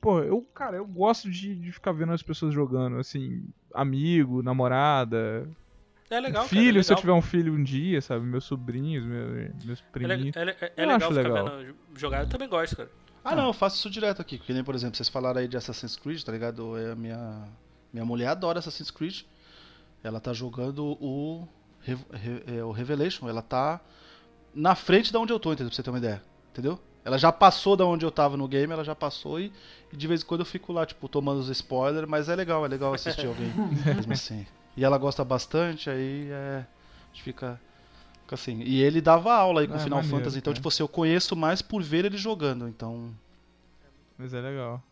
[0.00, 3.44] Pô, eu, cara, eu gosto de, de ficar vendo as pessoas jogando, assim,
[3.74, 5.48] amigo, namorada.
[6.08, 6.80] É legal, filho, cara.
[6.80, 7.00] É se eu legal.
[7.00, 8.24] tiver um filho um dia, sabe?
[8.26, 10.36] Meus sobrinhos, meus, meus É, priminhos.
[10.36, 11.58] é, é Eu legal ficar legal.
[11.58, 12.20] vendo jogar.
[12.22, 12.90] Eu também gosto, cara.
[13.22, 14.38] Ah, não, eu faço isso direto aqui.
[14.38, 16.76] Que nem, por exemplo, vocês falaram aí de Assassin's Creed, tá ligado?
[16.78, 17.44] É, a minha,
[17.92, 19.22] minha mulher adora Assassin's Creed.
[20.02, 21.46] Ela tá jogando o,
[22.46, 23.28] é, o Revelation.
[23.28, 23.78] Ela tá
[24.54, 25.68] na frente da onde eu tô, entendeu?
[25.70, 26.22] Pra você ter uma ideia.
[26.52, 26.78] Entendeu?
[27.04, 29.50] Ela já passou da onde eu tava no game, ela já passou e,
[29.92, 32.64] e de vez em quando eu fico lá, tipo, tomando os spoilers, mas é legal,
[32.64, 33.52] é legal assistir alguém
[33.94, 34.46] mesmo assim.
[34.76, 36.66] E ela gosta bastante, aí é.
[36.66, 37.60] A gente fica.
[38.22, 38.60] fica assim.
[38.62, 40.60] E ele dava aula aí com Ah, Final maneiro, Fantasy, então, cara.
[40.60, 43.10] tipo assim, eu conheço mais por ver ele jogando, então.
[44.18, 44.82] Mas é legal.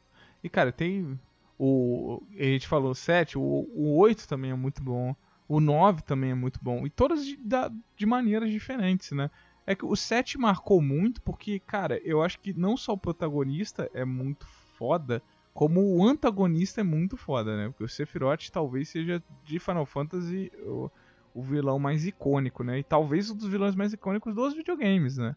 [0.42, 1.18] E, cara, tem.
[1.58, 2.22] O.
[2.38, 5.14] A gente falou o 7, o, o 8 também é muito bom.
[5.48, 6.86] O 9 também é muito bom.
[6.86, 9.30] E todas de, da- de maneiras diferentes, né?
[9.68, 13.90] É que o 7 marcou muito porque, cara, eu acho que não só o protagonista
[13.92, 15.22] é muito foda,
[15.52, 17.68] como o antagonista é muito foda, né?
[17.68, 20.90] Porque o Sephiroth talvez seja de Final Fantasy o,
[21.34, 22.78] o vilão mais icônico, né?
[22.78, 25.36] E talvez um dos vilões mais icônicos dos videogames, né?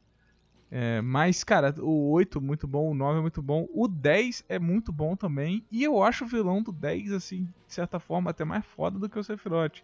[0.72, 4.58] É, mas, cara, o 8 muito bom, o 9 é muito bom, o 10 é
[4.58, 8.46] muito bom também, e eu acho o vilão do 10, assim, de certa forma, até
[8.46, 9.84] mais foda do que o Sephiroth,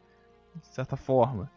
[0.56, 1.52] de certa forma.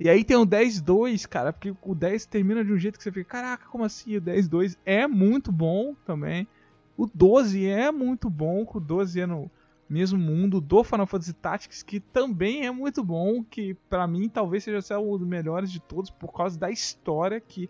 [0.00, 3.12] E aí tem o 10-2, cara, porque o 10 termina de um jeito que você
[3.12, 4.16] fica, caraca, como assim?
[4.16, 6.48] O 10-2 é muito bom também.
[6.96, 9.50] O 12 é muito bom, o 12 é no
[9.86, 14.64] mesmo mundo do Final Fantasy Tactics, que também é muito bom, que pra mim talvez
[14.64, 17.68] seja um dos melhores de todos por causa da história que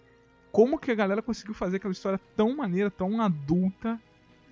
[0.52, 4.00] como que a galera conseguiu fazer aquela história tão maneira, tão adulta,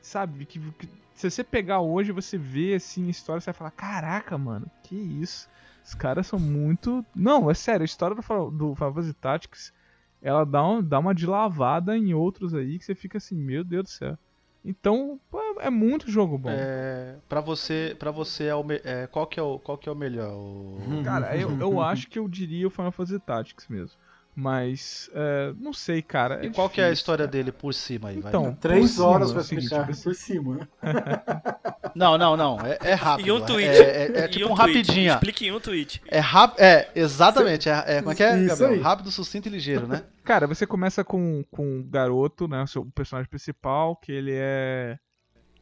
[0.03, 0.47] sabe?
[0.47, 4.37] Que, que se você pegar hoje, você vê assim a história, você vai falar, caraca,
[4.37, 5.49] mano, que isso?
[5.89, 7.03] Os caras são muito.
[7.17, 8.21] Não, é sério, a história do,
[8.51, 9.73] do Final Fantasy Tactics,
[10.21, 13.65] ela dá, um, dá uma de lavada em outros aí que você fica assim, meu
[13.65, 14.19] Deus do céu.
[14.63, 15.19] Então,
[15.61, 16.51] é muito jogo bom.
[16.51, 19.89] É, pra você, para você é o me- é, qual que é o qual que
[19.89, 20.31] é o melhor?
[20.35, 20.77] O...
[21.03, 23.99] Cara, eu, eu acho que eu diria o Final Fantasy Tactics mesmo.
[24.41, 26.47] Mas, é, não sei, cara.
[26.47, 27.33] E qual que é a difícil, história cara.
[27.33, 28.31] dele por cima aí, vai?
[28.31, 30.69] Então, Três por horas cima, pra é o explicar tipo, por cima.
[31.95, 33.27] Não, não, não, é, é rápido.
[33.27, 33.69] E um tweet.
[33.71, 35.13] É, é- é E tipo um um rapidinho.
[35.13, 36.01] Explique em um tweet.
[36.07, 38.71] É rápido, é, exatamente, é, é como é que é, Gabriel?
[38.73, 38.81] aí.
[38.81, 40.05] Rápido, sucinto e ligeiro, né?
[40.23, 42.63] Cara, você começa com, com o garoto, né?
[42.63, 44.97] O seu personagem principal, que ele é.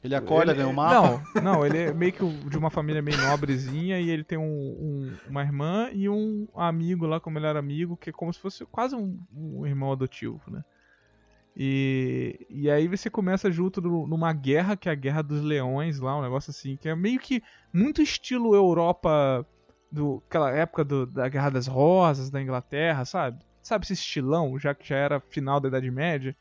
[0.06, 1.24] Ele acorda, ele- ganha um mapa.
[1.34, 4.38] Não, não, ele é meio que o- de uma família meio nobrezinha e ele tem
[4.38, 8.40] um, um- uma irmã e um amigo lá, como melhor amigo, que é como se
[8.40, 10.62] fosse quase um, um irmão adotivo, né?
[11.58, 15.98] E, e aí você começa junto no- numa guerra, que é a Guerra dos Leões
[15.98, 17.42] lá, um negócio assim, que é meio que
[17.72, 19.46] muito estilo Europa,
[19.90, 23.42] do, aquela época do- da Guerra das Rosas, da Inglaterra, sabe?
[23.62, 26.36] Sabe esse estilão, já que já era final da Idade Média?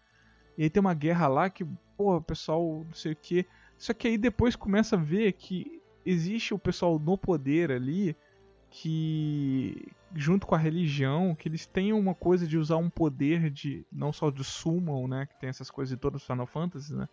[0.57, 1.65] E aí tem uma guerra lá que,
[1.97, 3.45] o pessoal não sei o que.
[3.77, 8.15] Só que aí depois começa a ver que existe o pessoal no poder ali
[8.69, 13.85] que, junto com a religião, que eles têm uma coisa de usar um poder de,
[13.91, 17.07] não só de summon, né, que tem essas coisas de todos os Final Fantasy, né,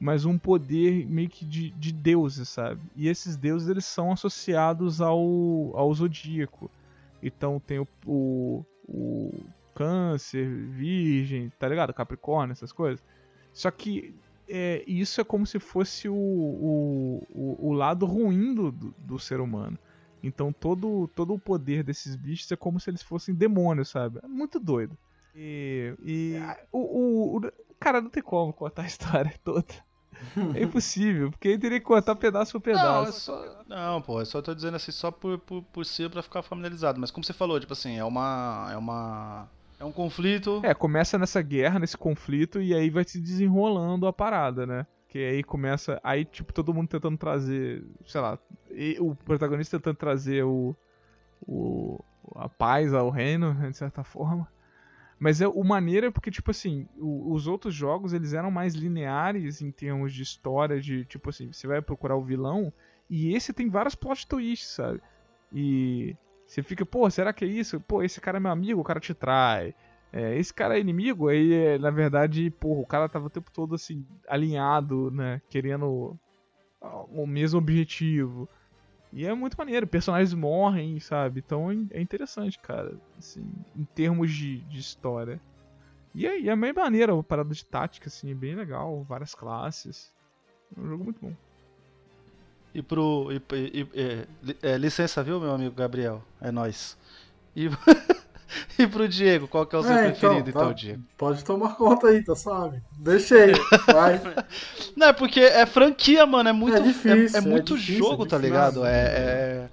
[0.00, 2.80] mas um poder meio que de, de deuses, sabe?
[2.94, 5.18] E esses deuses, eles são associados ao,
[5.74, 6.70] ao zodíaco.
[7.22, 9.32] Então tem o, o, o
[9.74, 11.94] câncer, virgem, tá ligado?
[11.94, 13.02] Capricórnio, essas coisas.
[13.56, 14.14] Só que
[14.46, 19.40] é, isso é como se fosse o, o, o, o lado ruim do, do, ser
[19.40, 19.78] humano.
[20.22, 24.20] Então todo, todo o poder desses bichos é como se eles fossem demônios, sabe?
[24.22, 24.94] É muito doido.
[25.34, 26.34] E, e
[26.70, 27.40] o, o,
[27.80, 29.64] Cara, não tem como contar a história toda.
[30.54, 33.20] É impossível, porque ele teria que contar pedaço por Não, é pedaço.
[33.20, 36.42] só, não, pô, eu só tô dizendo assim só por, por, por cima pra ficar
[36.42, 37.00] familiarizado.
[37.00, 38.68] Mas como você falou, tipo assim, é uma.
[38.70, 39.48] É uma.
[39.78, 40.60] É um conflito.
[40.64, 44.86] É, começa nessa guerra, nesse conflito, e aí vai se desenrolando a parada, né?
[45.08, 46.00] Que aí começa.
[46.02, 47.84] Aí, tipo, todo mundo tentando trazer.
[48.06, 48.38] Sei lá.
[49.00, 50.74] o protagonista tentando trazer o.
[51.46, 52.00] o
[52.34, 54.48] a paz ao reino, né, de certa forma.
[55.18, 58.74] Mas é, o maneiro é porque, tipo assim, o- os outros jogos eles eram mais
[58.74, 62.72] lineares em termos de história, de tipo assim, você vai procurar o vilão,
[63.08, 65.00] e esse tem vários plot twists, sabe?
[65.52, 66.16] E
[66.56, 67.78] você fica, pô, será que é isso?
[67.80, 69.74] Pô, esse cara é meu amigo, o cara te trai.
[70.10, 73.50] É, esse cara é inimigo, aí é, na verdade, porra, o cara tava o tempo
[73.52, 75.42] todo assim, alinhado, né?
[75.50, 76.18] Querendo
[76.80, 78.48] o mesmo objetivo.
[79.12, 81.42] E é muito maneiro, personagens morrem, sabe?
[81.44, 83.46] Então é é interessante, cara, assim,
[83.76, 85.38] em termos de, de história.
[86.14, 90.10] E é, é bem maneiro a parada de tática, assim, é bem legal, várias classes.
[90.74, 91.34] É um jogo muito bom.
[92.76, 93.28] E pro.
[93.32, 94.26] E, e- e-
[94.62, 96.22] é, é, licença, viu, meu amigo Gabriel?
[96.42, 96.94] É nóis.
[97.56, 97.70] E,
[98.78, 101.02] e pro Diego, qual que é o seu É, preferido, então, tá- Diego?
[101.16, 102.82] Pode tomar conta aí, tá suave.
[102.98, 103.52] Deixei,
[103.86, 104.20] vai.
[104.94, 106.50] Não, é porque é franquia, mano.
[106.50, 108.84] É muito, É difícil, é, é muito difícil, jogo, é tá ligado?
[108.84, 109.68] É, é-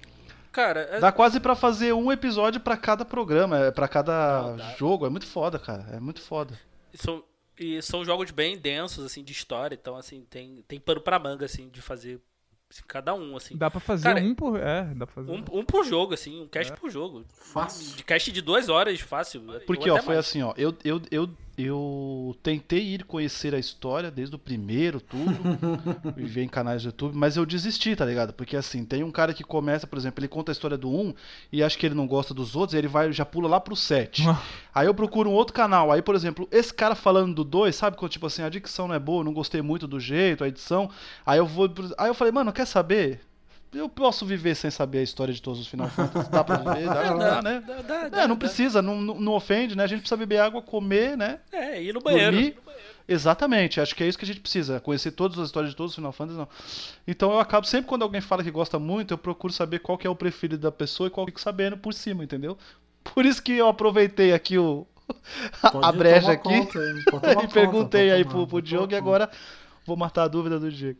[0.50, 5.04] Cara, é- Dá quase pra fazer um episódio pra cada programa, é, pra cada jogo.
[5.04, 5.84] É muito foda, cara.
[5.92, 6.58] É muito foda.
[6.94, 7.22] são,
[7.60, 9.74] e são jogos bem densos, assim, de história.
[9.74, 12.18] Então, assim, tem, tem pano pra manga, assim, de fazer
[12.74, 13.56] assim, cada um, assim.
[13.56, 14.58] Dá pra fazer Cara, um por.
[14.58, 15.30] É, dá pra fazer.
[15.30, 17.24] Um, um por jogo, assim, um cast por jogo.
[17.32, 17.96] Fácil.
[17.96, 19.42] De cast de duas horas, fácil.
[19.66, 20.26] Porque, ó, até foi mais.
[20.26, 20.52] assim, ó.
[20.56, 25.24] Eu, eu, eu, eu tentei ir conhecer a história desde o primeiro, tudo.
[26.16, 28.32] e ver em canais do YouTube, mas eu desisti, tá ligado?
[28.32, 31.14] Porque assim, tem um cara que começa, por exemplo, ele conta a história do 1
[31.52, 33.76] e acha que ele não gosta dos outros, aí ele vai já pula lá pro
[33.76, 34.24] 7.
[34.74, 35.92] Aí eu procuro um outro canal.
[35.92, 37.96] Aí, por exemplo, esse cara falando do 2, sabe?
[37.96, 40.90] Quando, tipo assim, a dicção não é boa, não gostei muito do jeito, a edição.
[41.24, 41.70] Aí eu vou.
[41.96, 43.20] Aí eu falei, mano, quer saber?
[43.74, 46.30] Eu posso viver sem saber a história de todos os Final Fantasy.
[46.30, 46.86] Dá pra viver?
[46.86, 47.64] Dá, É, dá, né?
[47.66, 48.46] dá, dá, É, dá, não dá.
[48.46, 49.84] precisa, não, não, ofende, né?
[49.84, 51.40] A gente precisa beber água, comer, né?
[51.52, 52.32] É, ir no banheiro.
[52.32, 52.56] Dormir.
[53.06, 55.92] Exatamente, acho que é isso que a gente precisa, conhecer todas as histórias de todos
[55.92, 56.48] os Final Fantasy, não.
[57.06, 60.06] Então eu acabo, sempre quando alguém fala que gosta muito, eu procuro saber qual que
[60.06, 62.56] é o preferido da pessoa e qual que eu fico sabendo por cima, entendeu?
[63.12, 64.86] Por isso que eu aproveitei aqui o
[65.70, 69.28] Pode a brecha tomar aqui conta, e conta, perguntei aí pro, pro Diogo e agora
[69.84, 70.98] vou matar a dúvida do Diego.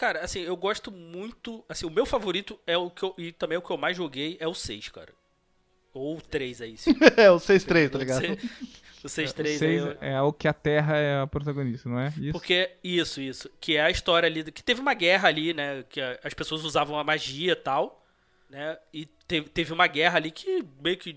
[0.00, 1.62] Cara, assim, eu gosto muito.
[1.68, 3.14] Assim, o meu favorito é o que eu.
[3.18, 5.12] E também o que eu mais joguei é o 6, cara.
[5.92, 6.78] Ou o 3 aí.
[6.78, 6.88] Se,
[7.20, 8.22] é, o 6-3, tá ligado?
[9.04, 9.96] o 6 O 3 aí.
[10.00, 12.08] é o que a Terra é a protagonista, não é?
[12.16, 12.32] Isso.
[12.32, 13.50] Porque, isso, isso.
[13.60, 14.42] Que é a história ali.
[14.42, 15.84] do- Que teve uma guerra ali, né?
[15.90, 18.02] Que as pessoas usavam a magia e tal.
[18.48, 18.78] Né?
[18.94, 21.14] E teve, teve uma guerra ali que meio que.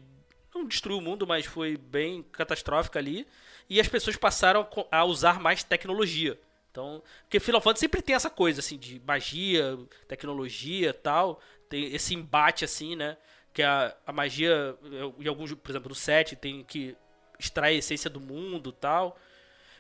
[0.54, 3.26] Não destruiu o mundo, mas foi bem catastrófica ali.
[3.70, 6.38] E as pessoas passaram a usar mais tecnologia.
[6.74, 9.78] Então, porque Final Fantasy sempre tem essa coisa, assim, de magia,
[10.08, 11.40] tecnologia tal.
[11.70, 13.16] Tem esse embate, assim, né?
[13.54, 14.76] Que a, a magia,
[15.20, 16.98] em alguns, por exemplo, no 7, tem que
[17.38, 19.20] extrair a essência do mundo tal.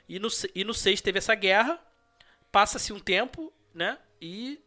[0.07, 1.79] E no, e no 6 teve essa guerra.
[2.51, 3.97] Passa-se um tempo, né?
[4.21, 4.61] E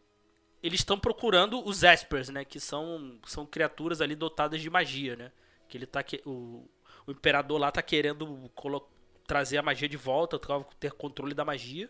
[0.61, 2.45] eles estão procurando os Espers, né?
[2.45, 5.31] Que são, são criaturas ali dotadas de magia, né?
[5.69, 6.69] Que ele tá que, o,
[7.07, 8.51] o imperador lá tá querendo
[9.29, 10.41] trazer a magia de volta,
[10.81, 11.89] ter controle da magia.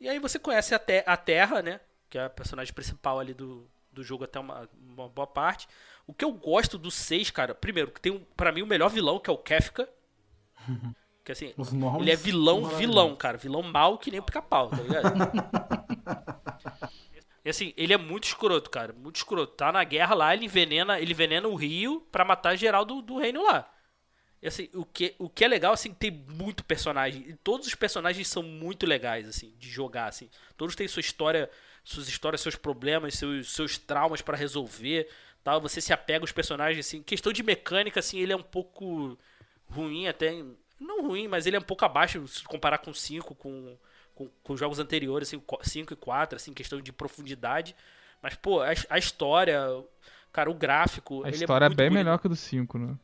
[0.00, 1.80] E aí você conhece a, Te- a Terra, né?
[2.08, 5.68] Que é a personagem principal ali do, do jogo até uma, uma boa parte.
[6.06, 8.88] O que eu gosto do 6, cara, primeiro, que tem um, pra mim o melhor
[8.88, 9.88] vilão, que é o Kefka.
[11.24, 11.54] Que assim,
[12.00, 13.36] ele é vilão, vilão, cara.
[13.36, 15.12] Vilão mal que nem o pica-pau, tá ligado?
[17.44, 18.92] E assim, ele é muito escroto, cara.
[18.92, 19.54] Muito escroto.
[19.54, 23.18] Tá na guerra lá, ele envenena, ele envenena o rio pra matar geral do, do
[23.18, 23.70] reino lá.
[24.44, 27.24] Assim, o que, o que é legal, assim, tem muito personagem.
[27.28, 30.30] E todos os personagens são muito legais, assim, de jogar, assim.
[30.56, 31.50] Todos têm sua história,
[31.82, 35.08] suas histórias, seus problemas, seus, seus traumas pra resolver,
[35.42, 35.60] tal.
[35.60, 37.02] Você se apega aos personagens, assim.
[37.02, 39.18] Questão de mecânica, assim, ele é um pouco
[39.68, 40.44] ruim até.
[40.78, 43.76] Não ruim, mas ele é um pouco abaixo se comparar com 5, com,
[44.14, 47.74] com, com jogos anteriores, assim, 5 e 4, assim, questão de profundidade.
[48.22, 49.60] Mas, pô, a, a história,
[50.32, 51.24] cara, o gráfico.
[51.24, 52.04] A ele história é, muito bem bonito.
[52.04, 52.96] melhor que a do 5, né?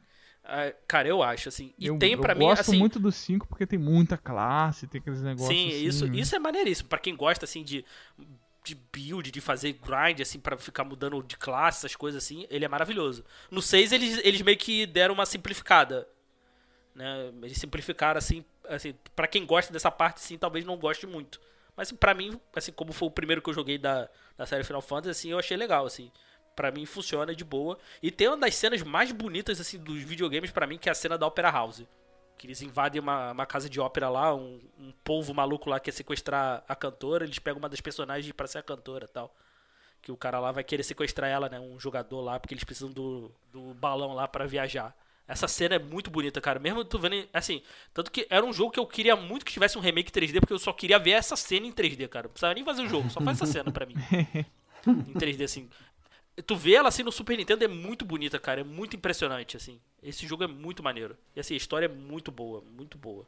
[0.44, 1.72] Ah, Cara, eu acho, assim.
[1.78, 2.78] E eu, tem eu pra mim, gosto assim.
[2.78, 6.16] muito do 5 porque tem muita classe, tem aqueles negócios sim, assim, isso, né?
[6.18, 6.88] isso é maneiríssimo.
[6.88, 7.84] Pra quem gosta, assim, de,
[8.62, 12.64] de build, de fazer grind, assim, pra ficar mudando de classe, essas coisas assim, ele
[12.64, 13.24] é maravilhoso.
[13.50, 16.06] No 6, eles, eles meio que deram uma simplificada.
[16.94, 17.32] Né?
[17.42, 21.40] Eles simplificaram, assim, assim, pra quem gosta dessa parte, sim, talvez não goste muito.
[21.76, 24.82] Mas pra mim, assim, como foi o primeiro que eu joguei da, da série Final
[24.82, 26.12] Fantasy, assim, eu achei legal, assim.
[26.54, 27.78] Pra mim funciona de boa.
[28.02, 30.94] E tem uma das cenas mais bonitas, assim, dos videogames pra mim, que é a
[30.94, 31.84] cena da Opera House.
[32.38, 35.92] Que eles invadem uma, uma casa de ópera lá, um, um povo maluco lá quer
[35.92, 39.34] sequestrar a cantora, eles pegam uma das personagens pra ser a cantora e tal.
[40.02, 41.58] Que o cara lá vai querer sequestrar ela, né?
[41.58, 44.94] Um jogador lá, porque eles precisam do, do balão lá pra viajar.
[45.26, 46.58] Essa cena é muito bonita, cara.
[46.58, 47.62] Mesmo tu vendo, assim,
[47.94, 50.52] tanto que era um jogo que eu queria muito que tivesse um remake 3D, porque
[50.52, 52.24] eu só queria ver essa cena em 3D, cara.
[52.24, 53.94] Não precisava nem fazer o jogo, só faz essa cena pra mim.
[54.86, 55.70] em 3D, assim.
[56.46, 58.60] Tu vê ela assim no Super Nintendo é muito bonita, cara.
[58.60, 59.78] É muito impressionante, assim.
[60.02, 61.16] Esse jogo é muito maneiro.
[61.36, 63.24] E assim, a história é muito boa, muito boa.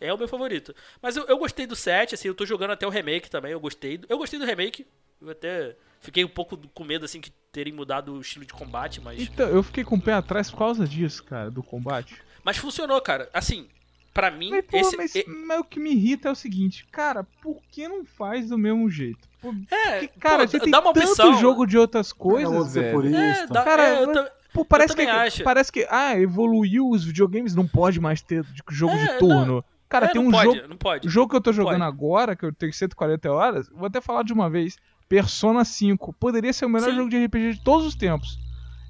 [0.00, 0.74] É o meu favorito.
[1.02, 3.60] Mas eu, eu gostei do 7, assim, eu tô jogando até o remake também, eu
[3.60, 4.00] gostei.
[4.08, 4.86] Eu gostei do remake.
[5.20, 9.00] Eu até fiquei um pouco com medo, assim, que terem mudado o estilo de combate,
[9.00, 9.20] mas.
[9.20, 12.14] Então, eu fiquei com o pé atrás por causa disso, cara, do combate.
[12.44, 13.28] Mas funcionou, cara.
[13.32, 13.68] Assim,
[14.14, 14.96] pra mim, Mas, pô, esse.
[14.96, 18.48] mas, e- mas o que me irrita é o seguinte, cara, por que não faz
[18.48, 19.27] do mesmo jeito?
[19.70, 21.34] É, que, cara, pô, você tem dá uma tanto opção.
[21.38, 22.92] jogo de outras Eu coisas, velho.
[22.94, 23.52] por É, isso.
[23.52, 25.44] dá, Cara, é, eu Pô, parece que, acho.
[25.44, 29.64] parece que, ah, evoluiu os videogames, não pode mais ter jogo É, de turno.
[29.88, 31.06] Cara, é, tem não um pode, jogo, Não pode.
[31.06, 31.82] o jogo que eu tô jogando Pode.
[31.94, 34.76] agora, que eu tenho 140 horas, vou até falar de uma vez,
[35.08, 36.12] Persona 5.
[36.14, 36.96] Poderia ser o melhor Sim.
[36.96, 38.38] jogo de RPG de todos os tempos.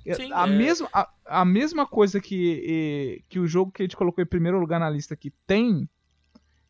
[0.07, 0.51] É, Sim, a, é.
[0.51, 4.59] mesma, a, a mesma coisa que, que o jogo que a gente colocou em primeiro
[4.59, 5.89] lugar na lista aqui tem,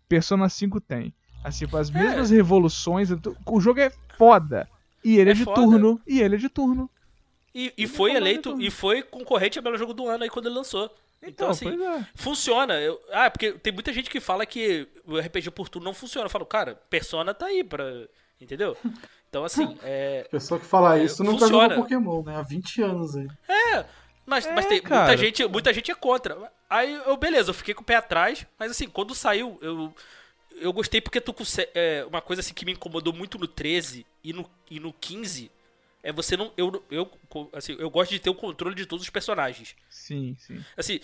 [0.09, 1.15] Persona 5 tem.
[1.45, 3.09] Assim, tipo, as mesmas revoluções.
[3.47, 4.69] O jogo é foda.
[5.05, 5.61] E ele é, É de foda.
[5.61, 6.01] turno.
[6.07, 6.91] E ele é de turno.
[7.55, 10.31] E, e Ele foi é eleito, e foi concorrente a melhor jogo do ano aí
[10.31, 10.85] quando ele lançou.
[11.21, 12.07] Então, Então, assim, é.
[12.15, 12.75] funciona.
[12.75, 16.27] Eu, ah, porque tem muita gente que fala que o RPG por turno não funciona.
[16.27, 17.85] Eu falo, cara, Persona tá aí pra.
[18.41, 18.77] Entendeu?
[19.29, 20.29] Então, assim, é.
[20.31, 21.69] Pessoa que fala É, isso nunca funciona.
[21.71, 22.37] jogou Pokémon, né?
[22.37, 23.27] Há 20 anos aí.
[24.25, 25.07] Mas, É, mas tem, cara.
[25.07, 26.37] muita, gente, muita gente é contra.
[26.69, 29.93] Aí, eu, beleza, eu fiquei com o pé atrás, mas assim, quando saiu, eu,
[30.61, 31.71] eu gostei porque tu consegue.
[31.75, 35.51] É, uma coisa assim que me incomodou muito no 13 e no, e no 15
[36.03, 36.53] é você não.
[36.57, 37.11] Eu, eu,
[37.53, 39.75] assim, eu gosto de ter o controle de todos os personagens.
[39.89, 40.65] Sim, sim.
[40.77, 41.01] Assim,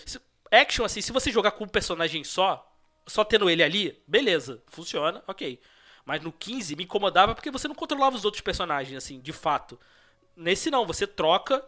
[0.50, 2.72] action, assim, se você jogar com um personagem só,
[3.06, 5.60] só tendo ele ali, beleza, funciona, ok.
[6.04, 9.78] Mas no 15 me incomodava porque você não controlava os outros personagens, assim, de fato.
[10.36, 11.64] Nesse não, você troca,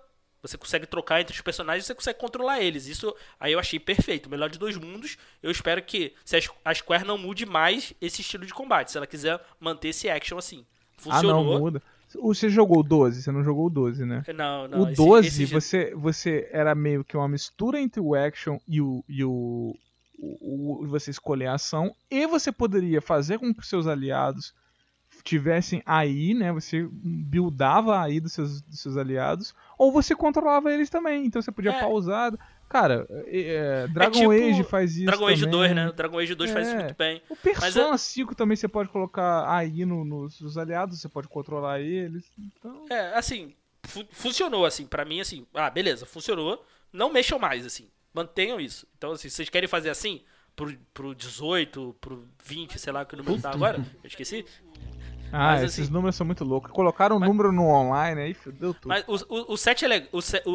[0.47, 2.87] você consegue trocar entre os personagens e você consegue controlar eles.
[2.87, 4.29] Isso aí eu achei perfeito.
[4.31, 5.17] Melhor de dois mundos.
[5.43, 8.91] Eu espero que se a Squ- a Square não mude mais esse estilo de combate.
[8.91, 10.65] Se ela quiser manter esse action assim.
[11.09, 11.59] Ah, não, Funcionou.
[11.61, 11.83] muda.
[12.23, 14.23] Você jogou o 12, você não jogou o 12, né?
[14.35, 18.15] não, não, o esse- 12, esse- você, você era meio que uma mistura entre o
[18.15, 19.77] action e o, e o,
[20.19, 24.55] o- o- você escolher a ação, e você poderia fazer com que seus aliados
[25.27, 26.53] tivessem AI, né?
[26.53, 31.27] Você buildava a AI dos seus, dos seus aliados, ou você controlava eles também.
[31.27, 31.81] Então você podia É.
[31.81, 32.33] pausar.
[32.69, 35.05] Cara, é, é, Dragon tipo Age faz isso.
[35.07, 35.53] Dragon Age também.
[35.61, 35.93] 2, né?
[35.95, 36.81] Dragon Age 2 faz isso É.
[36.85, 37.23] muito bem.
[37.29, 41.09] O Persona Mas é- 5 também você pode colocar AI no- nos, nos aliados, você
[41.09, 42.25] pode controlar eles.
[42.39, 43.53] Então, É, assim,
[43.85, 48.87] fu- funcionou, assim, pra mim, assim, ah, beleza, funcionou, não mexam mais, assim, mantenham isso.
[48.99, 50.23] Então, assim, vocês querem fazer assim,
[50.57, 54.45] pro, pro 18, pro 20, sei lá que número tá agora, eu esqueci,
[55.33, 56.71] Ah, Mas, esses assim- números são muito loucos.
[56.71, 58.89] Colocaram um número no online aí, fudeu tudo.
[58.89, 60.21] mas o, o, o 7 é legal, o,
[60.51, 60.53] o,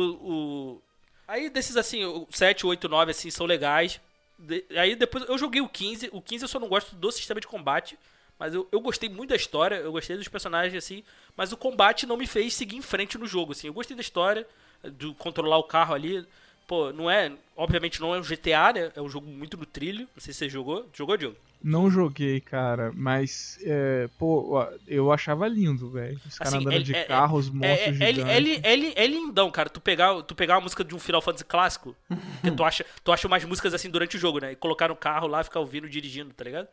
[0.75, 0.81] o-
[1.27, 3.99] aí desses, assim, o 7, 8, 9, assim, são legais,
[4.39, 7.39] De- aí depois, eu joguei o 15, o 15 eu só não gosto do sistema
[7.39, 7.97] de combate,
[8.39, 11.03] mas eu, eu gostei muito da história, eu gostei dos personagens, assim,
[11.37, 14.01] mas o combate não me fez seguir em frente no jogo, assim, eu gostei da
[14.01, 14.47] história,
[14.83, 16.25] de controlar o carro ali,
[16.71, 20.07] pô, não é, obviamente não é um GTA, né, é um jogo muito no trilho,
[20.15, 21.35] não sei se você jogou, jogou, Diogo?
[21.61, 24.57] Não joguei, cara, mas, é, pô,
[24.87, 26.17] eu achava lindo, velho.
[26.25, 28.63] Os caras Assim, andando de é- carro, os É, monstros é, é, gigantes.
[28.63, 29.69] é, é, li- é lindão, cara.
[29.69, 31.93] Tu pegar, tu pegar uma música de um Final Fantasy clássico,
[32.41, 34.53] que tu acha, tu acha umas músicas assim durante o jogo, né?
[34.53, 36.69] E colocar no carro lá, ficar ouvindo, dirigindo, tá ligado?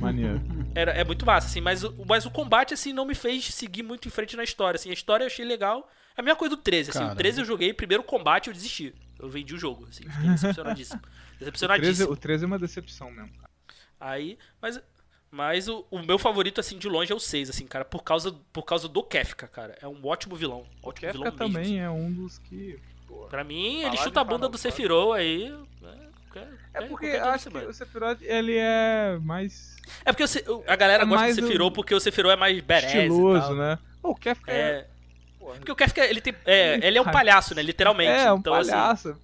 [0.00, 0.40] Maneiro.
[0.74, 3.84] Era, é muito massa, assim, mas, o- mas o combate, assim, não me fez seguir
[3.84, 4.90] muito em frente na história, assim.
[4.90, 5.88] A história eu achei legal.
[6.16, 6.98] É a mesma coisa do 13, assim.
[6.98, 7.12] Cara.
[7.14, 8.92] O 13 eu joguei, primeiro combate eu desisti.
[9.18, 10.04] Eu vendi o jogo, assim.
[10.08, 11.00] Fiquei decepcionadíssimo.
[11.00, 11.02] O
[11.38, 12.12] 13, Decepcionadíssimo.
[12.12, 13.30] o 13 é uma decepção mesmo.
[14.00, 14.80] Aí, mas,
[15.30, 18.32] mas o, o meu favorito, assim, de longe é o 6, assim, cara, por causa,
[18.52, 19.76] por causa do Kefka, cara.
[19.82, 20.64] É um ótimo vilão.
[20.82, 21.78] Ótimo Kefka vilão mesmo, também assim.
[21.78, 22.78] é um dos que.
[23.30, 24.58] Pra mim, ele chuta a bunda Final do.
[24.58, 25.50] Sephiroth aí.
[25.82, 26.08] né,
[26.74, 30.76] É qualquer- porque acho que o Sephiroth, ele é mais É porque o o- a
[30.76, 33.78] galera é gosta do Sephiroth porque o Sephiroth é mais badass estiloso, né?
[34.00, 34.56] Pô, o Kefka é.
[34.56, 34.86] É,
[35.48, 38.10] porra, porque o Kefka, ele tem, é, ele é um palhaço, né, literalmente.
[38.10, 39.16] é, um então, assim, palhaço.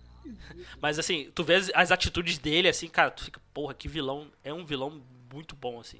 [0.80, 4.28] mas assim, tu vê as, as atitudes dele, assim, cara, tu fica, porra, que vilão.
[4.42, 5.02] É um vilão
[5.32, 5.98] muito bom, assim.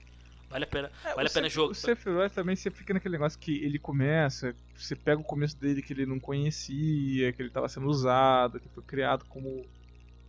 [0.49, 1.73] Vale a pena, É, vale o a pena jogar.
[1.73, 5.83] O Sephiroth também você fica naquele negócio que ele começa, você pega o começo dele
[5.83, 9.67] que ele não conhecia, que ele tava sendo usado, que foi criado como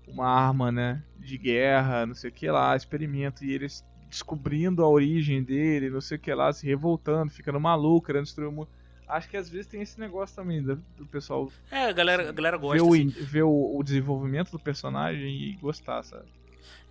[0.08, 4.88] uma arma, né, de guerra, não sei o que lá, experimento, e eles descobrindo a
[4.88, 8.70] origem dele, não sei o que lá, se revoltando, ficando maluco, querendo destruir o mundo.
[9.08, 12.32] Acho que às vezes tem esse negócio também do, do pessoal É, a galera, a
[12.32, 12.84] galera ver, gosta.
[12.84, 13.10] o, assim.
[13.10, 16.26] ver o, o desenvolvimento do personagem e gostar, sabe?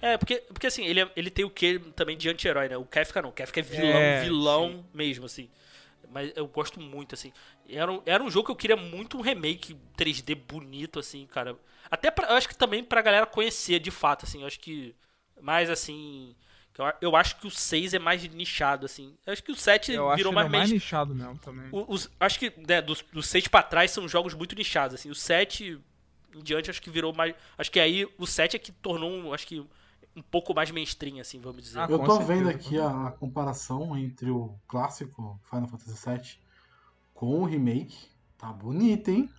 [0.01, 2.77] É, porque, porque assim, ele, é- ele tem o que também de anti-herói, né?
[2.77, 3.31] O Kefka não.
[3.31, 5.49] O Kefka é vilão, É, vilão mesmo, assim.
[6.13, 7.33] Mas eu gosto muito, assim.
[7.69, 11.57] Era um, era um jogo que eu queria muito um remake 3D bonito, assim, cara.
[11.91, 14.43] Até pra, eu acho que também pra galera conhecer de fato, assim.
[14.43, 14.95] Eu acho que.
[15.41, 16.35] Mais assim.
[16.75, 19.17] Que Eu, eu acho que o 6 é mais nichado, assim.
[19.25, 21.69] Eu acho que o 7 Eu virou mais, é mais nichado mesmo também.
[21.73, 25.09] o- os- acho que né, dos, dos 6 pra trás são jogos muito nichados, assim.
[25.11, 25.81] O 7
[26.35, 27.35] em diante acho que virou mais.
[27.57, 29.65] Acho que aí o 7 é que tornou um, acho que
[30.17, 31.79] um pouco mais mainstream, assim, vamos dizer.
[31.79, 36.39] Ah, Eu tô certeza, vendo aqui a, a comparação entre o clássico Final Fantasy VII
[37.15, 37.97] com o remake.
[38.37, 39.31] Tá bonito, hein?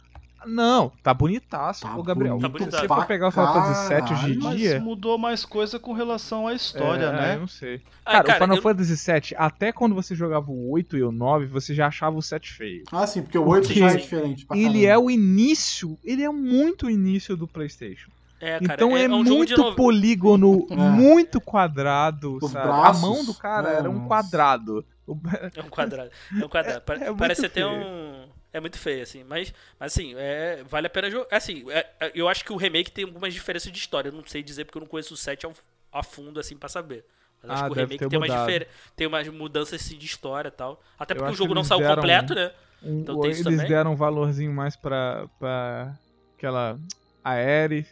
[0.45, 2.39] Não, tá bonitaço, Tá ô Gabriel.
[2.39, 4.73] Se você pra for pegar o Final Fantasy VII hoje em caralho, dia.
[4.75, 7.35] Mas mudou mais coisa com relação à história, é, né?
[7.35, 7.81] Eu não sei.
[8.05, 11.03] Ah, Cara, cara, o Final eu- Fantasy VII, até quando você jogava o 8 e
[11.03, 12.83] o 9, você já achava o 7 feio.
[12.91, 14.45] Ah, sim, porque o 8 Porque já é diferente.
[14.45, 14.87] pra Ele caramba.
[14.87, 18.11] é o início, ele é muito o início do PlayStation.
[18.41, 20.75] É, cara, então é, um jogo de muito polígono, É.
[20.75, 24.85] muito quadrado, a mão do cara é, era um quadrado.
[25.07, 25.17] O-
[25.55, 26.09] É um quadrado.
[26.41, 26.81] É um quadrado.
[27.05, 27.69] É Parece até feio.
[27.69, 28.25] um.
[28.55, 29.23] É muito feio, assim.
[29.23, 31.35] Mas, mas assim, é, vale a pena jogar.
[31.35, 34.09] Assim, é- é- eu acho que o remake tem algumas diferenças de história.
[34.09, 35.53] Eu não sei dizer porque eu não conheço o 7 ao-
[35.91, 37.03] a fundo, assim, pra saber.
[37.43, 38.67] Mas acho Ah, que o remake tem umas, difer...
[38.95, 40.81] tem umas mudanças assim, de história e tal.
[40.97, 42.51] Até porque o acho jogo não saiu completo, né?
[42.81, 43.67] Um- Então eles também?
[43.67, 45.93] deram um valorzinho mais pra, pra
[46.37, 46.79] aquela
[47.23, 47.85] Aerie.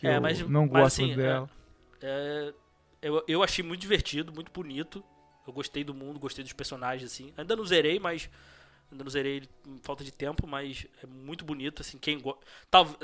[0.00, 1.48] que É, mas- não mas, gosto assim, muito dela.
[2.02, 2.52] É,
[3.02, 5.04] eu, eu achei muito divertido, muito bonito.
[5.46, 7.32] Eu gostei do mundo, gostei dos personagens, assim.
[7.36, 8.28] Ainda não zerei, mas.
[8.90, 11.98] Ainda não zerei ele por falta de tempo, mas é muito bonito, assim.
[11.98, 12.40] Quem gosta.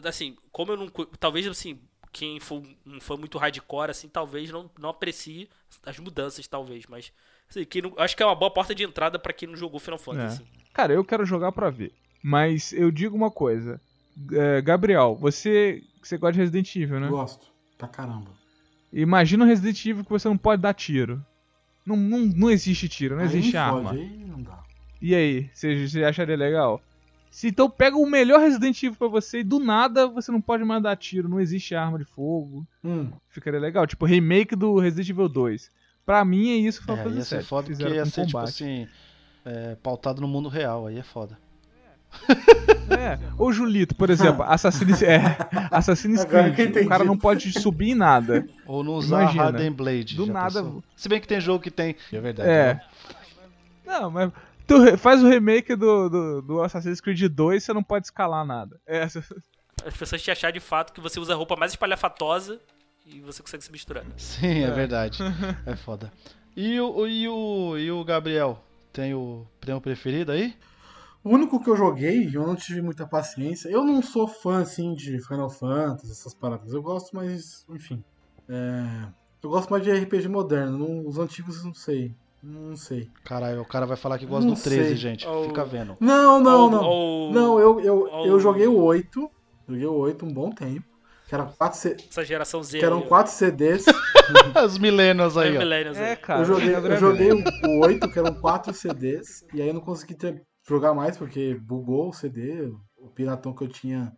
[0.09, 0.89] Assim, como eu não.
[1.21, 1.79] Talvez, assim,
[2.13, 5.49] quem for um fã muito hardcore, assim, talvez não, não aprecie
[5.85, 6.87] as mudanças, talvez.
[6.87, 7.13] Mas.
[7.49, 9.79] Assim, quem não- acho que é uma boa porta de entrada pra quem não jogou
[9.79, 10.43] Final Fantasy.
[10.43, 10.51] assim.
[10.73, 11.93] Cara, eu quero jogar pra ver.
[12.23, 13.79] Mas eu digo uma coisa.
[14.33, 17.09] É, Gabriel, você, você gosta de Resident Evil, né?
[17.09, 17.47] Gosto.
[17.77, 18.31] Pra caramba.
[18.93, 21.25] Imagina um Resident Evil que você não pode dar tiro.
[21.85, 23.91] Não, não, não existe tiro, não Aí existe arma.
[23.91, 24.63] fode, Aí não dá.
[25.01, 26.81] E aí, você, você acharia legal?
[27.31, 30.63] Se então pega o melhor Resident Evil pra você e do nada você não pode
[30.65, 32.65] mais dar tiro, não existe arma de fogo.
[32.83, 33.87] Hum, Ficaria legal.
[33.87, 35.71] Tipo, remake do Resident Evil 2.
[36.07, 38.87] Pra mim é isso que É, ia ser foda porque Fizeram ia ser, tipo assim,
[39.45, 41.37] é, pautado no mundo real, aí é foda.
[42.91, 43.19] É.
[43.37, 45.21] Ô Julito, por exemplo, Assassin's, é,
[45.71, 46.77] Assassin's Creed.
[46.85, 48.47] O cara não pode subir em nada.
[48.67, 50.15] Ou não usar Imagina, Harden Blade.
[50.17, 50.85] do nada- pensou?
[50.95, 51.97] Se bem que tem jogo que tem.
[52.13, 52.49] É verdade.
[52.49, 52.75] É.
[52.75, 52.81] né?
[53.85, 54.31] Não, mas
[54.67, 58.81] tu faz o remake do, do, do Assassin's Creed 2 você não pode escalar nada.
[58.87, 59.03] É,
[59.85, 62.61] As pessoas te achar de fato que você usa a roupa mais espalhafatosa
[63.05, 64.05] e você consegue se misturar.
[64.17, 64.71] Sim, é, É.
[64.71, 65.19] verdade.
[65.67, 66.11] É foda.
[66.57, 68.63] E o, e, o, e o Gabriel?
[68.93, 70.55] Tem o prêmio preferido aí?
[71.23, 73.69] O único que eu joguei, eu não tive muita paciência.
[73.69, 76.73] Eu não sou fã, assim, de Final Fantasy, essas paradas.
[76.73, 78.05] Eu gosto, mas, enfim.
[78.49, 79.09] É,
[79.43, 80.79] Eu gosto mais de RPG moderno.
[80.79, 82.15] não- Os antigos eu não sei.
[82.47, 83.09] Não sei.
[83.25, 84.97] Caralho, o cara vai falar que gosta Não do 13, sei.
[84.97, 85.27] gente.
[85.27, 85.97] Ou- Fica vendo.
[85.99, 86.85] Não, não, não.
[86.85, 89.31] ou- Não, eu, eu, ou- eu joguei o 8.
[89.69, 90.85] Joguei o 8 um bom tempo.
[91.27, 92.79] Que, era quatro C- Essa geração Z.
[92.79, 93.07] que eram aí.
[93.07, 93.87] 4 CDs.
[94.67, 95.59] Os millennials aí, É, ó.
[95.61, 96.41] millennials é cara.
[96.41, 99.43] eu joguei, Gabriel eu joguei o, o 8, que eram 4 CDs.
[99.55, 102.71] E aí eu não consegui ter- jogar mais, porque bugou o CD.
[102.99, 104.13] O piratão que eu tinha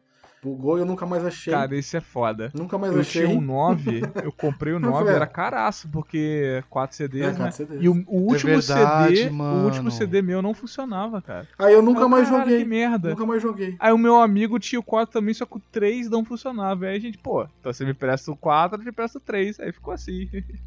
[0.46, 1.52] bugou e eu nunca mais achei.
[1.52, 2.50] Cara, isso é foda.
[2.54, 3.26] nunca mais Eu achei.
[3.26, 7.30] tinha um 9, eu comprei o Não, 9, foi- era caraço, porque 4 CDs, É,
[7.32, 7.36] né?
[7.38, 7.82] 4 CDs.
[7.82, 9.60] E o, o último verdade, CD, mano.
[9.60, 11.48] o último CD meu não funcionava, cara.
[11.58, 12.62] Aí eu nunca Eu, mais caralho, joguei.
[12.62, 13.10] Que merda.
[13.10, 13.76] Nunca mais joguei.
[13.80, 16.86] Aí o meu amigo tinha o 4 também, só que o 3 não funcionava.
[16.86, 19.58] Aí a gente, pô, então você me presta o 4, eu te presto o 3.
[19.60, 20.28] Aí ficou assim.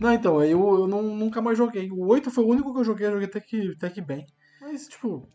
[0.00, 1.88] Não, então, aí eu, eu não, nunca mais joguei.
[1.88, 4.26] O 8 foi o único que eu joguei, eu joguei até que, até que bem.
[4.60, 5.28] Mas, tipo,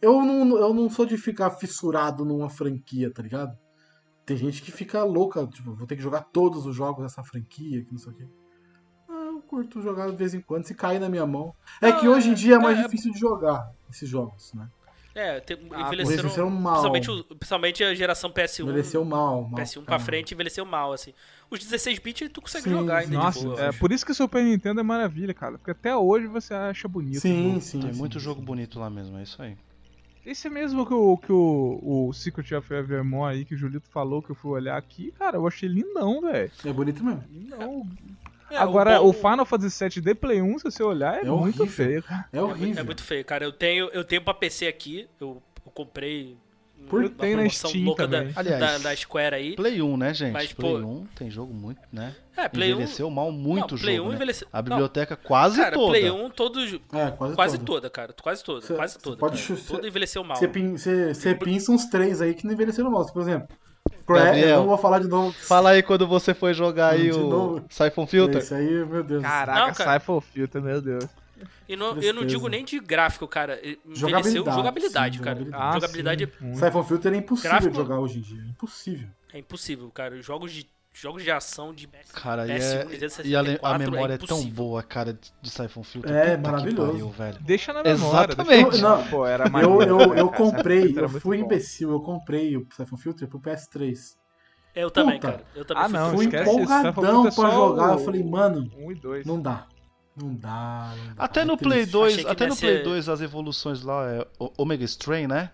[0.00, 3.56] eu não, eu não sou de ficar fissurado numa franquia, tá ligado?
[4.24, 7.82] Tem gente que fica louca, tipo, vou ter que jogar todos os jogos dessa franquia,
[7.84, 8.24] que não sei o quê.
[9.08, 11.54] Ah, eu curto jogar de vez em quando, se cair na minha mão.
[11.80, 14.68] É Não, que hoje em dia é mais é- difícil de jogar esses jogos, né?
[15.14, 16.92] É, tem, Ah, envelheceram, envelheceram mal.
[16.92, 18.62] Principalmente, principalmente a geração PS1.
[18.62, 19.58] Envelheceu mal, mal.
[19.60, 20.04] PS1 pra caramba.
[20.04, 21.12] frente envelheceu mal, assim.
[21.50, 23.60] Os 16 bits tu consegue Sim, jogar ainda Nossa, de boa.
[23.60, 25.58] é por isso que o Super Nintendo é maravilha, cara.
[25.58, 27.20] Porque até hoje você acha bonito.
[27.20, 27.80] Sim, sim.
[27.80, 28.24] Tem sim, muito sim.
[28.24, 29.56] jogo bonito lá mesmo, é isso aí.
[30.30, 34.22] Esse mesmo que o, que o, o Secret of Evermore aí, que o Julito falou,
[34.22, 36.50] que eu fui olhar aqui, cara, eu achei lindão, velho.
[36.64, 37.24] É bonito mesmo.
[37.30, 37.86] Lindão.
[38.50, 41.30] É, Agora, bom- o, Final Fantasy VII de Play 1, se você olhar, é, É
[41.30, 41.66] muito horrível.
[41.66, 42.04] feio.
[42.08, 42.80] É É muito, horrível.
[42.80, 43.44] é muito feio, cara.
[43.44, 46.36] Eu tenho, eu tenho pra PC aqui, eu, eu comprei
[46.88, 49.56] Por- uma Tem na Steam louca da, Aliás, da, da Square aí.
[49.56, 50.32] Play 1, né, gente?
[50.32, 52.14] Mas, Play pô- 1 tem jogo muito, né?
[52.36, 52.72] É, Play 1.
[52.76, 54.16] Envelheceu mal muito não, Play jogo, 1 né?
[54.16, 54.48] envelheceu.
[54.52, 55.90] A não, biblioteca quase cara, toda.
[55.90, 56.74] Play 1 todos.
[56.92, 57.66] É, quase, Quase todo.
[57.66, 58.14] toda, cara.
[58.22, 58.60] Quase toda.
[58.66, 59.16] Cê- quase cê toda.
[59.18, 59.58] pode cara.
[59.60, 60.36] chu- Toda envelheceu mal.
[60.36, 63.04] Você pin- Você você pinça uns três aí que não envelheceram mal.
[63.12, 63.48] Por exemplo,
[64.06, 64.48] Gabriel.
[64.48, 65.32] eu não vou falar de novo.
[65.32, 67.64] Fala aí quando você foi jogar aí De o novo.
[67.68, 68.38] Siphon Filter.
[68.38, 69.22] Esse aí, meu Deus.
[69.22, 70.00] Caraca, Não, cara.
[70.00, 71.04] Cypher Filter, meu Deus.
[71.68, 73.56] E não, eu não digo nem de gráfico, cara.
[73.58, 75.36] Envelheceu Jogabilidade, jogabilidade, sim, cara.
[75.36, 75.62] jogabilidade.
[75.68, 76.58] Ah, jogabilidade sim, muito.
[76.58, 78.42] Siphon Filter é impossível Gráfico- de jogar hoje em dia.
[78.48, 79.08] Impossível.
[79.34, 80.22] é impossível, cara.
[80.22, 84.14] Jogos de, jogos de ação de Cara, e, PS1, é, Nintendo e a, 64 memória
[84.14, 84.54] é, tão impossível.
[84.54, 86.10] boa, cara, de- Siphon Filter.
[86.10, 86.90] É, maravilhoso.
[86.92, 87.38] pariu, velho.
[87.40, 88.32] Deixa na memória.
[88.32, 88.70] Exatamente.
[88.70, 88.88] Deixa...
[88.88, 93.28] Não, Pô, era Eu, eu, eu comprei, eu fui imbecil, eu comprei o Siphon Filter
[93.28, 94.16] pro PS3.
[94.74, 95.32] Eu também, Puta.
[95.32, 95.44] cara.
[95.54, 97.90] Eu também Ah, fui não, Fui esquece Siphon empolgadão é pra jogar.
[97.90, 99.26] o- Eu falei, mano, 1 e 2.
[99.26, 99.66] não dá.
[100.20, 101.24] Não dá, não dá.
[101.24, 101.56] Até É no.
[101.56, 104.84] Play 2, Achei que até no Play ser- 2 as evoluções lá é o Omega
[104.84, 105.50] Strain, né?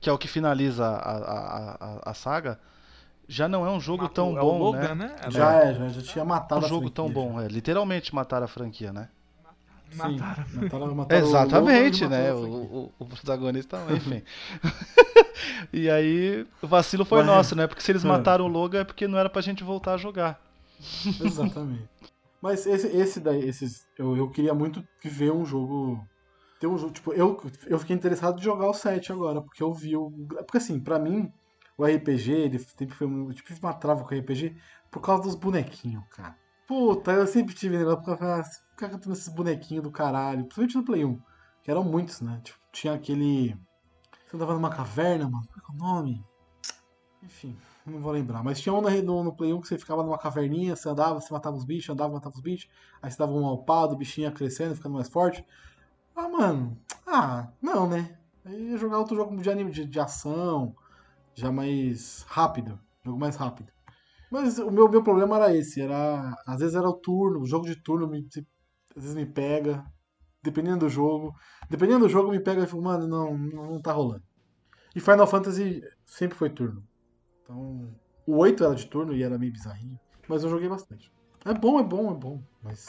[0.00, 1.76] Que é o que finaliza a, a,
[2.06, 2.58] a, a saga.
[3.26, 5.14] Já não é um jogo tão é bom, o Logan, né?
[5.22, 5.30] né?
[5.30, 7.48] Já é, já, já tinha matado Um a jogo tão franquia, bom, é.
[7.48, 9.08] Literalmente mataram a franquia, né?
[9.90, 10.44] Sim, Mataram.
[10.54, 12.30] mataram, mataram o Exatamente, e né?
[12.30, 14.22] mataram a O, o, o protagonista, enfim.
[15.72, 17.66] e aí, o vacilo foi Mas- nosso, né?
[17.66, 18.08] Porque se eles É.
[18.08, 20.40] mataram o Logan é porque não era pra gente voltar a jogar.
[21.20, 21.88] Exatamente.
[22.40, 23.86] Mas esse, esse daí, esses.
[23.96, 26.06] Eu, eu queria muito ver um jogo.
[26.60, 26.92] Ter um jogo.
[26.92, 30.10] Tipo, eu, eu fiquei interessado em jogar o 7 agora, porque eu vi o.
[30.28, 31.32] Porque assim, pra mim,
[31.76, 33.30] o RPG, ele sempre foi um.
[33.30, 34.56] Tipo, tive uma trava com o RPG
[34.90, 36.36] por causa dos bonequinhos, cara.
[36.66, 40.44] Puta, eu sempre tive negócio porque eu falava, "Ah, fica cantando esses bonequinhos do caralho,
[40.44, 41.18] principalmente no Play 1.
[41.62, 42.40] Que eram muitos, né?
[42.44, 43.56] Tipo, tinha aquele.
[44.26, 45.46] Você andava numa caverna, mano.
[45.46, 46.24] Qual é, que é o nome?
[47.22, 47.56] Enfim,
[47.88, 48.42] não vou lembrar.
[48.42, 51.32] Mas tinha um no, no, Play 1 que você ficava numa caverninha, você andava, você
[51.32, 52.70] matava os bichos, andava, matava os bichos.
[53.02, 55.44] Aí você dava um alpado, o bichinho ia crescendo, ficando mais forte.
[56.14, 56.78] Ah, mano.
[57.06, 58.18] Ah, não, né?
[58.44, 60.74] Aí ia jogar outro jogo de anime, de, de ação,
[61.34, 62.78] já mais rápido.
[63.04, 63.72] Jogo mais rápido.
[64.30, 66.36] Mas o meu, meu problema era esse, era.
[66.46, 68.26] Às vezes era o turno, o jogo de turno me,
[68.96, 69.84] às vezes me pega.
[70.42, 71.34] Dependendo do jogo.
[71.68, 74.22] Dependendo do jogo me pega e falo, mano, não, não, não tá rolando.
[74.94, 76.87] E Final Fantasy sempre foi turno.
[77.48, 77.88] Então.
[78.26, 79.98] O 8 era de turno e era meio bizarrinho.
[80.28, 81.10] Mas eu joguei bastante.
[81.46, 82.42] É bom, é bom, é bom.
[82.62, 82.86] Mas.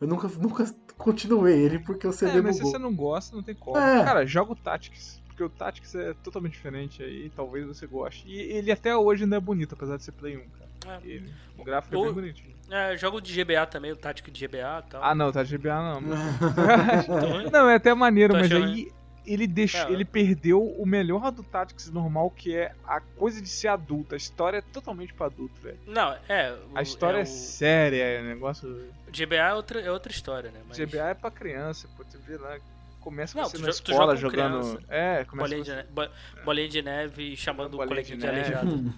[0.00, 0.64] Eu nunca, nunca
[0.96, 3.76] continuei ele porque o CD É, mas se você não gosta, não tem como.
[3.76, 4.02] É.
[4.02, 5.20] Cara, joga o Tactics.
[5.26, 8.26] Porque o Tactics é totalmente diferente aí, talvez você goste.
[8.26, 10.98] E ele até hoje ainda é bonito, apesar de ser Play 1, cara.
[11.02, 11.06] É.
[11.06, 12.56] Ele, o gráfico é bem bonitinho.
[12.70, 15.04] É, jogo de GBA também, o tático de GBA e tal.
[15.04, 16.00] Ah, não, tá de GBA não.
[17.04, 18.90] Então, Não, é até maneiro, Tô mas achando- aí
[19.26, 19.92] ele deixou, É.
[19.92, 24.14] ele perdeu o melhor do Tactics normal, que é a coisa de ser adulto.
[24.14, 25.78] A história é totalmente pra adulto, velho.
[25.86, 26.52] Não, é.
[26.52, 28.68] o- A história é, o- séria, é negócio.
[29.06, 30.60] O GBA é outra, é outra história, né?
[30.68, 32.58] Mas GBA é pra criança, pô, você vê lá.
[33.00, 34.60] Começa Não, você tu na jo- tu escola joga com jogando.
[34.76, 34.86] criança.
[34.88, 35.76] É, começa bolinha, de, você...
[35.76, 38.94] ne- bo- bolinha de neve chamando o Bolinha coleguinha de de, aleijado.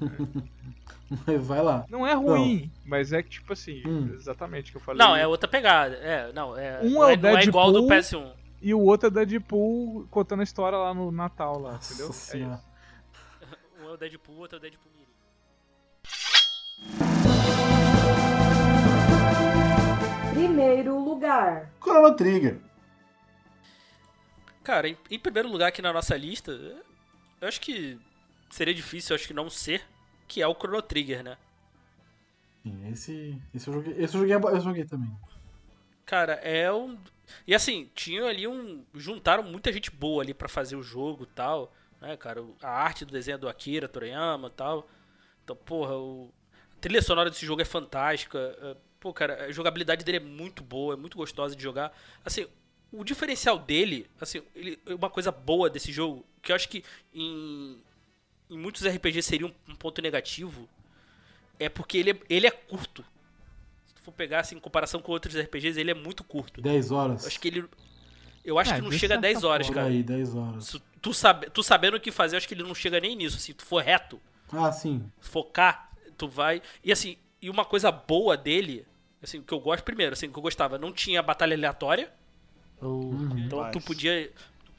[1.41, 1.85] Vai lá.
[1.89, 4.11] Não é ruim, mas é que tipo assim, Hum.
[4.15, 4.99] exatamente o que eu falei.
[4.99, 5.95] Não, é outra pegada.
[5.97, 8.21] É, não, é, Um não, é é, o não é igual do Deadpool.
[8.23, 8.33] PS1.
[8.65, 12.07] E o outro é Deadpool contando a história lá no Natal, lá, entendeu?
[12.07, 12.55] Nossa É senhora.
[12.55, 12.75] isso.
[13.85, 15.07] Um é o Deadpool, outro é o Deadpool Mini.
[20.33, 21.71] Primeiro lugar.
[21.83, 22.59] Chrono Trigger.
[24.63, 27.99] Cara, em, em primeiro lugar aqui na nossa lista, eu acho que
[28.51, 29.83] seria difícil, eu acho que não ser,
[30.27, 31.37] que é o Chrono Trigger, né?
[32.63, 33.93] Sim, esse, esse eu joguei.
[33.99, 35.15] Esse eu joguei, eu joguei também.
[36.07, 36.99] Cara, é um.
[37.47, 38.85] E assim, tinha ali um.
[38.95, 41.75] Juntaram muita gente boa ali pra fazer o jogo tal.
[42.01, 42.45] Né, cara?
[42.63, 44.89] A arte do desenho é do Akira Toriyama tal.
[45.43, 46.31] Então, porra, o...
[46.77, 48.39] a trilha sonora desse jogo é fantástica.
[48.61, 51.95] é, Pô, cara, a jogabilidade dele é muito boa, é muito gostosa de jogar.
[52.25, 52.47] Assim,
[52.91, 56.83] o diferencial dele, assim, ele, uma coisa boa desse jogo, que eu acho que
[57.13, 57.83] em,
[58.49, 60.67] em muitos RPGs seria um, um ponto negativo,
[61.59, 63.05] é porque ele é, ele é curto.
[64.05, 66.61] For pegar assim, em comparação com outros RPGs, ele é muito curto.
[66.61, 67.23] 10 horas.
[67.23, 67.65] Eu acho que ele.
[68.45, 69.87] Eu acho É, que não chega a certa 10 horas, Por cara.
[69.89, 70.65] aí, 10 horas.
[70.67, 73.17] Se tu, sabe, tu sabendo o que fazer, eu acho que ele não chega nem
[73.17, 73.39] nisso.
[73.39, 74.21] Se tu for reto,
[74.53, 75.03] Ah, sim.
[75.19, 76.61] focar, tu vai.
[76.85, 78.85] E assim, e uma coisa boa dele,
[79.23, 82.13] assim, que eu gosto primeiro, assim, que eu gostava, não tinha batalha aleatória.
[82.77, 84.31] Então tu podia.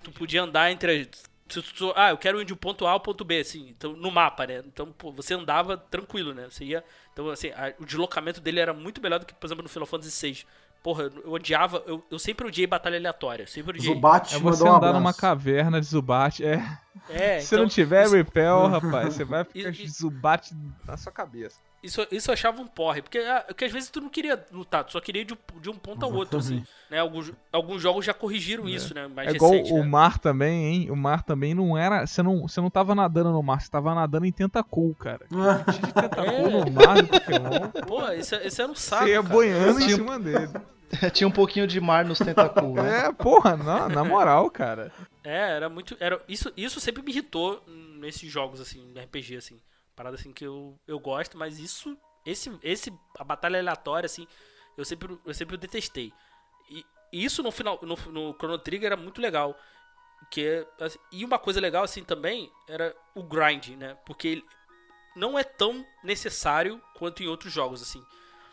[0.04, 1.02] Tu podia andar entre.
[1.12, 3.70] as- se tu- ah, eu quero ir de um ponto A ao ponto B, assim,
[3.70, 4.62] então, no mapa, né?
[4.66, 6.48] Então, pô, você andava tranquilo, né?
[6.50, 6.84] Você ia.
[7.14, 9.86] Então, assim, a- o deslocamento dele era muito melhor do que, por exemplo, no Final
[9.86, 10.46] Fantasy VI.
[10.84, 11.84] Porra, eu odiava.
[11.88, 13.48] Eu, eu sempre odiei batalha aleatória.
[13.48, 13.94] Sempre odiei.
[13.96, 16.46] Zubat É você um andar numa caverna de Zubat.
[16.46, 16.62] É.
[17.10, 20.52] É, Se não então, tiver isso- repel, rapaz, você vai ficar E- e- Zubat
[20.86, 21.58] na sua cabeça.
[21.86, 24.84] Isso, isso eu achava um porre, porque, ah, porque às vezes tu não queria lutar,
[24.84, 26.64] tu só queria ir de, um- de um ponto ao outro, assim.
[26.90, 27.00] Né?
[27.00, 29.08] Alguns, alguns jogos já corrigiram isso, né?
[29.08, 29.84] Mais É igual recente, o né?
[29.84, 30.92] mar também, hein?
[30.92, 32.06] O mar também não era.
[32.08, 35.26] Você não, você não tava nadando no mar, você tava nadando em tentacool, cara.
[35.32, 36.50] Ah, Tinha de tentacool É.
[36.66, 37.70] no mar do Pokémon.
[37.88, 39.34] Pô, isso, isso era um saco, Você ia cara.
[39.34, 40.50] boiando em cima dele.
[41.14, 43.08] Tinha um pouquinho de mar nos tentáculos, né?
[43.08, 44.92] É, porra, na, na moral, cara.
[45.24, 45.96] É, era muito.
[46.00, 47.64] Era, isso, isso sempre me irritou
[48.00, 49.60] nesses jogos, assim, no RPG, assim.
[49.96, 51.98] Parada assim que eu, eu gosto, mas isso.
[52.26, 52.94] Esse, esse.
[53.18, 54.28] A batalha aleatória, assim,
[54.78, 56.12] eu sempre, eu sempre detestei.
[56.70, 57.80] E, isso no final.
[57.82, 59.58] No, no Chrono Trigger era muito legal.
[60.32, 63.96] Que é, assim, e uma coisa legal, assim, também, era o grind, né?
[64.06, 64.46] Porque ele
[65.16, 68.04] não é tão necessário quanto em outros jogos, assim.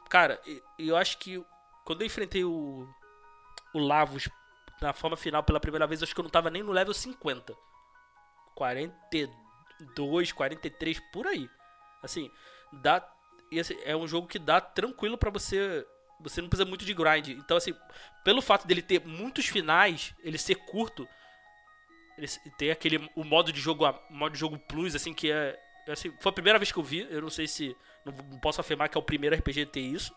[0.09, 0.41] Cara,
[0.79, 1.45] eu acho que
[1.85, 2.89] quando eu enfrentei o.
[3.75, 4.29] O Lavos
[4.83, 7.57] na forma final pela primeira vez, acho que eu não tava nem no level 50.
[8.55, 9.31] 42,
[10.35, 11.49] 43, por aí.
[12.03, 12.31] Assim,
[12.73, 13.07] dá.
[13.59, 15.87] assim, é um jogo que dá tranquilo pra você.
[16.21, 17.29] Você não precisa muito de grind.
[17.31, 17.75] Então, assim,
[18.25, 21.09] pelo fato dele ter muitos finais, ele ser curto,
[22.17, 23.11] ele ter aquele.
[23.15, 25.59] O modo de jogo, modo de jogo plus, assim, que é.
[25.89, 27.07] Assim, foi a primeira vez que eu vi.
[27.11, 27.77] Eu não sei se.
[28.05, 30.15] Não, posso afirmar que é o primeiro RPG a ter isso.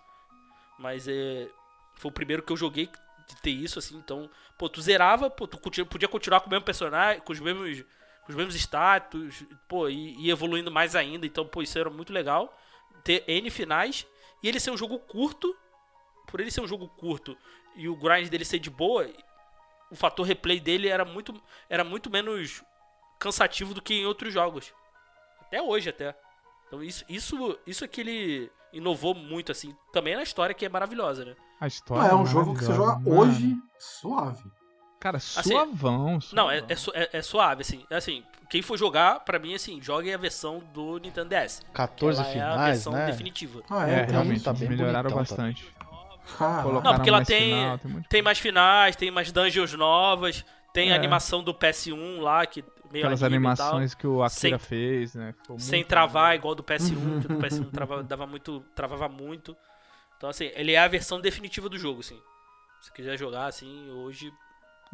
[0.78, 1.48] Mas é.
[1.96, 2.90] Foi o primeiro que eu joguei
[3.28, 3.98] de ter isso, assim.
[3.98, 7.84] Então, pô, tu zerava, pô, tu podia continuar com o mesmo personagem, com os mesmos,
[8.26, 11.26] com os mesmos status, pô, e, e evoluindo mais ainda.
[11.26, 12.58] Então, pô, isso era muito legal.
[13.04, 14.06] Ter N finais
[14.42, 15.56] e ele ser um jogo curto.
[16.28, 17.38] Por ele ser um jogo curto
[17.76, 19.08] e o grind dele ser de boa,
[19.92, 21.34] o fator replay dele era muito,
[21.70, 22.64] era muito menos
[23.20, 24.74] cansativo do que em outros jogos.
[25.42, 26.16] Até hoje, até.
[26.68, 29.76] Então, isso, isso, isso é que ele inovou muito, assim.
[29.94, 31.36] Também na história que é maravilhosa, né?
[31.60, 32.10] A história.
[32.10, 34.44] é um jogo que você joga hoje suave.
[35.00, 36.20] Cara, suavão.
[36.34, 36.66] Não, é, suavão.
[36.70, 37.86] é, su- é- é suave, assim.
[37.90, 41.62] É assim, quem for jogar, pra mim, assim, jogue a versão do Nintendo DS.
[41.74, 43.06] 14 Ela é a finais, versão né?
[43.06, 43.62] definitiva.
[43.70, 44.12] Ah, É, é, tem.
[44.12, 45.44] realmente, tá bem melhoraram bonitão, tá?
[45.44, 45.76] bastante.
[46.38, 50.44] Colocaram Não, porque ela tem- final, tem Tem mais finais, tem mais dungeons novas,
[50.74, 50.98] tem a É.
[50.98, 55.34] animação do PS1 lá, que meio Aquelas animações que o Akira Sem- fez, né?
[55.40, 56.42] Ficou sem muito travar maneiro.
[56.42, 57.38] igual do PS1, que o do
[57.70, 59.56] PS1 trava- dava muito, travava muito.
[60.18, 62.20] Então, assim, ele é a versão definitiva do jogo, assim.
[62.82, 64.32] Se quiser jogar, assim, hoje...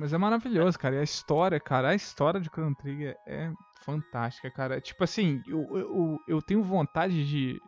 [0.01, 0.95] Mas é maravilhoso, cara.
[0.95, 3.53] E a história, cara, a história de Chrono Trigger é
[3.85, 4.81] fantástica, cara.
[4.81, 7.61] Tipo assim, eu, eu, eu tenho vontade de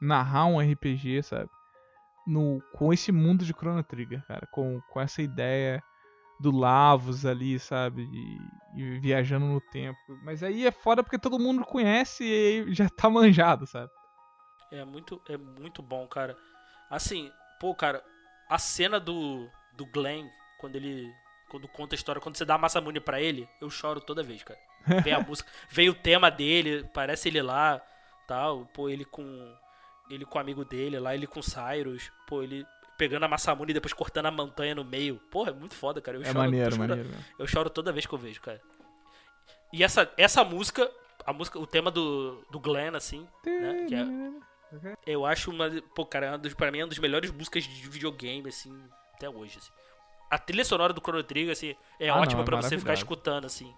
[0.00, 1.48] narrar um RPG, sabe?
[2.26, 4.44] No, com esse mundo de Chrono Trigger, cara.
[4.50, 5.80] Com, com essa ideia
[6.40, 8.02] do Lavos ali, sabe?
[8.02, 10.00] E, e viajando no tempo.
[10.24, 13.88] Mas aí é foda porque todo mundo conhece e já tá manjado, sabe?
[14.72, 16.36] É muito, é muito bom, cara.
[16.90, 17.30] Assim,
[17.60, 18.02] pô, cara,
[18.50, 20.26] a cena do, do Glenn,
[20.58, 21.08] quando ele.
[21.48, 24.42] Quando conta a história, quando você dá a Massamune pra ele, eu choro toda vez,
[24.42, 24.58] cara.
[25.02, 27.80] Vem a música, vem o tema dele, parece ele lá,
[28.26, 29.54] tal, pô, ele com.
[30.10, 32.64] Ele com o amigo dele lá, ele com o Cyrus, pô, ele
[32.96, 35.16] pegando a Massamune e depois cortando a montanha no meio.
[35.30, 36.16] Porra, é muito foda, cara.
[36.16, 38.60] Eu É choro, maneiro, eu choro- maneiro eu choro toda vez que eu vejo, cara.
[39.72, 40.90] E essa, essa música,
[41.26, 43.84] a música, o tema do, do Glenn, assim, né?
[43.86, 44.04] Que é,
[45.06, 45.70] eu acho uma.
[45.94, 48.74] Pô, cara, é uma dos, pra mim é uma das melhores músicas de videogame, assim,
[49.14, 49.72] até hoje, assim.
[50.30, 52.94] A trilha sonora do Chrono Trigger, assim, é Ah, não, ótima é pra você ficar
[52.94, 53.72] escutando, assim.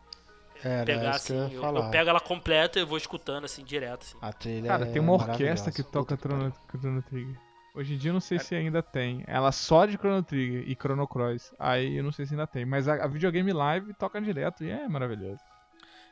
[0.62, 1.80] Era Pegar, isso que eu assim, eu, falar.
[1.86, 4.18] eu pego ela completa e vou escutando, assim, direto, assim.
[4.20, 7.36] A trilha Cara, é tem uma orquestra que toca Chrono, Chrono Trigger.
[7.74, 9.22] Hoje em dia eu não sei se ainda tem.
[9.26, 11.54] Ela só de Chrono Trigger e Chrono Cross.
[11.58, 12.66] Aí eu não sei se ainda tem.
[12.66, 15.40] Mas a, a videogame live toca direto e é maravilhoso.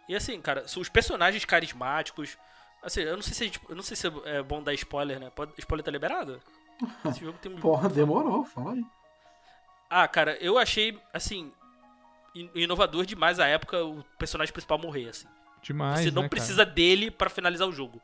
[0.09, 2.39] E assim, cara, são os personagens carismáticos.
[2.82, 5.31] Assim, eu não sei se gente- eu não sei se é bom dar spoiler, né?
[5.35, 6.40] Pode, spoiler tá liberado?
[7.05, 8.85] Esse jogo tem um Porra, demorou, fala aí.
[9.90, 11.51] Ah, cara, eu achei, assim,
[12.35, 15.27] in- inovador demais a época o personagem principal morrer, assim.
[15.62, 16.01] Demais.
[16.01, 16.31] Você não né, cara?
[16.31, 18.01] precisa dele pra finalizar o jogo.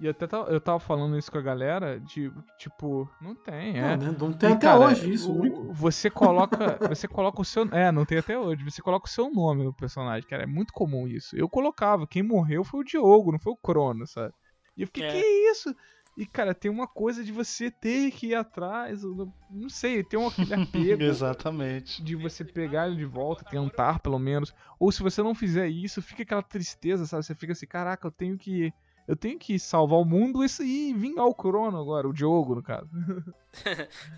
[0.00, 3.96] E até eu tava falando isso com a galera, de tipo, não tem, é.
[3.96, 4.16] Não, né?
[4.18, 5.30] não tem E, até cara, hoje isso.
[5.30, 5.72] o-.
[5.72, 6.56] Você coloca,
[6.88, 8.64] você coloca o seu, é, não tem até hoje.
[8.64, 11.36] Você coloca o seu nome no personagem, cara, é muito comum isso.
[11.36, 14.34] Eu colocava, quem morreu foi o Diogo, não foi o Crono, sabe?
[14.76, 15.12] E eu fiquei, É.
[15.12, 15.18] que
[15.50, 15.74] isso?
[16.16, 20.18] E cara, tem uma coisa de você ter que ir atrás, eu não, sei, tem
[20.18, 22.02] um aquele apego Exatamente.
[22.02, 24.54] de você pegar ele de volta, tentar pelo menos.
[24.78, 27.24] Ou se você não fizer isso, fica aquela tristeza, sabe?
[27.24, 28.72] Você fica assim, caraca, eu tenho que
[29.06, 32.62] eu tenho que salvar o mundo isso e vingar o Crono agora, o Diogo, no
[32.62, 32.88] caso.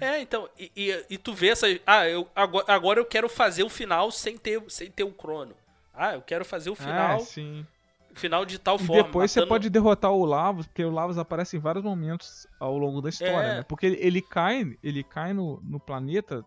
[0.00, 1.66] É, então, e, e, e tu vê essa.
[1.84, 5.56] Ah, eu, agora, agora eu quero fazer o final sem ter, sem ter o crono.
[5.92, 7.66] Ah, eu quero fazer o final, Ah, sim.
[8.14, 9.02] Final de tal E forma.
[9.02, 12.76] depois você matando- pode derrotar o Lavos, porque o Lavos aparece em vários momentos ao
[12.78, 13.54] longo da história, É.
[13.58, 13.62] né?
[13.62, 16.44] Porque ele, ele cai, ele cai no, no planeta,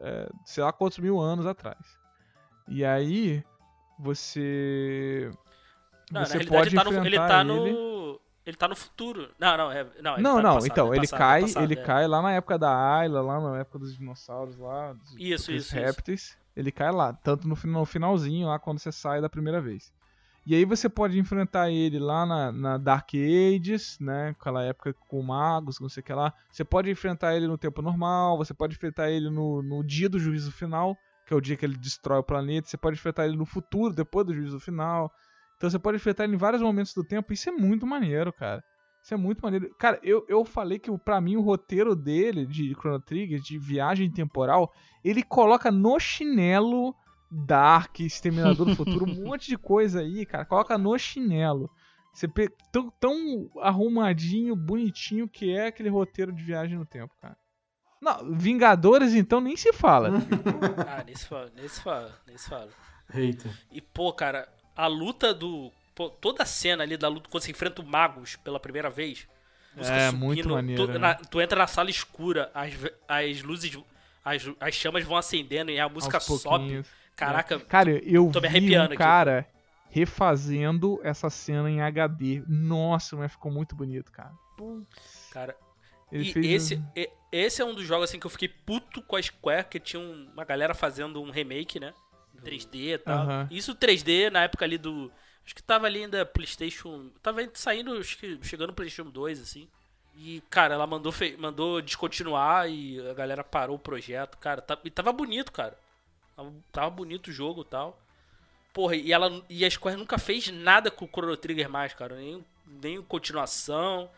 [0.00, 1.78] é, sei lá quantos mil anos atrás.
[2.68, 3.42] E aí
[3.98, 5.30] você
[6.10, 7.72] Não, na você realidade pode ele tá, no, ele tá ele.
[7.72, 8.20] no.
[8.46, 9.30] Ele tá no futuro.
[9.38, 9.86] Não, não, é.
[10.02, 11.82] Não, ele Não, tá não, passado, então, é ele passado, cai, é passado, ele é.
[11.82, 15.28] cai lá na época da Ayla, lá na época dos dinossauros lá, dos, Isso, dos
[15.48, 15.74] isso, isso.
[15.74, 16.36] répteis.
[16.54, 19.90] Ele cai lá, tanto no, no finalzinho, lá quando você sai da primeira vez.
[20.46, 24.28] E aí você pode enfrentar ele lá na, na Dark Ages, né?
[24.28, 26.34] Aquela época com magos, não sei o que lá.
[26.50, 30.18] Você pode enfrentar ele no tempo normal, você pode enfrentar ele no, no dia do
[30.18, 30.94] juízo final,
[31.26, 32.68] que é o dia que ele destrói o planeta.
[32.68, 35.10] Você pode enfrentar ele no futuro, depois do juízo final.
[35.56, 37.32] Então você pode enfrentar ele em vários momentos do tempo.
[37.32, 38.62] Isso é muito maneiro, cara.
[39.02, 39.68] Isso é muito maneiro.
[39.78, 44.10] Cara, eu, eu falei que pra mim o roteiro dele, de Chrono Trigger, de viagem
[44.10, 44.70] temporal,
[45.02, 46.94] ele coloca no chinelo
[47.34, 50.44] Dark, Exterminador do Futuro, um monte de coisa aí, cara.
[50.44, 51.68] Coloca no chinelo.
[52.12, 52.48] Você pe...
[52.70, 57.36] tão, tão arrumadinho, bonitinho que é aquele roteiro de viagem no tempo, cara.
[58.00, 60.10] Não, Vingadores então nem se fala.
[60.86, 62.68] Ah, nesse fala, nesse fala, nesse fala.
[63.12, 63.50] Eita.
[63.70, 65.72] E, pô, cara, a luta do.
[65.94, 69.26] Pô, toda a cena ali da luta quando você enfrenta o Magos pela primeira vez.
[69.76, 70.98] música É, muito maneiro, Tu, né?
[70.98, 72.72] na- tu entra na sala escura, as,
[73.08, 73.76] as luzes.
[74.24, 76.82] As, as chamas vão acendendo e a música Aos sobe.
[77.16, 78.96] Caraca, Cara, eu Tô me vi arrepiando um aqui.
[78.96, 79.46] cara
[79.90, 82.42] refazendo essa cena em HD.
[82.48, 84.32] Nossa, mas ficou muito bonito, cara.
[85.30, 85.56] cara.
[86.10, 88.48] Ele e fez esse, um- e- esse é um dos jogos assim que eu fiquei
[88.48, 91.92] puto com a Square, que tinha um- uma galera fazendo um remake, né?
[92.34, 93.18] Em 3D e tal.
[93.22, 93.48] Aham.
[93.50, 95.10] Isso 3D na época ali do.
[95.44, 97.10] Acho que tava ali ainda PlayStation.
[97.22, 99.68] Tava saindo, acho que chegando no PlayStation 2, assim.
[100.16, 104.38] E, cara, ela mandou, mandou descontinuar e a galera parou o projeto.
[104.38, 105.76] Cara, tá- e tava bonito, cara.
[106.72, 107.98] Tava, bonito o jogo e tal.
[108.72, 112.16] Porra, e, ela, e a Square nunca fez nada com o Chrono Trigger mais, cara.
[112.16, 112.44] Nem,
[112.82, 114.10] nem continuação.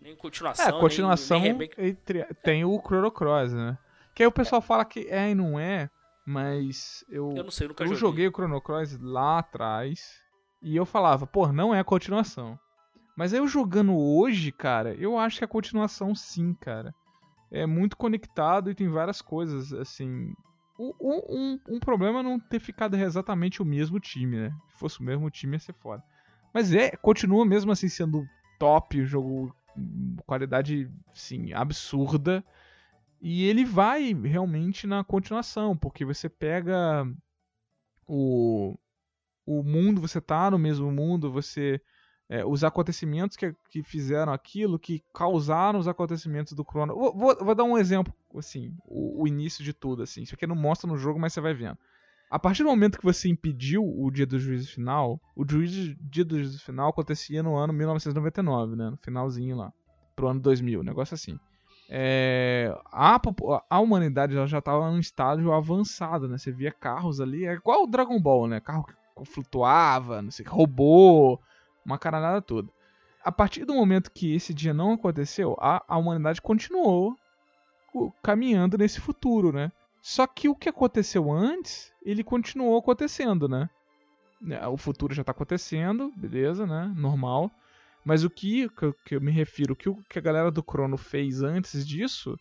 [0.00, 0.66] Nem continuação.
[0.68, 1.74] É, nem- continuação nem remake.
[1.82, 3.76] entre- tem o Chrono Cross, né?
[4.14, 5.90] Que aí o pessoal fala que é e não é.
[6.24, 8.00] Mas eu, Eu não sei, eu nunca eu joguei.
[8.00, 10.20] joguei o Chrono Cross lá atrás
[10.60, 12.58] e eu falava, pô, não é a continuação.
[13.16, 16.94] Mas aí eu jogando hoje, cara, eu acho que é a continuação sim, cara.
[17.50, 20.34] É muito conectado e tem várias coisas, assim.
[20.78, 24.54] Um, um problema é não ter ficado exatamente o mesmo time, né?
[24.68, 26.02] Se fosse o mesmo time ia ser foda.
[26.52, 28.26] Mas é, continua mesmo assim sendo
[28.58, 32.44] top, o jogo hum, qualidade, sim, absurda.
[33.20, 37.06] E ele vai realmente na continuação, porque você pega
[38.06, 38.78] o,
[39.44, 41.80] o mundo, você tá no mesmo mundo, você.
[42.28, 46.94] É, os acontecimentos que, que fizeram aquilo, que causaram os acontecimentos do Chrono.
[46.94, 50.22] Vou, vou- vou dar um exemplo, assim, o, o início de tudo, assim.
[50.22, 51.78] Isso aqui não mostra no jogo, mas você vai vendo.
[52.28, 56.24] A partir do momento que você impediu o dia do juízo final, o juízo, dia
[56.24, 58.90] do juízo final acontecia no ano 1999, né?
[58.90, 59.72] No finalzinho lá.
[60.16, 61.38] Pro ano 2000, um negócio assim.
[61.88, 63.20] É, a,
[63.70, 66.36] a humanidade já estava num estágio avançado, né?
[66.36, 68.58] Você via carros ali, é igual o Dragon Ball, né?
[68.60, 68.94] Carro que
[69.24, 71.40] flutuava, não sei, robô,
[71.86, 72.68] uma caralhada toda.
[73.24, 77.16] A partir do momento que esse dia não aconteceu, a, a humanidade continuou
[77.92, 79.72] co- caminhando nesse futuro, né?
[80.02, 83.68] Só que o que aconteceu antes, ele continuou acontecendo, né?
[84.40, 86.92] Né, O futuro já tá acontecendo, beleza, né?
[86.96, 87.50] Normal.
[88.04, 88.68] Mas o que,
[89.04, 92.38] que, eu- me refiro, o que, que a galera do Crono fez antes disso,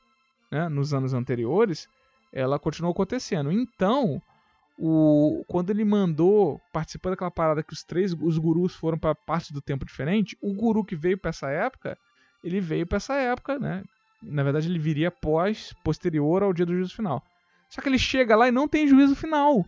[0.51, 0.69] né?
[0.69, 1.87] Nos anos anteriores,
[2.31, 3.51] ela continuou acontecendo.
[3.51, 4.21] Então,
[4.77, 9.53] o, quando ele mandou participar daquela parada que os três os gurus foram para parte
[9.53, 11.97] do tempo diferente, o guru que veio para essa época,
[12.43, 13.83] ele veio para essa época, né?
[14.21, 17.23] Na verdade, ele viria pós, posterior ao dia do juízo final.
[17.69, 19.63] Só que ele chega lá e não tem juízo final.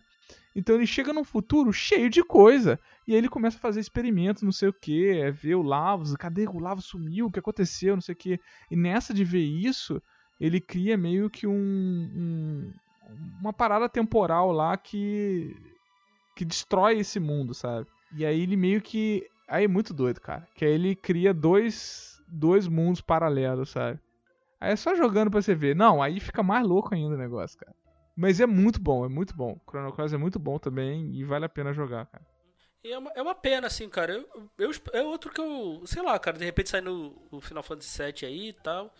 [0.55, 2.79] Então ele chega num futuro cheio de coisa.
[3.07, 6.15] E aí ele começa a fazer experimentos, não sei o que, é ver o Lavos,
[6.15, 8.39] cadê o Lavos sumiu, o que aconteceu, não sei o que.
[8.69, 10.01] E nessa de ver isso,
[10.39, 12.73] ele cria meio que um, um-
[13.41, 15.55] uma parada temporal lá que
[16.35, 17.87] que destrói esse mundo, sabe?
[18.15, 22.21] E aí ele meio que aí é muito doido, cara, que aí ele cria dois
[22.27, 23.99] dois mundos paralelos, sabe?
[24.59, 25.75] Aí é só jogando pra você ver.
[25.75, 27.75] Não, aí fica mais louco ainda o negócio, cara.
[28.15, 29.59] Mas é muito bom, é muito bom.
[29.69, 32.25] Chrono Cross é muito bom também e vale a pena jogar, cara.
[32.83, 34.13] É uma, é uma pena, assim, cara.
[34.13, 35.83] Eu, eu, é outro que eu.
[35.85, 38.93] Sei lá, cara, de repente sai no o Final Fantasy VII aí e tal.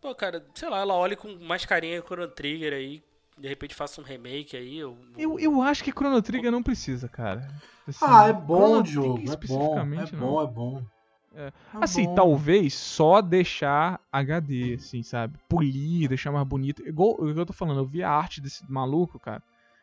[0.00, 3.02] Pô, cara, sei lá, ela olha com mais carinho o Chrono Trigger aí.
[3.38, 4.78] De repente faça um remake aí.
[4.78, 7.46] Eu, Eu, eu acho que Chrono Trigger não precisa, cara.
[7.86, 10.82] Assim, Ah, é bom o Trigger jogo, é bom, é especificamente, bom, é bom.
[11.34, 11.46] É.
[11.48, 12.14] É Assim, bom.
[12.14, 15.36] talvez só deixar HD, assim, sabe?
[15.48, 16.86] Polir, deixar mais bonito.
[16.86, 19.42] Igual o que eu tô falando, eu vi a arte desse maluco, cara.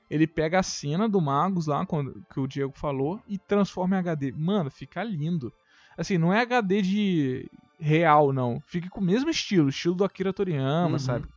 [0.09, 3.99] Ele pega a cena do Magos lá, quando, que o Diego falou, e transforma em
[3.99, 4.31] HD.
[4.31, 5.51] Mano, fica lindo.
[5.97, 7.49] Assim, não é HD de
[7.79, 8.61] real, não.
[8.65, 10.99] Fica com o mesmo estilo, estilo do Akira Toriyama, Uhum.
[10.99, 11.27] sabe?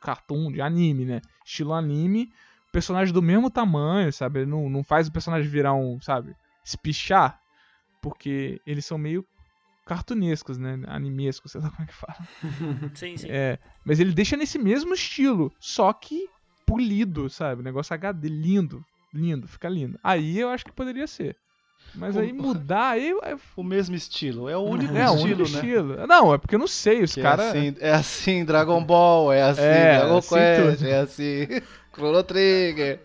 [0.00, 1.20] Cartoon, de anime, né?
[1.44, 2.30] Estilo anime,
[2.70, 4.40] personagem do mesmo tamanho, sabe?
[4.40, 6.36] Ele não, não faz o personagem virar um, sabe?
[6.64, 7.40] Espichar.
[8.00, 9.26] Porque eles são meio
[9.86, 10.78] cartunescos, né?
[10.86, 12.28] Animescos, sei lá como é que fala.
[12.94, 13.28] Sim, sim.
[13.30, 16.28] É, mas ele deixa nesse mesmo estilo, só que
[16.66, 17.62] polido, sabe?
[17.62, 19.98] Negócio HD, lindo, lindo, fica lindo.
[20.02, 21.36] Aí eu acho que poderia ser.
[21.94, 24.48] Mas aí mudar, aí é, O mesmo estilo.
[24.48, 25.56] É o único é o estilo, único né?
[25.56, 26.06] estilo.
[26.06, 27.46] Não, é porque eu não sei, os Que caras...
[27.46, 30.88] é, assim, é assim Dragon Ball, é assim É, Dragon assim Quest, tudo.
[30.88, 31.46] é assim
[31.98, 33.00] Chrono Trigger.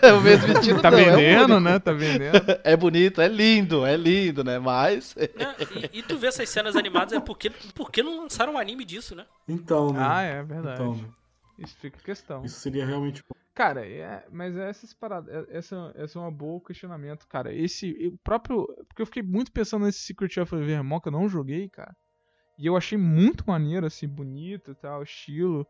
[0.00, 1.60] É o mesmo estilo Tá não, é o vendendo, único.
[1.60, 1.78] né?
[1.78, 2.40] Tá vendendo.
[2.64, 4.58] É bonito, é lindo, é lindo, né?
[4.58, 5.28] Mas É,
[5.94, 9.14] e, e tu vê essas cenas animadas, é porque, porque não lançaram um anime disso,
[9.14, 9.24] né?
[9.46, 10.00] Então, né?
[10.02, 10.80] Ah, é verdade.
[10.80, 11.04] Então, né?
[11.60, 12.44] Isso fica a questão.
[12.44, 13.38] Isso seria realmente bom.
[13.54, 17.52] Cara, é, mas essas paradas, é- essa, essa é uma boa questionamento, cara.
[17.52, 21.28] Esse, o próprio, porque eu fiquei muito pensando nesse Secret of Evermore que eu não
[21.28, 21.94] joguei, cara.
[22.58, 25.66] E eu achei muito maneiro, assim, bonito e tal, estilo,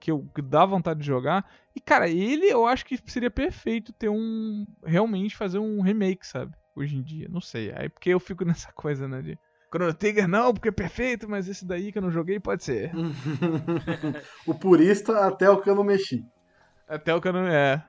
[0.00, 1.50] que eu que dá vontade de jogar.
[1.74, 6.54] E, cara, ele eu acho que seria perfeito ter um, realmente fazer um remake, sabe?
[6.76, 7.72] Hoje em dia, não sei.
[7.74, 9.38] Aí porque eu fico nessa coisa, né, de...
[9.74, 12.92] Chrono Trigger não, porque é perfeito, mas esse daí que eu não joguei pode ser.
[14.46, 16.24] o purista até o que eu não mexi.
[16.88, 17.46] Até o que eu não.
[17.46, 17.84] É.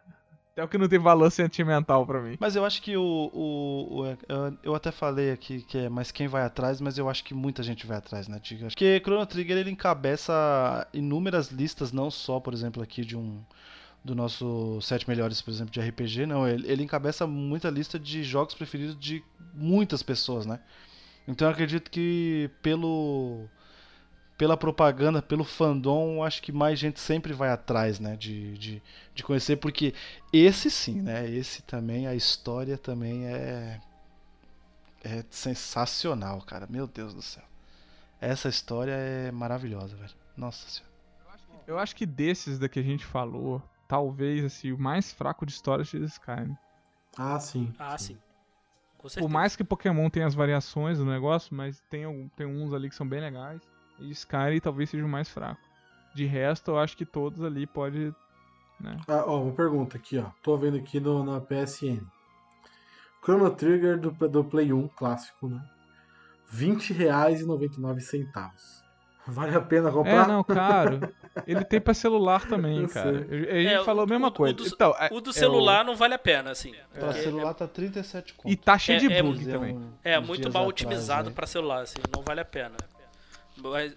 [0.53, 2.37] Até o que não tem valor sentimental pra mim.
[2.39, 6.11] Mas eu acho que o, o, o- eu- eu até falei aqui que é mas
[6.11, 8.67] quem vai atrás, mas eu acho que muita gente vai atrás, né, Tiga?
[8.67, 13.43] Porque Chrono Trigger ele encabeça inúmeras listas, não só, por exemplo, aqui de um
[14.03, 18.23] do nosso sete melhores, por exemplo, de RPG, não, ele, ele encabeça muita lista de
[18.23, 20.59] jogos preferidos de muitas pessoas, né?
[21.27, 23.47] Então eu acredito que pelo
[24.37, 28.83] pela propaganda, pelo fandom, acho que mais gente sempre vai atrás, né, de, de,
[29.13, 29.93] de conhecer, porque
[30.33, 33.79] esse sim, né, esse também, a história também é
[35.03, 37.43] é sensacional, cara, meu Deus do céu.
[38.19, 40.13] Essa história é maravilhosa, velho.
[40.35, 40.93] Nossa senhora.
[41.67, 45.51] Eu acho que desses da que a gente falou, talvez assim, o mais fraco de
[45.51, 46.57] história seja Skyrim.
[47.17, 47.73] Ah, sim.
[47.77, 48.17] Ah, sim.
[48.17, 48.24] Certeza.
[49.19, 52.95] Por mais que Pokémon tenha as variações do negócio, mas tem, tem uns ali que
[52.95, 53.61] são bem legais.
[53.99, 55.61] E Skyrim talvez seja o mais fraco.
[56.13, 58.13] De resto, eu acho que todos ali pode.
[58.79, 58.97] Né?
[59.07, 60.29] Ah, ó, uma pergunta aqui, ó.
[60.41, 62.01] Tô vendo aqui no, na PSN.
[63.23, 65.61] Chrono Trigger do, do Play 1 clássico, né?
[66.51, 68.84] R$ 20,99.
[69.27, 70.25] Vale a pena comprar?
[70.25, 71.13] É, não, caro.
[71.47, 73.25] Ele tem pra celular também, Eu cara.
[73.27, 73.63] sei.
[73.63, 74.53] Gente É, falou a o- mesma o- coisa.
[74.53, 76.73] O do, Então, é- o do é celular não vale a pena, assim.
[76.93, 78.51] Pra porque celular tá 37 conto.
[78.51, 79.75] E tá cheio É- de é- bug também.
[79.75, 81.35] um- É, muito mal atrás, otimizado né?
[81.35, 82.75] pra celular, assim, não vale a pena.
[83.57, 83.95] Mas,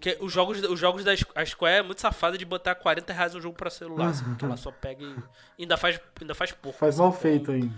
[0.00, 1.12] que os jogos, os jogos da
[1.44, 4.56] Square é muito safada de botar 40 reais um jogo pra celular, assim, porque ela
[4.56, 5.04] só pega
[5.58, 6.78] e ainda faz, ainda faz pouco.
[6.78, 7.74] Faz assim, mal então, feito ainda.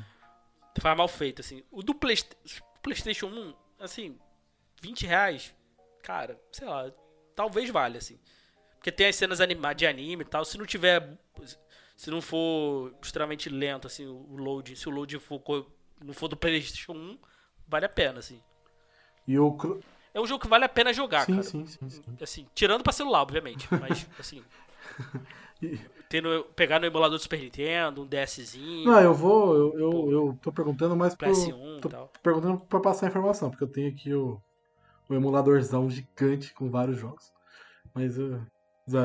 [0.80, 1.62] Faz mal feito, assim.
[1.70, 2.36] O do Playsta-
[2.82, 4.16] PlayStation 1, assim,
[4.82, 5.54] 20 reais,
[6.02, 6.90] cara, sei lá,
[7.34, 8.18] talvez valha, assim.
[8.76, 11.18] Porque tem as cenas anima de anime e tal, se não tiver...
[11.96, 15.42] Se não for extremamente lento, assim, o load, se o load for,
[16.02, 17.18] não for do PlayStation 1,
[17.68, 18.40] vale a pena, assim.
[19.28, 19.54] E o.
[20.14, 21.42] É um jogo que vale a pena jogar, Sim, cara.
[21.42, 22.02] sim, sim, sim.
[22.18, 23.68] Assim, tirando pra celular, obviamente.
[23.78, 24.42] Mas, assim.
[26.08, 28.90] Tendo, pegar no emulador do Super Nintendo, um DSzinho.
[28.90, 29.54] Não, eu vou.
[29.54, 31.28] Eu, eu, eu tô perguntando mais pro.
[31.28, 32.10] PS1 e tô tal.
[32.22, 34.40] perguntando pra passar a informação, porque eu tenho aqui o,
[35.10, 37.32] o emuladorzão gigante com vários jogos.
[37.94, 38.40] Mas uh,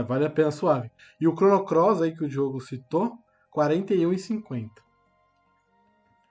[0.08, 0.92] vale a pena suave.
[1.20, 3.18] E o Chrono Cross aí que o Diogo citou, R$
[3.52, 4.70] 41,50.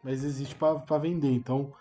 [0.02, 1.72] Mas existe pra, pra vender, então.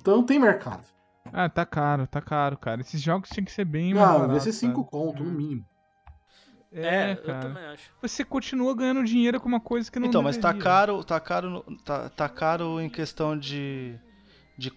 [0.00, 0.84] Então tem mercado.
[1.32, 2.80] Ah, tá caro, tá caro, cara.
[2.80, 4.90] Esses jogos tinham que ser bem Não, baratos, vai ser 5 sabe?
[4.90, 5.64] conto, no mínimo.
[6.72, 7.90] É, É, eu também acho.
[8.02, 10.62] Você continua ganhando dinheiro com uma coisa que não Então, mas tá deveria.
[10.62, 13.98] caro, tá caro, no- tá, tá caro em questão de
[14.56, 14.72] de,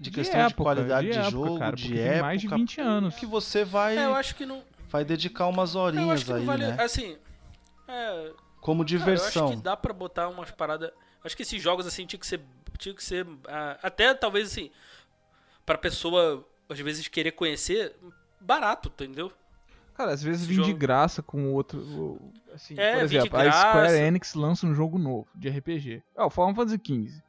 [0.00, 3.14] de questão de época, qualidade de, época, jogo, cara, de época, mais de 20 anos.
[3.16, 4.62] que você vai É, eu acho que não.
[4.88, 6.66] vai dedicar umas Eu acho horinhas aí, vale.
[6.66, 6.76] né?
[6.82, 7.16] Assim.
[7.88, 9.46] É, Como Cara, eu diversão.
[9.48, 10.90] acho que dá pra botar umas paradas.
[11.22, 12.40] Acho que esses jogos assim tinha que ser.
[12.78, 13.26] Tinha que ser.
[13.48, 14.70] ah, até talvez assim.
[15.66, 17.94] Pra pessoa, às vezes, querer conhecer,
[18.40, 19.32] barato, entendeu?
[19.94, 21.78] Cara, às vezes vem de graça com outro.
[21.80, 23.92] o- Assim, É, por vem de exemplo, a Square.
[23.98, 26.02] Enix lança um jogo novo de RPG.
[26.16, 27.22] Ó, o Final Fantasy XV.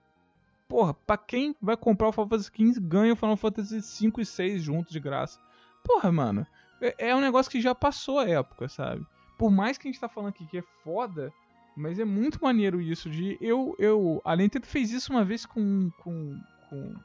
[0.68, 4.26] Porra, pra quem vai comprar o Final Fantasy XV, ganha o Final Fantasy 5 e
[4.26, 5.40] 6 juntos de graça.
[5.84, 6.46] Porra, mano.
[6.82, 9.06] É, é um negócio que já passou a época, sabe?
[9.38, 11.32] Por mais que a gente tá falando aqui que é foda,
[11.76, 13.38] mas é muito maneiro isso de.
[13.42, 13.76] Eu.
[13.78, 15.92] eu a Nintendo fez isso uma vez com.
[16.00, 16.40] com.
[16.70, 16.96] com.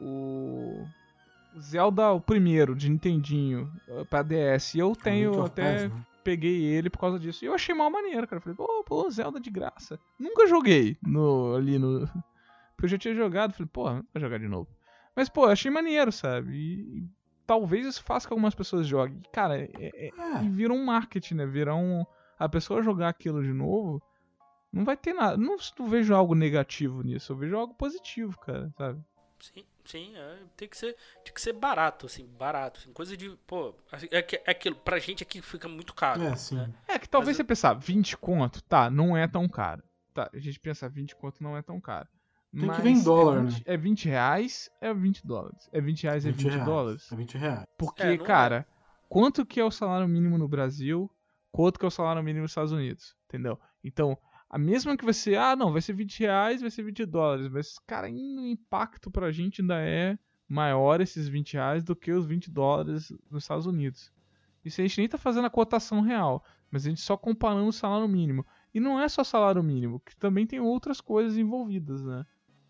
[0.00, 0.86] O.
[1.58, 4.74] Zelda, o primeiro, de Nintendinho, eh, pra DS.
[4.74, 6.04] E eu tenho of até né?
[6.22, 7.44] peguei ele por causa disso.
[7.44, 8.42] E eu achei mal maneiro, cara.
[8.42, 9.98] Falei, pô, pô, Zelda de graça.
[10.18, 12.06] Nunca joguei no, ali no.
[12.76, 13.52] Porque eu já tinha jogado.
[13.54, 14.68] Falei, pô, não vou jogar de novo.
[15.14, 16.52] Mas, pô, achei maneiro, sabe?
[16.54, 17.08] E, e
[17.46, 19.22] talvez isso faça que algumas pessoas joguem.
[19.32, 20.42] Cara, é, é- É.
[20.44, 21.46] e vira um marketing, né?
[21.46, 22.04] Vira um.
[22.38, 24.02] A pessoa jogar aquilo de novo.
[24.70, 25.38] Não vai ter nada.
[25.38, 27.32] Não, não vejo algo negativo nisso.
[27.32, 29.00] Eu vejo algo positivo, cara, sabe?
[29.40, 33.30] Sim, sim, é, tem que ser, tem que ser barato, assim, barato, assim, coisa de,
[33.46, 36.22] pô, assim, é, que- é aquilo, pra gente aqui fica muito caro.
[36.22, 36.56] É, sim.
[36.56, 36.72] né?
[36.88, 39.82] É que talvez Mas você pensar, 20 conto, tá, não é tão caro.
[40.14, 42.08] Tá, a gente pensa 20 conto não é tão caro.
[42.60, 45.68] Tem que ver em dólar, é 20, é 20 reais, é 20 dólares.
[45.72, 46.64] É 20 reais, é 20 reais.
[46.64, 47.12] dólares.
[47.12, 47.66] É 20 reais.
[47.76, 48.18] Porque, É, é.
[48.18, 48.66] cara,
[49.08, 51.10] quanto que é o salário mínimo no Brasil,
[51.52, 53.58] quanto que é o salário mínimo nos Estados Unidos, entendeu?
[53.84, 54.16] Então,
[54.48, 57.78] a mesma que você, ah, não, vai ser 20 reais, vai ser 20 dólares, mas,
[57.86, 60.18] cara, o impacto pra gente ainda é
[60.48, 64.12] maior esses 20 reais do que os 20 dólares nos Estados Unidos.
[64.64, 67.72] Isso a gente nem tá fazendo a cotação real, mas a gente só comparando o
[67.72, 68.46] salário mínimo.
[68.72, 72.24] E não é só salário mínimo, que também tem outras coisas envolvidas, né?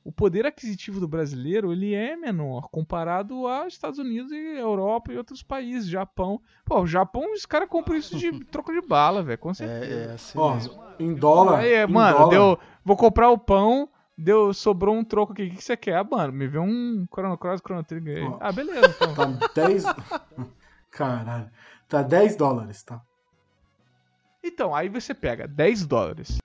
[0.06, 5.18] O poder aquisitivo do brasileiro, ele é menor comparado aos Estados Unidos e Europa e
[5.18, 6.40] outros países, Japão.
[6.64, 9.92] Pô, o Japão, os caras compram isso de troco de bala, velho, com certeza.
[9.92, 10.80] É, é assim Ó, mesmo.
[11.00, 11.58] em dólar.
[11.58, 12.58] Aí, em mano, dólar, deu.
[12.84, 15.42] Vou comprar o pão, deu, sobrou um troco aqui.
[15.42, 15.96] O que que você quer?
[15.96, 18.22] Ah, mano, me vê um Chrono Cross Chrono Trigger aí.
[18.22, 18.38] Ó.
[18.38, 19.12] Ah, beleza, então.
[19.12, 19.84] Tá 10.
[20.88, 21.50] Caralho.
[21.88, 23.02] Tá 10 dólares, tá?
[24.40, 26.38] Então, aí você pega 10 dólares.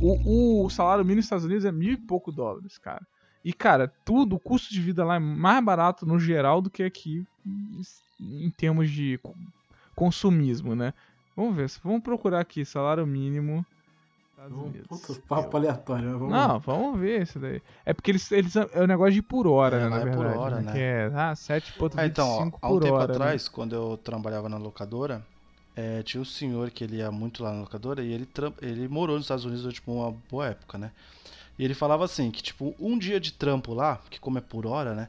[0.00, 3.04] O, o salário mínimo nos Estados Unidos é mil e pouco dólares, cara.
[3.44, 6.82] E, cara, tudo, o custo de vida lá é mais barato no geral do que
[6.82, 7.24] aqui
[8.20, 9.34] em- termos de co-
[9.94, 10.92] consumismo, né?
[11.36, 13.64] Vamos ver, vamos procurar aqui, salário mínimo.
[14.30, 14.86] Estados Unidos.
[14.88, 16.18] Puta, papo aleatório.
[16.18, 17.60] Vamos Não, vamos ver isso daí.
[17.84, 20.24] É porque eles, eles é o negócio de por hora, É, né, na é por
[20.26, 20.38] verdade.
[20.38, 20.62] hora, né?
[20.62, 20.72] né?
[20.72, 23.06] Que é, ah, 7.25 Ah, então, ó, há um por tempo hora.
[23.06, 23.12] né?
[23.14, 25.24] atrás, quando eu trabalhava na locadora,
[25.78, 28.28] é, tinha um senhor que ele ia muito lá na locadora e ele,
[28.60, 30.90] ele morou nos Estados Unidos durante tipo, uma boa época, né?
[31.56, 34.66] E ele falava assim, que tipo, um dia de trampo lá, que como é por
[34.66, 35.08] hora, né?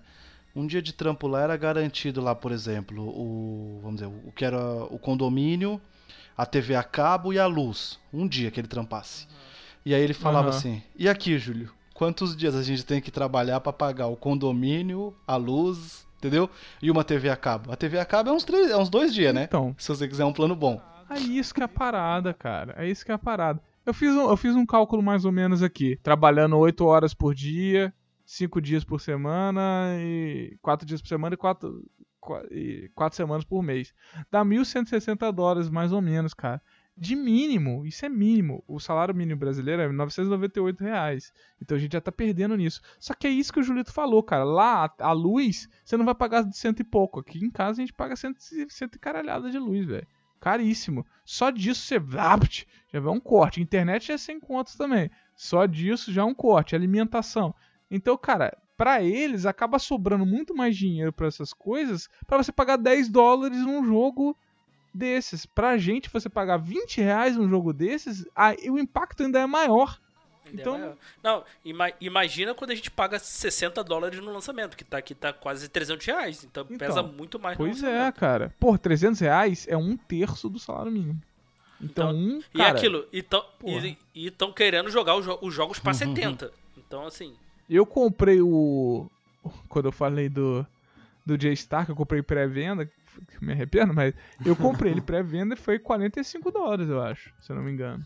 [0.56, 4.46] Um dia de trampo lá era garantido lá, por exemplo, o, vamos dizer, o que
[4.46, 5.82] era o condomínio,
[6.38, 8.00] a TV a cabo e a luz.
[8.14, 9.28] Um dia que ele trampasse.
[9.84, 10.58] E aí ele falava Aham.
[10.58, 15.16] assim: "E aqui, Júlio, quantos dias a gente tem que trabalhar pra pagar o condomínio,
[15.26, 16.50] a luz, entendeu?
[16.82, 17.72] E uma TV a cabo.
[17.72, 19.44] A TV a cabo é uns três, é uns dois dias, né?
[19.44, 20.80] Então, Se você quiser um plano bom.
[21.10, 22.76] é isso que é a parada, cara.
[22.78, 23.62] É isso que é a parada.
[23.86, 25.98] Eu fiz um, eu fiz um cálculo mais ou menos aqui.
[26.04, 27.91] Trabalhando 8 horas por dia,
[28.26, 31.84] 5 dias por semana e 4 dias por semana e 4,
[32.52, 33.91] e 4 semanas por mês.
[34.30, 36.62] Dá 1.160 dólares mais ou menos, cara.
[37.01, 38.61] De mínimo, isso é mínimo.
[38.67, 41.31] O salário mínimo brasileiro é 998 reais.
[41.61, 42.81] Então a gente já tá perdendo nisso.
[42.99, 44.43] Só que é isso que o Julito falou, cara.
[44.43, 47.21] Lá, a, luz, você não vai pagar de cento e pouco.
[47.21, 50.05] Aqui em casa a gente paga cento, e- cento e caralhada de luz, velho.
[50.41, 51.05] Caríssimo.
[51.23, 51.95] Só disso você
[52.91, 53.61] já vai um corte.
[53.61, 55.09] Internet é 100 contos também.
[55.38, 56.76] Só disso já é um corte.
[56.76, 57.55] Alimentação.
[57.89, 62.76] Então, cara, pra eles acaba sobrando muito mais dinheiro pra essas coisas pra você pagar
[62.76, 64.35] 10 dólares num jogo
[64.94, 65.45] desses.
[65.45, 69.99] Pra gente, você pagar 20 reais num jogo desses, aí o impacto ainda é maior.
[70.45, 70.95] Ainda é Então- maior.
[71.24, 75.32] Não, ima- imagina quando a gente paga 60 dólares no lançamento, que tá aqui tá
[75.32, 76.44] quase 300 reais.
[76.44, 78.53] Então, Então, pesa muito mais Pois é, cara.
[78.60, 81.22] Por 300 reais é um terço do salário mínimo.
[81.82, 83.88] Então, Então, um, cara, aquilo, e tão, porra.
[83.88, 86.52] e, e tão querendo jogar os, jo- os jogos pra 70.
[86.78, 87.36] Então, assim,
[87.70, 89.07] Eu comprei o.
[89.70, 90.66] Quando eu falei do.
[91.26, 92.90] Do J-Star, que eu comprei pré-venda,
[93.41, 94.14] me arrependo, mas
[94.46, 98.06] eu comprei ele pré-venda e foi 45 dólares, eu acho, se eu não me engano.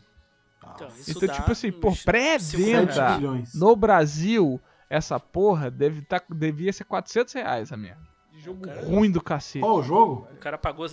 [0.76, 3.54] então isso Então, dá tipo assim, pô, uns pré-venda 50 7 milhões.
[3.54, 8.02] no Brasil, essa porra deve tá, devia ser 400 reais a merda.
[8.32, 8.82] De jogo Cara.
[8.86, 9.60] ruim do cacete.
[9.64, 10.28] Qual o jogo?
[10.32, 10.88] O cara pagou.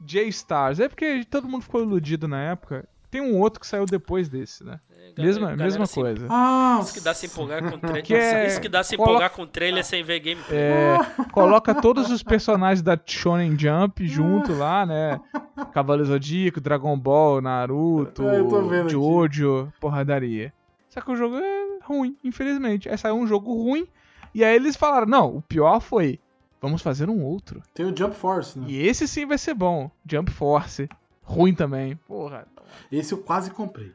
[0.00, 0.80] J-Stars.
[0.80, 2.88] É porque todo mundo ficou iludido na época.
[3.10, 4.80] Tem um outro que saiu depois desse, né?
[5.20, 6.26] É, Mesma, galera mesma se- coisa.
[6.30, 8.02] Ah, Isso que dá se empolgar com trailer.
[8.02, 10.58] Que é- Isso que dá se coloca- empolgar com trailer sem ver gameplay.
[10.58, 10.96] É,
[11.32, 15.20] coloca todos os personagens da Shonen Jump junto lá, né?
[15.72, 18.90] Cavaleiro Zodíaco, Dragon Ball, Naruto, É, vendo aqui.
[18.90, 20.52] Jojo, porradaria.
[20.88, 22.88] Só que o jogo é ruim, infelizmente.
[22.88, 23.86] Aí saiu um jogo ruim,
[24.34, 26.18] e aí eles falaram, não, o pior foi,
[26.60, 27.62] vamos fazer um outro.
[27.74, 28.66] tem o Jump Force, né?
[28.68, 29.90] E esse sim vai ser bom.
[30.10, 30.88] Jump Force.
[31.24, 31.96] Ruim também.
[32.06, 32.46] Porra.
[32.90, 33.92] Esse eu quase comprei.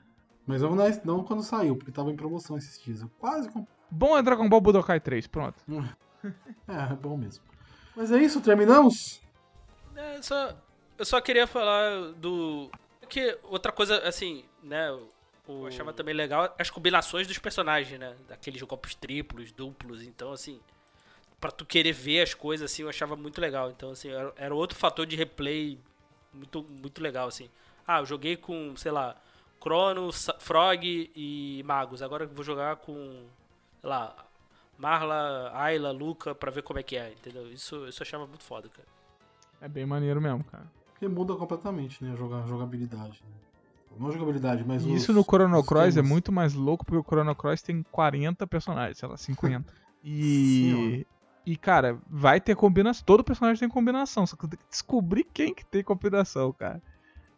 [0.47, 3.01] Mas não, não quando saiu, porque tava em promoção esses dias.
[3.01, 3.75] Eu quase comprei.
[3.91, 5.61] Bom é Dragon Ball Budokai 3, pronto.
[6.67, 7.45] É, é bom mesmo.
[7.95, 9.21] Mas é isso, terminamos?
[9.95, 10.53] É, só,
[10.97, 12.69] eu só queria falar do.
[13.07, 14.91] Que outra coisa, assim, né?
[14.91, 15.07] O,
[15.47, 18.15] eu achava também legal as combinações dos personagens, né?
[18.27, 20.03] Daqueles golpes triplos, duplos.
[20.03, 20.59] Então, assim,
[21.39, 23.69] pra tu querer ver as coisas, assim, eu achava muito legal.
[23.69, 25.79] Então, assim, era, era outro fator de replay
[26.33, 27.49] muito, muito legal, assim.
[27.87, 29.15] Ah, eu joguei com, sei lá,
[29.59, 32.01] Crono, Sa- Frog e Magos.
[32.01, 33.25] Agora eu vou jogar com,
[33.81, 34.15] sei lá,
[34.77, 37.51] Marla, Ayla, Luca, pra ver como é que é, entendeu?
[37.51, 38.87] Isso, isso eu achava muito foda, cara.
[39.59, 40.65] É bem maneiro mesmo, cara.
[40.93, 42.13] Porque muda completamente, né?
[42.13, 43.21] A joga- a jogabilidade.
[43.23, 43.31] Né?
[43.99, 46.99] Não a jogabilidade, mas os- isso no Chrono os Cross é muito mais louco, porque
[46.99, 49.73] o Chrono Cross tem 40 personagens, sei lá, 50.
[50.03, 51.05] E.
[51.45, 53.03] E, cara, vai ter combinação.
[53.05, 54.27] Todo personagem tem combinação.
[54.27, 56.81] Só que tem que descobrir quem que tem combinação, cara.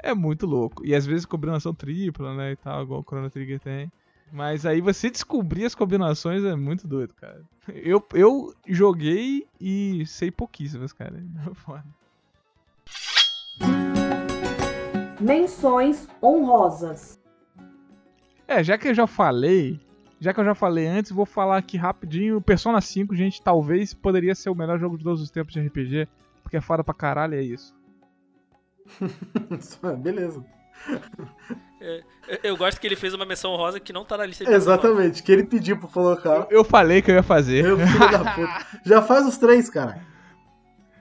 [0.01, 0.85] É muito louco.
[0.85, 2.53] E às vezes combinação tripla, né?
[2.53, 3.91] E tal, igual o Chrono Trigger tem.
[4.31, 7.41] Mas aí você descobrir as combinações é muito doido, cara.
[7.67, 11.21] Eu, eu joguei e sei pouquíssimas, cara.
[11.49, 11.85] É foda.
[15.19, 17.19] Menções honrosas.
[18.47, 19.79] É, já que eu já falei,
[20.19, 22.41] já que eu já falei antes, vou falar aqui rapidinho.
[22.41, 26.07] Persona 5, gente, talvez poderia ser o melhor jogo de todos os tempos de RPG,
[26.41, 27.75] porque é foda pra caralho, é isso.
[29.99, 30.43] Beleza.
[31.81, 32.03] Eu,
[32.43, 34.55] eu gosto que ele fez uma menção rosa que não tá na lista rosa.
[34.55, 36.47] Exatamente, que ele pediu pra Eu, colocar.
[36.49, 38.65] eu falei que eu ia fazer, Eu, filho da puta.
[38.85, 40.01] Já faz os três, cara.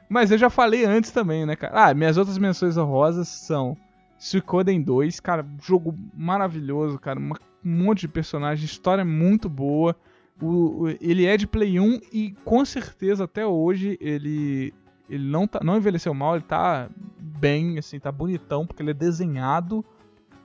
[0.08, 1.88] mas eu já falei antes também, né, cara?
[1.90, 3.76] Ah, minhas outras menções honrosas são
[4.18, 9.94] Suikoden 2, cara, jogo maravilhoso, cara, uma- um monte de personagem, história muito boa.
[10.40, 14.72] O, o- ele é de Play 1 e com certeza até hoje ele
[15.10, 16.90] ele não, tá, não envelheceu mal, ele tá
[17.38, 19.84] bem, assim, tá bonitão, porque ele é desenhado.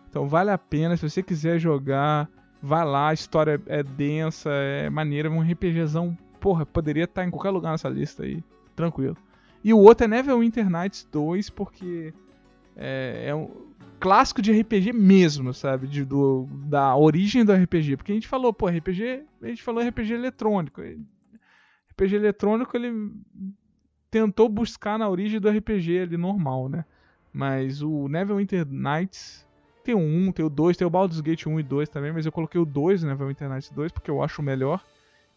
[0.09, 2.29] Então vale a pena, se você quiser jogar,
[2.61, 7.31] vai lá, a história é densa, é maneira, é um RPGzão, porra, poderia estar em
[7.31, 8.43] qualquer lugar nessa lista aí,
[8.75, 9.17] tranquilo.
[9.63, 12.13] E o outro é Neverwinter Nights 2, porque
[12.75, 13.49] é, é um
[13.99, 15.87] clássico de RPG mesmo, sabe?
[15.87, 17.95] De, do, da origem do RPG.
[17.95, 20.81] Porque a gente falou, pô, RPG, a gente falou RPG eletrônico.
[21.91, 23.11] RPG eletrônico, ele
[24.13, 26.85] tentou buscar na origem do RPG ali normal, né?
[27.33, 29.43] Mas o Neverwinter Nights
[29.83, 32.23] tem o 1, tem o 2, tem o Baldur's Gate 1 e 2 também, mas
[32.23, 34.85] eu coloquei o 2 no Neverwinter Nights 2 porque eu acho o melhor.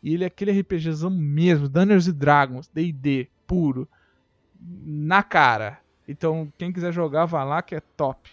[0.03, 3.89] E ele é aquele RPGzão mesmo, Dungeons Dragons, D&D, puro.
[4.61, 5.81] Na cara.
[6.07, 8.31] Então, quem quiser jogar, vá lá que é top.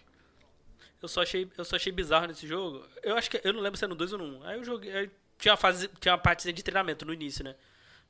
[1.02, 2.84] Eu só achei, eu só achei bizarro nesse jogo.
[3.02, 4.44] Eu acho que eu não lembro se é no 2 ou no 1.
[4.44, 7.56] Aí eu joguei, aí tinha uma fase, tinha uma partezinha de treinamento no início, né?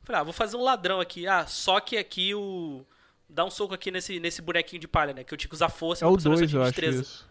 [0.04, 1.28] Falei, ah, vou fazer um ladrão aqui.
[1.28, 2.86] Ah, só que aqui o
[3.30, 5.24] dá um soco aqui nesse nesse bonequinho de palha, né?
[5.24, 7.30] Que eu tinha que usar força É o pra funcionar 2, só eu acho isso.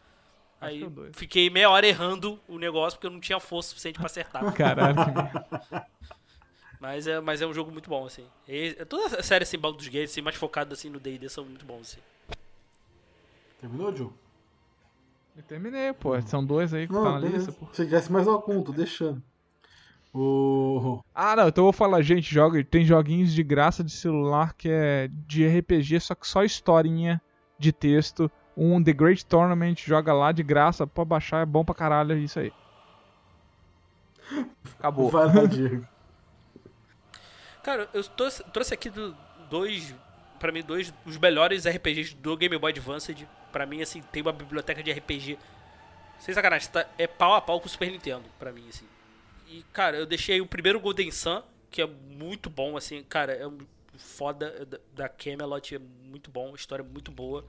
[0.61, 3.71] Acho Aí que é fiquei meia hora errando o negócio porque eu não tinha força
[3.71, 4.53] suficiente pra acertar.
[4.55, 4.97] Caralho.
[6.81, 8.25] mas é, mas é um jogo muito bom assim.
[8.49, 11.65] E, toda a série assim Baldur's Gate, assim, mais focada assim no D&D são muito
[11.65, 12.01] bons assim.
[13.61, 14.11] Terminou, Joe?
[15.37, 16.21] Eu terminei, pô.
[16.23, 17.37] São dois aí que Não, tá na beleza.
[17.47, 17.67] lista, pô.
[17.73, 19.23] Se tivesse mais algum, tô deixando.
[20.15, 21.03] O...
[21.15, 24.69] Ah, não, então eu vou falar, gente, joga, tem joguinhos de graça de celular que
[24.71, 27.21] é de RPG, só que só historinha
[27.59, 28.31] de texto.
[28.55, 32.19] Um The Great Tournament, joga lá de graça, pode baixar, é bom pra caralho, é
[32.19, 32.53] isso aí.
[34.79, 35.11] Acabou.
[35.11, 35.87] Vai lá, Diego.
[37.63, 39.17] Cara, eu trouxe, trouxe aqui do-
[39.49, 39.95] dois,
[40.39, 43.15] pra mim, dois os melhores RPGs do Game Boy Advance.
[43.51, 45.39] Pra mim, assim, tem uma biblioteca de RPG.
[46.19, 48.87] Sem sacanagem, tá, é pau a pau com o Super Nintendo, pra mim, assim.
[49.53, 53.47] E, cara, eu deixei o primeiro Golden Sun, que é muito bom, assim, cara, é
[53.47, 53.59] um
[53.97, 55.81] foda é da, Camelot, é
[56.11, 57.45] muito bom, história muito boa.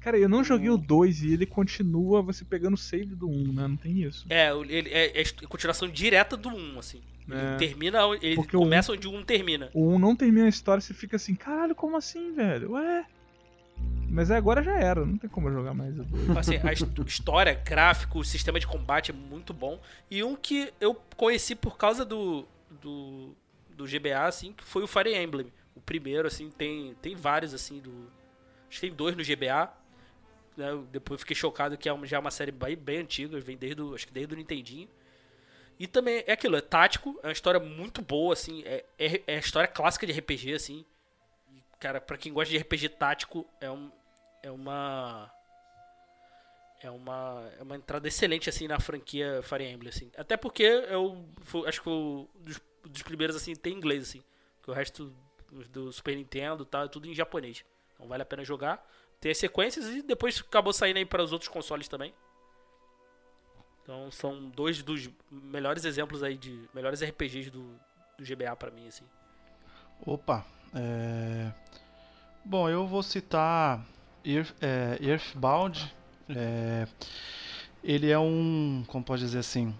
[0.00, 3.52] Cara, eu não joguei o 2 e ele continua você pegando o save do 1,
[3.52, 3.68] né?
[3.68, 4.26] Não tem isso.
[4.28, 7.00] É, ele é, é continuação direta do 1, assim.
[7.28, 7.56] Ele É.
[7.56, 9.70] termina, ele começa onde o 1 termina.
[9.72, 12.72] O 1 não termina a história, você fica assim, caralho, como assim, velho?
[12.72, 13.06] Ué.
[14.08, 16.36] Mas agora já era, não tem como jogar mais o 2.
[16.36, 19.80] Assim, a his- história, gráfico, o sistema de combate é muito bom.
[20.10, 22.46] E um que eu conheci por causa do,
[22.82, 23.34] do,
[23.70, 25.50] do GBA, assim, que foi o Fire Emblem.
[25.74, 27.90] O primeiro, assim, tem, tem vários, assim, do...
[28.68, 29.72] Acho que tem dois no GBA.
[30.58, 30.66] Né?
[30.92, 33.80] Depois fiquei chocado que é uma- já é uma série bem, bem antiga, vem desde
[33.94, 34.88] acho que desde o Nintendinho.
[35.78, 39.36] E também é aquilo, é tático, é uma história muito boa, assim, é, é, é
[39.36, 40.84] a história clássica de RPG, assim.
[41.82, 43.90] Cara, pra quem gosta de RPG tático, é, um,
[44.40, 45.28] é uma
[46.80, 50.08] é uma, é uma entrada excelente assim na franquia Fire Emblem assim.
[50.16, 54.22] Até porque eu fui- acho que o dos, dos primeiros assim tem inglês assim,
[54.62, 55.12] que o resto
[55.72, 57.64] do- Super Nintendo tá tudo em japonês.
[57.94, 58.88] Então vale a pena jogar.
[59.20, 62.14] Tem as sequências e depois acabou saindo aí para os outros consoles também.
[63.82, 67.76] Então são dois dos melhores exemplos aí de melhores RPGs do,
[68.16, 69.04] do GBA pra mim assim.
[70.06, 71.50] Opa, é...
[72.44, 73.84] Bom, eu vou citar
[74.24, 75.94] Earth, é, Earthbound.
[76.28, 76.86] É...
[77.82, 79.74] Ele é um, como pode dizer assim,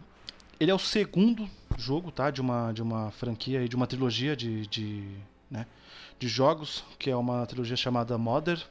[0.58, 4.36] ele é o segundo jogo, tá, de uma de uma franquia e de uma trilogia
[4.36, 5.04] de, de,
[5.50, 5.66] né,
[6.18, 8.64] de jogos, que é uma trilogia chamada Mother.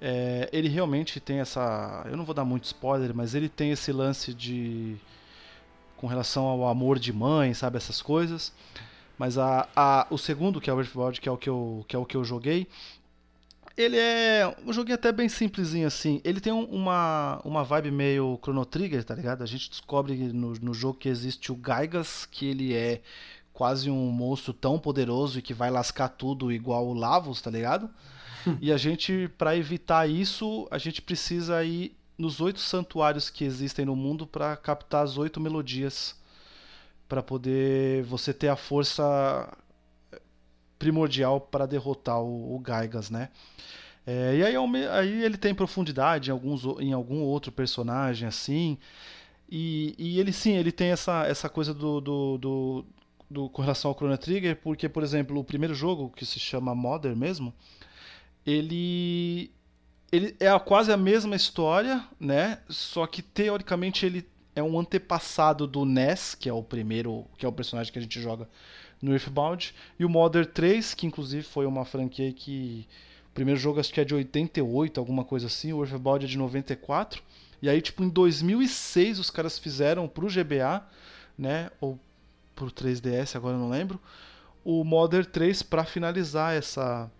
[0.00, 3.92] É, ele realmente tem essa, eu não vou dar muito spoiler, mas ele tem esse
[3.92, 4.96] lance de
[5.96, 8.52] com relação ao amor de mãe, sabe essas coisas.
[9.18, 11.96] Mas a, a, o segundo, que é o Earthbound, que é o que eu, que
[11.96, 12.66] é o que eu joguei,
[13.76, 16.20] ele é um joguinho até bem simplesinho assim.
[16.24, 19.42] Ele tem um- uma, uma vibe meio Chrono Trigger, tá ligado?
[19.42, 23.02] A gente descobre no, no jogo que existe o Gaigas, que ele é
[23.52, 27.90] quase um monstro tão poderoso e que vai lascar tudo igual o Lavos, tá ligado?
[28.60, 33.84] e a gente, pra evitar isso, a gente precisa ir nos oito santuários que existem
[33.84, 36.14] no mundo pra captar as oito melodias
[37.08, 39.04] para poder você ter a força
[40.78, 43.30] primordial para derrotar o, o Gaigas, né?
[44.06, 44.56] É, e aí,
[44.92, 48.78] aí ele tem profundidade em, alguns, em algum outro personagem assim.
[49.50, 52.86] E, e ele sim, ele tem essa, essa coisa do, do, do,
[53.30, 56.74] do- com relação ao Chrono Trigger, porque, por exemplo, o primeiro jogo, que se chama
[56.74, 57.54] Modern mesmo,
[58.44, 59.50] ele
[60.12, 62.60] ele é quase a mesma história, né?
[62.68, 64.26] Só que teoricamente ele
[64.56, 68.02] é um antepassado do Ness, que é o primeiro, que é o personagem que a
[68.02, 68.48] gente joga
[69.00, 72.88] no Earthbound, e o Modern 3, que inclusive foi uma franquia que
[73.28, 76.38] o primeiro jogo acho que é de 88, alguma coisa assim, o Earthbound é de
[76.38, 77.22] 94.
[77.60, 80.82] E aí tipo em 2006 os caras fizeram pro GBA,
[81.36, 82.00] né, ou
[82.54, 84.00] pro 3DS, agora eu não lembro,
[84.64, 87.10] o Modern 3 para finalizar essa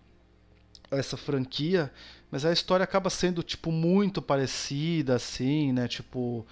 [0.91, 1.93] essa franquia,
[2.31, 5.89] mas a história acaba sendo tipo muito parecida assim, né?
[5.89, 6.47] Tipo,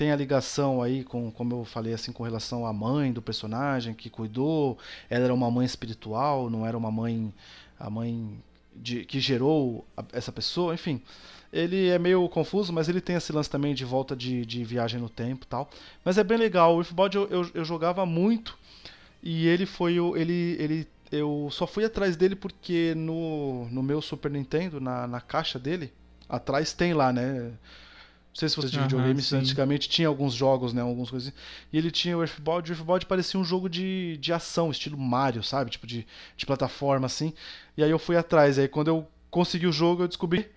[0.00, 3.92] tem a ligação aí com, como eu falei assim, com relação à mãe do personagem
[3.94, 4.78] que cuidou,
[5.10, 7.32] ela era uma mãe espiritual, não era uma mãe
[7.78, 8.38] a mãe
[8.74, 11.02] de, que gerou a- essa pessoa, enfim.
[11.52, 15.00] Ele é meio confuso, mas ele tem esse lance também de volta de, de viagem
[15.00, 15.68] no tempo tal.
[16.04, 16.76] Mas é bem legal.
[16.76, 18.56] O Earthbound eu, eu, eu jogava muito
[19.22, 20.16] e ele foi o.
[20.16, 25.20] Ele, ele, eu só fui atrás dele porque no, no meu Super Nintendo, na, na
[25.20, 25.92] caixa dele,
[26.28, 27.52] atrás tem lá, né?
[28.32, 29.36] Não sei se você de Aham, videogame, sim.
[29.36, 30.80] antigamente tinha alguns jogos, né?
[30.80, 31.32] Algumas coisas.
[31.72, 35.42] E ele tinha o Earthbound, o Earthbound parecia um jogo de, de ação, estilo Mario,
[35.42, 35.70] sabe?
[35.70, 37.32] Tipo de, de plataforma assim.
[37.76, 38.56] E aí eu fui atrás.
[38.56, 40.48] E aí quando eu consegui o jogo, eu descobri.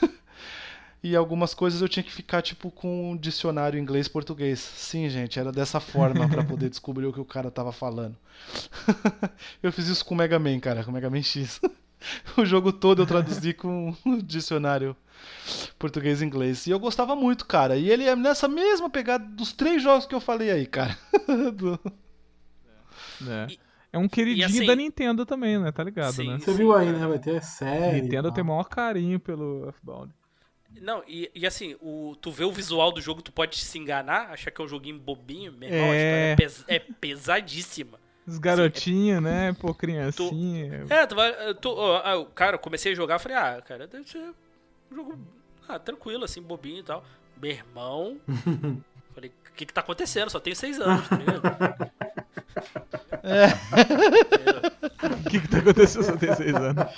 [1.02, 4.60] e algumas coisas eu tinha que ficar tipo com um dicionário inglês-português.
[4.60, 8.16] Sim, gente, era dessa forma pra poder descobrir o que o cara tava falando.
[9.62, 11.58] eu fiz isso com o Mega Man, cara, com o Mega Man X.
[12.36, 14.96] o jogo todo eu traduzi com o dicionário
[15.78, 16.66] português e inglês.
[16.66, 17.76] E eu gostava muito, cara.
[17.76, 20.96] E ele é nessa mesma pegada dos três jogos que eu falei aí, cara.
[21.54, 21.78] Do-
[23.28, 23.52] É.
[23.52, 23.58] E-
[23.92, 25.70] É um queridinho assim- da Nintendo também, né?
[25.70, 26.38] Tá ligado, Sim, né?
[26.40, 27.06] Você viu aí, né?
[27.06, 28.02] Vai ter série.
[28.02, 28.52] Nintendo tem tal.
[28.52, 30.12] maior carinho pelo Earthbound.
[30.82, 34.30] Não, e, e assim, o, tu vê o visual do jogo, tu pode se enganar,
[34.32, 36.32] achar que é um joguinho bobinho, irmão, a É.
[36.32, 38.00] é, pes- é pesadíssima.
[38.26, 39.54] Os garotinhos, né?
[39.60, 40.86] Pô, criancinha.
[40.88, 41.32] É, tu vai.
[41.54, 44.18] Tu, ó, ah, cara, eu comecei a jogar, falei, ah, cara, deve ser
[44.90, 45.18] um jogo
[45.68, 47.04] ah, tranquilo, assim, bobinho e tal.
[47.40, 48.16] Meu irmão.
[49.14, 50.30] falei, o que que tá acontecendo?
[50.30, 51.42] Só tenho seis anos, tá ligado?
[55.26, 56.84] O que que tá acontecendo só tem seis anos?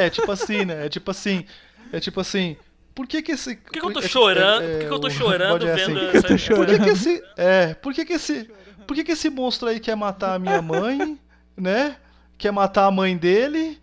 [0.00, 0.86] É, tipo assim, né?
[0.86, 1.44] É tipo assim.
[1.92, 2.56] É tipo assim.
[2.94, 3.56] Por que que esse.
[3.56, 4.64] Por que, que eu tô é- chorando?
[4.64, 6.08] é- Por que, que eu tô o- chorando é vendo assim.
[6.16, 7.24] essa, tô essa- Por que que esse.
[7.36, 8.50] É, por que que esse.
[8.86, 11.18] Por que que esse monstro aí quer matar a minha mãe,
[11.56, 11.96] né?
[12.38, 13.80] Quer matar a mãe dele.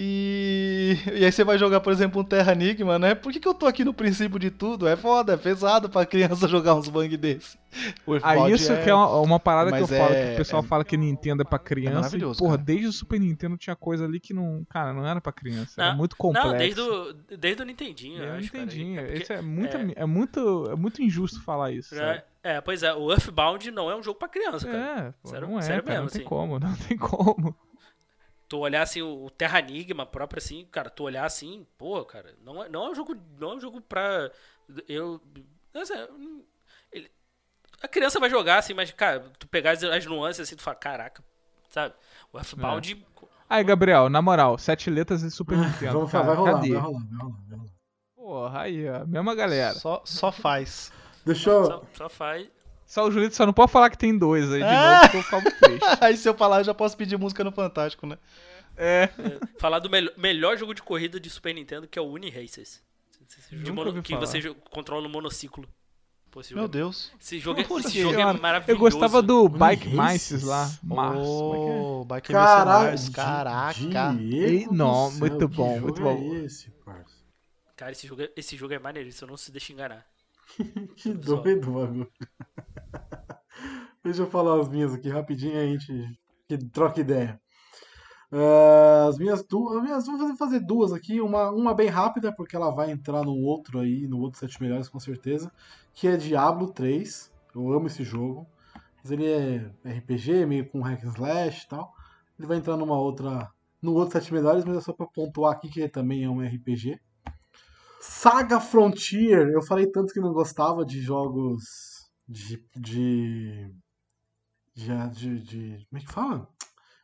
[0.00, 3.16] E, e aí você vai jogar, por exemplo, um Terra Enigma, né?
[3.16, 4.86] Por que, que eu tô aqui no princípio de tudo?
[4.86, 7.58] É foda, é pesado pra criança jogar uns bang desse.
[8.06, 10.36] O Ah, isso que é uma, uma parada que eu mas falo, é- que o
[10.36, 11.90] pessoal é- fala que Nintendo é pra criança.
[11.90, 12.62] e, maravilhoso, porra, cara.
[12.64, 14.64] desde o Super Nintendo tinha coisa ali que não.
[14.70, 15.82] Cara, não era pra criança.
[15.82, 16.48] Era Não, muito complexo.
[16.48, 18.64] Não, desde o, desde o Nintendinho, eu Eu não acho, cara.
[18.64, 18.66] É
[19.02, 21.96] porque- Isso é muito, é- é, muito, é muito injusto falar isso.
[21.96, 24.78] É, é, pois é, o Earthbound não é um jogo pra criança, cara.
[25.08, 26.28] É, pô, Sério- não é, sério cara, mesmo, não tem assim.
[26.28, 27.56] como, não tem como.
[28.48, 32.64] Tu olhar assim, o Terra Enigma próprio, assim, cara, tu olhar assim, pô, cara, não
[32.64, 33.14] é, não é um jogo.
[33.38, 34.30] Não é um jogo pra.
[34.88, 35.20] Eu.
[35.74, 35.94] assim,
[36.90, 37.10] ele-
[37.82, 40.76] a criança vai jogar, assim, mas, cara, tu pegar as, as nuances assim, tu fala,
[40.76, 41.22] caraca,
[41.70, 41.94] sabe?
[42.32, 43.06] O Earthbound.
[43.50, 45.92] Aí, Gabriel, na moral, sete letras e Super Nintendo.
[45.92, 46.72] Vamos falar, vai rolar, cadê?
[46.72, 47.72] vai rolar, vai rolar, vai rolar.
[48.14, 49.74] Porra, aí, ó, mesma galera.
[49.74, 50.92] Só, só faz.
[51.24, 51.64] Deixa eu.
[51.66, 52.48] Só, só faz.
[52.88, 55.02] Só o Julito só não pode falar que tem dois aí de Ah!
[55.12, 55.84] novo, que eu muito triste.
[56.00, 58.16] Aí se eu falar, eu já posso pedir música no Fantástico, né?
[58.76, 59.10] É.
[59.60, 62.80] Falar do melhor, melhor jogo de corrida de Super Nintendo, que é o Uni Races.
[63.50, 64.24] De Nunca mono- ouvi que falar.
[64.26, 65.68] você controla no monociclo.
[66.30, 67.12] Pô, Meu é- Deus.
[67.20, 68.70] esse jogo, é, esse jogo é maravilhoso.
[68.70, 70.32] Eu gostava do Bike Races?
[70.32, 71.18] Mices lá, Mars.
[71.18, 71.24] é é?
[71.26, 74.12] Oh, Bike Mercenários, caraca.
[74.70, 76.36] Não, muito bom, muito bom.
[76.36, 76.72] É esse?
[77.76, 80.06] Cara, esse jogo, é, esse jogo é maneiro, isso não se deixa enganar.
[80.96, 82.10] Que doido, bagulho.
[84.04, 86.18] Deixa eu falar as minhas aqui rapidinho a gente
[86.48, 87.40] que troca ideia.
[88.30, 92.54] Ah, as minhas duas, as minhas, vou fazer- duas aqui, uma, uma bem rápida, porque
[92.56, 95.50] ela vai entrar no outro aí, no outro sete melhores com certeza,
[95.94, 97.32] que é Diablo 3.
[97.54, 98.46] Eu amo esse jogo.
[99.02, 101.94] Mas ele é RPG, meio com hack and slash e tal.
[102.38, 105.68] Ele vai entrar numa outra, no outro sete melhores, mas é só pra pontuar aqui
[105.68, 107.00] que ele também é um RPG.
[108.00, 111.62] Saga Frontier, eu falei tanto que não gostava de jogos
[112.28, 112.64] de.
[112.76, 113.72] de.
[114.74, 115.08] de.
[115.10, 116.48] de, de- como é que fala?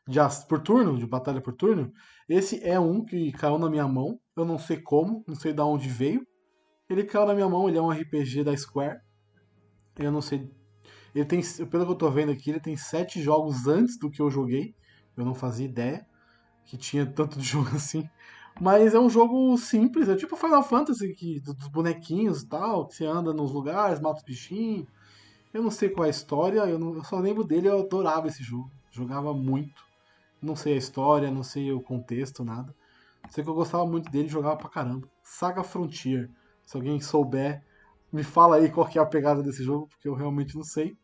[0.06, 0.18] De
[0.48, 1.92] por turno, de batalha por turno.
[2.28, 5.62] Esse é um que caiu na minha mão, eu não sei como, não sei de
[5.62, 6.26] onde veio.
[6.90, 9.00] Ele caiu na minha mão, ele é um RPG da Square.
[9.98, 10.50] Eu não sei.
[11.14, 11.40] Ele tem,
[11.70, 14.74] pelo que eu tô vendo aqui, ele tem sete jogos antes do que eu joguei.
[15.16, 16.06] Eu não fazia ideia
[16.64, 18.08] que tinha tanto de jogo assim.
[18.60, 22.94] Mas é um jogo simples, é tipo Final Fantasy, que, dos bonequinhos e tal, que
[22.94, 24.86] você anda nos lugares, mata os bichinhos.
[25.52, 28.28] Eu não sei qual é a história, eu, não- eu só lembro dele, eu adorava
[28.28, 28.70] esse jogo.
[28.90, 29.82] Jogava muito.
[30.42, 32.74] Não sei a história, não sei o contexto, nada.
[33.30, 35.08] Sei que eu gostava muito dele jogava pra caramba.
[35.22, 36.30] Saga Frontier.
[36.64, 37.62] Se alguém souber,
[38.12, 40.96] me fala aí qual que é a pegada desse jogo, porque eu realmente não sei.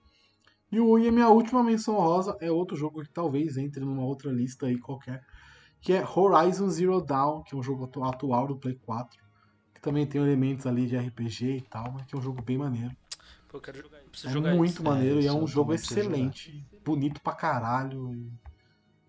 [0.72, 4.04] E o e a minha última menção rosa é outro jogo que talvez entre numa
[4.04, 5.22] outra lista aí qualquer,
[5.80, 9.18] que é Horizon Zero Dawn, que é um jogo atu- atual do Play 4,
[9.74, 12.58] que também tem elementos ali de RPG e tal, mas que é um jogo bem
[12.58, 12.94] maneiro.
[13.48, 14.84] Pô, eu quero jogar, eu preciso É jogar muito isso.
[14.84, 18.32] maneiro É, e é um eu jogo excelente, bonito pra caralho e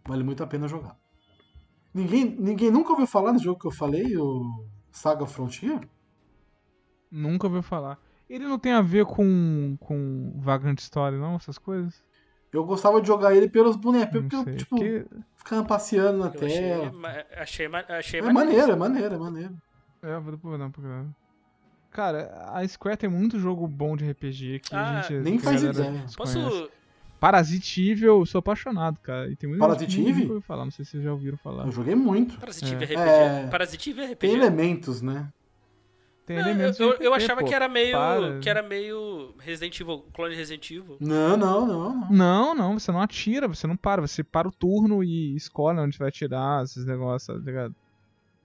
[0.08, 0.98] vale muito a pena jogar.
[1.94, 5.80] Ninguém, ninguém nunca ouviu falar desse jogo que eu falei, o Saga Frontier?
[7.12, 8.00] Nunca ouviu falar.
[8.30, 11.36] Ele não tem a ver com, com Vagrant Story, não?
[11.36, 12.02] Essas coisas?
[12.54, 15.06] Eu gostava de jogar ele pelos bonecos, Não porque tipo, Porque-
[15.38, 16.92] ficava passeando na Eu achei, tela.
[17.38, 19.56] achei, ma- achei É maneiro, é maneiro, é maneiro.
[20.04, 20.32] É, vou
[20.66, 21.08] uma procurada.
[21.92, 25.14] Cara, a Square tem muito jogo bom de RPG que Ah, a gente.
[25.24, 26.06] nem que a faz ideia.
[26.18, 26.70] Posso.
[27.20, 29.30] Parasite Evil, eu sou apaixonado, cara.
[29.30, 31.66] E tem muita Parasite gente que falar, não sei se vocês já ouviram falar.
[31.68, 32.38] Eu joguei muito.
[32.40, 32.88] Parasitive É.
[32.88, 33.00] RPG.
[33.10, 33.48] É.
[33.48, 34.16] Parasitive RPG.
[34.16, 35.28] Tem elementos, né?
[36.26, 37.48] Tem Não, elementos eu, eu, achava pô.
[37.48, 37.98] que era meio.
[37.98, 38.40] para.
[38.40, 40.98] Que era meio Resident Evil, clone Resident Evil.
[41.00, 42.10] Não, não, não, não.
[42.12, 45.98] Não, não, você não atira, você não para, você para o turno e escolhe onde
[45.98, 47.76] vai atirar, esses negócios, tá ligado?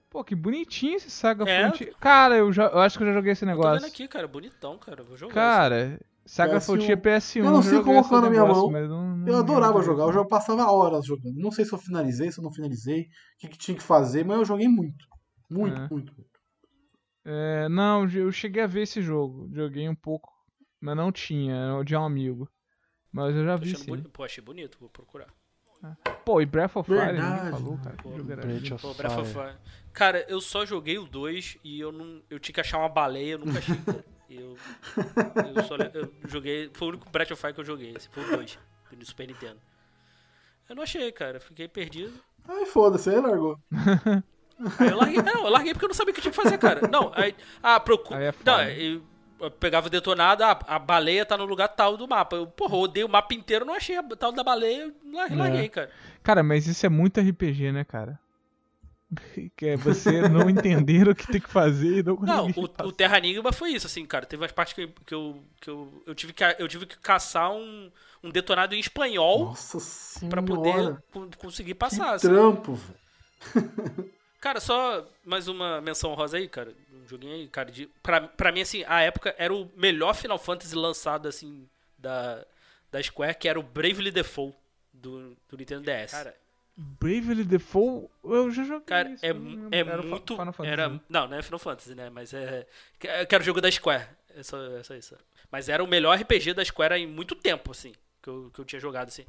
[0.08, 1.62] Pô, que bonitinho esse Saga É.
[1.68, 1.94] Frontier.
[2.00, 3.80] Cara, eu, já, eu acho que eu já joguei esse Eu tô negócio.
[3.82, 5.02] vendo aqui, cara, bonitão, cara.
[5.02, 5.34] Vou jogar.
[5.34, 6.60] Cara, Saga PS1.
[6.64, 7.44] Frontier PS1.
[7.44, 8.88] Eu não sei colocar esse na minha negócio, mão.
[8.88, 11.36] não- não- Eu adorava jogar, eu já passava horas jogando.
[11.36, 13.06] Não sei se eu finalizei, se eu não finalizei, o
[13.38, 15.04] que, que tinha que fazer, mas eu joguei muito.
[15.50, 15.88] Muito, É.
[15.90, 16.35] muito, muito.
[17.28, 19.50] É, não, eu cheguei a ver esse jogo.
[19.52, 20.32] Joguei um pouco,
[20.80, 22.48] mas não tinha, era de um amigo.
[23.12, 23.86] Mas eu já Tô vi sim.
[23.86, 25.26] boni- Pô, achei bonito, vou procurar.
[26.24, 27.96] Pô, e Breath of Fire, Verdade, falou, cara.
[27.96, 29.46] Pô, Breath of Pô, Breath of Fire.
[29.48, 29.58] Fire.
[29.92, 32.22] Cara, eu só joguei o 2 e eu não.
[32.30, 33.76] Eu tinha que achar uma baleia, eu nunca achei.
[34.28, 34.56] Eu,
[35.54, 36.68] eu só eu joguei.
[36.74, 37.94] Foi o único Breath of Fire que eu joguei.
[37.96, 38.58] Esse foi o 2,
[38.90, 39.60] do Super Nintendo.
[40.68, 41.38] Eu não achei, cara.
[41.38, 42.12] Fiquei perdido.
[42.48, 43.56] Aí foda-se, aí largou.
[44.78, 45.22] Aí eu larguei.
[45.22, 46.86] Não, eu larguei porque eu não sabia o que tinha que fazer, cara.
[46.88, 47.34] Não, aí.
[47.62, 48.22] Ah, procura.
[48.24, 49.02] É não, eu,
[49.40, 52.36] eu pegava o detonado, ah, a baleia tá no lugar tal do mapa.
[52.36, 55.30] Eu, porra, eu odeio o mapa inteiro, não achei a tal da baleia, eu lar-
[55.32, 55.36] É.
[55.36, 55.90] larguei, cara.
[56.22, 58.18] Cara, mas isso é muito RPG, né, cara?
[59.56, 62.68] Que é você não entender o que tem que fazer e não Não, conseguir o,
[62.68, 62.88] passar.
[62.88, 64.26] o Terra Enigma foi isso, assim, cara.
[64.26, 67.52] Teve umas partes que, que, eu, que eu, eu, tive que, eu tive que caçar
[67.52, 67.90] um,
[68.24, 69.54] um detonado em espanhol
[70.28, 72.08] pra poder co- conseguir passar.
[72.08, 72.28] que assim.
[72.28, 74.10] trampo, velho.
[74.47, 76.73] Cara, só mais uma menção rosa aí, cara.
[76.94, 77.68] Um joguinho aí, cara.
[77.68, 81.68] De, pra, pra mim, assim, a época era o melhor Final Fantasy lançado, assim,
[81.98, 82.47] da,
[82.89, 84.56] da Square, que era o Bravely Default
[84.93, 86.12] do, do Nintendo DS.
[86.12, 86.36] Cara,
[86.77, 89.31] Bravely Default, eu já joguei cara isso, é,
[89.73, 90.36] é Era muito.
[90.36, 90.73] Final Fantasy.
[90.73, 92.09] Era, não, não é Final Fantasy, né?
[92.09, 92.64] Mas é.
[93.01, 94.06] que- Que era o jogo da Square.
[94.36, 95.16] É só, é só isso.
[95.51, 97.93] Mas era o melhor RPG da Square em muito tempo, assim.
[98.23, 99.27] Que eu, que eu tinha jogado, assim.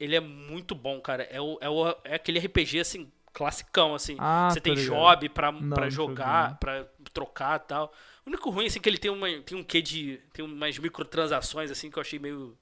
[0.00, 1.24] Ele é muito bom, cara.
[1.24, 4.16] É, o, é, o, é aquele RPG, assim, classicão, assim.
[4.18, 4.94] Ah, Você tem ligado.
[4.94, 7.92] job pra, Não, pra jogar, pra trocar e tal.
[8.24, 10.20] O único ruim, assim, que ele tem, uma, tem um quê de.
[10.32, 12.56] Tem umas microtransações, assim, que eu achei meio.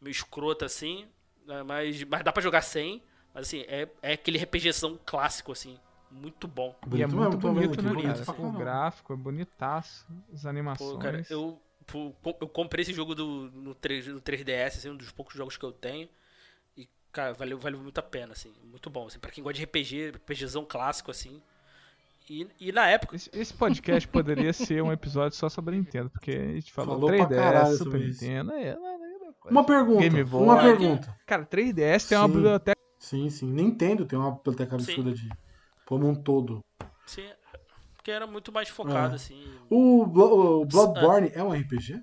[0.00, 1.08] meio escroto, assim.
[1.46, 3.02] né, Mas, mas dá pra jogar sem.
[3.34, 5.78] Mas, assim, é, é aquele RPGzão clássico, assim.
[6.10, 6.74] Muito bom.
[6.96, 10.46] E é Bonito muito vendo bonito, aqui, né, bonito pra O gráfico é bonitaço, as
[10.46, 10.92] animações.
[10.92, 11.60] Pô, cara, eu,
[12.40, 15.64] eu comprei esse jogo do, no, 3, no 3DS, assim, um dos poucos jogos que
[15.64, 16.08] eu tenho.
[17.18, 18.52] Cara, valeu, valeu muito a pena, assim.
[18.62, 19.18] Muito bom, assim.
[19.18, 21.42] Pra quem gosta de RPG, RPGzão clássico, assim.
[22.30, 23.16] E, e na época.
[23.16, 26.94] Esse, esse podcast poderia ser um episódio só sobre a Nintendo, porque a gente falou,
[26.94, 28.22] Falou pra 3DS, caralho Super sobre isso.
[28.22, 28.76] Nintendo, é, é.
[29.50, 30.42] Uma pergunta, Game Boy.
[30.44, 31.16] uma pergunta.
[31.26, 32.34] Cara, 3DS tem uma Sim.
[32.34, 33.46] biblioteca Sim, sim.
[33.50, 35.28] Nintendo tem uma biblioteca absurda de
[35.86, 36.60] como um todo.
[37.04, 37.24] Assim,
[38.04, 39.16] que era muito mais focado, É.
[39.16, 39.42] assim.
[39.68, 42.00] O, Blo- o Bloodborne é um RPG?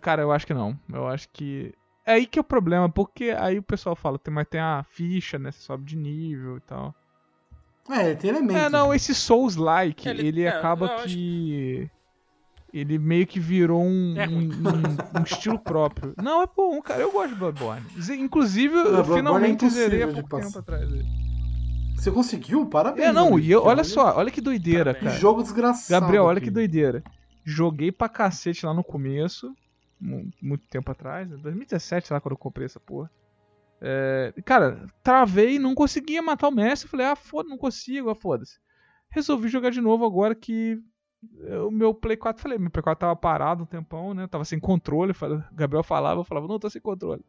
[0.00, 0.76] Cara, eu acho que não.
[0.92, 1.72] Eu acho que.
[2.06, 4.84] É aí que é o problema, porque aí o pessoal fala, tem, mas tem a
[4.90, 5.50] ficha, né?
[5.52, 6.94] Você sobe de nível e tal.
[7.90, 8.62] É, ele tem elementos.
[8.62, 11.90] É, não, esse Souls-like, Ele- ele, é, acaba que.
[12.72, 16.14] Ele meio que virou um, É um, um- um estilo próprio.
[16.16, 17.00] Não, é bom, cara.
[17.02, 17.84] Eu gosto de Bloodborne.
[18.18, 20.60] Inclusive, eu Bloodborne é finalmente zerei há pouco tempo passar.
[20.60, 20.88] atrás.
[20.88, 21.04] dele.
[21.96, 22.64] Você conseguiu?
[22.66, 23.08] Parabéns.
[23.08, 24.98] É, não, e eu, olha só, olha que doideira, Parabéns.
[25.00, 25.18] Que cara.
[25.18, 26.00] jogo desgraçado.
[26.00, 26.46] Gabriel, olha aqui.
[26.46, 27.02] que doideira.
[27.44, 29.52] Joguei pra cacete lá no começo,
[30.00, 31.36] muito tempo atrás, né?
[31.36, 33.10] 2017 lá quando eu comprei essa porra.
[33.80, 36.88] É, cara, travei, não conseguia matar o Messi.
[36.88, 38.58] Falei, ah, foda, não consigo, ah, foda-se.
[39.10, 40.80] Resolvi jogar de novo agora que
[41.44, 44.26] eh, o meu Play 4, falei, meu Play 4 tava parado um tempão, né?
[44.26, 45.14] Tava sem controle.
[45.52, 47.24] Gabriel falava, eu falava, não, tô sem controle.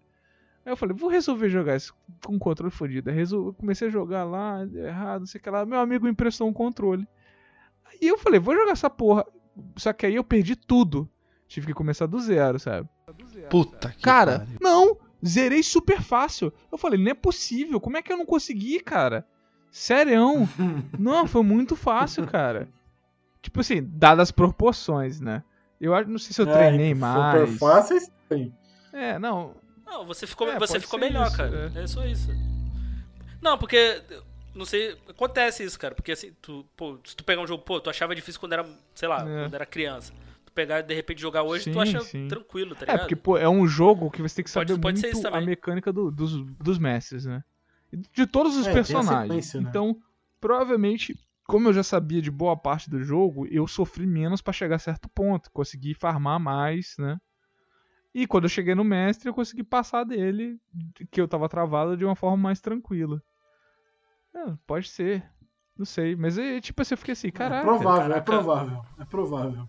[0.66, 1.96] Aí eu falei, vou resolver jogar isso
[2.26, 3.12] com controle fodido.
[3.12, 5.66] Resol- comecei a jogar lá, errado, não sei o que lá.
[5.66, 7.08] Meu amigo emprestou um controle.
[8.02, 9.26] E eu falei, vou jogar essa porra.
[9.78, 11.10] Só que aí eu perdi tudo.
[11.52, 12.88] Tive que começar do zero, sabe?
[13.50, 14.58] Puta que Cara, pariu.
[14.62, 14.98] não!
[15.24, 16.54] Zerei super fácil.
[16.72, 17.78] Eu falei, não é possível.
[17.78, 19.28] Como é que eu não consegui, cara?
[19.70, 20.48] Sério?
[20.98, 22.70] não, foi muito fácil, cara.
[23.42, 25.44] Tipo assim, dadas as proporções, né?
[25.80, 27.58] Eu acho, não sei se eu É, treinei Super mais.
[27.60, 28.56] fácil é estranho.
[28.94, 29.54] É, não.
[29.86, 31.70] Não, você ficou, É, você ficou melhor, isso, cara.
[31.76, 31.86] É.
[31.86, 32.30] só isso.
[33.42, 34.02] Não, porque.
[34.56, 34.98] Não sei.
[35.10, 35.94] Acontece isso, cara.
[35.94, 38.66] Porque assim, tu, pô, se tu pegar um jogo, pô, tu achava difícil quando era,
[38.96, 39.44] sei lá, É.
[39.44, 40.14] quando era criança.
[40.52, 42.28] Tu pegar e de repente jogar hoje, tu Sim, acha sim.
[42.28, 43.00] tranquilo, tá É, ligado?
[43.00, 45.40] porque, pô, é um jogo que você tem que Pode- saber pode ser muito a
[45.42, 47.42] mecânica do- dos, dos mestres, né?
[47.92, 49.54] E De todos os É, personagens.
[49.54, 49.62] né?
[49.70, 49.96] Então,
[50.42, 51.18] provavelmente,
[51.48, 54.80] como eu já sabia de boa parte do jogo, eu sofri menos pra chegar a
[54.80, 55.50] certo ponto.
[55.52, 57.18] Consegui farmar mais, né?
[58.14, 60.60] E quando eu cheguei no mestre, eu consegui passar dele,
[61.10, 63.22] que eu tava travado, de uma forma mais tranquila.
[64.36, 65.24] É, pode ser.
[65.78, 66.14] Não sei.
[66.16, 67.62] Mas, é, tipo assim, eu fiquei assim, É caraca.
[67.62, 68.82] provável, é provável.
[69.00, 69.68] É provável.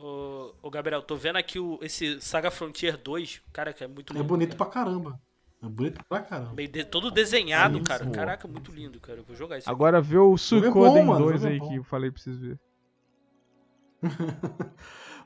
[0.00, 3.42] Ô, ô, Gabriel, tô vendo aqui o, esse Saga Frontier 2.
[3.52, 4.24] Cara, que é muito É lindo.
[4.26, 4.70] bonito cara.
[4.70, 5.20] pra caramba.
[5.62, 6.54] É bonito pra caramba.
[6.54, 8.10] Meio de- todo desenhado, Isso, cara.
[8.10, 9.18] Caraca, muito lindo, cara.
[9.18, 9.68] Eu vou jogar isso.
[9.68, 9.74] aqui.
[9.74, 11.68] Agora vê o é Suicoden mano, 2 jogo é aí bom.
[11.68, 12.58] que eu falei pra vocês verem.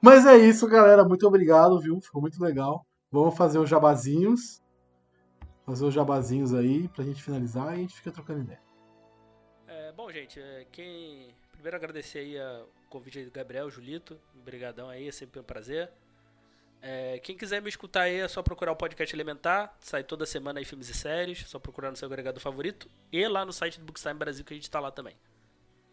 [0.03, 1.05] Mas é isso, galera.
[1.05, 2.01] Muito obrigado, viu?
[2.01, 2.85] Ficou muito legal.
[3.13, 4.61] Vamos fazer os jabazinhos.
[5.65, 8.61] Fazer os jabazinhos aí pra gente finalizar e a gente fica trocando ideia.
[9.69, 11.33] É, bom, gente, é, quem.
[11.65, 14.19] Primeiro agradecer aí a- o convite aí do Gabriel, Julito.
[14.39, 15.91] Obrigadão aí, é sempre um prazer.
[16.83, 19.75] É, quem quiser me escutar aí é só procurar o podcast Elementar.
[19.81, 21.39] Sai toda semana aí filmes e séries.
[21.49, 22.87] Só procurar no seu agregador favorito.
[23.11, 25.17] E lá no site do Bookstime Brasil que a gente tá lá também.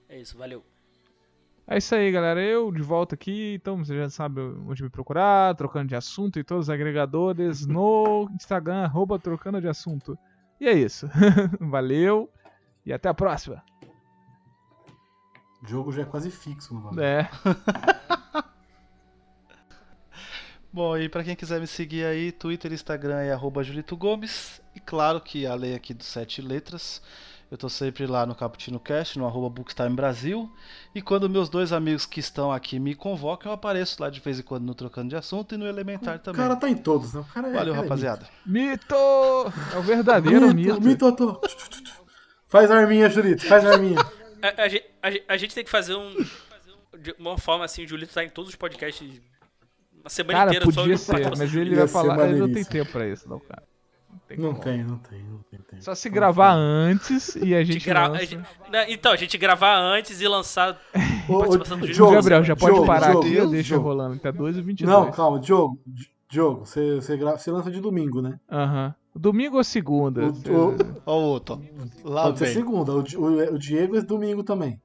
[0.10, 0.62] É isso, valeu.
[1.66, 2.44] É isso aí, galera.
[2.44, 6.44] Eu de volta aqui, então você já sabe onde me procurar, trocando de assunto e
[6.44, 10.20] todos os agregadores no Instagram, arroba trocando de assunto.
[10.60, 11.08] E é isso.
[11.62, 12.30] Valeu
[12.86, 13.64] e até a próxima.
[15.64, 17.04] O jogo já é quase fixo no bagulho.
[17.04, 17.30] É.
[20.74, 24.62] Bom, e pra quem quiser me seguir aí, Twitter e Instagram é arroba Julito Gomes.
[24.74, 27.02] E claro que a lei aqui dos sete letras.
[27.52, 30.50] Eu tô sempre lá no Caputino Cast, no arroba Bookstime Brasil.
[30.96, 34.40] E quando meus dois amigos que estão aqui me convocam, eu apareço lá de vez
[34.40, 36.42] em quando no Trocando de Assunto e no Elementar O também.
[36.42, 37.20] cara tá em todos, né?
[37.20, 38.26] O cara é- Valeu, cara é rapaziada.
[38.46, 38.96] Mito!
[39.74, 40.80] É o verdadeiro mito.
[40.80, 40.82] mito.
[40.82, 41.42] Mito, tô.
[42.48, 44.00] Faz a arminha, Julito, faz a arminha.
[44.42, 44.70] A, a
[45.04, 46.14] a a gente tem que fazer um.
[47.00, 49.22] De uma forma assim, o Julito tá em todos os podcasts.
[50.02, 52.30] Uma semana Cara, inteira só podia eu ser, mas ele vai ser falar.
[52.30, 53.64] Ele não tem tempo pra isso, não, cara.
[54.10, 54.38] Não tem.
[54.38, 55.60] Não tem, não tem, não tem.
[55.74, 56.12] Não Só se tem.
[56.12, 58.22] gravar antes e a gente gra- lança.
[58.22, 60.80] a gente- né, Então, a gente gravar antes e lançar
[61.30, 63.88] Ô, Diogo, Gabriel, já pode Diogo, parar Diogo, aqui, Diogo, deixa Diogo.
[63.88, 64.94] rolando até 2 e 22.
[64.98, 65.80] Não, calma, Diogo.
[65.88, 68.38] Di- Diogo, você, você, gra- você lança de domingo, né?
[68.50, 68.94] Aham.
[69.16, 70.26] Domingo ou segunda?
[70.26, 70.76] O- o-
[71.06, 71.62] Ó o outro.
[72.04, 72.54] Lá Pode ser vem.
[72.54, 72.94] segunda.
[72.94, 74.82] O, Di- o- o Diego é domingo também.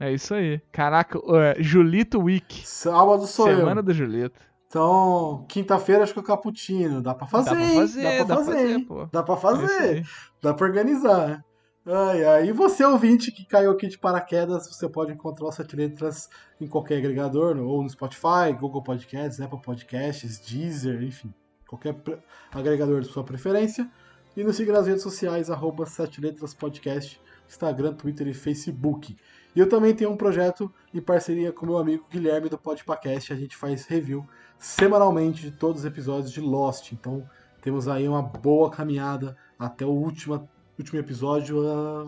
[0.00, 0.60] É isso aí.
[0.72, 2.66] Caraca, é, Julito Week.
[2.66, 3.84] Sábado sou Semana eu.
[3.84, 4.40] do Julito.
[4.66, 7.02] Então, quinta-feira acho que é o Caputino.
[7.02, 8.86] Dá pra fazer, dá pra fazer, dá pra fazer.
[9.12, 9.82] Dá pra É isso fazer.
[9.82, 10.04] aí.
[10.40, 11.44] Dá pra organizar.
[11.84, 12.48] Ai, ai.
[12.48, 16.28] E você, ouvinte, que caiu aqui de paraquedas, você pode encontrar o Sete Letras
[16.60, 21.32] em qualquer agregador, ou no Spotify, Google Podcasts, Apple Podcasts, Deezer, enfim.
[21.66, 21.96] Qualquer
[22.52, 23.90] agregador de sua preferência.
[24.36, 29.16] E nos siga nas redes sociais, arroba Sete Letras Podcast, Instagram, Twitter e Facebook.
[29.54, 33.32] E eu também tenho um projeto em parceria com meu amigo Guilherme do Podpacast.
[33.32, 34.26] A gente faz review
[34.58, 36.92] semanalmente de todos os episódios de Lost.
[36.92, 37.28] Então
[37.60, 40.48] temos aí uma boa caminhada até o último,
[40.78, 42.06] último episódio, ah,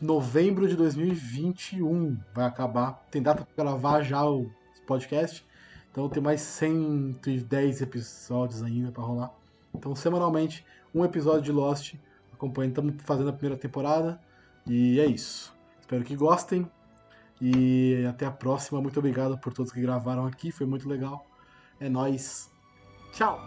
[0.00, 2.18] novembro de 2021.
[2.34, 3.06] Vai acabar.
[3.10, 4.50] Tem data para gravar já o
[4.86, 5.46] podcast.
[5.90, 9.34] Então tem mais 110 episódios ainda para rolar.
[9.74, 10.64] Então semanalmente
[10.94, 11.94] um episódio de Lost.
[12.32, 14.18] Acompanhando, estamos fazendo a primeira temporada.
[14.66, 15.57] E é isso.
[15.88, 16.70] Espero que gostem.
[17.40, 18.78] E até a próxima.
[18.78, 20.52] Muito obrigado por todos que gravaram aqui.
[20.52, 21.26] Foi muito legal.
[21.80, 22.50] É nóis.
[23.14, 23.40] Tchau.